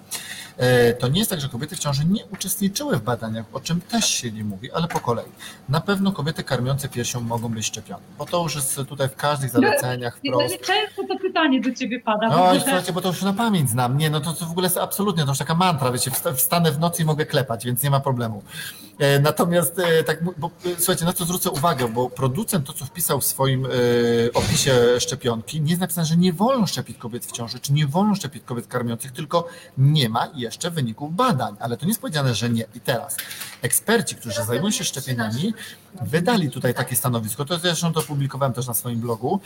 to 0.99 1.09
nie 1.09 1.19
jest 1.19 1.31
tak, 1.31 1.41
że 1.41 1.49
kobiety 1.49 1.77
w 1.77 1.79
ciąży 1.79 2.05
nie 2.05 2.27
uczestniczyły 2.27 2.97
w 2.97 3.03
badaniach, 3.03 3.45
o 3.53 3.61
czym 3.61 3.81
też 3.81 4.09
się 4.09 4.33
nie 4.33 4.45
mówi, 4.45 4.73
ale 4.73 4.89
po 4.89 5.01
kolei. 5.01 5.27
Na 5.69 5.81
pewno 5.81 6.13
kobiety 6.13 6.45
karmiące 6.45 6.89
piersią 6.89 7.21
mogą 7.21 7.49
być 7.49 7.67
szczepione, 7.67 8.03
bo 8.19 8.27
to 8.27 8.43
już 8.43 8.55
jest 8.55 8.81
tutaj 8.89 9.09
w 9.09 9.17
każdych 9.17 9.51
zaleceniach 9.51 10.19
wprost. 10.19 10.61
Często 10.61 11.03
to 11.09 11.19
pytanie 11.19 11.61
do 11.61 11.75
ciebie 11.75 12.01
pada. 12.01 12.29
No, 12.29 12.61
słuchajcie, 12.61 12.93
bo 12.95 13.01
to 13.01 13.09
już 13.09 13.23
na 13.23 13.33
pamięć 13.33 13.71
znam. 13.71 13.99
Nie, 13.99 14.11
no 14.11 14.21
to, 14.21 14.33
to 14.33 14.47
w 14.47 14.51
ogóle 14.51 14.67
jest 14.67 14.77
absolutnie, 14.77 15.23
to 15.23 15.29
już 15.29 15.39
taka 15.39 15.55
mantra, 15.55 15.93
wiecie, 15.93 16.11
wstanę 16.37 16.73
w 16.73 16.79
nocy 16.79 17.03
i 17.03 17.05
mogę 17.05 17.27
klepać, 17.27 17.65
więc 17.65 17.83
nie 17.83 17.91
ma 17.91 18.01
problemu. 18.01 18.43
E, 18.99 19.21
natomiast 19.21 19.79
e, 19.79 20.05
tak, 20.05 20.25
bo, 20.39 20.51
e, 20.67 20.77
słuchajcie, 20.77 21.05
na 21.05 21.13
co 21.13 21.25
zwrócę 21.25 21.51
uwagę, 21.51 21.89
bo 21.89 22.11
producent 22.11 22.67
to, 22.67 22.73
co 22.73 22.85
wpisał 22.85 23.21
w 23.21 23.25
swoim 23.25 23.67
opisie 24.35 25.01
szczepionki, 25.01 25.61
nie 25.61 25.71
jest 25.71 25.81
napisane, 25.81 26.07
że 26.07 26.17
nie 26.17 26.33
wolno 26.33 26.67
szczepić 26.67 26.99
kobiet 26.99 27.27
w 27.27 27.33
ciąży, 27.33 27.61
czy 27.61 27.73
nie 27.73 27.87
wolno 27.87 28.15
szczepić 28.15 28.45
kobiet 28.45 28.67
karmiących, 28.67 29.13
tylko 29.13 29.49
nie 29.79 30.09
ma 30.09 30.29
jeszcze 30.35 30.71
wyników 30.71 31.15
badań, 31.15 31.57
ale 31.61 31.77
to 31.77 31.85
nie 31.85 31.91
jest 31.91 32.01
powiedziane, 32.01 32.35
że 32.35 32.51
nie. 32.51 32.65
I 32.75 32.81
teraz 32.81 33.17
eksperci, 33.63 34.15
którzy 34.15 34.45
zajmują 34.45 34.71
się 34.71 34.85
szczepieniami, 34.85 35.55
wydali 36.03 36.51
tutaj 36.51 36.75
takie 36.75 36.97
stanowisko, 36.97 37.45
to 37.45 37.59
zresztą 37.59 37.93
to 37.93 38.03
publikowałem 38.03 38.53
też 38.53 38.67
na 38.67 38.75
swoim 38.75 39.01
blogu, 39.01 39.41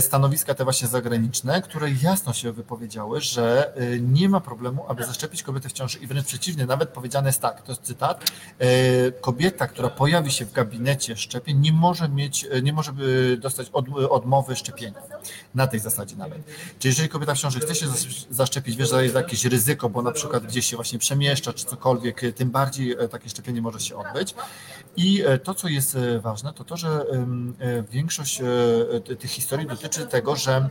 stanowiska 0.00 0.54
te 0.54 0.64
właśnie 0.64 0.88
zagraniczne, 0.88 1.62
które 1.62 1.90
jasno 2.02 2.32
się 2.32 2.52
wypowiedziały, 2.80 3.20
że 3.20 3.72
nie 4.00 4.28
ma 4.28 4.40
problemu, 4.40 4.84
aby 4.88 5.04
zaszczepić 5.04 5.42
kobiety 5.42 5.68
w 5.68 5.72
ciąży 5.72 5.98
i 5.98 6.06
wręcz 6.06 6.26
przeciwnie, 6.26 6.66
nawet 6.66 6.88
powiedziane 6.88 7.28
jest 7.28 7.40
tak, 7.40 7.62
to 7.62 7.72
jest 7.72 7.82
cytat, 7.82 8.30
kobieta, 9.20 9.66
która 9.66 9.88
pojawi 9.88 10.30
się 10.30 10.44
w 10.44 10.52
gabinecie 10.52 11.16
szczepień, 11.16 11.58
nie 11.58 11.72
może 11.72 12.08
mieć, 12.08 12.46
nie 12.62 12.72
może 12.72 12.92
dostać 13.38 13.70
od, 13.72 13.84
odmowy 14.10 14.56
szczepienia. 14.56 15.02
Na 15.54 15.66
tej 15.66 15.80
zasadzie 15.80 16.16
nawet. 16.16 16.38
Czyli 16.78 16.92
jeżeli 16.92 17.08
kobieta 17.08 17.34
w 17.34 17.38
ciąży 17.38 17.60
chce 17.60 17.74
się 17.74 17.86
zaszczepić, 18.30 18.76
wie, 18.76 18.86
że 18.86 19.02
jest 19.02 19.14
jakieś 19.14 19.44
ryzyko, 19.44 19.88
bo 19.88 20.02
na 20.02 20.12
przykład 20.12 20.46
gdzieś 20.46 20.66
się 20.66 20.76
właśnie 20.76 20.98
przemieszcza, 20.98 21.52
czy 21.52 21.66
cokolwiek, 21.66 22.20
tym 22.36 22.50
bardziej 22.50 22.96
takie 23.10 23.28
szczepienie 23.28 23.62
może 23.62 23.80
się 23.80 23.96
odbyć. 23.96 24.34
I 24.96 25.22
e, 25.26 25.38
to, 25.38 25.54
co 25.54 25.68
jest 25.68 25.96
e, 25.96 26.20
ważne, 26.20 26.52
to 26.52 26.64
to, 26.64 26.76
że 26.76 27.06
większość 27.90 28.42
tych 29.18 29.30
historii 29.30 29.66
dotyczy 29.66 30.06
tego, 30.06 30.36
że 30.36 30.70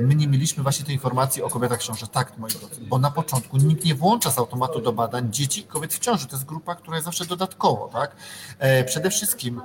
my 0.00 0.14
nie 0.14 0.28
mieliśmy 0.28 0.62
właśnie 0.62 0.86
tej 0.86 0.94
informacji 0.94 1.42
o 1.42 1.48
kobietach 1.48 1.80
w 1.80 1.82
ciąży. 1.82 2.06
Tak, 2.06 2.38
moi 2.38 2.50
drodzy, 2.50 2.80
bo 2.80 2.98
na 2.98 3.10
początku 3.10 3.56
nikt 3.56 3.84
nie 3.84 3.94
włącza 3.94 4.30
z 4.30 4.38
automatu 4.38 4.80
do 4.80 4.92
badań 4.92 5.32
dzieci 5.32 5.60
i 5.60 5.64
kobiet 5.64 5.94
w 5.94 5.98
ciąży. 5.98 6.26
To 6.26 6.36
jest 6.36 6.46
grupa, 6.46 6.74
która 6.74 6.96
jest 6.96 7.04
zawsze 7.04 7.24
dodatkowo, 7.24 7.88
tak? 7.92 8.16
E, 8.58 8.84
przede 8.84 9.10
wszystkim 9.10 9.60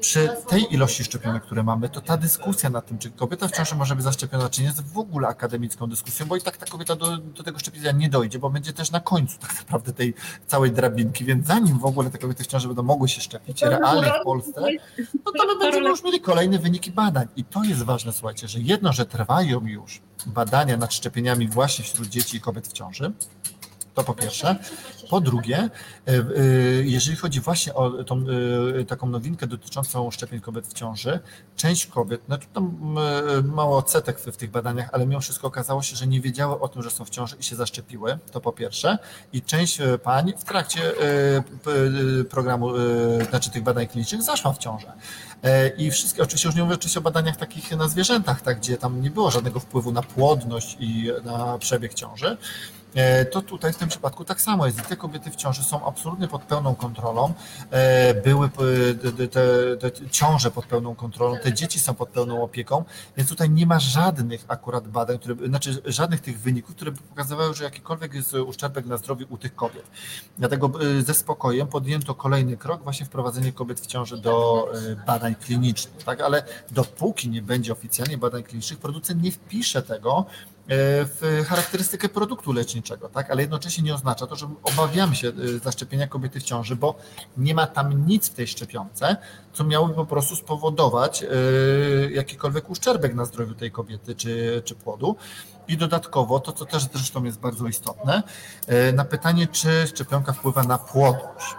przy 0.00 0.28
tej 0.48 0.74
ilości 0.74 1.04
szczepionek, 1.04 1.42
które 1.42 1.62
mamy, 1.62 1.88
to 1.88 2.00
ta 2.00 2.16
dyskusja 2.16 2.70
nad 2.70 2.86
tym, 2.86 2.98
czy 2.98 3.10
kobieta 3.10 3.48
w 3.48 3.50
ciąży 3.50 3.74
może 3.74 3.96
być 3.96 4.04
zaszczepiona, 4.04 4.48
czy 4.48 4.60
nie, 4.60 4.66
jest 4.66 4.92
w 4.92 4.98
ogóle 4.98 5.28
akademicką 5.28 5.86
dyskusją, 5.86 6.26
bo 6.26 6.36
i 6.36 6.40
tak 6.40 6.56
ta 6.56 6.66
kobieta 6.66 6.96
do, 6.96 7.16
do 7.18 7.42
tego 7.42 7.58
szczepienia 7.58 7.92
nie 7.92 8.08
dojdzie, 8.08 8.38
bo 8.38 8.50
będzie 8.50 8.72
też 8.72 8.90
na 8.90 9.00
końcu 9.00 9.38
tak 9.38 9.54
naprawdę 9.58 9.92
tej 9.92 10.14
całej 10.46 10.72
drabinki, 10.72 11.24
więc 11.24 11.46
zanim 11.46 11.78
w 11.78 11.84
ogóle 11.84 12.10
te 12.10 12.18
kobiety 12.18 12.44
w 12.44 12.46
ciąży 12.46 12.66
będą 12.68 12.82
mogły 12.82 13.08
się 13.10 13.20
szczepić 13.20 13.62
realnie 13.62 14.12
w 14.20 14.24
Polsce, 14.24 14.60
no 15.24 15.32
to 15.32 15.46
my 15.46 15.58
będziemy 15.58 15.88
już 15.88 16.04
mieli 16.04 16.20
kolejne 16.20 16.58
wyniki 16.58 16.90
badań. 16.90 17.26
I 17.36 17.44
to 17.44 17.64
jest 17.64 17.82
ważne, 17.82 18.12
słuchajcie, 18.12 18.48
że 18.48 18.60
jedno, 18.60 18.92
że 18.92 19.06
trwają 19.06 19.66
już 19.66 20.00
badania 20.26 20.76
nad 20.76 20.94
szczepieniami 20.94 21.48
właśnie 21.48 21.84
wśród 21.84 22.08
dzieci 22.08 22.36
i 22.36 22.40
kobiet 22.40 22.68
w 22.68 22.72
ciąży, 22.72 23.12
to 23.94 24.04
po 24.04 24.14
pierwsze. 24.14 24.56
Po 25.10 25.20
drugie, 25.20 25.58
e, 25.58 25.70
e, 26.08 26.22
jeżeli 26.82 27.16
chodzi 27.16 27.40
właśnie 27.40 27.74
o 27.74 28.04
tą 28.04 28.24
e, 28.80 28.84
taką 28.84 29.08
nowinkę 29.08 29.46
dotyczącą 29.46 30.10
szczepień 30.10 30.40
kobiet 30.40 30.66
w 30.66 30.72
ciąży, 30.72 31.20
część 31.56 31.86
kobiet, 31.86 32.20
no 32.28 32.38
tam 32.52 32.96
mało 33.44 33.78
odsetek 33.78 34.20
w, 34.20 34.36
tych 34.36 34.50
badaniach, 34.50 34.88
ale 34.92 35.06
mimo 35.06 35.20
wszystko 35.20 35.46
okazało 35.46 35.82
się, 35.82 35.96
że 35.96 36.06
nie 36.06 36.20
wiedziały 36.20 36.60
o 36.60 36.68
tym, 36.68 36.82
że 36.82 36.90
są 36.90 37.04
w 37.04 37.10
ciąży 37.10 37.36
i 37.40 37.42
się 37.42 37.56
zaszczepiły, 37.56 38.18
to 38.32 38.40
po 38.40 38.52
pierwsze. 38.52 38.98
I 39.32 39.42
część 39.42 39.78
pań 40.02 40.32
w 40.38 40.44
trakcie 40.44 40.80
programu, 42.30 42.70
znaczy 43.30 43.50
tych 43.50 43.62
badań 43.62 43.86
klinicznych 43.86 44.22
zaszła 44.22 44.52
w 44.52 44.58
ciążę. 44.58 44.92
I 45.76 45.90
wszystkie, 45.90 46.22
oczywiście 46.22 46.48
już 46.48 46.56
nie 46.56 46.62
mówię 46.62 46.74
oczywiście 46.74 47.00
o 47.00 47.02
badaniach 47.02 47.36
takich 47.36 47.76
na 47.76 47.88
zwierzętach, 47.88 48.40
tak, 48.40 48.58
gdzie 48.58 48.76
tam 48.76 49.02
nie 49.02 49.10
było 49.10 49.30
żadnego 49.30 49.60
wpływu 49.60 49.92
na 49.92 50.02
płodność 50.02 50.76
i 50.80 51.10
na 51.24 51.58
przebieg 51.58 51.94
ciąży, 51.94 52.36
to 53.30 53.42
tutaj 53.42 53.72
w 53.72 53.76
tym 53.76 53.88
przypadku 53.88 54.24
tak 54.24 54.40
samo 54.40 54.66
jest. 54.66 54.78
I 54.78 54.82
te 54.82 54.96
kobiety 54.96 55.30
w 55.30 55.36
ciąży 55.36 55.64
są 55.64 55.86
absolutnie 55.86 56.28
pod 56.28 56.42
pełną 56.42 56.74
kontrolą. 56.74 57.34
E, 57.70 58.14
były 58.14 58.48
te, 58.48 59.28
te, 59.28 59.90
te 59.90 60.08
ciąże 60.10 60.50
pod 60.50 60.66
pełną 60.66 60.94
kontrolą, 60.94 61.36
te 61.42 61.52
dzieci 61.52 61.80
są 61.80 61.94
pod 61.94 62.08
pełną 62.08 62.42
opieką, 62.42 62.84
więc 63.16 63.28
tutaj 63.28 63.50
nie 63.50 63.66
ma 63.66 63.80
żadnych 63.80 64.44
akurat 64.48 64.88
badań, 64.88 65.18
które, 65.18 65.34
znaczy 65.48 65.82
żadnych 65.84 66.20
tych 66.20 66.40
wyników, 66.40 66.76
które 66.76 66.92
by 66.92 66.98
pokazywały, 66.98 67.54
że 67.54 67.64
jakikolwiek 67.64 68.14
jest 68.14 68.34
uszczerbek 68.34 68.86
na 68.86 68.96
zdrowiu 68.96 69.26
u 69.30 69.38
tych 69.38 69.54
kobiet. 69.54 69.84
Dlatego 70.38 70.72
e, 70.98 71.02
ze 71.02 71.14
spokojem 71.14 71.66
podjęto 71.66 72.14
kolejny 72.14 72.56
krok, 72.56 72.82
właśnie 72.82 73.06
wprowadzenie 73.06 73.52
kobiet 73.52 73.80
w 73.80 73.86
ciąży 73.86 74.18
do 74.18 74.68
badań 75.06 75.34
klinicznych, 75.34 76.04
tak? 76.04 76.20
Ale 76.20 76.42
dopóki 76.70 77.28
nie 77.28 77.42
będzie 77.42 77.72
oficjalnie 77.72 78.18
badań 78.18 78.42
klinicznych, 78.42 78.78
producent 78.78 79.22
nie 79.22 79.32
wpisze 79.32 79.82
tego 79.82 80.26
w 80.68 81.44
charakterystykę 81.48 82.08
produktu 82.08 82.52
leczniczego, 82.52 83.08
tak? 83.08 83.30
ale 83.30 83.40
jednocześnie 83.40 83.84
nie 83.84 83.94
oznacza 83.94 84.26
to, 84.26 84.36
że 84.36 84.48
obawiamy 84.62 85.16
się 85.16 85.32
zaszczepienia 85.62 86.06
kobiety 86.06 86.40
w 86.40 86.42
ciąży, 86.42 86.76
bo 86.76 86.94
nie 87.36 87.54
ma 87.54 87.66
tam 87.66 88.06
nic 88.06 88.28
w 88.28 88.34
tej 88.34 88.46
szczepionce, 88.46 89.16
co 89.52 89.64
miałoby 89.64 89.94
po 89.94 90.06
prostu 90.06 90.36
spowodować 90.36 91.24
jakikolwiek 92.10 92.70
uszczerbek 92.70 93.14
na 93.14 93.24
zdrowiu 93.24 93.54
tej 93.54 93.70
kobiety 93.70 94.14
czy, 94.14 94.62
czy 94.64 94.74
płodu. 94.74 95.16
I 95.68 95.76
dodatkowo, 95.76 96.40
to 96.40 96.52
co 96.52 96.64
też 96.64 96.86
zresztą 96.92 97.24
jest 97.24 97.40
bardzo 97.40 97.66
istotne, 97.66 98.22
na 98.92 99.04
pytanie, 99.04 99.46
czy 99.46 99.86
szczepionka 99.86 100.32
wpływa 100.32 100.62
na 100.62 100.78
płodność. 100.78 101.56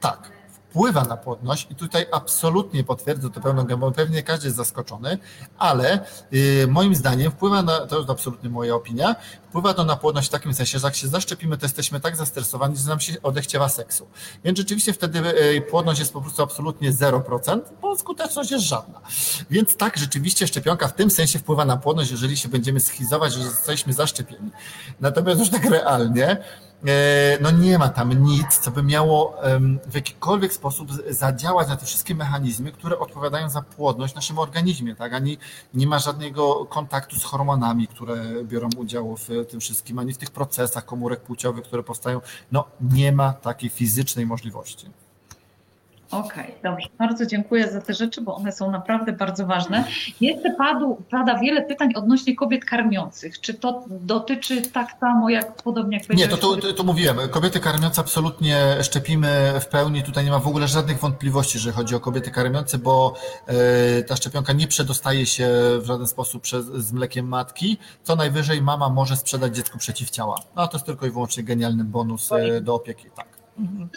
Tak, 0.00 0.33
wpływa 0.74 1.04
na 1.04 1.16
płodność 1.16 1.66
i 1.70 1.74
tutaj 1.74 2.06
absolutnie 2.12 2.84
potwierdzę 2.84 3.30
to 3.30 3.40
pełną 3.40 3.64
gębą, 3.64 3.92
pewnie 3.92 4.22
każdy 4.22 4.46
jest 4.46 4.56
zaskoczony, 4.56 5.18
ale 5.58 6.06
yy, 6.30 6.66
moim 6.68 6.94
zdaniem 6.94 7.32
wpływa 7.32 7.62
na, 7.62 7.86
to 7.86 7.98
jest 7.98 8.10
absolutnie 8.10 8.50
moja 8.50 8.74
opinia, 8.74 9.16
wpływa 9.48 9.74
to 9.74 9.84
na 9.84 9.96
płodność 9.96 10.28
w 10.28 10.30
takim 10.30 10.54
sensie, 10.54 10.78
że 10.78 10.86
jak 10.86 10.94
się 10.94 11.08
zaszczepimy, 11.08 11.58
to 11.58 11.66
jesteśmy 11.66 12.00
tak 12.00 12.16
zestresowani, 12.16 12.76
że 12.76 12.88
nam 12.88 13.00
się 13.00 13.22
odechciewa 13.22 13.68
seksu. 13.68 14.06
Więc 14.44 14.58
rzeczywiście 14.58 14.92
wtedy 14.92 15.18
yy, 15.18 15.60
płodność 15.60 16.00
jest 16.00 16.12
po 16.12 16.20
prostu 16.20 16.42
absolutnie 16.42 16.92
0%, 16.92 17.60
bo 17.82 17.96
skuteczność 17.96 18.50
jest 18.50 18.64
żadna. 18.64 19.00
Więc 19.50 19.76
tak, 19.76 19.96
rzeczywiście 19.96 20.46
szczepionka 20.46 20.88
w 20.88 20.94
tym 20.94 21.10
sensie 21.10 21.38
wpływa 21.38 21.64
na 21.64 21.76
płodność, 21.76 22.10
jeżeli 22.10 22.36
się 22.36 22.48
będziemy 22.48 22.80
schizować, 22.80 23.32
że 23.32 23.40
jesteśmy 23.40 23.92
zaszczepieni. 23.92 24.50
Natomiast 25.00 25.40
już 25.40 25.50
tak 25.50 25.64
realnie, 25.64 26.36
no 27.40 27.50
nie 27.50 27.78
ma 27.78 27.88
tam 27.88 28.12
nic, 28.12 28.58
co 28.58 28.70
by 28.70 28.82
miało 28.82 29.36
w 29.86 29.94
jakikolwiek 29.94 30.52
sposób 30.52 30.88
zadziałać 31.10 31.68
na 31.68 31.76
te 31.76 31.86
wszystkie 31.86 32.14
mechanizmy, 32.14 32.72
które 32.72 32.98
odpowiadają 32.98 33.50
za 33.50 33.62
płodność 33.62 34.12
w 34.12 34.16
naszym 34.16 34.38
organizmie, 34.38 34.94
tak? 34.94 35.14
Ani 35.14 35.38
nie 35.74 35.86
ma 35.86 35.98
żadnego 35.98 36.66
kontaktu 36.66 37.20
z 37.20 37.24
hormonami, 37.24 37.88
które 37.88 38.44
biorą 38.44 38.68
udział 38.76 39.16
w 39.16 39.28
tym 39.50 39.60
wszystkim, 39.60 39.98
ani 39.98 40.12
w 40.12 40.18
tych 40.18 40.30
procesach 40.30 40.84
komórek 40.84 41.20
płciowych, 41.20 41.64
które 41.64 41.82
powstają. 41.82 42.20
No 42.52 42.64
nie 42.80 43.12
ma 43.12 43.32
takiej 43.32 43.70
fizycznej 43.70 44.26
możliwości. 44.26 44.90
Okej, 46.14 46.44
okay, 46.44 46.54
dobrze. 46.62 46.88
Bardzo 46.98 47.26
dziękuję 47.26 47.70
za 47.70 47.80
te 47.80 47.94
rzeczy, 47.94 48.20
bo 48.20 48.36
one 48.36 48.52
są 48.52 48.70
naprawdę 48.70 49.12
bardzo 49.12 49.46
ważne. 49.46 49.84
Jeszcze 50.20 50.50
padł, 50.50 50.96
pada 51.10 51.38
wiele 51.38 51.62
pytań 51.62 51.92
odnośnie 51.94 52.36
kobiet 52.36 52.64
karmiących. 52.64 53.40
Czy 53.40 53.54
to 53.54 53.84
dotyczy 53.88 54.62
tak 54.62 54.96
samo, 55.00 55.30
jak 55.30 55.62
podobnie 55.62 55.98
jak 55.98 56.18
Nie, 56.18 56.28
to, 56.28 56.36
to, 56.36 56.56
to, 56.56 56.72
to 56.72 56.82
mówiłem. 56.84 57.16
Kobiety 57.30 57.60
karmiące 57.60 58.00
absolutnie 58.00 58.56
szczepimy 58.82 59.52
w 59.60 59.66
pełni. 59.66 60.02
Tutaj 60.02 60.24
nie 60.24 60.30
ma 60.30 60.38
w 60.38 60.48
ogóle 60.48 60.68
żadnych 60.68 61.00
wątpliwości, 61.00 61.58
że 61.58 61.72
chodzi 61.72 61.94
o 61.94 62.00
kobiety 62.00 62.30
karmiące, 62.30 62.78
bo 62.78 63.14
e, 63.46 64.02
ta 64.02 64.16
szczepionka 64.16 64.52
nie 64.52 64.68
przedostaje 64.68 65.26
się 65.26 65.48
w 65.80 65.84
żaden 65.86 66.06
sposób 66.06 66.42
przez, 66.42 66.66
z 66.66 66.92
mlekiem 66.92 67.28
matki. 67.28 67.78
Co 68.02 68.16
najwyżej 68.16 68.62
mama 68.62 68.88
może 68.88 69.16
sprzedać 69.16 69.56
dziecku 69.56 69.78
przeciwciała. 69.78 70.40
No 70.56 70.68
to 70.68 70.76
jest 70.76 70.86
tylko 70.86 71.06
i 71.06 71.10
wyłącznie 71.10 71.42
genialny 71.42 71.84
bonus 71.84 72.32
e, 72.32 72.60
do 72.60 72.74
opieki. 72.74 73.10
Tak. 73.16 73.33
Mhm. 73.58 73.88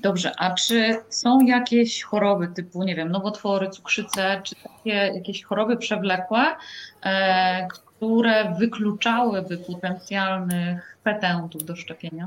Dobrze, 0.00 0.32
a 0.38 0.54
czy 0.54 0.96
są 1.08 1.40
jakieś 1.40 2.02
choroby 2.02 2.48
typu, 2.48 2.82
nie 2.82 2.94
wiem, 2.94 3.10
nowotwory, 3.10 3.70
cukrzycę, 3.70 4.40
czy 4.44 4.54
takie 4.54 4.90
jakieś 4.90 5.44
choroby 5.44 5.76
przewlekłe, 5.76 6.56
e, 7.04 7.68
które 7.68 8.54
wykluczałyby 8.58 9.58
potencjalnych 9.58 10.98
petentów 11.02 11.64
do 11.64 11.76
szczepienia? 11.76 12.26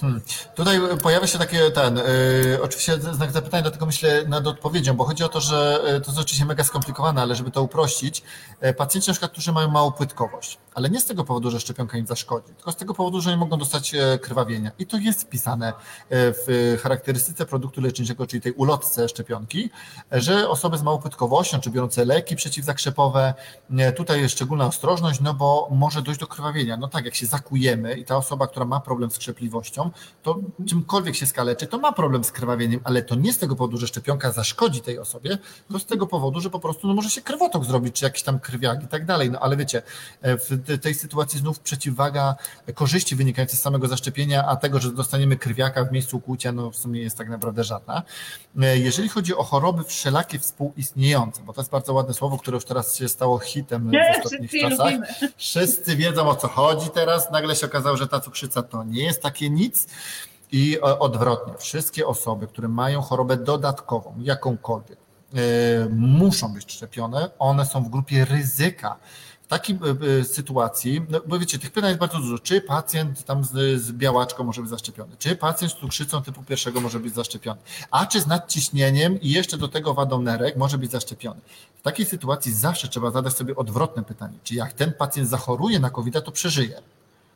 Hmm. 0.00 0.20
Tutaj 0.54 0.80
pojawia 1.02 1.26
się 1.26 1.38
takie 1.38 1.70
ten, 1.70 1.96
yy, 1.96 2.62
oczywiście 2.62 2.98
znak 3.00 3.32
zapytania, 3.32 3.62
dlatego 3.62 3.86
myślę 3.86 4.24
nad 4.28 4.46
odpowiedzią, 4.46 4.94
bo 4.94 5.04
chodzi 5.04 5.24
o 5.24 5.28
to, 5.28 5.40
że 5.40 5.80
to 5.84 6.10
jest 6.10 6.20
oczywiście 6.20 6.44
mega 6.44 6.64
skomplikowane, 6.64 7.22
ale 7.22 7.34
żeby 7.34 7.50
to 7.50 7.62
uprościć, 7.62 8.22
pacjenci 8.76 9.10
na 9.10 9.12
przykład, 9.12 9.32
którzy 9.32 9.52
mają 9.52 9.70
małą 9.70 9.92
płytkowość, 9.92 10.58
ale 10.74 10.90
nie 10.90 11.00
z 11.00 11.06
tego 11.06 11.24
powodu, 11.24 11.50
że 11.50 11.60
szczepionka 11.60 11.98
im 11.98 12.06
zaszkodzi, 12.06 12.54
tylko 12.54 12.72
z 12.72 12.76
tego 12.76 12.94
powodu, 12.94 13.20
że 13.20 13.30
nie 13.30 13.36
mogą 13.36 13.58
dostać 13.58 13.92
krwawienia. 14.20 14.70
I 14.78 14.86
to 14.86 14.96
jest 14.96 15.22
wpisane 15.22 15.72
w 16.10 16.76
charakterystyce 16.82 17.46
produktu 17.46 17.80
leczniczego, 17.80 18.26
czyli 18.26 18.40
tej 18.40 18.52
ulotce 18.52 19.08
szczepionki, 19.08 19.70
że 20.12 20.48
osoby 20.48 20.78
z 20.78 20.82
małą 20.82 20.98
płytkowością, 20.98 21.60
czy 21.60 21.70
biorące 21.70 22.04
leki 22.04 22.36
przeciwzakrzepowe, 22.36 23.34
tutaj 23.96 24.20
jest 24.20 24.34
szczególna 24.34 24.66
ostrożność, 24.66 25.20
no 25.20 25.34
bo 25.34 25.68
może 25.70 26.02
dojść 26.02 26.20
do 26.20 26.26
krwawienia. 26.26 26.76
No 26.76 26.88
tak, 26.88 27.04
jak 27.04 27.14
się 27.14 27.26
zakujemy 27.26 27.94
i 27.94 28.04
ta 28.04 28.16
osoba, 28.16 28.46
która 28.46 28.66
ma 28.66 28.80
problem 28.80 29.10
z 29.14 29.18
krzepliwością, 29.18 29.90
to 30.22 30.38
czymkolwiek 30.68 31.14
się 31.14 31.26
skaleczy, 31.26 31.66
to 31.66 31.78
ma 31.78 31.92
problem 31.92 32.24
z 32.24 32.32
krwawieniem, 32.32 32.80
ale 32.84 33.02
to 33.02 33.14
nie 33.14 33.32
z 33.32 33.38
tego 33.38 33.56
powodu, 33.56 33.76
że 33.76 33.86
szczepionka 33.86 34.32
zaszkodzi 34.32 34.80
tej 34.80 34.98
osobie, 34.98 35.38
tylko 35.68 35.78
z 35.78 35.86
tego 35.86 36.06
powodu, 36.06 36.40
że 36.40 36.50
po 36.50 36.60
prostu 36.60 36.88
no, 36.88 36.94
może 36.94 37.10
się 37.10 37.20
krwotok 37.22 37.64
zrobić, 37.64 37.96
czy 37.96 38.04
jakiś 38.04 38.22
tam 38.22 38.40
krwiak 38.40 38.82
i 38.82 38.86
tak 38.86 39.06
dalej. 39.06 39.30
No 39.30 39.38
ale 39.38 39.56
wiecie, 39.56 39.82
w 40.22 40.78
tej 40.82 40.94
sytuacji 40.94 41.38
znów 41.38 41.60
przeciwwaga 41.60 42.36
korzyści 42.74 43.16
wynikające 43.16 43.56
z 43.56 43.60
samego 43.60 43.88
zaszczepienia, 43.88 44.46
a 44.46 44.56
tego, 44.56 44.80
że 44.80 44.92
dostaniemy 44.92 45.36
krwiaka 45.36 45.84
w 45.84 45.92
miejscu 45.92 46.20
kłucia, 46.20 46.52
no 46.52 46.70
w 46.70 46.76
sumie 46.76 47.00
jest 47.00 47.18
tak 47.18 47.28
naprawdę 47.28 47.64
żadna. 47.64 48.02
Jeżeli 48.74 49.08
chodzi 49.08 49.36
o 49.36 49.44
choroby 49.44 49.84
wszelakie 49.84 50.38
współistniejące, 50.38 51.42
bo 51.42 51.52
to 51.52 51.60
jest 51.60 51.70
bardzo 51.70 51.92
ładne 51.92 52.14
słowo, 52.14 52.38
które 52.38 52.54
już 52.54 52.64
teraz 52.64 52.96
się 52.96 53.08
stało 53.08 53.38
hitem 53.38 53.90
w 53.90 54.16
ostatnich 54.16 54.50
czasach. 54.50 54.94
Wszyscy 55.36 55.96
wiedzą 55.96 56.28
o 56.28 56.36
co 56.36 56.48
chodzi 56.48 56.90
teraz. 56.90 57.30
Nagle 57.30 57.56
się 57.56 57.66
okazało, 57.66 57.96
że 57.96 58.08
ta 58.08 58.20
cukrzyca 58.20 58.62
to 58.62 58.84
nie 58.84 59.03
jest 59.06 59.22
takie 59.22 59.50
nic. 59.50 59.86
I 60.52 60.80
odwrotnie, 60.80 61.54
wszystkie 61.58 62.06
osoby, 62.06 62.46
które 62.46 62.68
mają 62.68 63.02
chorobę 63.02 63.36
dodatkową, 63.36 64.14
jakąkolwiek, 64.20 64.98
e, 65.34 65.38
muszą 65.90 66.54
być 66.54 66.72
szczepione. 66.72 67.30
One 67.38 67.66
są 67.66 67.84
w 67.84 67.88
grupie 67.88 68.24
ryzyka. 68.24 68.96
W 69.42 69.46
takiej 69.46 69.76
e, 69.76 70.20
e, 70.20 70.24
sytuacji, 70.24 71.02
no 71.10 71.20
bo 71.26 71.38
wiecie, 71.38 71.58
tych 71.58 71.70
pytań 71.70 71.88
jest 71.88 72.00
bardzo 72.00 72.18
dużo. 72.18 72.38
Czy 72.38 72.60
pacjent 72.60 73.24
tam 73.24 73.44
z, 73.44 73.82
z 73.82 73.92
białaczką 73.92 74.44
może 74.44 74.60
być 74.60 74.70
zaszczepiony? 74.70 75.16
Czy 75.18 75.36
pacjent 75.36 75.72
z 75.72 75.76
cukrzycą 75.76 76.22
typu 76.22 76.42
pierwszego 76.42 76.80
może 76.80 77.00
być 77.00 77.14
zaszczepiony? 77.14 77.60
A 77.90 78.06
czy 78.06 78.20
z 78.20 78.26
nadciśnieniem 78.26 79.20
i 79.20 79.30
jeszcze 79.30 79.56
do 79.56 79.68
tego 79.68 79.94
wadą 79.94 80.22
nerek 80.22 80.56
może 80.56 80.78
być 80.78 80.90
zaszczepiony? 80.90 81.40
W 81.78 81.82
takiej 81.82 82.06
sytuacji 82.06 82.52
zawsze 82.52 82.88
trzeba 82.88 83.10
zadać 83.10 83.32
sobie 83.32 83.56
odwrotne 83.56 84.02
pytanie. 84.02 84.38
Czy 84.44 84.54
jak 84.54 84.72
ten 84.72 84.92
pacjent 84.92 85.28
zachoruje 85.28 85.80
na 85.80 85.90
COVID, 85.90 86.24
to 86.24 86.32
przeżyje? 86.32 86.82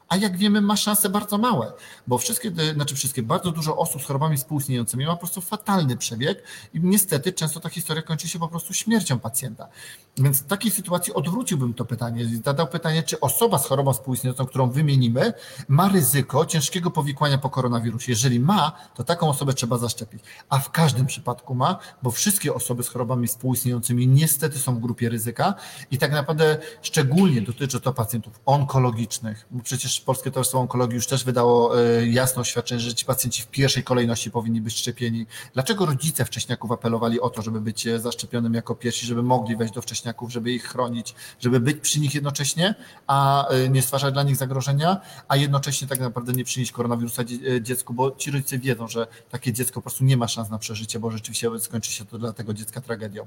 A 0.09 0.16
jak 0.16 0.36
wiemy 0.36 0.61
ma 0.61 0.76
szanse 0.76 1.09
bardzo 1.09 1.38
małe, 1.38 1.72
bo 2.06 2.18
wszystkie, 2.18 2.52
znaczy 2.74 2.94
wszystkie, 2.94 3.22
bardzo 3.22 3.50
dużo 3.50 3.76
osób 3.76 4.02
z 4.02 4.04
chorobami 4.04 4.36
współistniejącymi 4.36 5.06
ma 5.06 5.12
po 5.12 5.18
prostu 5.18 5.40
fatalny 5.40 5.96
przebieg 5.96 6.42
i 6.74 6.80
niestety 6.80 7.32
często 7.32 7.61
ta 7.61 7.68
historia 7.68 8.02
kończy 8.02 8.28
się 8.28 8.38
po 8.38 8.48
prostu 8.48 8.74
śmiercią 8.74 9.18
pacjenta. 9.18 9.68
Więc 10.16 10.42
w 10.42 10.46
takiej 10.46 10.70
sytuacji 10.70 11.14
odwróciłbym 11.14 11.74
to 11.74 11.84
pytanie, 11.84 12.26
zadał 12.44 12.66
pytanie, 12.66 13.02
czy 13.02 13.20
osoba 13.20 13.59
z 13.59 13.66
chorobą 13.66 13.92
współistniejącą, 13.92 14.46
którą 14.46 14.70
wymienimy, 14.70 15.32
ma 15.68 15.88
ryzyko 15.88 16.46
ciężkiego 16.46 16.90
powikłania 16.90 17.38
po 17.38 17.50
koronawirusie. 17.50 18.12
Jeżeli 18.12 18.40
ma, 18.40 18.72
to 18.94 19.04
taką 19.04 19.28
osobę 19.28 19.54
trzeba 19.54 19.78
zaszczepić. 19.78 20.22
A 20.48 20.59
w 20.59 20.70
każdym 20.70 21.06
przypadku 21.06 21.54
ma, 21.54 21.78
bo 22.02 22.11
wszystkie 22.11 22.54
osoby 22.54 22.82
z 22.82 22.88
chorobami 22.88 23.26
współistniejącymi 23.26 24.09
niestety 24.09 24.59
są 24.59 24.74
w 24.74 24.80
grupie 24.80 25.09
ryzyka 25.09 25.54
i 25.90 25.98
tak 25.98 26.12
naprawdę 26.12 26.59
szczególnie 26.82 27.42
dotyczy 27.42 27.80
to 27.80 27.92
pacjentów 27.92 28.40
onkologicznych, 28.46 29.46
bo 29.50 29.62
przecież 29.62 29.97
Polskie 30.01 30.30
Towarzystwo 30.30 30.59
Onkologii 30.59 30.94
już 30.94 31.07
też 31.07 31.24
wydało 31.24 31.82
e, 31.82 32.07
jasne 32.07 32.42
oświadczenie, 32.42 32.80
że 32.80 32.94
ci 32.94 33.05
pacjenci 33.05 33.42
w 33.42 33.46
pierwszej 33.46 33.84
kolejności 33.84 34.30
powinni 34.30 34.61
być 34.61 34.78
szczepieni. 34.78 35.26
Dlaczego 35.55 35.86
rodzice 35.86 36.24
wcześniaków 36.24 36.72
apelowali 36.72 37.20
o 37.20 37.30
to, 37.30 37.42
żeby 37.42 37.61
być 37.61 37.86
e, 37.86 37.99
zaszczepionym 37.99 38.55
jako 38.55 38.74
pierwsi, 38.74 39.07
żeby 39.07 39.22
mogli 39.22 39.57
wejść 39.57 39.74
do 39.74 39.82
wcześniaków, 39.82 40.32
żeby 40.32 40.51
ich 40.51 40.64
chronić, 40.64 41.14
żeby 41.40 41.61
być 41.61 41.80
przy 41.80 42.01
nich 42.01 42.14
jednocześnie, 42.14 42.74
a 43.07 43.49
e, 43.49 43.68
nie 43.68 43.82
stwarzać 43.82 44.14
dla 44.14 44.22
nich 44.22 44.36
zagrożenia, 44.36 45.01
a 45.28 45.36
jednocześnie 45.36 45.88
tak 45.88 46.01
naprawdę 46.01 46.32
nie 46.32 46.44
przynieść 46.44 46.72
koronawirusa 46.72 47.22
dziecku, 47.61 47.94
bo 47.94 48.11
ci 48.11 48.30
rodzice 48.30 48.59
wiedzą, 48.59 48.88
że 48.88 49.07
takie 49.30 49.53
dziecko 49.53 49.74
po 49.74 49.82
prostu 49.82 50.05
nie 50.05 50.16
ma 50.16 50.28
szans 50.28 50.51
na 50.51 50.59
przeżycie, 50.59 50.99
bo 51.01 51.11
rzeczywiście 51.11 51.59
skończy 51.59 51.92
się 51.92 52.05
to 52.05 52.18
dla 52.18 52.32
tego 52.32 52.55
dziecka 52.55 52.80
tragedią. 52.80 53.26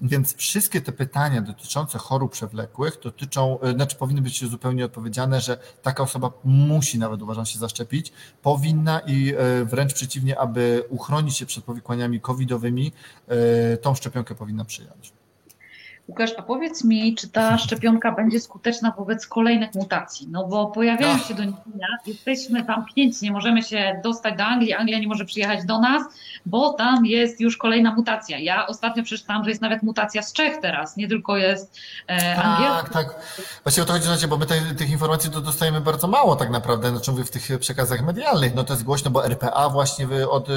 Więc 0.00 0.36
wszystkie 0.36 0.80
te 0.80 0.92
pytania 0.92 1.42
dotyczące 1.42 1.98
chorób 1.98 2.32
przewlekłych 2.32 2.98
dotyczą, 3.02 3.58
znaczy 3.74 3.96
powinny 3.96 4.22
być 4.22 4.50
zupełnie 4.50 4.84
odpowiedziane, 4.84 5.40
że 5.40 5.58
taka 5.82 6.02
osoba 6.06 6.32
musi 6.44 6.98
nawet 6.98 7.22
uważam 7.22 7.46
się 7.46 7.58
zaszczepić, 7.58 8.12
powinna 8.42 9.00
i 9.00 9.34
e, 9.38 9.64
wręcz 9.64 9.94
przeciwnie, 9.94 10.38
aby 10.38 10.84
uchronić 10.88 11.36
się 11.36 11.46
przed 11.46 11.64
powikłaniami 11.64 12.20
covidowymi, 12.20 12.92
e, 13.28 13.76
tą 13.76 13.94
szczepionkę 13.94 14.34
powinna 14.34 14.64
przyjąć. 14.64 15.15
Łukasz, 16.08 16.30
a 16.38 16.42
powiedz 16.42 16.84
mi, 16.84 17.14
czy 17.14 17.28
ta 17.28 17.58
szczepionka 17.58 18.12
będzie 18.12 18.40
skuteczna 18.40 18.94
wobec 18.98 19.26
kolejnych 19.26 19.74
mutacji? 19.74 20.28
No 20.30 20.46
bo 20.46 20.66
pojawiają 20.66 21.16
no. 21.16 21.22
się 21.22 21.34
doniesienia, 21.34 21.86
jesteśmy 22.06 22.64
zamknięci, 22.64 23.24
nie 23.24 23.32
możemy 23.32 23.62
się 23.62 24.00
dostać 24.04 24.36
do 24.36 24.44
Anglii, 24.44 24.72
Anglia 24.72 24.98
nie 24.98 25.08
może 25.08 25.24
przyjechać 25.24 25.64
do 25.64 25.80
nas, 25.80 26.02
bo 26.46 26.72
tam 26.72 27.06
jest 27.06 27.40
już 27.40 27.56
kolejna 27.56 27.94
mutacja. 27.94 28.38
Ja 28.38 28.66
ostatnio 28.66 29.02
przeczytałam, 29.02 29.44
że 29.44 29.50
jest 29.50 29.62
nawet 29.62 29.82
mutacja 29.82 30.22
z 30.22 30.32
Czech 30.32 30.60
teraz, 30.60 30.96
nie 30.96 31.08
tylko 31.08 31.36
jest 31.36 31.78
e, 32.08 32.42
angielska. 32.42 32.92
Tak, 32.92 32.92
tak. 32.92 33.14
Właśnie 33.62 33.82
o 33.82 33.86
to 33.86 33.92
chodzi, 33.92 34.04
znaczy, 34.04 34.28
bo 34.28 34.36
my 34.36 34.46
te, 34.46 34.60
tych 34.60 34.90
informacji 34.90 35.30
to 35.30 35.40
dostajemy 35.40 35.80
bardzo 35.80 36.08
mało 36.08 36.36
tak 36.36 36.50
naprawdę, 36.50 36.90
znaczy 36.90 37.10
mówię 37.10 37.24
w 37.24 37.30
tych 37.30 37.58
przekazach 37.60 38.04
medialnych. 38.04 38.54
No 38.54 38.64
to 38.64 38.72
jest 38.72 38.84
głośno, 38.84 39.10
bo 39.10 39.26
RPA 39.26 39.68
właśnie 39.68 40.06
wy, 40.06 40.30
od, 40.30 40.48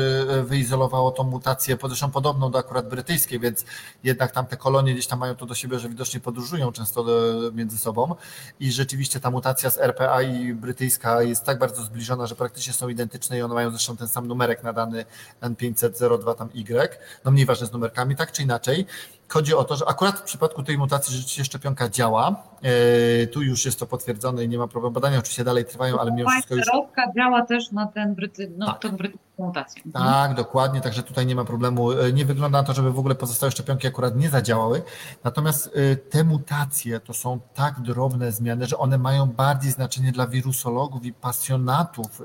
wyizolowało 0.43 1.11
tą 1.11 1.23
mutację, 1.23 1.77
zresztą 1.85 2.11
podobną 2.11 2.51
do 2.51 2.59
akurat 2.59 2.89
brytyjskiej, 2.89 3.39
więc 3.39 3.65
jednak 4.03 4.31
tam 4.31 4.45
te 4.45 4.57
kolonie 4.57 4.93
gdzieś 4.93 5.07
tam 5.07 5.19
mają 5.19 5.35
to 5.39 5.45
do 5.45 5.55
siebie, 5.55 5.79
że 5.79 5.89
widocznie 5.89 6.19
podróżują 6.19 6.71
często 6.71 7.05
między 7.53 7.77
sobą 7.77 8.15
i 8.59 8.71
rzeczywiście 8.71 9.19
ta 9.19 9.31
mutacja 9.31 9.69
z 9.69 9.77
RPA 9.77 10.21
i 10.21 10.53
brytyjska 10.53 11.23
jest 11.23 11.43
tak 11.43 11.59
bardzo 11.59 11.83
zbliżona, 11.83 12.27
że 12.27 12.35
praktycznie 12.35 12.73
są 12.73 12.89
identyczne 12.89 13.37
i 13.37 13.41
one 13.41 13.53
mają 13.53 13.69
zresztą 13.69 13.97
ten 13.97 14.07
sam 14.07 14.27
numerek 14.27 14.63
nadany 14.63 15.05
N502 15.41 16.35
tam 16.35 16.49
Y, 16.55 16.97
no 17.25 17.31
mniej 17.31 17.45
ważne 17.45 17.67
z 17.67 17.71
numerkami, 17.71 18.15
tak 18.15 18.31
czy 18.31 18.43
inaczej. 18.43 18.85
Chodzi 19.29 19.53
o 19.55 19.63
to, 19.63 19.75
że 19.75 19.85
akurat 19.87 20.19
w 20.19 20.23
przypadku 20.23 20.63
tej 20.63 20.77
mutacji 20.77 21.15
rzeczywiście 21.15 21.45
szczepionka 21.45 21.89
działa. 21.89 22.35
E, 22.61 23.27
tu 23.27 23.41
już 23.41 23.65
jest 23.65 23.79
to 23.79 23.85
potwierdzone 23.85 24.43
i 24.43 24.49
nie 24.49 24.57
ma 24.57 24.67
problemu. 24.67 24.93
Badania 24.93 25.19
oczywiście 25.19 25.43
dalej 25.43 25.65
trwają, 25.65 25.99
ale 25.99 26.11
mimo 26.11 26.29
wszystko 26.29 26.55
już... 26.55 26.67
działa 27.15 27.45
też 27.45 27.71
na 27.71 27.87
ten 27.87 28.15
bryty... 28.15 28.51
no, 28.57 28.73
tak. 28.73 28.91
brytyjską 28.91 29.45
mutację. 29.45 29.81
Tak, 29.93 30.33
dokładnie, 30.33 30.81
także 30.81 31.03
tutaj 31.03 31.25
nie 31.25 31.35
ma 31.35 31.45
problemu. 31.45 31.91
E, 31.91 32.13
nie 32.13 32.25
wygląda 32.25 32.57
na 32.57 32.63
to, 32.63 32.73
żeby 32.73 32.91
w 32.91 32.99
ogóle 32.99 33.15
pozostałe 33.15 33.51
szczepionki 33.51 33.87
akurat 33.87 34.15
nie 34.15 34.29
zadziałały. 34.29 34.81
Natomiast 35.23 35.69
e, 35.75 35.95
te 35.95 36.23
mutacje 36.23 36.99
to 36.99 37.13
są 37.13 37.39
tak 37.53 37.81
drobne 37.81 38.31
zmiany, 38.31 38.65
że 38.65 38.77
one 38.77 38.97
mają 38.97 39.25
bardziej 39.25 39.71
znaczenie 39.71 40.11
dla 40.11 40.27
wirusologów 40.27 41.05
i 41.05 41.13
pasjonatów 41.13 42.21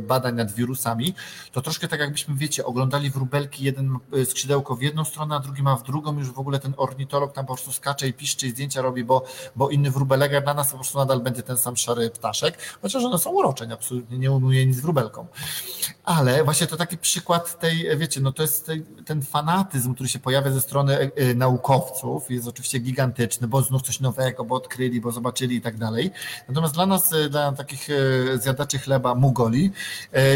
badań 0.00 0.34
nad 0.34 0.52
wirusami. 0.52 1.14
To 1.52 1.60
troszkę 1.60 1.88
tak 1.88 2.00
jakbyśmy, 2.00 2.34
wiecie, 2.34 2.64
oglądali 2.64 3.10
wróbelki, 3.10 3.64
jeden 3.64 3.98
skrzydełko 4.24 4.76
w 4.76 4.82
jedną 4.82 5.04
stronę, 5.04 5.36
a 5.36 5.38
drugi 5.38 5.62
ma 5.62 5.76
w 5.76 5.82
drugą 5.82 5.99
drugą 6.00 6.18
już 6.18 6.30
w 6.30 6.38
ogóle 6.38 6.58
ten 6.58 6.74
ornitolog 6.76 7.32
tam 7.32 7.46
po 7.46 7.54
prostu 7.54 7.72
skacze 7.72 8.08
i 8.08 8.12
piszczy 8.12 8.46
i 8.46 8.50
zdjęcia 8.50 8.82
robi, 8.82 9.04
bo, 9.04 9.24
bo 9.56 9.70
inny 9.70 9.90
wróbelek 9.90 10.44
dla 10.44 10.54
nas 10.54 10.70
po 10.70 10.76
prostu 10.76 10.98
nadal 10.98 11.20
będzie 11.20 11.42
ten 11.42 11.58
sam 11.58 11.76
szary 11.76 12.10
ptaszek, 12.10 12.58
chociaż 12.82 13.04
one 13.04 13.18
są 13.18 13.30
urocze, 13.30 13.68
absolutnie 13.72 14.18
nie 14.18 14.32
umuje 14.32 14.66
nic 14.66 14.80
wróbelką. 14.80 15.26
Ale 16.04 16.44
właśnie 16.44 16.66
to 16.66 16.76
taki 16.76 16.98
przykład 16.98 17.60
tej, 17.60 17.98
wiecie, 17.98 18.20
no 18.20 18.32
to 18.32 18.42
jest 18.42 18.70
ten 19.06 19.22
fanatyzm, 19.22 19.94
który 19.94 20.08
się 20.08 20.18
pojawia 20.18 20.50
ze 20.50 20.60
strony 20.60 20.98
e, 20.98 21.10
e, 21.16 21.34
naukowców, 21.34 22.30
jest 22.30 22.48
oczywiście 22.48 22.78
gigantyczny, 22.78 23.48
bo 23.48 23.62
znów 23.62 23.82
coś 23.82 24.00
nowego, 24.00 24.44
bo 24.44 24.54
odkryli, 24.54 25.00
bo 25.00 25.12
zobaczyli 25.12 25.56
i 25.56 25.60
tak 25.60 25.76
dalej. 25.76 26.10
Natomiast 26.48 26.74
dla 26.74 26.86
nas, 26.86 27.12
e, 27.12 27.28
dla 27.28 27.52
takich 27.52 27.88
zjadaczy 28.34 28.78
chleba, 28.78 29.14
mugoli, 29.14 29.72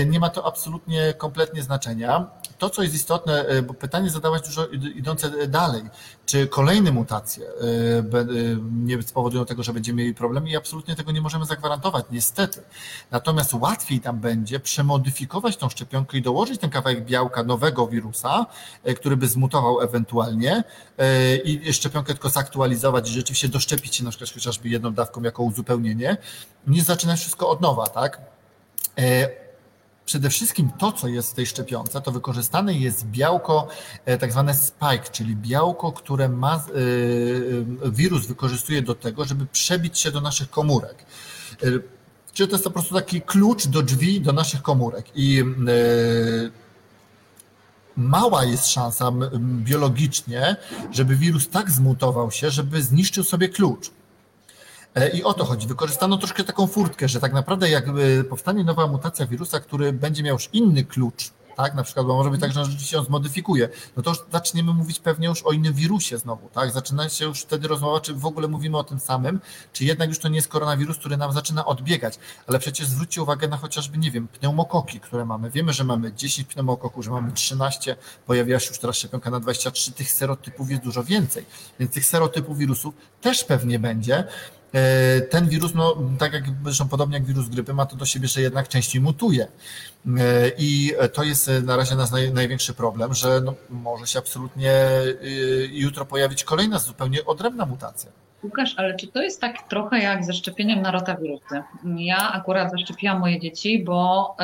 nie 0.07 0.21
ma 0.21 0.31
to 0.31 0.47
absolutnie 0.47 1.15
kompletnie 1.19 1.63
znaczenia. 1.63 2.27
To, 2.59 2.71
co 2.71 2.83
jest 2.83 2.95
istotne, 2.95 3.45
bo 3.67 3.75
pytanie 3.75 4.11
zadałaś 4.11 4.41
dużo 4.43 4.67
idące 4.97 5.49
dalej. 5.55 5.83
Czy 6.27 6.47
kolejne 6.47 6.93
mutacje 6.93 7.45
y, 7.45 7.51
y, 8.31 8.57
nie 8.73 9.03
spowodują 9.03 9.45
tego, 9.45 9.63
że 9.63 9.73
będziemy 9.73 10.03
mieli 10.03 10.15
problem 10.15 10.49
i 10.49 10.57
absolutnie 10.57 10.97
tego 10.97 11.13
nie 11.13 11.21
możemy 11.21 11.45
zagwarantować, 11.47 12.05
niestety. 12.11 12.63
Natomiast 13.11 13.55
łatwiej 13.55 14.01
tam 14.01 14.19
będzie 14.19 14.61
przemodyfikować 14.61 15.57
tą 15.57 15.69
szczepionkę 15.69 16.19
i 16.19 16.23
dołożyć 16.23 16.61
ten 16.61 16.71
kawałek 16.71 17.05
białka 17.05 17.45
nowego 17.45 17.87
wirusa, 17.87 18.47
y, 18.89 18.95
który 18.95 19.17
by 19.17 19.29
zmutował 19.29 19.81
ewentualnie 19.81 20.65
i 21.45 21.73
szczepionkę 21.73 22.13
tylko 22.13 22.29
zaktualizować 22.29 23.11
i 23.11 23.13
rzeczywiście 23.13 23.49
doszczepić 23.49 23.97
się 23.97 24.05
na 24.05 24.11
przykład 24.11 24.31
chociażby 24.31 24.69
jedną 24.69 24.95
dawką 24.95 25.23
jako 25.23 25.43
uzupełnienie, 25.43 26.17
nie 26.67 26.83
zaczynać 26.83 27.21
wszystko 27.21 27.49
od 27.49 27.61
nowa, 27.61 27.87
tak? 27.87 28.21
Przede 30.07 30.31
wszystkim 30.31 30.71
to, 30.79 30.93
co 30.93 31.09
jest 31.09 31.31
w 31.31 31.35
tej 31.35 31.47
szczepionce, 31.47 32.01
to 32.01 32.13
wykorzystane 32.13 32.75
jest 32.75 33.07
białko 33.07 33.69
e, 34.05 34.19
tak 34.19 34.33
zwane 34.33 34.55
spike, 34.55 35.11
czyli 35.13 35.37
białko, 35.37 35.93
które 35.93 36.29
ma, 36.29 36.55
e, 36.55 36.59
e, 37.87 37.91
wirus 37.91 38.27
wykorzystuje 38.27 38.83
do 38.83 38.95
tego, 38.95 39.25
żeby 39.25 39.47
przebić 39.47 39.99
się 39.99 40.11
do 40.11 40.21
naszych 40.21 40.51
komórek. 40.51 41.07
Czyli 42.33 42.49
to 42.49 42.55
jest 42.55 42.65
po 42.65 42.71
prostu 42.71 42.95
taki 42.95 43.23
klucz 43.23 43.67
do 43.67 43.83
drzwi 43.83 44.21
do 44.21 44.33
naszych 44.33 44.63
komórek. 44.63 45.07
I 45.15 45.43
mała 47.97 48.45
jest 48.45 48.67
szansa 48.67 49.13
biologicznie, 49.41 50.57
żeby 50.93 51.17
wirus 51.17 51.49
tak 51.49 51.71
zmutował 51.71 52.31
się, 52.31 52.51
żeby 52.51 52.83
zniszczył 52.83 53.25
sobie 53.25 53.49
klucz. 53.49 53.91
E, 54.95 55.09
I 55.09 55.25
o 55.25 55.35
to 55.35 55.45
chodzi. 55.45 55.67
Wykorzystano 55.67 56.19
troszkę 56.19 56.45
taką 56.45 56.67
furtkę, 56.67 57.09
że 57.09 57.21
tak 57.21 57.33
naprawdę 57.33 57.71
jakby 57.71 58.25
powstanie 58.25 58.65
nowa 58.65 58.87
mutacja 58.87 59.27
wirusa, 59.27 59.61
który 59.61 59.93
będzie 59.93 60.23
miał 60.23 60.35
już 60.35 60.49
inny 60.53 60.85
klucz, 60.85 61.31
tak, 61.57 61.75
na 61.75 61.83
przykład, 61.83 62.07
bo 62.07 62.15
może 62.15 62.31
być 62.31 62.41
tak, 62.41 62.53
że 62.53 62.65
rzeczywiście 62.65 62.99
on 62.99 63.05
zmodyfikuje, 63.05 63.69
no 63.97 64.03
to 64.03 64.11
już 64.11 64.19
zaczniemy 64.33 64.75
mówić 64.75 64.99
pewnie 64.99 65.27
już 65.27 65.43
o 65.43 65.53
innym 65.53 65.75
wirusie 65.75 66.19
znowu, 66.19 66.49
tak, 66.49 66.71
zaczyna 66.71 67.09
się 67.09 67.25
już 67.25 67.41
wtedy 67.41 67.69
rozmowa, 67.69 68.01
czy 68.01 68.15
w 68.15 68.27
ogóle 68.27 68.49
mówimy 68.49 68.79
o 68.79 68.85
tym 68.85 69.01
samym, 69.01 69.41
czy 69.73 69.85
jednak 69.85 70.09
już 70.09 70.19
to 70.19 70.29
nie 70.29 70.37
jest 70.37 70.49
koronawirus, 70.49 70.99
który 70.99 71.17
nam 71.17 71.33
zaczyna 71.33 71.65
odbiegać, 71.65 72.19
ale 72.47 72.59
przecież 72.59 72.87
zwróćcie 72.87 73.23
uwagę 73.23 73.49
na 73.49 73.57
chociażby, 73.57 73.99
nie 73.99 74.11
wiem, 74.11 74.29
pneumokoki, 74.29 75.01
które 75.01 75.25
mamy, 75.25 75.51
wiemy, 75.51 75.73
że 75.73 75.85
mamy 75.85 76.13
10 76.13 76.49
pneumokoków, 76.49 77.05
że 77.05 77.11
mamy 77.11 77.33
13, 77.33 77.97
pojawiła 78.27 78.59
się 78.61 78.69
już 78.69 78.79
teraz 78.79 78.97
szczepionka 78.97 79.31
na 79.31 79.41
23, 79.41 79.93
tych 79.93 80.13
serotypów 80.13 80.71
jest 80.71 80.83
dużo 80.83 81.05
więcej, 81.05 81.47
więc 81.81 81.93
tych 81.93 82.07
serotypów 82.07 82.59
wirusów 82.59 82.95
też 83.21 83.45
pewnie 83.45 83.79
będzie, 83.79 84.25
ten 85.31 85.49
wirus, 85.49 85.75
no, 85.75 85.97
tak 86.19 86.33
jak 86.33 86.45
zresztą 86.65 86.89
podobnie 86.89 87.17
jak 87.19 87.27
wirus 87.27 87.49
grypy, 87.49 87.75
ma 87.75 87.87
to 87.87 87.97
do 87.97 88.07
siebie, 88.07 88.29
że 88.29 88.41
jednak 88.41 88.69
częściej 88.69 89.01
mutuje. 89.01 89.47
E, 90.07 90.51
I 90.59 90.93
to 91.13 91.23
jest 91.23 91.51
na 91.63 91.77
razie 91.77 91.95
nasz 91.95 92.11
największy 92.33 92.75
problem, 92.75 93.15
że 93.15 93.41
no, 93.45 93.55
może 93.71 94.07
się 94.07 94.19
absolutnie 94.19 94.89
jutro 95.71 96.05
pojawić 96.05 96.45
kolejna 96.45 96.79
zupełnie 96.79 97.25
odrębna 97.25 97.67
mutacja. 97.67 98.11
Łukasz, 98.45 98.75
ale 98.77 98.95
czy 98.95 99.07
to 99.07 99.23
jest 99.23 99.41
tak 99.41 99.63
trochę 99.69 99.99
jak 99.99 100.25
ze 100.25 100.33
szczepieniem 100.33 100.83
na 100.83 100.91
rotawirusy? 100.91 101.63
Ja 101.97 102.33
akurat 102.33 102.71
zaszczepiłam 102.71 103.21
moje 103.21 103.41
dzieci, 103.41 103.85
bo 103.85 104.37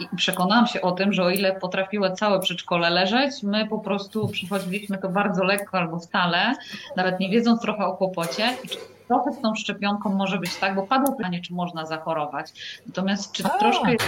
yy, 0.00 0.16
przekonałam 0.16 0.66
się 0.66 0.80
o 0.80 0.92
tym, 0.92 1.12
że 1.12 1.22
o 1.22 1.30
ile 1.30 1.60
potrafiły 1.60 2.12
całe 2.12 2.40
przedszkole 2.40 2.90
leżeć, 2.90 3.42
my 3.42 3.66
po 3.66 3.78
prostu 3.78 4.28
przychodziliśmy 4.28 4.98
to 4.98 5.08
bardzo 5.08 5.44
lekko 5.44 5.78
albo 5.78 5.98
wcale, 5.98 6.54
nawet 6.96 7.20
nie 7.20 7.28
wiedząc 7.28 7.60
trochę 7.60 7.86
o 7.86 7.92
kłopocie. 7.92 8.48
I 8.64 8.68
czy 8.68 8.78
trochę 9.08 9.32
z 9.32 9.40
tą 9.40 9.54
szczepionką 9.54 10.14
może 10.14 10.38
być 10.38 10.56
tak, 10.56 10.74
bo 10.74 10.82
padło 10.82 11.16
pytanie, 11.16 11.40
czy 11.40 11.54
można 11.54 11.86
zachorować. 11.86 12.52
Natomiast 12.86 13.32
czy 13.32 13.44
A. 13.46 13.48
troszkę 13.48 13.92
jest 13.92 14.04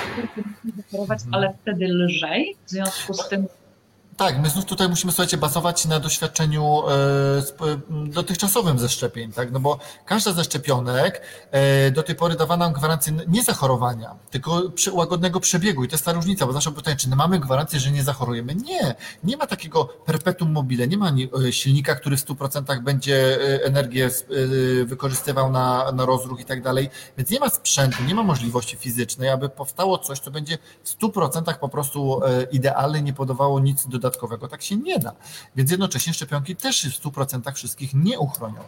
zachorować, 0.77 1.19
ale 1.33 1.55
wtedy 1.63 1.89
lżej 1.89 2.57
w 2.67 2.71
związku 2.71 3.15
z 3.15 3.29
tym, 3.29 3.47
tak, 4.19 4.39
my 4.43 4.51
znów 4.51 4.65
tutaj 4.65 4.89
musimy, 4.89 5.13
słuchajcie, 5.13 5.37
bazować 5.37 5.85
na 5.85 6.01
doświadczeniu 6.01 6.83
e, 6.89 6.93
dotychczasowym 7.91 8.79
ze 8.79 8.89
szczepień, 8.89 9.33
tak? 9.33 9.53
No 9.53 9.61
bo 9.61 9.79
każda 10.05 10.33
ze 10.33 10.45
szczepionek 10.45 11.23
e, 11.51 11.91
do 11.91 12.03
tej 12.03 12.15
pory 12.15 12.35
dawała 12.35 12.57
nam 12.57 12.73
gwarancję 12.73 13.13
nie 13.29 13.43
zachorowania, 13.43 14.15
tylko 14.31 14.63
łagodnego 14.93 15.41
przebiegu. 15.41 15.85
I 15.85 15.89
to 15.89 15.95
jest 15.95 16.05
ta 16.05 16.13
różnica, 16.13 16.47
bo 16.47 16.53
zawsze 16.53 16.73
pytanie, 16.73 16.97
czy 16.97 17.09
mamy 17.09 17.41
gwarancję, 17.41 17.81
że 17.81 17.91
nie 17.91 18.03
zachorujemy? 18.03 18.55
Nie, 18.55 18.95
nie 19.25 19.37
ma 19.37 19.47
takiego 19.47 19.85
perpetuum 19.85 20.53
mobile, 20.53 20.89
nie 20.89 20.99
ma 20.99 21.11
e, 21.49 21.53
silnika, 21.53 21.95
który 21.95 22.17
w 22.17 22.27
100% 22.27 22.81
będzie 22.81 23.39
energię 23.65 24.11
wykorzystywał 24.85 25.53
na, 25.53 25.93
na 25.93 26.07
rozruch 26.07 26.41
i 26.41 26.45
tak 26.45 26.63
dalej, 26.63 26.91
więc 27.19 27.31
nie 27.31 27.41
ma 27.41 27.49
sprzętu, 27.49 28.03
nie 28.05 28.15
ma 28.15 28.23
możliwości 28.23 28.77
fizycznej, 28.77 29.29
aby 29.29 29.49
powstało 29.49 29.99
coś, 29.99 30.19
co 30.19 30.31
będzie 30.31 30.59
w 30.85 30.99
100% 30.99 31.59
po 31.59 31.69
prostu 31.69 32.21
idealne, 32.53 33.03
nie 33.03 33.13
podawało 33.13 33.61
nic 33.61 33.87
dodatkowego 33.87 34.08
dodatkowego. 34.09 34.49
Tak 34.49 34.63
się 34.63 34.77
nie 34.77 34.99
da. 34.99 35.13
Więc 35.57 35.71
jednocześnie 35.71 36.15
szczepionki 36.15 36.57
też 36.57 36.87
w 36.87 37.03
100% 37.03 37.53
wszystkich 37.55 37.95
nie 37.95 38.19
uchronią. 38.19 38.61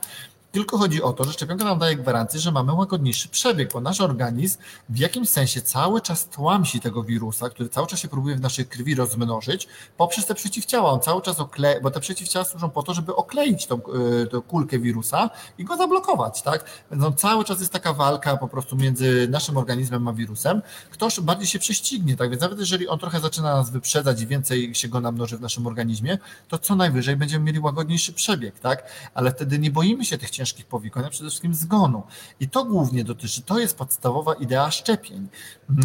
Tylko 0.53 0.79
chodzi 0.79 1.03
o 1.03 1.13
to, 1.13 1.25
że 1.25 1.33
szczepionka 1.33 1.65
nam 1.65 1.79
daje 1.79 1.97
gwarancję, 1.97 2.41
że 2.41 2.53
mamy 2.53 2.73
łagodniejszy 2.73 3.29
przebieg, 3.29 3.73
bo 3.73 3.81
nasz 3.81 4.01
organizm 4.01 4.59
w 4.89 4.99
jakimś 4.99 5.29
sensie 5.29 5.63
cały 5.63 6.01
czas 6.01 6.29
tłamsi 6.29 6.81
tego 6.81 7.03
wirusa, 7.03 7.51
który 7.51 7.69
cały 7.69 7.87
czas 7.87 8.01
się 8.01 8.09
próbuje 8.09 8.37
w 8.37 8.41
naszej 8.41 8.67
krwi 8.67 8.95
rozmnożyć 8.95 9.69
poprzez 9.97 10.27
te 10.27 10.35
przeciwciała. 10.35 10.91
On 10.91 11.01
cały 11.01 11.23
czas 11.23 11.41
okleja, 11.41 11.81
bo 11.81 11.91
te 11.91 12.01
przeciwciała 12.01 12.45
służą 12.45 12.71
po 12.71 12.83
to, 12.83 12.95
żeby 12.95 13.17
okleić 13.17 13.67
tą, 13.67 13.81
e, 14.23 14.27
tą 14.27 14.43
kulkę 14.43 14.79
wirusa 14.79 15.31
i 15.59 15.65
go 15.65 15.77
zablokować, 15.77 16.43
tak? 16.43 16.65
On 17.03 17.15
cały 17.15 17.45
czas 17.45 17.61
jest 17.61 17.73
taka 17.73 17.93
walka 17.93 18.37
po 18.37 18.49
prostu 18.49 18.77
między 18.77 19.29
naszym 19.31 19.57
organizmem 19.57 20.09
a 20.09 20.13
wirusem. 20.13 20.63
Ktoś 20.91 21.21
bardziej 21.21 21.47
się 21.47 21.59
prześcignie, 21.59 22.17
tak? 22.17 22.31
Więc 22.31 22.43
nawet 22.43 22.59
jeżeli 22.59 22.89
on 22.89 22.99
trochę 22.99 23.21
zaczyna 23.21 23.55
nas 23.55 23.71
wyprzedzać 23.71 24.21
i 24.21 24.27
więcej 24.27 24.75
się 24.75 24.89
go 24.89 25.01
namnoży 25.01 25.37
w 25.37 25.41
naszym 25.41 25.67
organizmie, 25.67 26.19
to 26.49 26.59
co 26.59 26.77
najwyżej 26.77 27.17
będziemy 27.17 27.45
mieli 27.45 27.59
łagodniejszy 27.59 28.13
przebieg, 28.13 28.61
tak? 28.61 28.85
Ale 29.15 29.31
wtedy 29.31 29.59
nie 29.59 29.71
boimy 29.71 30.05
się 30.05 30.19
tych 30.19 30.31
ciężkich 30.41 30.67
powikłań, 30.67 31.05
a 31.05 31.11
przede 31.11 31.31
wszystkim 31.31 31.55
zgonu. 31.55 32.03
I 32.41 32.49
to 32.49 32.65
głównie 32.65 33.05
dotyczy, 33.05 33.43
to 33.43 33.59
jest 33.59 33.77
podstawowa 33.77 34.35
idea 34.35 34.71
szczepień, 34.71 35.29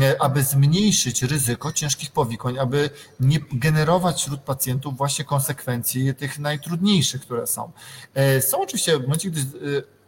e, 0.01 0.21
aby 0.21 0.43
zmniejszyć 0.43 1.23
ryzyko 1.23 1.71
ciężkich 1.71 2.11
powikłań, 2.11 2.59
aby 2.59 2.89
nie 3.19 3.39
generować 3.51 4.21
wśród 4.21 4.41
pacjentów 4.41 4.97
właśnie 4.97 5.25
konsekwencji 5.25 6.15
tych 6.15 6.39
najtrudniejszych, 6.39 7.21
które 7.21 7.47
są. 7.47 7.71
E, 8.13 8.41
są 8.41 8.61
oczywiście 8.61 8.97
w 8.97 9.01
momencie, 9.01 9.29
gdy 9.31 9.41
e, 9.41 9.43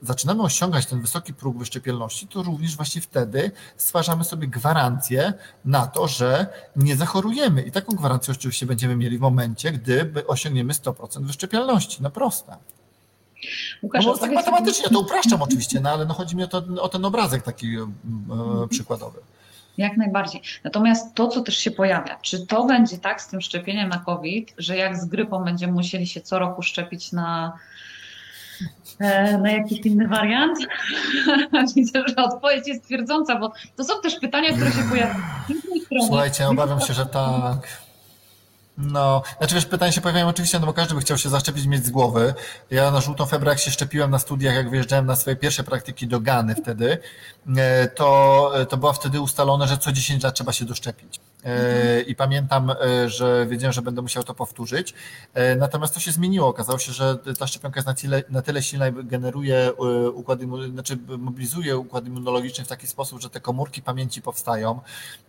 zaczynamy 0.01 0.43
osiągać 0.43 0.85
ten 0.85 1.01
wysoki 1.01 1.33
próg 1.33 1.57
wyszczepialności, 1.57 2.27
to 2.27 2.43
również 2.43 2.75
właśnie 2.75 3.01
wtedy 3.01 3.51
stwarzamy 3.77 4.23
sobie 4.23 4.47
gwarancję 4.47 5.33
na 5.65 5.87
to, 5.87 6.07
że 6.07 6.47
nie 6.75 6.95
zachorujemy. 6.95 7.61
I 7.61 7.71
taką 7.71 7.95
gwarancję 7.95 8.33
oczywiście 8.33 8.65
będziemy 8.65 8.95
mieli 8.95 9.17
w 9.17 9.21
momencie, 9.21 9.71
gdy 9.71 10.13
osiągniemy 10.27 10.73
100% 10.73 11.23
wyszczepialności. 11.23 12.03
No 12.03 12.11
proste. 12.11 12.57
Łukasz, 13.83 14.05
no, 14.05 14.17
tak 14.17 14.31
matematycznie 14.31 14.89
to 14.89 14.99
upraszczam 14.99 15.41
oczywiście, 15.41 15.79
no 15.79 15.89
ale 15.89 16.05
no 16.05 16.13
chodzi 16.13 16.35
mi 16.35 16.43
o, 16.43 16.47
to, 16.47 16.63
o 16.81 16.89
ten 16.89 17.05
obrazek 17.05 17.43
taki 17.43 17.75
e, 17.75 17.88
mhm. 18.29 18.69
przykładowy. 18.69 19.19
Jak 19.77 19.97
najbardziej. 19.97 20.41
Natomiast 20.63 21.15
to, 21.15 21.27
co 21.27 21.41
też 21.41 21.57
się 21.57 21.71
pojawia, 21.71 22.19
czy 22.21 22.45
to 22.45 22.65
będzie 22.65 22.97
tak 22.97 23.21
z 23.21 23.27
tym 23.27 23.41
szczepieniem 23.41 23.89
na 23.89 23.99
COVID, 23.99 24.53
że 24.57 24.77
jak 24.77 24.97
z 24.97 25.05
grypą 25.05 25.43
będziemy 25.43 25.73
musieli 25.73 26.07
się 26.07 26.21
co 26.21 26.39
roku 26.39 26.61
szczepić 26.61 27.11
na 27.11 27.53
E, 28.99 29.38
na 29.38 29.51
jakiś 29.51 29.79
inny 29.79 30.07
wariant? 30.07 30.57
Widzę, 31.75 32.03
że 32.07 32.15
odpowiedź 32.15 32.67
jest 32.67 32.83
twierdząca, 32.83 33.39
bo 33.39 33.51
to 33.75 33.83
są 33.83 34.01
też 34.01 34.19
pytania, 34.19 34.53
które 34.53 34.71
się 34.71 34.89
pojawiają. 34.89 35.23
Słuchajcie, 36.07 36.47
obawiam 36.47 36.81
się, 36.81 36.93
że 36.93 37.05
tak. 37.05 37.86
No, 38.78 39.21
znaczy 39.38 39.55
wiesz, 39.55 39.65
pytania 39.65 39.91
się 39.91 40.01
pojawiają 40.01 40.28
oczywiście, 40.28 40.59
no 40.59 40.65
bo 40.65 40.73
każdy 40.73 40.95
by 40.95 41.01
chciał 41.01 41.17
się 41.17 41.30
zaszczepić, 41.30 41.65
mieć 41.65 41.86
z 41.86 41.89
głowy. 41.89 42.34
Ja 42.71 42.91
na 42.91 43.01
żółtą 43.01 43.25
febrę, 43.25 43.49
jak 43.49 43.59
się 43.59 43.71
szczepiłem 43.71 44.11
na 44.11 44.19
studiach, 44.19 44.55
jak 44.55 44.69
wyjeżdżałem 44.69 45.05
na 45.05 45.15
swoje 45.15 45.36
pierwsze 45.36 45.63
praktyki 45.63 46.07
do 46.07 46.19
Gany 46.19 46.55
wtedy, 46.55 46.97
e, 47.57 47.88
to, 47.88 48.51
to 48.69 48.78
było 48.78 48.93
wtedy 48.93 49.21
ustalone, 49.21 49.67
że 49.67 49.78
co 49.78 49.91
10 49.91 50.23
lat 50.23 50.36
trzeba 50.36 50.53
się 50.53 50.65
doszczepić. 50.65 51.19
E, 51.47 52.01
I 52.01 52.15
pamiętam, 52.15 52.71
e, 52.71 53.09
że 53.09 53.45
wiedziałem, 53.45 53.73
że 53.73 53.81
będę 53.81 54.01
musiał 54.01 54.23
to 54.23 54.33
powtórzyć. 54.33 54.93
Natomiast 55.57 55.93
to 55.93 55.99
się 55.99 56.11
zmieniło. 56.11 56.47
Okazało 56.47 56.79
się, 56.79 56.91
że 56.91 57.17
ta 57.39 57.47
szczepionka 57.47 57.77
jest 57.77 57.87
na 57.87 57.93
tyle, 57.93 58.23
na 58.29 58.41
tyle 58.41 58.63
silna 58.63 58.87
i 58.87 58.93
generuje 59.03 59.73
układ, 60.13 60.39
znaczy 60.73 60.97
mobilizuje 61.17 61.77
układ 61.77 62.05
immunologiczny 62.05 62.65
w 62.65 62.67
taki 62.67 62.87
sposób, 62.87 63.21
że 63.21 63.29
te 63.29 63.39
komórki 63.39 63.81
pamięci 63.81 64.21
powstają, 64.21 64.79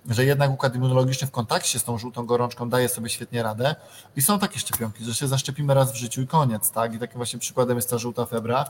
że 0.08 0.24
jednak 0.24 0.50
układ 0.50 0.74
immunologiczny 0.74 1.26
w 1.26 1.30
kontakcie 1.30 1.78
z 1.78 1.84
tą 1.84 1.98
żółtą 1.98 2.26
gorączką 2.26 2.68
daje 2.68 2.88
sobie 2.88 3.08
świetnie 3.08 3.42
radę. 3.42 3.76
I 4.16 4.22
są 4.22 4.38
takie 4.38 4.58
szczepionki, 4.58 5.04
że 5.04 5.14
się 5.14 5.28
zaszczepimy 5.28 5.74
raz 5.74 5.92
w 5.92 5.96
życiu 5.96 6.22
i 6.22 6.26
koniec, 6.26 6.70
tak? 6.70 6.94
I 6.94 6.98
takim 6.98 7.16
właśnie 7.16 7.38
przykładem 7.38 7.76
jest 7.76 7.90
ta 7.90 7.98
żółta 7.98 8.26
febra. 8.26 8.64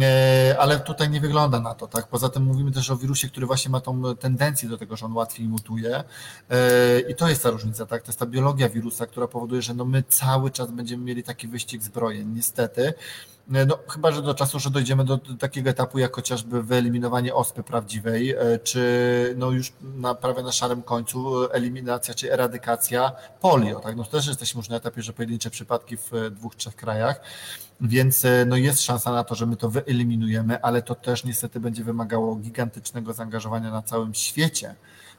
E, 0.00 0.56
ale 0.58 0.80
tutaj 0.80 1.10
nie 1.10 1.20
wygląda 1.20 1.60
na 1.60 1.74
to, 1.74 1.86
tak? 1.86 2.06
Poza 2.08 2.28
tym 2.28 2.42
mówimy 2.42 2.72
też 2.72 2.90
o 2.90 2.96
wirusie, 2.96 3.28
który 3.28 3.46
właśnie 3.46 3.70
ma 3.70 3.80
tą 3.80 4.16
tendencję 4.16 4.68
do 4.68 4.78
tego, 4.78 4.96
że 4.96 5.06
on 5.06 5.12
łatwiej 5.12 5.48
mutuje. 5.48 6.04
E, 6.50 7.00
I 7.00 7.14
to 7.14 7.28
jest 7.28 7.42
ta 7.42 7.50
różnica, 7.50 7.86
tak? 7.86 8.02
To 8.02 8.08
jest 8.08 8.18
ta 8.18 8.26
biologia 8.26 8.68
wirusa, 8.68 9.06
która 9.06 9.28
powoduje, 9.28 9.62
że 9.62 9.74
no 9.74 9.84
my 9.84 10.02
cały 10.08 10.50
czas 10.50 10.70
będziemy 10.70 11.04
mieli 11.04 11.22
taki 11.22 11.48
wyścig 11.48 11.82
zbrojeń, 11.82 12.28
niestety. 12.34 12.94
E, 13.54 13.66
no, 13.66 13.78
chyba, 13.88 14.12
że 14.12 14.22
do 14.22 14.34
czasu, 14.34 14.58
że 14.58 14.70
dojdziemy 14.70 15.04
do 15.04 15.18
takiego 15.38 15.70
etapu, 15.70 15.98
jak 15.98 16.16
chociażby 16.16 16.62
wyeliminowanie 16.62 17.34
ospy 17.34 17.62
prawdziwej, 17.62 18.30
e, 18.30 18.58
czy 18.58 19.34
no 19.38 19.50
już 19.50 19.72
na, 19.82 20.14
prawie 20.14 20.42
na 20.42 20.52
szarym 20.52 20.82
końcu 20.82 21.50
eliminacja 21.52 22.14
czy 22.14 22.32
eradykacja 22.32 23.12
polio. 23.40 23.80
Tak? 23.80 23.96
No, 23.96 24.04
też 24.04 24.26
jesteśmy 24.26 24.58
już 24.58 24.68
na 24.68 24.76
etapie, 24.76 25.02
że 25.02 25.12
pojedyncze 25.12 25.50
przypadki 25.50 25.96
w 25.96 26.10
dwóch, 26.30 26.56
trzech 26.56 26.76
krajach, 26.76 27.20
więc 27.80 28.24
e, 28.24 28.44
no, 28.44 28.56
jest 28.56 28.82
szansa 28.82 29.12
na 29.12 29.24
to, 29.24 29.34
że 29.34 29.46
my 29.46 29.56
to 29.56 29.70
wyeliminujemy, 29.70 30.62
ale 30.62 30.82
to 30.82 30.94
też 30.94 31.24
niestety 31.24 31.60
będzie 31.60 31.84
wymagało 31.84 32.36
gigantycznego 32.36 33.12
zaangażowania 33.12 33.70
na 33.70 33.82
całym 33.82 34.14
świecie. 34.14 34.74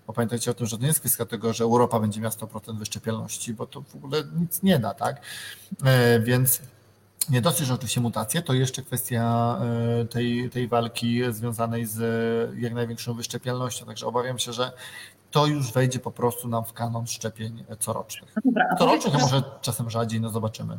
Bo 0.07 0.13
pamiętajcie 0.13 0.51
o 0.51 0.53
tym, 0.53 0.67
że 0.67 0.77
to 0.77 0.82
nie 0.82 0.88
jest 0.88 0.99
kwestia 0.99 1.25
tego, 1.25 1.53
że 1.53 1.63
Europa 1.63 1.99
będzie 1.99 2.21
miała 2.21 2.32
100% 2.32 2.77
wyszczepialności, 2.77 3.53
bo 3.53 3.65
to 3.65 3.82
w 3.82 3.95
ogóle 3.95 4.23
nic 4.39 4.63
nie 4.63 4.79
da, 4.79 4.93
tak? 4.93 5.21
Więc 6.23 6.61
nie 7.32 7.41
dosyć, 7.41 7.67
że 7.67 7.73
oczywiście 7.73 8.01
mutacje, 8.01 8.41
to 8.41 8.53
jeszcze 8.53 8.82
kwestia 8.82 9.57
e, 10.01 10.05
tej, 10.05 10.49
tej 10.49 10.67
walki 10.67 11.21
związanej 11.29 11.86
z 11.86 11.99
jak 12.59 12.73
największą 12.73 13.13
wyszczepialnością. 13.13 13.86
Także 13.86 14.05
obawiam 14.05 14.39
się, 14.39 14.53
że 14.53 14.71
to 15.32 15.45
już 15.45 15.71
wejdzie 15.73 15.99
po 15.99 16.11
prostu 16.11 16.47
nam 16.47 16.65
w 16.65 16.73
kanon 16.73 17.07
szczepień 17.07 17.63
corocznych. 17.79 18.34
No 18.36 18.41
dobra, 18.45 18.75
corocznych, 18.75 19.15
a 19.15 19.17
może 19.17 19.43
czasem 19.61 19.89
rzadziej, 19.89 20.21
no 20.21 20.29
zobaczymy. 20.29 20.77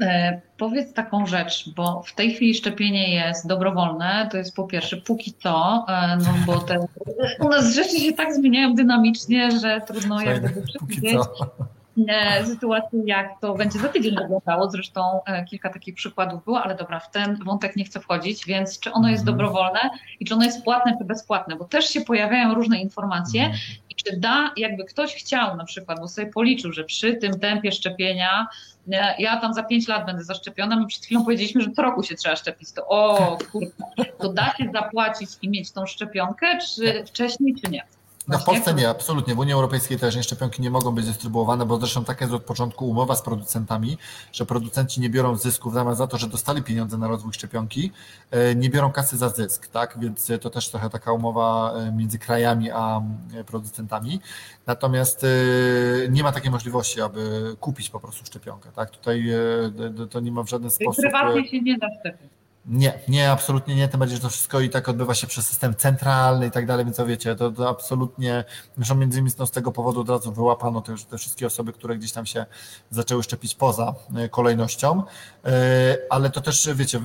E, 0.00 0.40
powiedz 0.58 0.92
taką 0.92 1.26
rzecz, 1.26 1.70
bo 1.76 2.02
w 2.06 2.14
tej 2.14 2.34
chwili 2.34 2.54
szczepienie 2.54 3.14
jest 3.14 3.46
dobrowolne, 3.46 4.28
to 4.30 4.36
jest 4.36 4.56
po 4.56 4.66
pierwsze 4.66 4.96
póki 4.96 5.34
co, 5.42 5.84
e, 5.88 6.16
no 6.16 6.34
bo 6.46 6.58
te, 6.58 6.86
u 7.40 7.48
nas 7.48 7.74
rzeczy 7.74 8.00
się 8.00 8.12
tak 8.12 8.34
zmieniają 8.34 8.74
dynamicznie, 8.74 9.60
że 9.60 9.80
trudno 9.86 10.20
jakby 10.20 10.62
przewidzieć 10.62 11.18
E, 11.18 11.73
sytuacji, 12.44 12.98
jak 13.04 13.40
to 13.40 13.54
będzie 13.54 13.78
za 13.78 13.88
tydzień 13.88 14.16
wyglądało. 14.22 14.70
Zresztą 14.70 15.20
e, 15.26 15.44
kilka 15.44 15.70
takich 15.70 15.94
przykładów 15.94 16.44
było, 16.44 16.62
ale 16.62 16.74
dobra, 16.74 17.00
w 17.00 17.10
ten 17.10 17.38
wątek 17.44 17.76
nie 17.76 17.84
chcę 17.84 18.00
wchodzić, 18.00 18.46
więc 18.46 18.80
czy 18.80 18.92
ono 18.92 19.08
jest 19.08 19.20
mhm. 19.20 19.36
dobrowolne 19.36 19.80
i 20.20 20.24
czy 20.24 20.34
ono 20.34 20.44
jest 20.44 20.64
płatne 20.64 20.96
czy 20.98 21.04
bezpłatne, 21.04 21.56
bo 21.56 21.64
też 21.64 21.88
się 21.88 22.00
pojawiają 22.00 22.54
różne 22.54 22.80
informacje 22.80 23.42
mhm. 23.42 23.60
i 23.90 23.94
czy 23.94 24.16
da, 24.16 24.52
jakby 24.56 24.84
ktoś 24.84 25.14
chciał 25.14 25.56
na 25.56 25.64
przykład, 25.64 26.00
bo 26.00 26.08
sobie 26.08 26.26
policzył, 26.26 26.72
że 26.72 26.84
przy 26.84 27.14
tym 27.16 27.40
tempie 27.40 27.72
szczepienia 27.72 28.46
e, 28.92 29.14
ja 29.18 29.40
tam 29.40 29.54
za 29.54 29.62
pięć 29.62 29.88
lat 29.88 30.06
będę 30.06 30.24
zaszczepiona, 30.24 30.76
my 30.76 30.86
przed 30.86 31.04
chwilą 31.04 31.24
powiedzieliśmy, 31.24 31.62
że 31.62 31.70
co 31.70 31.82
roku 31.82 32.02
się 32.02 32.14
trzeba 32.14 32.36
szczepić, 32.36 32.72
to 32.72 32.86
o 32.88 33.38
kurde, 33.52 33.72
to 34.18 34.32
da 34.32 34.54
się 34.58 34.70
zapłacić 34.72 35.30
i 35.42 35.48
mieć 35.48 35.72
tą 35.72 35.86
szczepionkę, 35.86 36.58
czy 36.58 37.04
wcześniej, 37.04 37.54
czy 37.64 37.70
nie? 37.70 37.82
No 38.28 38.38
w 38.38 38.44
Polsce 38.44 38.74
nie, 38.74 38.88
absolutnie. 38.88 39.34
W 39.34 39.38
Unii 39.38 39.52
Europejskiej 39.54 39.98
też 39.98 40.18
szczepionki 40.26 40.62
nie 40.62 40.70
mogą 40.70 40.90
być 40.90 41.06
dystrybuowane, 41.06 41.66
bo 41.66 41.78
zresztą 41.78 42.04
taka 42.04 42.24
jest 42.24 42.34
od 42.34 42.44
początku 42.44 42.88
umowa 42.88 43.16
z 43.16 43.22
producentami, 43.22 43.98
że 44.32 44.46
producenci 44.46 45.00
nie 45.00 45.10
biorą 45.10 45.36
zysków 45.36 45.72
w 45.72 45.74
zamian 45.74 45.96
za 45.96 46.06
to, 46.06 46.18
że 46.18 46.26
dostali 46.26 46.62
pieniądze 46.62 46.98
na 46.98 47.08
rozwój 47.08 47.32
szczepionki, 47.32 47.92
e, 48.30 48.54
nie 48.54 48.70
biorą 48.70 48.92
kasy 48.92 49.16
za 49.16 49.28
zysk, 49.28 49.66
tak? 49.66 49.98
Więc 50.00 50.32
to 50.40 50.50
też 50.50 50.68
trochę 50.68 50.90
taka 50.90 51.12
umowa 51.12 51.72
e, 51.72 51.92
między 51.92 52.18
krajami 52.18 52.70
a 52.70 53.02
e, 53.34 53.44
producentami. 53.44 54.20
Natomiast 54.66 55.26
nie 56.10 56.22
ma 56.22 56.32
takiej 56.32 56.50
możliwości, 56.50 57.00
aby 57.00 57.56
kupić 57.60 57.90
po 57.90 58.00
prostu 58.00 58.26
szczepionkę, 58.26 58.72
tak? 58.72 58.90
Tutaj 58.90 59.24
to 60.10 60.20
nie 60.20 60.32
ma 60.32 60.42
w 60.42 60.48
żaden 60.48 60.70
sposób. 60.70 61.02
Prywatnie 61.02 61.48
się 61.48 61.62
nie 61.62 61.78
da 61.78 61.86
szczepić. 62.00 62.43
Nie, 62.66 62.98
nie, 63.08 63.30
absolutnie 63.30 63.74
nie. 63.74 63.88
Tym 63.88 64.00
bardziej, 64.00 64.16
że 64.16 64.22
to 64.22 64.28
wszystko 64.28 64.60
i 64.60 64.70
tak 64.70 64.88
odbywa 64.88 65.14
się 65.14 65.26
przez 65.26 65.46
system 65.46 65.74
centralny 65.74 66.46
i 66.46 66.50
tak 66.50 66.66
dalej, 66.66 66.84
więc 66.84 66.96
to 66.96 67.06
wiecie, 67.06 67.36
to, 67.36 67.50
to 67.50 67.68
absolutnie, 67.68 68.44
zresztą 68.76 68.94
między 68.94 69.18
innymi 69.18 69.34
no, 69.38 69.46
z 69.46 69.50
tego 69.50 69.72
powodu 69.72 70.00
od 70.00 70.08
razu 70.08 70.32
wyłapano 70.32 70.80
te, 70.80 71.18
wszystkie 71.18 71.46
osoby, 71.46 71.72
które 71.72 71.96
gdzieś 71.96 72.12
tam 72.12 72.26
się 72.26 72.46
zaczęły 72.90 73.22
szczepić 73.22 73.54
poza 73.54 73.94
e, 74.16 74.28
kolejnością, 74.28 75.02
e, 75.44 75.98
ale 76.10 76.30
to 76.30 76.40
też, 76.40 76.68
wiecie, 76.74 77.00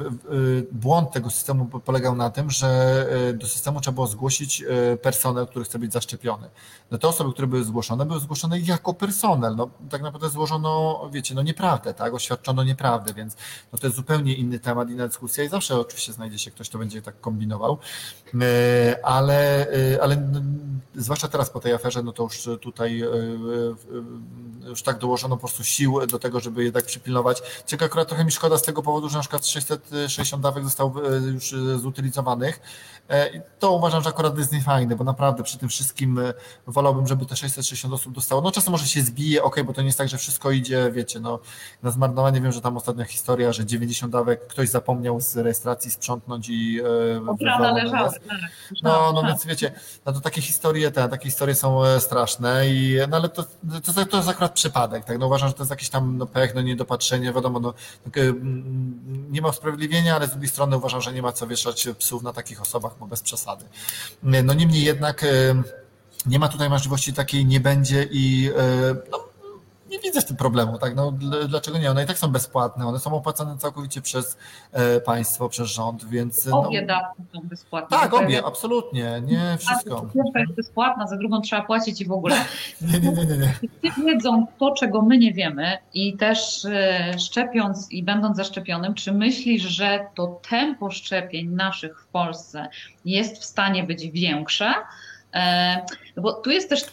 błąd 0.71 1.11
tego 1.11 1.29
systemu 1.29 1.65
polegał 1.65 2.15
na 2.15 2.29
tym, 2.29 2.51
że 2.51 2.67
e, 3.29 3.33
do 3.33 3.47
systemu 3.47 3.81
trzeba 3.81 3.95
było 3.95 4.07
zgłosić 4.07 4.63
personel, 5.01 5.47
który 5.47 5.65
chce 5.65 5.79
być 5.79 5.93
zaszczepiony. 5.93 6.49
No 6.91 6.97
te 6.97 7.07
osoby, 7.07 7.33
które 7.33 7.47
były 7.47 7.63
zgłoszone, 7.63 8.05
były 8.05 8.19
zgłoszone 8.19 8.59
jako 8.59 8.93
personel. 8.93 9.55
No 9.55 9.69
tak 9.89 10.01
naprawdę 10.01 10.29
złożono, 10.29 11.01
wiecie, 11.11 11.35
no 11.35 11.41
nieprawdę, 11.41 11.93
tak, 11.93 12.13
oświadczono 12.13 12.63
nieprawdę, 12.63 13.13
więc 13.13 13.35
no, 13.73 13.79
to 13.79 13.87
jest 13.87 13.97
zupełnie 13.97 14.33
inny 14.33 14.59
temat, 14.59 14.89
inna 14.89 15.07
dyskusja 15.07 15.48
zawsze 15.49 15.79
oczywiście 15.79 16.13
znajdzie 16.13 16.39
się 16.39 16.51
ktoś, 16.51 16.69
kto 16.69 16.77
będzie 16.77 17.01
tak 17.01 17.21
kombinował, 17.21 17.77
e, 18.41 18.99
ale, 19.03 19.67
e, 19.71 20.01
ale 20.01 20.31
zwłaszcza 20.95 21.27
teraz 21.27 21.49
po 21.49 21.59
tej 21.59 21.73
aferze, 21.73 22.03
no 22.03 22.11
to 22.11 22.23
już 22.23 22.49
tutaj 22.61 23.01
e, 23.01 23.07
już 24.69 24.83
tak 24.83 24.97
dołożono 24.97 25.35
po 25.35 25.39
prostu 25.39 25.63
sił 25.63 26.07
do 26.07 26.19
tego, 26.19 26.39
żeby 26.39 26.63
jednak 26.63 26.85
przypilnować. 26.85 27.41
Ciekawe, 27.65 27.85
akurat 27.85 28.07
trochę 28.07 28.25
mi 28.25 28.31
szkoda 28.31 28.57
z 28.57 28.61
tego 28.61 28.83
powodu, 28.83 29.09
że 29.09 29.15
na 29.15 29.21
przykład 29.21 29.47
660 29.47 30.43
dawek 30.43 30.63
zostało 30.63 31.01
już 31.33 31.55
zutylizowanych. 31.81 32.59
To 33.59 33.71
uważam, 33.71 34.03
że 34.03 34.09
akurat 34.09 34.37
jest 34.37 34.51
niefajne, 34.51 34.95
bo 34.95 35.03
naprawdę 35.03 35.43
przy 35.43 35.57
tym 35.57 35.69
wszystkim 35.69 36.19
wolałbym, 36.67 37.07
żeby 37.07 37.25
te 37.25 37.35
660 37.35 37.93
osób 37.93 38.13
dostało. 38.13 38.41
No 38.41 38.51
czasem 38.51 38.71
może 38.71 38.87
się 38.87 39.01
zbije, 39.01 39.43
ok, 39.43 39.63
bo 39.63 39.73
to 39.73 39.81
nie 39.81 39.87
jest 39.87 39.97
tak, 39.97 40.09
że 40.09 40.17
wszystko 40.17 40.51
idzie, 40.51 40.91
wiecie, 40.91 41.19
no 41.19 41.39
na 41.83 41.91
zmarnowanie 41.91 42.41
wiem, 42.41 42.51
że 42.51 42.61
tam 42.61 42.77
ostatnia 42.77 43.05
historia, 43.05 43.53
że 43.53 43.65
90 43.65 44.11
dawek 44.11 44.47
ktoś 44.47 44.69
zapomniał 44.69 45.21
z 45.21 45.35
rejestracji 45.43 45.91
sprzątnąć 45.91 46.49
i 46.49 46.81
Prawda 47.39 47.71
leżały. 47.71 48.09
Tak, 48.09 48.39
no, 48.83 49.11
no 49.13 49.23
więc 49.23 49.45
wiecie, 49.45 49.71
no 50.05 50.13
to 50.13 50.19
takie 50.19 50.41
historie, 50.41 50.91
te, 50.91 51.09
takie 51.09 51.25
historie 51.25 51.55
są 51.55 51.85
e, 51.85 51.99
straszne 51.99 52.69
i 52.69 52.97
no 53.09 53.17
ale 53.17 53.29
to, 53.29 53.43
to, 53.95 54.05
to 54.05 54.17
jest 54.17 54.29
akurat 54.29 54.53
przypadek, 54.53 55.05
tak, 55.05 55.19
no 55.19 55.27
uważam, 55.27 55.49
że 55.49 55.53
to 55.53 55.63
jest 55.63 55.71
jakiś 55.71 55.89
tam 55.89 56.17
no, 56.17 56.25
pech, 56.25 56.55
no 56.55 56.61
niedopatrzenie, 56.61 57.33
wiadomo, 57.33 57.59
no 57.59 57.73
tak, 58.03 58.23
nie 59.29 59.41
ma 59.41 59.49
usprawiedliwienia, 59.49 60.15
ale 60.15 60.27
z 60.27 60.31
drugiej 60.31 60.49
strony 60.49 60.77
uważam, 60.77 61.01
że 61.01 61.13
nie 61.13 61.21
ma 61.21 61.31
co 61.31 61.47
wieszać 61.47 61.87
psów 61.99 62.23
na 62.23 62.33
takich 62.33 62.61
osobach, 62.61 62.91
bo 62.99 63.07
bez 63.07 63.21
przesady. 63.21 63.65
No 64.23 64.53
niemniej 64.53 64.83
jednak 64.83 65.25
nie 66.25 66.39
ma 66.39 66.47
tutaj 66.47 66.69
możliwości 66.69 67.13
takiej, 67.13 67.45
nie 67.45 67.59
będzie 67.59 68.07
i 68.11 68.51
no, 69.11 69.28
nie 69.89 69.99
widzę 69.99 70.21
w 70.21 70.25
tym 70.25 70.37
problemu, 70.37 70.77
tak? 70.77 70.95
No, 70.95 71.11
dlaczego 71.47 71.77
nie? 71.77 71.91
One 71.91 72.03
i 72.03 72.07
tak 72.07 72.17
są 72.17 72.27
bezpłatne, 72.27 72.87
one 72.87 72.99
są 72.99 73.13
opłacane 73.13 73.57
całkowicie 73.57 74.01
przez 74.01 74.37
e, 74.71 75.01
państwo, 75.01 75.49
przez 75.49 75.67
rząd, 75.67 76.05
więc. 76.05 76.45
No, 76.45 76.67
obie 76.67 76.85
dawki 76.85 77.23
są 77.33 77.41
bezpłatne. 77.43 77.97
Tak, 77.97 78.13
obie, 78.13 78.45
absolutnie, 78.45 79.21
nie 79.25 79.57
wszystko. 79.59 80.01
Pierwsza 80.13 80.39
jest 80.39 80.53
bezpłatna, 80.53 81.07
za 81.07 81.17
drugą 81.17 81.41
trzeba 81.41 81.61
płacić 81.61 82.01
i 82.01 82.05
w 82.05 82.11
ogóle. 82.11 82.35
nie, 82.81 82.99
nie, 82.99 83.11
nie, 83.11 83.25
nie. 83.25 83.37
nie. 83.37 83.53
Wiedzą 84.05 84.47
to, 84.59 84.71
czego 84.71 85.01
my 85.01 85.17
nie 85.17 85.33
wiemy 85.33 85.77
i 85.93 86.17
też 86.17 86.65
e, 86.65 87.19
szczepiąc 87.19 87.91
i 87.91 88.03
będąc 88.03 88.37
zaszczepionym, 88.37 88.93
czy 88.93 89.11
myślisz, 89.11 89.61
że 89.61 90.05
to 90.15 90.39
tempo 90.49 90.91
szczepień 90.91 91.49
naszych 91.49 92.01
w 92.01 92.07
Polsce 92.07 92.67
jest 93.05 93.37
w 93.37 93.45
stanie 93.45 93.83
być 93.83 94.07
większe? 94.07 94.73
E, 95.33 95.85
bo 96.17 96.33
tu 96.33 96.49
jest 96.49 96.69
też 96.69 96.85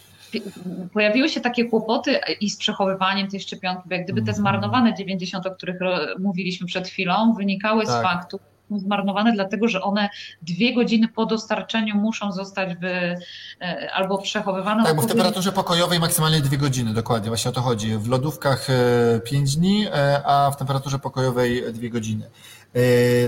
pojawiły 0.92 1.28
się 1.28 1.40
takie 1.40 1.64
kłopoty 1.64 2.20
i 2.40 2.50
z 2.50 2.56
przechowywaniem 2.56 3.28
tej 3.28 3.40
szczepionki, 3.40 3.82
bo 3.88 3.94
jak 3.94 4.04
gdyby 4.04 4.20
te 4.20 4.30
mhm. 4.30 4.36
zmarnowane 4.36 4.94
90, 4.94 5.46
o 5.46 5.50
których 5.50 5.76
mówiliśmy 6.18 6.66
przed 6.66 6.88
chwilą, 6.88 7.34
wynikały 7.34 7.86
tak. 7.86 8.00
z 8.00 8.02
faktu, 8.02 8.38
zmarnowane, 8.70 9.32
dlatego 9.32 9.68
że 9.68 9.82
one 9.82 10.08
dwie 10.42 10.74
godziny 10.74 11.08
po 11.08 11.26
dostarczeniu 11.26 11.94
muszą 11.94 12.32
zostać 12.32 12.76
wy, 12.76 13.18
e, 13.60 13.90
albo 13.94 14.18
przechowywane. 14.18 14.84
Tak, 14.84 14.96
bo 14.96 15.02
w 15.02 15.06
temperaturze 15.06 15.52
pokojowej 15.52 16.00
maksymalnie 16.00 16.40
dwie 16.40 16.58
godziny, 16.58 16.94
dokładnie, 16.94 17.28
właśnie 17.28 17.48
o 17.48 17.54
to 17.54 17.60
chodzi. 17.60 17.98
W 17.98 18.08
lodówkach 18.08 18.70
e, 18.70 19.20
pięć 19.20 19.56
dni, 19.56 19.86
e, 19.86 20.22
a 20.26 20.50
w 20.50 20.56
temperaturze 20.56 20.98
pokojowej 20.98 21.72
dwie 21.72 21.90
godziny. 21.90 22.30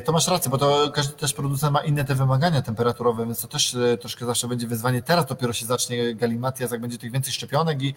To 0.05 0.12
masz 0.12 0.28
rację, 0.28 0.51
bo 0.51 0.59
to 0.59 0.91
każdy 0.95 1.14
też 1.14 1.32
producent 1.32 1.72
ma 1.72 1.80
inne 1.80 2.05
te 2.05 2.14
wymagania 2.14 2.62
temperaturowe, 2.62 3.26
więc 3.26 3.41
to 3.41 3.49
też 3.49 3.76
troszkę 4.01 4.26
zawsze 4.26 4.49
będzie 4.49 4.66
wyzwanie. 4.66 5.03
Teraz 5.03 5.26
dopiero 5.26 5.53
się 5.53 5.66
zacznie 5.66 6.14
galimatias, 6.14 6.70
jak 6.70 6.80
będzie 6.80 6.99
tych 6.99 7.12
więcej 7.12 7.32
szczepionek 7.32 7.82
i 7.82 7.95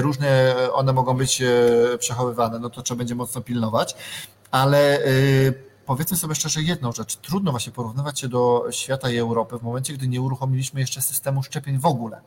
różne 0.00 0.54
one 0.72 0.92
mogą 0.92 1.16
być 1.16 1.42
przechowywane, 1.98 2.58
no 2.58 2.70
to 2.70 2.82
trzeba 2.82 2.98
będzie 2.98 3.14
mocno 3.14 3.40
pilnować. 3.40 3.96
Ale 4.50 4.98
powiedzmy 5.86 6.16
sobie 6.16 6.34
szczerze 6.34 6.62
jedną 6.62 6.92
rzecz. 6.92 7.16
Trudno 7.16 7.50
właśnie 7.50 7.72
porównywać 7.72 8.20
się 8.20 8.28
do 8.28 8.64
świata 8.70 9.10
i 9.10 9.16
Europy 9.16 9.58
w 9.58 9.62
momencie, 9.62 9.92
gdy 9.92 10.08
nie 10.08 10.20
uruchomiliśmy 10.20 10.80
jeszcze 10.80 11.02
systemu 11.02 11.42
szczepień 11.42 11.78
w 11.78 11.86
ogóle. 11.86 12.20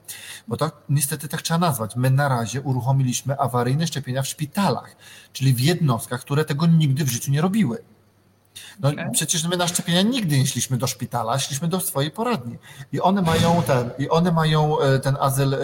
Bo 0.48 0.58
to 0.58 0.72
niestety 0.90 1.28
tak 1.28 1.42
trzeba 1.42 1.60
nazwać. 1.60 1.96
My 1.96 2.12
na 2.12 2.30
razie 2.30 2.62
uruchomiliśmy 2.62 3.40
awaryjne 3.40 3.88
szczepienia 3.88 4.22
w 4.22 4.28
szpitalach, 4.28 4.96
czyli 5.34 5.54
w 5.54 5.60
jednostkach, 5.60 6.22
które 6.22 6.46
tego 6.46 6.66
nigdy 6.68 7.06
w 7.06 7.10
życiu 7.10 7.32
nie 7.32 7.42
robiły. 7.42 7.84
No 8.80 8.90
okay. 8.90 9.12
przecież 9.12 9.48
my 9.48 9.58
na 9.58 9.68
szczepienia 9.68 10.02
nigdy 10.02 10.38
nie 10.38 10.48
szliśmy 10.48 10.78
do 10.78 10.88
szpitala, 10.88 11.40
szliśmy 11.40 11.68
do 11.68 11.80
swojej 11.80 12.12
poradni. 12.12 12.58
I 12.92 13.02
one 13.02 13.22
mają 13.22 13.64
ten, 13.64 13.90
i 14.00 14.10
one 14.10 14.32
mają 14.32 14.80
e, 14.80 15.00
ten 15.00 15.18
azyl 15.20 15.54
e, 15.54 15.58
e, 15.58 15.62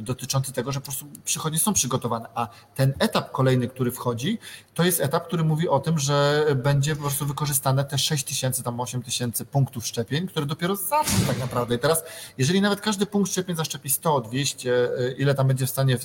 dotyczący 0.00 0.52
tego, 0.52 0.72
że 0.72 0.80
po 0.80 0.84
prostu 0.84 1.06
przychodnie 1.24 1.58
są 1.58 1.72
przygotowane. 1.72 2.28
A 2.34 2.48
ten 2.74 2.92
etap 2.98 3.30
kolejny, 3.30 3.68
który 3.68 3.92
wchodzi, 3.92 4.38
to 4.78 4.84
jest 4.84 5.00
etap, 5.00 5.26
który 5.26 5.44
mówi 5.44 5.68
o 5.68 5.80
tym, 5.80 5.98
że 5.98 6.46
będzie 6.56 6.96
po 6.96 7.02
prostu 7.02 7.26
wykorzystane 7.26 7.84
te 7.84 7.98
6 7.98 8.24
tysięcy, 8.24 8.62
tam 8.62 8.80
8 8.80 9.02
tysięcy 9.02 9.44
punktów 9.44 9.86
szczepień, 9.86 10.28
które 10.28 10.46
dopiero 10.46 10.76
zaczną 10.76 11.18
tak 11.26 11.38
naprawdę. 11.38 11.74
I 11.74 11.78
teraz, 11.78 12.04
jeżeli 12.38 12.60
nawet 12.60 12.80
każdy 12.80 13.06
punkt 13.06 13.30
szczepień 13.30 13.56
zaszczepi 13.56 13.90
100, 13.90 14.20
200, 14.20 14.88
ile 15.18 15.34
tam 15.34 15.48
będzie 15.48 15.66
w 15.66 15.70
stanie 15.70 15.98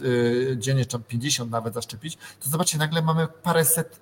dziennie, 0.55 0.85
czy 0.85 0.99
50 0.99 1.51
nawet 1.51 1.73
zaszczepić, 1.73 2.17
to 2.39 2.49
zobaczcie, 2.49 2.77
nagle 2.77 3.01
mamy 3.01 3.27
paręset 3.27 3.99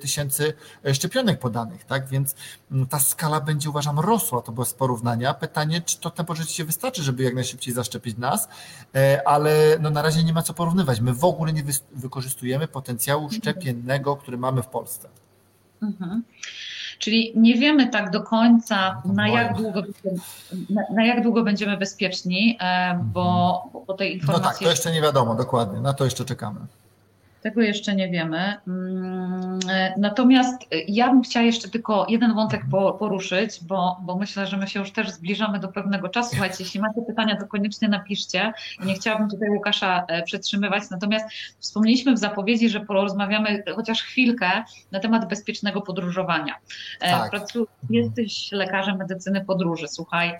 tysięcy 0.00 0.52
szczepionek 0.92 1.38
podanych, 1.38 1.84
tak? 1.84 2.08
Więc 2.08 2.34
mm, 2.70 2.86
ta 2.86 2.98
skala 2.98 3.40
będzie 3.40 3.70
uważam 3.70 4.00
rosła, 4.00 4.42
to 4.42 4.52
bez 4.52 4.74
porównania. 4.74 5.34
Pytanie, 5.34 5.82
czy 5.82 6.00
to 6.00 6.10
tempo 6.10 6.34
rzeczywiście 6.34 6.64
wystarczy, 6.64 7.02
żeby 7.02 7.22
jak 7.22 7.34
najszybciej 7.34 7.74
zaszczepić 7.74 8.18
nas, 8.18 8.48
ale 9.24 9.76
no 9.80 9.90
na 9.90 10.02
razie 10.02 10.24
nie 10.24 10.32
ma 10.32 10.42
co 10.42 10.54
porównywać. 10.54 11.00
My 11.00 11.14
w 11.14 11.24
ogóle 11.24 11.52
nie 11.52 11.64
wykorzystujemy 11.92 12.68
potencjału 12.68 13.24
mhm. 13.24 13.40
Szczepiennego, 14.10 14.16
który 14.16 14.36
mamy 14.36 14.62
w 14.62 14.66
Polsce. 14.66 15.08
Mhm. 15.82 16.22
Czyli 16.98 17.32
nie 17.36 17.54
wiemy 17.54 17.88
tak 17.88 18.10
do 18.10 18.22
końca, 18.22 19.02
no 19.04 19.12
na 19.12 19.28
jak 19.28 19.56
długo, 19.56 19.82
na, 20.70 20.82
na 20.94 21.04
jak 21.04 21.22
długo 21.22 21.42
będziemy 21.42 21.76
bezpieczni, 21.76 22.58
e, 22.60 23.00
bo, 23.04 23.64
bo 23.86 23.94
tej 23.94 24.14
informacji. 24.14 24.44
No 24.44 24.50
tak, 24.50 24.58
to 24.58 24.70
jeszcze 24.70 24.92
nie 24.92 25.02
wiadomo 25.02 25.34
dokładnie, 25.34 25.80
na 25.80 25.94
to 25.94 26.04
jeszcze 26.04 26.24
czekamy. 26.24 26.60
Tego 27.42 27.60
jeszcze 27.62 27.94
nie 27.94 28.08
wiemy. 28.08 28.56
Mm, 28.68 29.58
natomiast 29.96 30.68
ja 30.88 31.08
bym 31.08 31.22
chciała 31.22 31.46
jeszcze 31.46 31.68
tylko 31.68 32.06
jeden 32.08 32.34
wątek 32.34 32.62
poruszyć, 32.98 33.64
bo, 33.64 34.00
bo 34.02 34.18
myślę, 34.18 34.46
że 34.46 34.56
my 34.56 34.66
się 34.66 34.80
już 34.80 34.92
też 34.92 35.10
zbliżamy 35.10 35.58
do 35.58 35.68
pewnego 35.68 36.08
czasu. 36.08 36.30
Słuchajcie, 36.30 36.56
jeśli 36.60 36.80
macie 36.80 37.02
pytania, 37.06 37.36
to 37.36 37.46
koniecznie 37.46 37.88
napiszcie. 37.88 38.52
Nie 38.84 38.94
chciałabym 38.94 39.28
tutaj 39.30 39.48
Łukasza 39.48 40.04
e, 40.08 40.22
przetrzymywać. 40.22 40.82
Natomiast 40.90 41.26
wspomnieliśmy 41.58 42.14
w 42.14 42.18
zapowiedzi, 42.18 42.68
że 42.68 42.80
porozmawiamy 42.80 43.62
chociaż 43.76 44.02
chwilkę 44.02 44.50
na 44.92 45.00
temat 45.00 45.28
bezpiecznego 45.28 45.80
podróżowania. 45.80 46.54
E, 47.00 47.10
tak. 47.10 47.32
Jesteś 47.90 48.52
lekarzem 48.52 48.96
medycyny 48.96 49.44
podróży. 49.44 49.88
Słuchaj, 49.88 50.32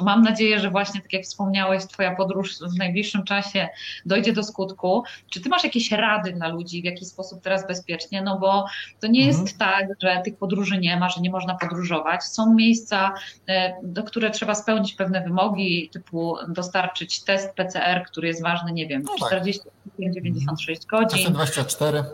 mam 0.00 0.22
nadzieję, 0.22 0.60
że 0.60 0.70
właśnie 0.70 1.00
tak 1.00 1.12
jak 1.12 1.22
wspomniałeś, 1.22 1.86
Twoja 1.86 2.16
podróż 2.16 2.58
w 2.58 2.78
najbliższym 2.78 3.24
czasie 3.24 3.68
dojdzie 4.06 4.32
do 4.32 4.42
skutku. 4.42 5.02
Czy 5.30 5.40
Ty 5.40 5.48
masz 5.48 5.64
jakieś 5.64 5.87
jakieś 5.90 6.00
rady 6.00 6.32
dla 6.32 6.48
ludzi, 6.48 6.82
w 6.82 6.84
jaki 6.84 7.04
sposób 7.04 7.42
teraz 7.42 7.66
bezpiecznie, 7.66 8.22
no 8.22 8.38
bo 8.38 8.64
to 9.00 9.06
nie 9.06 9.26
jest 9.26 9.40
mhm. 9.40 9.58
tak, 9.58 9.86
że 10.02 10.22
tych 10.24 10.36
podróży 10.36 10.78
nie 10.78 10.96
ma, 10.96 11.08
że 11.08 11.20
nie 11.20 11.30
można 11.30 11.54
podróżować. 11.54 12.24
Są 12.24 12.54
miejsca, 12.54 13.14
e, 13.48 13.74
do 13.82 14.02
które 14.02 14.30
trzeba 14.30 14.54
spełnić 14.54 14.94
pewne 14.94 15.22
wymogi, 15.22 15.90
typu 15.92 16.36
dostarczyć 16.48 17.24
test 17.24 17.54
PCR, 17.54 18.04
który 18.06 18.28
jest 18.28 18.42
ważny, 18.42 18.72
nie 18.72 18.86
wiem, 18.86 19.02
no 19.02 19.12
tak. 19.20 19.40
46 19.40 20.86
godzin. 20.86 21.18
Czasem 21.18 21.32
24. 21.32 22.04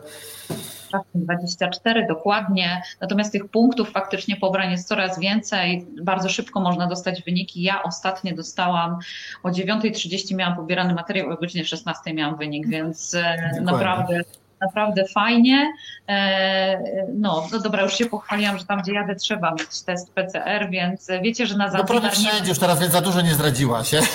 24 1.15 2.07
dokładnie, 2.07 2.83
natomiast 3.01 3.33
tych 3.33 3.49
punktów 3.49 3.91
faktycznie 3.91 4.37
pobrań 4.37 4.71
jest 4.71 4.89
coraz 4.89 5.19
więcej, 5.19 5.87
bardzo 6.03 6.29
szybko 6.29 6.61
można 6.61 6.87
dostać 6.87 7.23
wyniki. 7.23 7.63
Ja 7.63 7.83
ostatnio 7.83 8.35
dostałam 8.35 8.99
o 9.43 9.49
9.30 9.49 10.35
miałam 10.35 10.57
pobierany 10.57 10.95
materiał, 10.95 11.31
o 11.31 11.37
godzinie 11.37 11.65
16 11.65 12.15
miałam 12.15 12.37
wynik, 12.37 12.69
więc 12.69 13.15
e, 13.15 13.37
dokładnie. 13.37 13.61
naprawdę 13.61 14.21
naprawdę 14.61 15.05
fajnie. 15.15 15.73
E, 16.09 17.07
no, 17.15 17.47
no 17.53 17.59
dobra, 17.61 17.83
już 17.83 17.95
się 17.95 18.07
pochwaliłam, 18.07 18.59
że 18.59 18.65
tam 18.65 18.83
gdzie 18.83 18.93
jadę 18.93 19.15
trzeba 19.15 19.51
mieć 19.51 19.83
test 19.83 20.13
PCR, 20.13 20.71
więc 20.71 21.09
wiecie, 21.23 21.47
że 21.47 21.57
na 21.57 21.71
Zanzibar... 21.71 21.95
No 21.95 22.01
prawie 22.01 22.17
wszędzie, 22.17 22.49
już 22.49 22.59
teraz 22.59 22.81
więc 22.81 22.93
za 22.93 23.01
dużo 23.01 23.21
nie 23.21 23.35
zdradziła 23.35 23.85
się. 23.85 24.01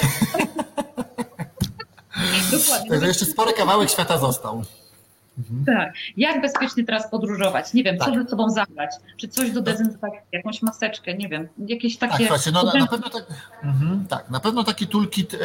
Dokładnie. 2.51 2.89
Także 2.89 3.07
jeszcze 3.07 3.25
spory 3.25 3.53
kawałek 3.53 3.89
świata 3.89 4.17
został. 4.17 4.63
Mhm. 5.39 5.65
Tak. 5.65 5.93
Jak 6.17 6.41
bezpiecznie 6.41 6.83
teraz 6.83 7.11
podróżować? 7.11 7.73
Nie 7.73 7.83
wiem, 7.83 7.97
tak. 7.97 8.09
co 8.09 8.23
ze 8.23 8.29
sobą 8.29 8.49
zabrać? 8.49 8.89
Czy 9.17 9.27
coś 9.27 9.51
do 9.51 9.61
dezynfekcji, 9.61 10.27
jakąś 10.31 10.61
maseczkę, 10.61 11.13
nie 11.13 11.29
wiem, 11.29 11.47
jakieś 11.67 11.97
takie... 11.97 12.27
Tak, 12.27 12.41
no, 12.53 12.63
na, 12.63 12.73
na, 12.73 12.87
pewno 12.87 13.09
tak, 13.09 13.25
mhm, 13.63 14.05
tak, 14.09 14.29
na 14.29 14.39
pewno 14.39 14.63
taki 14.63 14.87
toolkit 14.87 15.33
e, 15.33 15.37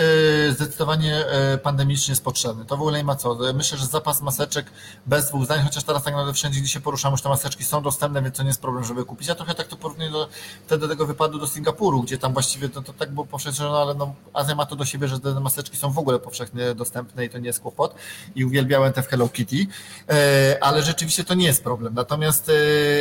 zdecydowanie 0.53 1.27
e, 1.27 1.59
pandemicznie 1.59 2.13
jest 2.13 2.25
potrzebny. 2.25 2.65
To 2.65 2.77
w 2.77 2.81
ogóle 2.81 2.99
nie 2.99 3.05
ma 3.05 3.17
co. 3.17 3.39
Myślę, 3.55 3.79
że 3.79 3.87
zapas 3.87 4.23
maseczek 4.23 4.67
bez 5.07 5.29
dwóch 5.29 5.45
zdań, 5.45 5.61
chociaż 5.65 5.85
teraz 5.85 6.03
tak 6.03 6.15
naprawdę 6.15 6.33
wszędzie, 6.33 6.61
gdzie 6.61 6.69
się 6.69 6.81
poruszamy, 6.81 7.13
już 7.13 7.23
te 7.23 7.29
maseczki 7.29 7.65
są 7.65 7.83
dostępne, 7.83 8.23
więc 8.23 8.37
to 8.37 8.43
nie 8.43 8.49
jest 8.49 8.63
problem, 8.63 8.85
żeby 8.85 9.05
kupić. 9.05 9.29
Ja 9.29 9.35
trochę 9.35 9.55
tak 9.55 9.67
to 9.67 9.77
porównuję 9.77 10.11
do, 10.11 10.29
wtedy 10.67 10.81
do 10.81 10.89
tego 10.89 11.07
wypadu 11.07 11.39
do 11.39 11.47
Singapuru, 11.47 12.03
gdzie 12.03 12.19
tam 12.19 12.33
właściwie 12.33 12.69
to, 12.69 12.83
to 12.83 12.93
tak 12.93 13.13
było 13.13 13.27
powszechne, 13.27 13.65
no 13.65 13.79
ale 13.79 13.95
no, 13.95 14.15
Azja 14.33 14.55
ma 14.55 14.67
to 14.67 14.77
do 14.77 14.85
siebie, 14.85 15.09
że 15.09 15.21
te 15.21 15.41
maseczki 15.41 15.77
są 15.77 15.91
w 15.91 15.99
ogóle 15.99 16.19
powszechnie 16.19 16.75
dostępne 16.75 17.25
i 17.25 17.31
to 17.31 17.39
nie 17.39 17.47
jest 17.47 17.61
kłopot. 17.61 17.95
I 18.35 18.45
uwielbiałem 18.45 18.93
te 18.93 19.03
w 19.03 19.09
Hello 19.09 19.29
Kitty. 19.29 19.67
E, 20.09 20.59
ale 20.61 20.83
rzeczywiście 20.83 21.25
to 21.25 21.35
nie 21.35 21.47
jest 21.47 21.65
problem. 21.65 21.95
Natomiast 21.95 22.49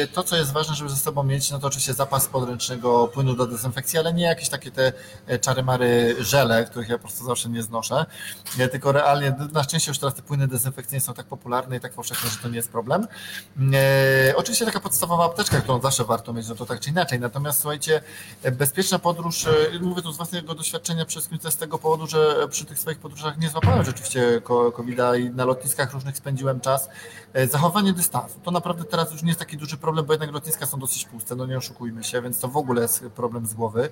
e, 0.04 0.08
to, 0.08 0.24
co 0.24 0.36
jest 0.36 0.52
ważne, 0.52 0.76
żeby 0.76 0.90
ze 0.90 0.96
sobą 0.96 1.24
mieć, 1.24 1.52
no 1.52 1.60
to 1.60 1.68
oczywiście 1.68 1.94
zapas 1.94 2.28
podręcznego 2.28 3.08
płynu 3.08 3.36
do 3.36 3.48
dezynfekcji, 3.48 4.00
ale 4.00 4.14
nie 4.14 4.24
jakieś 4.24 4.50
takie 4.50 4.72
te 4.72 4.94
e, 5.28 5.40
czary-mary 5.40 6.16
żele, 6.20 6.66
których 6.66 6.90
ja 6.90 6.98
po 6.98 7.02
prostu 7.02 7.26
zawsze 7.26 7.50
nie 7.50 7.64
znoszę, 7.64 8.06
tylko 8.72 8.92
realnie, 8.92 9.36
na 9.54 9.64
szczęście 9.64 9.92
już 9.92 10.00
teraz 10.00 10.14
te 10.16 10.22
płyny 10.22 10.48
dezynfekcyjne 10.48 11.02
są 11.02 11.14
tak 11.14 11.26
popularne 11.26 11.78
i 11.78 11.80
tak 11.80 11.94
powszechne, 11.94 12.30
że 12.30 12.38
to 12.38 12.50
nie 12.50 12.56
jest 12.56 12.72
problem. 12.72 13.08
Oczywiście 14.36 14.66
taka 14.66 14.80
podstawowa 14.80 15.26
apteczka, 15.26 15.62
którą 15.62 15.82
zawsze 15.82 16.04
warto 16.04 16.34
mieć, 16.34 16.48
no 16.48 16.56
to 16.56 16.66
tak 16.66 16.80
czy 16.80 16.90
inaczej. 16.90 17.20
Natomiast 17.20 17.60
słuchajcie, 17.60 18.02
bezpieczna 18.52 19.00
podróż, 19.00 19.46
mówię 19.82 20.02
tu 20.02 20.12
z 20.12 20.18
własnego 20.18 20.56
doświadczenia 20.56 21.06
przez 21.06 21.30
z 21.50 21.58
tego 21.58 21.78
powodu, 21.78 22.08
że 22.08 22.48
przy 22.50 22.66
tych 22.66 22.80
swoich 22.80 22.98
podróżach 22.98 23.38
nie 23.38 23.50
złapałem 23.50 23.86
rzeczywiście 23.86 24.42
COVID-a 24.74 25.16
i 25.16 25.30
na 25.30 25.46
lotniskach 25.46 25.94
różnych 25.94 26.18
spędziłem 26.18 26.60
czas 26.64 26.90
E, 27.34 27.48
zachowanie 27.48 27.94
dystansu. 27.94 28.40
To 28.44 28.52
naprawdę 28.52 28.84
teraz 28.84 29.12
już 29.12 29.24
nie 29.24 29.28
jest 29.28 29.40
taki 29.40 29.58
duży 29.58 29.78
problem, 29.78 30.06
bo 30.06 30.14
jednak 30.14 30.32
lotniska 30.32 30.66
są 30.66 30.80
dosyć 30.80 31.06
puste, 31.06 31.36
no 31.36 31.46
nie 31.46 31.58
oszukujmy 31.58 32.04
się, 32.04 32.22
więc 32.22 32.40
to 32.40 32.48
w 32.48 32.58
ogóle 32.58 32.82
jest 32.82 33.06
problem 33.16 33.46
z 33.46 33.54
głowy. 33.54 33.90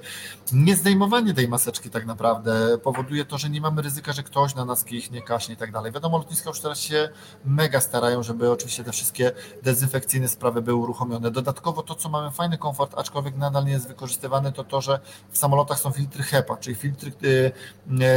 Nie 0.54 0.76
zdejmowanie 0.76 1.34
tej 1.34 1.48
maseczki 1.48 1.90
tak 1.90 2.06
naprawdę 2.06 2.78
powoduje 2.78 3.26
to, 3.26 3.38
że 3.38 3.50
nie 3.50 3.62
mamy 3.62 3.82
ryzyka, 3.82 4.14
że 4.14 4.24
ktoś 4.24 4.56
na 4.56 4.66
nas 4.66 4.84
kichnie, 4.84 5.22
kaśnie 5.22 5.54
i 5.54 5.58
tak 5.58 5.72
dalej. 5.72 5.92
Wiadomo, 5.92 6.18
lotniska 6.18 6.50
już 6.50 6.60
teraz 6.60 6.80
się 6.80 7.10
mega 7.46 7.82
starają, 7.82 8.24
żeby 8.24 8.52
oczywiście 8.52 8.84
te 8.84 8.92
wszystkie 8.92 9.32
dezynfekcyjne 9.64 10.28
sprawy 10.28 10.62
były 10.62 10.82
uruchomione. 10.82 11.32
Dodatkowo 11.32 11.84
to, 11.84 11.96
co 11.96 12.10
mamy 12.10 12.32
fajny 12.32 12.58
komfort, 12.58 12.94
aczkolwiek 12.98 13.38
nadal 13.38 13.66
nie 13.66 13.72
jest 13.72 13.88
wykorzystywane, 13.88 14.52
to 14.52 14.64
to, 14.64 14.82
że 14.82 15.00
w 15.30 15.38
samolotach 15.38 15.80
są 15.80 15.92
filtry 15.92 16.24
HEPA, 16.24 16.58
czyli 16.58 16.76
filtry 16.76 17.12
y, 17.24 17.52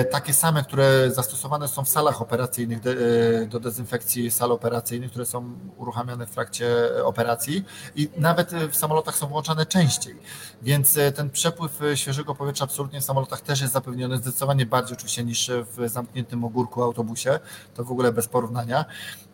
y, 0.01 0.05
takie 0.05 0.35
same, 0.35 0.65
które 0.65 1.11
zastosowane 1.11 1.69
są 1.69 1.85
w 1.85 1.89
salach 1.89 2.23
operacyjnych 2.23 2.87
y, 2.87 3.49
do 3.51 3.61
dezynfekcji 3.61 4.31
sal 4.45 4.53
operacyjnych, 4.53 5.11
które 5.11 5.27
są 5.27 5.59
uruchamiane 5.77 6.27
w 6.27 6.31
trakcie 6.31 6.67
operacji 7.05 7.65
i 7.97 8.09
nawet 8.17 8.51
w 8.71 8.77
samolotach 8.77 9.17
są 9.17 9.27
włączane 9.27 9.67
częściej. 9.67 10.15
Więc 10.63 10.97
e, 10.97 11.13
ten 11.13 11.31
przepływ 11.31 11.83
e, 11.83 11.97
świeżego 11.97 12.35
powietrza 12.35 12.65
absolutnie 12.65 13.01
w 13.01 13.05
samolotach 13.05 13.41
też 13.41 13.61
jest 13.61 13.73
zapewniony 13.73 14.17
zdecydowanie 14.17 14.67
bardziej 14.67 14.97
oczywiście 14.97 15.25
niż 15.25 15.51
w 15.51 15.89
zamkniętym 15.89 16.45
ogórku 16.45 16.83
autobusie. 16.83 17.41
To 17.75 17.85
w 17.85 17.91
ogóle 17.91 18.13
bez 18.13 18.29
porównania. 18.29 18.85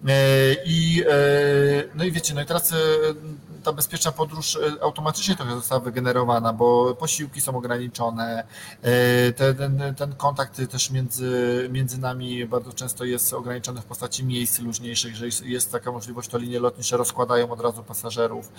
E, 0.07 0.13
I, 0.65 1.05
no 1.95 2.05
i 2.05 2.13
wiecie, 2.13 2.35
no 2.35 2.43
i 2.43 2.47
teraz 2.47 2.75
ta 3.65 3.73
bezpieczna 3.73 4.13
podróż 4.13 4.59
automatycznie 4.83 5.37
trochę 5.37 5.55
została 5.55 5.81
wygenerowana, 5.81 6.53
bo 6.53 6.95
posiłki 6.95 7.41
są 7.41 7.57
ograniczone, 7.57 8.45
ten, 9.37 9.95
ten 9.97 10.15
kontakt 10.15 10.71
też 10.71 10.91
między, 10.91 11.69
między 11.73 12.01
nami 12.01 12.47
bardzo 12.47 12.73
często 12.73 13.05
jest 13.05 13.33
ograniczony 13.33 13.81
w 13.81 13.85
postaci 13.85 14.25
miejsc 14.25 14.59
luźniejszych, 14.59 15.00
lotniczych, 15.05 15.33
że 15.33 15.49
jest 15.49 15.73
taka 15.73 15.93
możliwość, 15.93 16.29
to 16.29 16.39
linie 16.39 16.61
lotnicze 16.61 16.97
rozkładają 16.97 17.51
od 17.51 17.61
razu 17.61 17.85
pasażerów. 17.85 18.53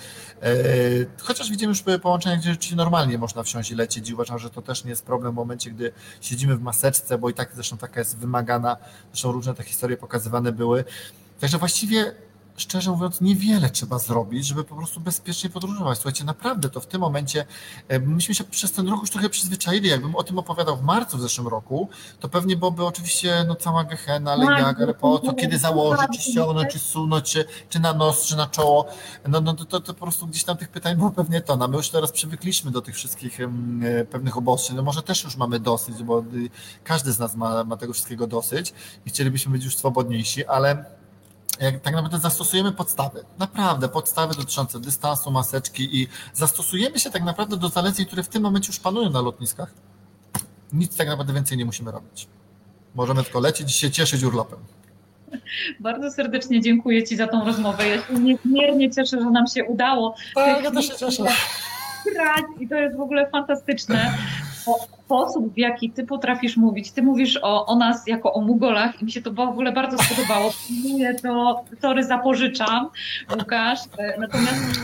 Chociaż 1.21 1.49
widzimy 1.49 1.69
już 1.69 1.83
połączenia, 2.01 2.37
gdzie 2.37 2.75
normalnie 2.75 3.17
można 3.17 3.43
wsiąść 3.43 3.71
i 3.71 3.75
lecieć 3.75 4.09
i 4.09 4.13
uważam, 4.13 4.39
że 4.39 4.49
to 4.49 4.61
też 4.61 4.83
nie 4.83 4.89
jest 4.89 5.05
problem 5.05 5.33
w 5.33 5.35
momencie, 5.35 5.71
gdy 5.71 5.91
siedzimy 6.21 6.55
w 6.55 6.61
maseczce, 6.61 7.17
bo 7.17 7.29
i 7.29 7.33
tak 7.33 7.51
zresztą 7.53 7.77
taka 7.77 7.99
jest 7.99 8.17
wymagana, 8.17 8.77
zresztą 9.11 9.31
różne 9.31 9.53
te 9.53 9.63
historie 9.63 9.97
pokazywane 9.97 10.51
były. 10.51 10.83
Także 11.39 11.57
właściwie 11.57 12.15
szczerze 12.57 12.91
mówiąc, 12.91 13.21
niewiele 13.21 13.69
trzeba 13.69 13.99
zrobić, 13.99 14.45
żeby 14.45 14.63
po 14.63 14.75
prostu 14.75 14.99
bezpiecznie 14.99 15.49
podróżować. 15.49 15.97
Słuchajcie, 15.97 16.23
naprawdę 16.23 16.69
to 16.69 16.79
w 16.79 16.87
tym 16.87 17.01
momencie, 17.01 17.45
e, 17.87 17.99
myśmy 17.99 18.35
się 18.35 18.43
przez 18.43 18.71
ten 18.71 18.87
rok 18.89 19.01
już 19.01 19.09
trochę 19.09 19.29
przyzwyczaili. 19.29 19.89
Jakbym 19.89 20.15
o 20.15 20.23
tym 20.23 20.39
opowiadał 20.39 20.77
w 20.77 20.81
marcu 20.81 21.17
w 21.17 21.21
zeszłym 21.21 21.47
roku, 21.47 21.89
to 22.19 22.29
pewnie 22.29 22.57
byłoby 22.57 22.85
oczywiście 22.85 23.45
no, 23.47 23.55
cała 23.55 23.83
gehena, 23.83 24.31
ale 24.31 24.45
jak, 24.45 24.81
ale 24.81 24.93
po 24.93 25.19
co, 25.19 25.33
kiedy 25.33 25.57
założyć, 25.57 26.07
czy 26.15 26.31
ściągnąć, 26.31 26.73
czy 26.73 26.79
zsunąć, 26.79 27.31
czy, 27.31 27.45
czy 27.69 27.79
na 27.79 27.93
nos, 27.93 28.25
czy 28.25 28.37
na 28.37 28.47
czoło. 28.47 28.87
No, 29.27 29.41
no 29.41 29.53
to, 29.53 29.65
to, 29.65 29.79
to 29.79 29.93
po 29.93 30.05
prostu 30.05 30.27
gdzieś 30.27 30.43
tam 30.43 30.57
tych 30.57 30.69
pytań 30.69 30.95
było 30.95 31.11
pewnie 31.11 31.41
to. 31.41 31.57
No, 31.57 31.67
my 31.67 31.77
już 31.77 31.89
teraz 31.89 32.11
przywykliśmy 32.11 32.71
do 32.71 32.81
tych 32.81 32.95
wszystkich 32.95 33.39
um, 33.39 33.83
pewnych 34.09 34.37
obostrzeń. 34.37 34.75
No 34.75 34.83
może 34.83 35.03
też 35.03 35.23
już 35.23 35.37
mamy 35.37 35.59
dosyć, 35.59 36.03
bo 36.03 36.19
y, 36.19 36.23
każdy 36.83 37.11
z 37.11 37.19
nas 37.19 37.35
ma, 37.35 37.63
ma 37.63 37.77
tego 37.77 37.93
wszystkiego 37.93 38.27
dosyć 38.27 38.73
i 39.05 39.09
chcielibyśmy 39.09 39.51
być 39.51 39.63
już 39.63 39.75
swobodniejsi, 39.75 40.45
ale 40.45 41.00
jak 41.61 41.79
tak 41.79 41.93
naprawdę 41.93 42.19
zastosujemy 42.19 42.71
podstawy, 42.71 43.23
naprawdę 43.39 43.89
podstawy 43.89 44.35
dotyczące 44.35 44.79
dystansu, 44.79 45.31
maseczki 45.31 46.01
i 46.01 46.07
zastosujemy 46.33 46.99
się 46.99 47.09
tak 47.09 47.23
naprawdę 47.23 47.57
do 47.57 47.69
zaleceń, 47.69 48.05
które 48.05 48.23
w 48.23 48.29
tym 48.29 48.43
momencie 48.43 48.67
już 48.67 48.79
panują 48.79 49.09
na 49.09 49.21
lotniskach, 49.21 49.73
nic 50.73 50.97
tak 50.97 51.07
naprawdę 51.07 51.33
więcej 51.33 51.57
nie 51.57 51.65
musimy 51.65 51.91
robić. 51.91 52.27
Możemy 52.95 53.23
tylko 53.23 53.39
lecieć 53.39 53.69
i 53.69 53.73
się 53.73 53.91
cieszyć 53.91 54.23
urlopem. 54.23 54.59
Bardzo 55.79 56.11
serdecznie 56.11 56.61
dziękuję 56.61 57.03
Ci 57.03 57.15
za 57.15 57.27
tą 57.27 57.45
rozmowę. 57.45 57.87
Ja 57.87 58.07
się 58.07 58.13
niezmiernie 58.13 58.91
cieszę, 58.91 59.21
że 59.21 59.29
nam 59.29 59.47
się 59.47 59.63
udało. 59.63 60.15
Tak, 60.35 60.63
ja 60.63 60.71
też 60.71 60.87
się 60.87 60.95
cieszę. 60.95 61.23
I 62.59 62.67
to 62.67 62.75
jest 62.75 62.97
w 62.97 63.01
ogóle 63.01 63.29
fantastyczne 63.29 64.17
sposób, 65.05 65.53
w 65.53 65.57
jaki 65.57 65.91
ty 65.91 66.05
potrafisz 66.05 66.57
mówić. 66.57 66.91
Ty 66.91 67.03
mówisz 67.03 67.39
o, 67.41 67.65
o 67.65 67.75
nas 67.75 68.07
jako 68.07 68.33
o 68.33 68.41
Mugolach 68.41 69.01
i 69.01 69.05
mi 69.05 69.11
się 69.11 69.21
to 69.21 69.31
w 69.31 69.39
ogóle 69.39 69.71
bardzo 69.71 69.97
spodobało. 69.97 70.53
Mówię 70.89 71.15
to, 71.23 71.63
sorry, 71.81 72.03
zapożyczam, 72.03 72.89
Łukasz. 73.39 73.79
E, 73.97 74.19
natomiast 74.19 74.81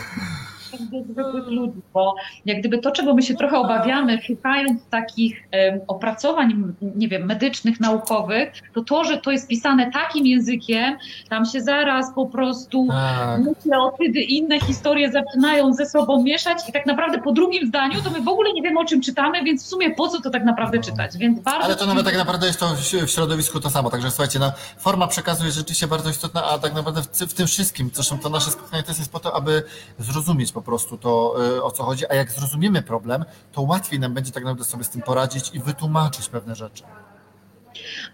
do 0.87 1.03
zwykłych 1.03 1.47
ludzi, 1.47 1.81
bo 1.93 2.15
jak 2.45 2.59
gdyby 2.59 2.77
to, 2.77 2.91
czego 2.91 3.13
my 3.13 3.21
się 3.21 3.35
trochę 3.35 3.57
obawiamy, 3.57 4.21
szukając 4.21 4.85
takich 4.89 5.47
opracowań, 5.87 6.73
nie 6.81 7.07
wiem, 7.07 7.25
medycznych, 7.25 7.79
naukowych, 7.79 8.53
to 8.73 8.83
to, 8.83 9.03
że 9.03 9.17
to 9.17 9.31
jest 9.31 9.47
pisane 9.47 9.91
takim 9.91 10.25
językiem, 10.25 10.97
tam 11.29 11.45
się 11.45 11.61
zaraz 11.61 12.13
po 12.15 12.25
prostu 12.25 12.87
tak. 12.89 13.45
nukleotydy, 13.45 14.21
inne 14.21 14.59
historie 14.59 15.11
zaczynają 15.11 15.73
ze 15.73 15.85
sobą 15.85 16.23
mieszać 16.23 16.69
i 16.69 16.71
tak 16.71 16.85
naprawdę 16.85 17.21
po 17.21 17.31
drugim 17.31 17.67
zdaniu 17.67 18.01
to 18.01 18.09
my 18.09 18.21
w 18.21 18.27
ogóle 18.27 18.53
nie 18.53 18.61
wiemy, 18.61 18.79
o 18.79 18.85
czym 18.85 19.01
czytamy, 19.01 19.43
więc 19.43 19.63
w 19.63 19.67
sumie 19.67 19.95
po 19.95 20.07
co 20.07 20.21
to 20.21 20.29
tak 20.29 20.45
naprawdę 20.45 20.79
czytać, 20.79 21.17
więc 21.17 21.39
bardzo... 21.39 21.65
Ale 21.65 21.75
to 21.75 21.85
nawet 21.85 22.05
tak 22.05 22.17
naprawdę 22.17 22.47
jest 22.47 22.59
to 22.59 22.67
w 23.05 23.09
środowisku 23.09 23.59
to 23.59 23.69
samo, 23.69 23.89
także 23.89 24.11
słuchajcie, 24.11 24.39
no, 24.39 24.51
forma 24.77 25.07
przekazu 25.07 25.45
jest 25.45 25.57
rzeczywiście 25.57 25.87
bardzo 25.87 26.09
istotna, 26.09 26.43
a 26.43 26.57
tak 26.57 26.73
naprawdę 26.73 27.01
w, 27.01 27.07
w 27.07 27.33
tym 27.33 27.47
wszystkim, 27.47 27.89
zresztą 27.93 28.19
to 28.19 28.29
nasze 28.29 28.51
spotkanie 28.51 28.83
też 28.83 28.99
jest 28.99 29.11
po 29.11 29.19
to, 29.19 29.35
aby 29.35 29.63
zrozumieć 29.99 30.51
po 30.51 30.61
prostu 30.61 30.76
to, 30.85 31.35
y, 31.57 31.63
o 31.63 31.71
co 31.71 31.83
chodzi, 31.83 32.05
a 32.09 32.15
jak 32.15 32.31
zrozumiemy 32.31 32.81
problem, 32.81 33.25
to 33.51 33.61
łatwiej 33.61 33.99
nam 33.99 34.13
będzie 34.13 34.31
tak 34.31 34.43
naprawdę 34.43 34.63
sobie 34.63 34.83
z 34.83 34.89
tym 34.89 35.01
poradzić 35.01 35.55
i 35.55 35.59
wytłumaczyć 35.59 36.29
pewne 36.29 36.55
rzeczy. 36.55 36.83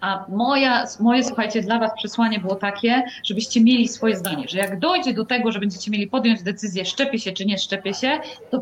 A 0.00 0.24
moja, 0.28 0.84
moje, 1.00 1.24
słuchajcie, 1.24 1.62
dla 1.62 1.78
Was 1.78 1.90
przesłanie 1.96 2.38
było 2.38 2.54
takie, 2.54 3.02
żebyście 3.24 3.60
mieli 3.60 3.88
swoje 3.88 4.16
zdanie, 4.16 4.48
że 4.48 4.58
jak 4.58 4.78
dojdzie 4.78 5.14
do 5.14 5.24
tego, 5.24 5.52
że 5.52 5.58
będziecie 5.58 5.90
mieli 5.90 6.06
podjąć 6.06 6.42
decyzję, 6.42 6.84
szczepię 6.84 7.18
się 7.18 7.32
czy 7.32 7.46
nie 7.46 7.58
szczepię 7.58 7.94
się, 7.94 8.18
to, 8.50 8.60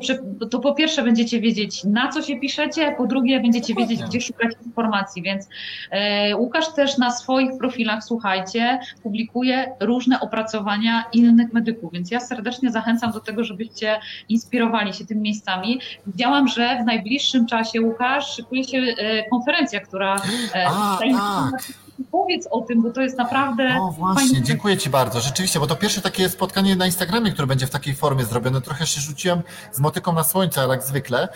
to 0.51 0.59
po 0.59 0.75
pierwsze 0.75 1.03
będziecie 1.03 1.41
wiedzieć, 1.41 1.85
na 1.85 2.09
co 2.09 2.23
się 2.23 2.41
piszecie, 2.41 2.95
po 2.99 3.07
drugie 3.07 3.41
będziecie 3.41 3.75
wiedzieć, 3.75 4.03
gdzie 4.03 4.21
szukać 4.21 4.51
informacji. 4.67 5.23
Więc 5.23 5.49
e, 5.91 6.37
Łukasz 6.37 6.75
też 6.75 6.99
na 6.99 7.11
swoich 7.11 7.51
profilach, 7.59 8.05
słuchajcie, 8.05 8.79
publikuje 9.03 9.75
różne 9.81 10.21
opracowania 10.21 11.05
innych 11.13 11.53
medyków, 11.53 11.93
więc 11.93 12.11
ja 12.11 12.21
serdecznie 12.21 12.71
zachęcam 12.71 13.13
do 13.13 13.21
tego, 13.21 13.45
żebyście 13.45 14.01
inspirowali 14.29 14.95
się 14.95 15.07
tymi 15.07 15.21
miejscami. 15.21 15.81
Widziałam, 16.07 16.49
że 16.49 16.79
w 16.83 16.87
najbliższym 16.87 17.47
czasie, 17.47 17.81
Łukasz, 17.81 18.37
szykuje 18.37 18.65
się 18.65 18.79
e, 18.79 19.29
konferencja, 19.31 19.81
która 19.81 20.17
e, 20.55 20.67
tak. 20.99 21.73
Powiedz 22.11 22.49
o 22.51 22.61
tym, 22.61 22.83
bo 22.83 22.91
to 22.91 23.01
jest 23.01 23.19
naprawdę. 23.19 23.79
O 23.81 23.91
właśnie, 23.91 24.29
fajne. 24.29 24.43
dziękuję 24.47 24.77
Ci 24.77 24.91
bardzo. 24.91 25.21
Rzeczywiście, 25.21 25.61
bo 25.61 25.67
to 25.67 25.77
pierwsze 25.77 26.01
takie 26.01 26.29
spotkanie 26.29 26.77
na 26.77 26.87
Instagramie, 26.87 27.33
które 27.33 27.47
będzie 27.47 27.67
w 27.67 27.71
takiej 27.71 27.95
formie 27.95 28.25
zrobione. 28.25 28.61
Trochę 28.61 28.87
się 28.87 29.01
rzuciłem 29.01 29.43
z 29.73 29.81
motyką 29.81 30.13
na 30.13 30.25
słońce, 30.25 30.61
ale 30.61 30.75
jak 30.75 30.83
zwykle. 30.85 31.29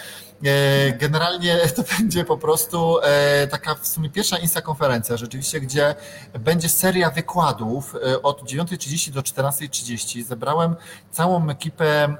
E, 0.45 0.93
generalnie 0.93 1.57
to 1.77 1.83
będzie 1.99 2.25
po 2.25 2.39
prostu 2.39 2.99
e, 3.03 3.47
taka 3.47 3.75
w 3.75 3.87
sumie 3.87 4.11
pierwsza 4.11 4.39
Insta 4.39 4.61
konferencja, 4.61 5.17
rzeczywiście, 5.17 5.61
gdzie 5.61 5.95
będzie 6.41 6.69
seria 6.69 7.11
wykładów 7.11 7.95
e, 7.95 8.23
od 8.23 8.43
9.30 8.43 9.11
do 9.11 9.21
14.30. 9.21 10.25
Zebrałem 10.25 10.77
całą 11.11 11.51
ekipę 11.51 12.17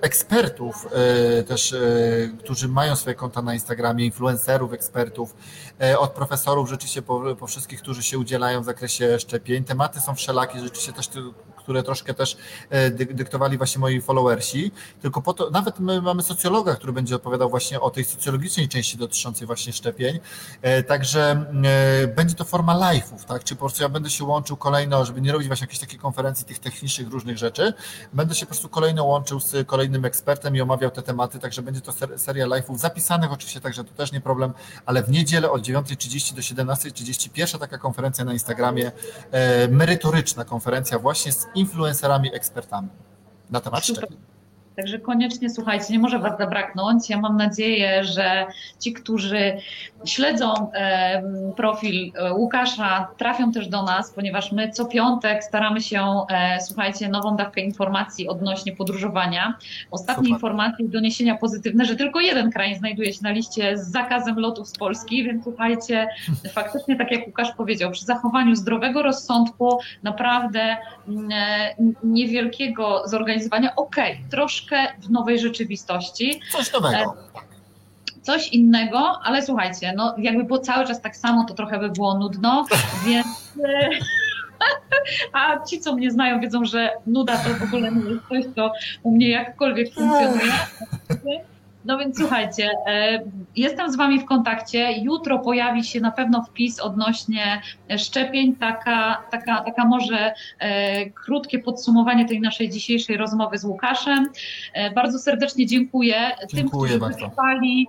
ekspertów 0.00 0.88
też, 1.46 1.74
którzy 2.38 2.68
mają 2.68 2.96
swoje 2.96 3.14
konta 3.14 3.42
na 3.42 3.54
Instagramie, 3.54 4.04
influencerów, 4.04 4.72
ekspertów, 4.72 5.34
od 5.98 6.12
profesorów 6.12 6.68
rzeczywiście 6.68 7.02
po, 7.02 7.36
po 7.36 7.46
wszystkich, 7.46 7.82
którzy 7.82 8.02
się 8.02 8.18
udzielają 8.18 8.62
w 8.62 8.64
zakresie 8.64 9.18
szczepień. 9.18 9.64
Tematy 9.64 10.00
są 10.00 10.14
wszelakie, 10.14 10.60
rzeczywiście 10.60 10.92
też 10.92 11.08
które 11.64 11.82
troszkę 11.82 12.14
też 12.14 12.36
e, 12.70 12.90
dyktowali 12.90 13.58
właśnie 13.58 13.80
moi 13.80 14.00
followersi, 14.00 14.72
tylko 15.02 15.22
po 15.22 15.34
to, 15.34 15.50
nawet 15.50 15.80
my 15.80 16.02
mamy 16.02 16.22
socjologa, 16.22 16.74
który 16.74 16.92
będzie 16.92 17.16
odpowiadał 17.16 17.50
właśnie 17.50 17.80
o 17.80 17.90
tej 17.90 18.04
socjologicznej 18.04 18.68
części 18.68 18.96
dotyczącej 18.96 19.46
właśnie 19.46 19.72
szczepień, 19.72 20.20
e, 20.62 20.82
także 20.82 21.46
e, 22.02 22.06
będzie 22.06 22.34
to 22.34 22.44
forma 22.44 22.74
live'ów, 22.74 23.24
tak, 23.28 23.44
czy 23.44 23.54
po 23.54 23.60
prostu 23.60 23.82
ja 23.82 23.88
będę 23.88 24.10
się 24.10 24.24
łączył 24.24 24.56
kolejno, 24.56 25.04
żeby 25.04 25.20
nie 25.20 25.32
robić 25.32 25.48
właśnie 25.48 25.64
jakiejś 25.64 25.80
takiej 25.80 25.98
konferencji 25.98 26.46
tych 26.46 26.58
technicznych 26.58 27.08
różnych 27.08 27.38
rzeczy, 27.38 27.72
będę 28.12 28.34
się 28.34 28.46
po 28.46 28.50
prostu 28.50 28.68
kolejno 28.68 29.04
łączył 29.04 29.40
z 29.40 29.66
kolejnym 29.66 30.04
ekspertem 30.04 30.56
i 30.56 30.60
omawiał 30.60 30.90
te 30.90 31.02
tematy, 31.02 31.38
także 31.38 31.62
będzie 31.62 31.80
to 31.80 31.92
seria 32.16 32.46
live'ów 32.46 32.78
zapisanych 32.78 33.32
oczywiście, 33.32 33.60
także 33.60 33.84
to 33.84 33.94
też 33.94 34.12
nie 34.12 34.20
problem, 34.20 34.52
ale 34.86 35.02
w 35.02 35.10
niedzielę 35.10 35.50
od 35.50 35.62
9.30 35.62 36.34
do 36.34 36.42
17.30 36.42 37.30
pierwsza 37.30 37.58
taka 37.58 37.78
konferencja 37.78 38.24
na 38.24 38.32
Instagramie, 38.32 38.92
merytoryczna 39.68 40.44
konferencja 40.44 40.98
właśnie 40.98 41.32
z 41.32 41.46
influencerami, 41.54 42.34
ekspertami 42.34 42.88
na 43.50 43.60
temat 43.60 43.84
szczepień. 43.84 44.33
Także 44.76 44.98
koniecznie 44.98 45.50
słuchajcie, 45.50 45.86
nie 45.90 45.98
może 45.98 46.18
Was 46.18 46.38
zabraknąć. 46.38 47.10
Ja 47.10 47.20
mam 47.20 47.36
nadzieję, 47.36 48.04
że 48.04 48.46
ci, 48.80 48.92
którzy 48.92 49.56
śledzą 50.04 50.70
profil 51.56 52.12
e, 52.14 52.32
Łukasza, 52.32 53.08
trafią 53.18 53.52
też 53.52 53.68
do 53.68 53.82
nas, 53.82 54.10
ponieważ 54.10 54.52
my 54.52 54.70
co 54.70 54.84
piątek 54.84 55.44
staramy 55.44 55.80
się, 55.80 56.02
e, 56.30 56.60
słuchajcie, 56.60 57.08
nową 57.08 57.36
dawkę 57.36 57.60
informacji 57.60 58.28
odnośnie 58.28 58.76
podróżowania. 58.76 59.54
Ostatnie 59.90 60.24
Super. 60.24 60.30
informacje 60.30 60.88
doniesienia 60.88 61.34
pozytywne, 61.34 61.84
że 61.84 61.96
tylko 61.96 62.20
jeden 62.20 62.50
kraj 62.50 62.76
znajduje 62.76 63.12
się 63.12 63.20
na 63.22 63.30
liście 63.30 63.78
z 63.78 63.90
zakazem 63.90 64.38
lotów 64.38 64.68
z 64.68 64.78
Polski, 64.78 65.24
więc 65.24 65.44
słuchajcie, 65.44 66.08
faktycznie 66.54 66.96
tak 66.96 67.10
jak 67.12 67.26
Łukasz 67.26 67.52
powiedział, 67.52 67.90
przy 67.90 68.04
zachowaniu 68.04 68.56
zdrowego 68.56 69.02
rozsądku, 69.02 69.78
naprawdę 70.02 70.76
mm, 71.08 71.28
e, 71.32 71.74
niewielkiego 72.04 73.08
zorganizowania, 73.08 73.76
okej, 73.76 74.12
okay, 74.12 74.30
troszkę 74.30 74.63
w 75.02 75.10
nowej 75.10 75.38
rzeczywistości. 75.38 76.40
Coś 76.52 76.72
nowego 76.72 77.16
coś 78.24 78.48
innego, 78.48 79.20
ale 79.22 79.42
słuchajcie, 79.42 79.92
no 79.96 80.14
jakby 80.18 80.44
było 80.44 80.58
cały 80.58 80.86
czas 80.86 81.00
tak 81.00 81.16
samo, 81.16 81.44
to 81.44 81.54
trochę 81.54 81.78
by 81.78 81.90
było 81.90 82.18
nudno, 82.18 82.66
więc... 83.06 83.26
E, 83.64 83.88
a 85.32 85.64
ci, 85.64 85.80
co 85.80 85.94
mnie 85.94 86.10
znają, 86.10 86.40
wiedzą, 86.40 86.64
że 86.64 86.90
nuda 87.06 87.36
to 87.36 87.54
w 87.54 87.62
ogóle 87.62 87.92
nie 87.92 88.10
jest 88.10 88.28
coś, 88.28 88.44
co 88.56 88.72
u 89.02 89.10
mnie 89.10 89.30
jakkolwiek 89.30 89.94
funkcjonuje. 89.94 90.52
No 91.84 91.98
więc 91.98 92.18
słuchajcie, 92.18 92.70
e, 92.86 93.22
jestem 93.56 93.92
z 93.92 93.96
Wami 93.96 94.20
w 94.20 94.24
kontakcie. 94.24 94.92
Jutro 94.92 95.38
pojawi 95.38 95.84
się 95.84 96.00
na 96.00 96.10
pewno 96.10 96.42
wpis 96.42 96.80
odnośnie 96.80 97.62
szczepień. 97.98 98.56
Taka, 98.56 99.22
taka, 99.30 99.60
taka 99.60 99.84
może 99.84 100.34
e, 100.58 101.10
krótkie 101.10 101.58
podsumowanie 101.58 102.28
tej 102.28 102.40
naszej 102.40 102.70
dzisiejszej 102.70 103.16
rozmowy 103.16 103.58
z 103.58 103.64
Łukaszem. 103.64 104.28
E, 104.72 104.90
bardzo 104.90 105.18
serdecznie 105.18 105.66
dziękuję, 105.66 106.30
dziękuję 106.54 106.62
tym, 106.62 106.68
którzy 106.68 106.98
wytrwali 106.98 107.88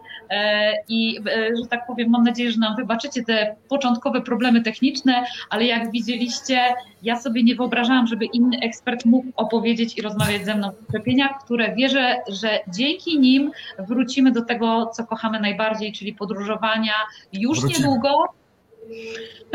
i, 0.88 1.20
że 1.62 1.68
tak 1.70 1.88
powiem, 1.88 2.10
mam 2.10 2.24
nadzieję, 2.24 2.52
że 2.52 2.60
nam 2.60 2.76
wybaczycie 2.76 3.24
te 3.24 3.56
początkowe 3.70 4.22
problemy 4.22 4.62
techniczne, 4.62 5.26
ale 5.50 5.66
jak 5.66 5.92
widzieliście, 5.92 6.60
ja 7.04 7.20
sobie 7.22 7.44
nie 7.44 7.56
wyobrażałam, 7.56 8.08
żeby 8.08 8.26
inny 8.26 8.58
ekspert 8.64 9.06
mógł 9.06 9.28
opowiedzieć 9.36 9.98
i 9.98 10.02
rozmawiać 10.02 10.46
ze 10.46 10.56
mną 10.56 10.68
o 10.68 10.90
szczepieniach, 10.90 11.32
które 11.46 11.76
wierzę, 11.76 12.16
że 12.28 12.60
dzięki 12.68 13.20
nim 13.20 13.52
wrócimy 13.80 14.32
do 14.32 14.42
tego, 14.42 14.86
co 14.86 15.04
kochamy 15.04 15.40
najbardziej, 15.40 15.94
czyli 15.94 16.14
podróżowania 16.14 16.94
już 17.34 17.60
Wrócimy. 17.60 17.80
niedługo. 17.80 18.26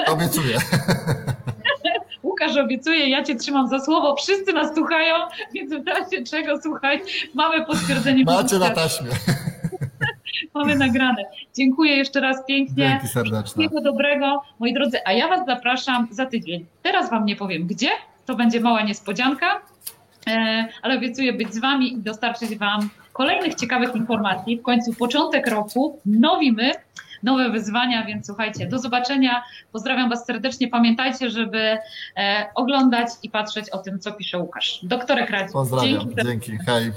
Obiecuję. 0.07 0.59
Łukasz 2.23 2.57
obiecuje, 2.57 3.09
ja 3.09 3.25
Cię 3.25 3.37
trzymam 3.37 3.69
za 3.69 3.81
słowo, 3.81 4.17
wszyscy 4.17 4.53
nas 4.53 4.75
słuchają, 4.75 5.15
więc 5.55 5.75
w 5.85 5.87
razie 5.87 6.23
czego, 6.25 6.61
słuchaj, 6.63 7.03
mamy 7.35 7.67
potwierdzenie. 7.67 8.25
Macie 8.25 8.59
na 8.59 8.71
taśmie. 8.71 9.11
Mamy 10.55 10.77
nagrane. 10.77 11.25
Dziękuję 11.57 11.97
jeszcze 11.97 12.21
raz 12.21 12.47
pięknie. 12.47 12.89
Dzięki 12.89 13.09
serdeczne. 13.09 13.43
Wszystkiego 13.43 13.81
dobrego, 13.81 14.43
moi 14.59 14.75
drodzy, 14.75 14.99
a 15.05 15.13
ja 15.13 15.29
Was 15.29 15.47
zapraszam 15.47 16.09
za 16.11 16.27
tydzień. 16.27 16.67
Teraz 16.83 17.11
Wam 17.11 17.25
nie 17.25 17.37
powiem 17.37 17.67
gdzie, 17.67 17.91
to 18.27 18.35
będzie 18.35 18.61
mała 18.61 18.83
niespodzianka, 18.83 19.61
e, 20.27 20.69
ale 20.83 20.97
obiecuję 20.97 21.33
być 21.33 21.55
z 21.55 21.59
Wami 21.59 21.93
i 21.93 21.99
dostarczyć 21.99 22.59
Wam 22.59 22.91
kolejnych 23.13 23.55
ciekawych 23.55 23.95
informacji. 23.95 24.59
W 24.59 24.63
końcu 24.63 24.95
początek 24.95 25.47
roku, 25.47 25.99
nowi 26.07 26.53
my, 26.53 26.73
nowe 27.23 27.51
wyzwania, 27.51 28.05
więc 28.05 28.27
słuchajcie, 28.27 28.67
do 28.67 28.79
zobaczenia. 28.79 29.43
Pozdrawiam 29.73 30.11
Was 30.11 30.27
serdecznie. 30.27 30.69
Pamiętajcie, 30.69 31.31
żeby 31.31 31.79
e, 32.17 32.47
oglądać 32.55 33.09
i 33.23 33.31
patrzeć 33.31 33.71
o 33.71 33.79
tym, 33.79 33.99
co 33.99 34.13
pisze 34.13 34.39
Łukasz. 34.39 34.81
Doktorek 34.83 35.31
Radzi. 35.31 35.53
Pozdrawiam. 35.53 36.01
Dzięki. 36.01 36.25
Dzięki. 36.25 36.59
Hej. 36.67 36.93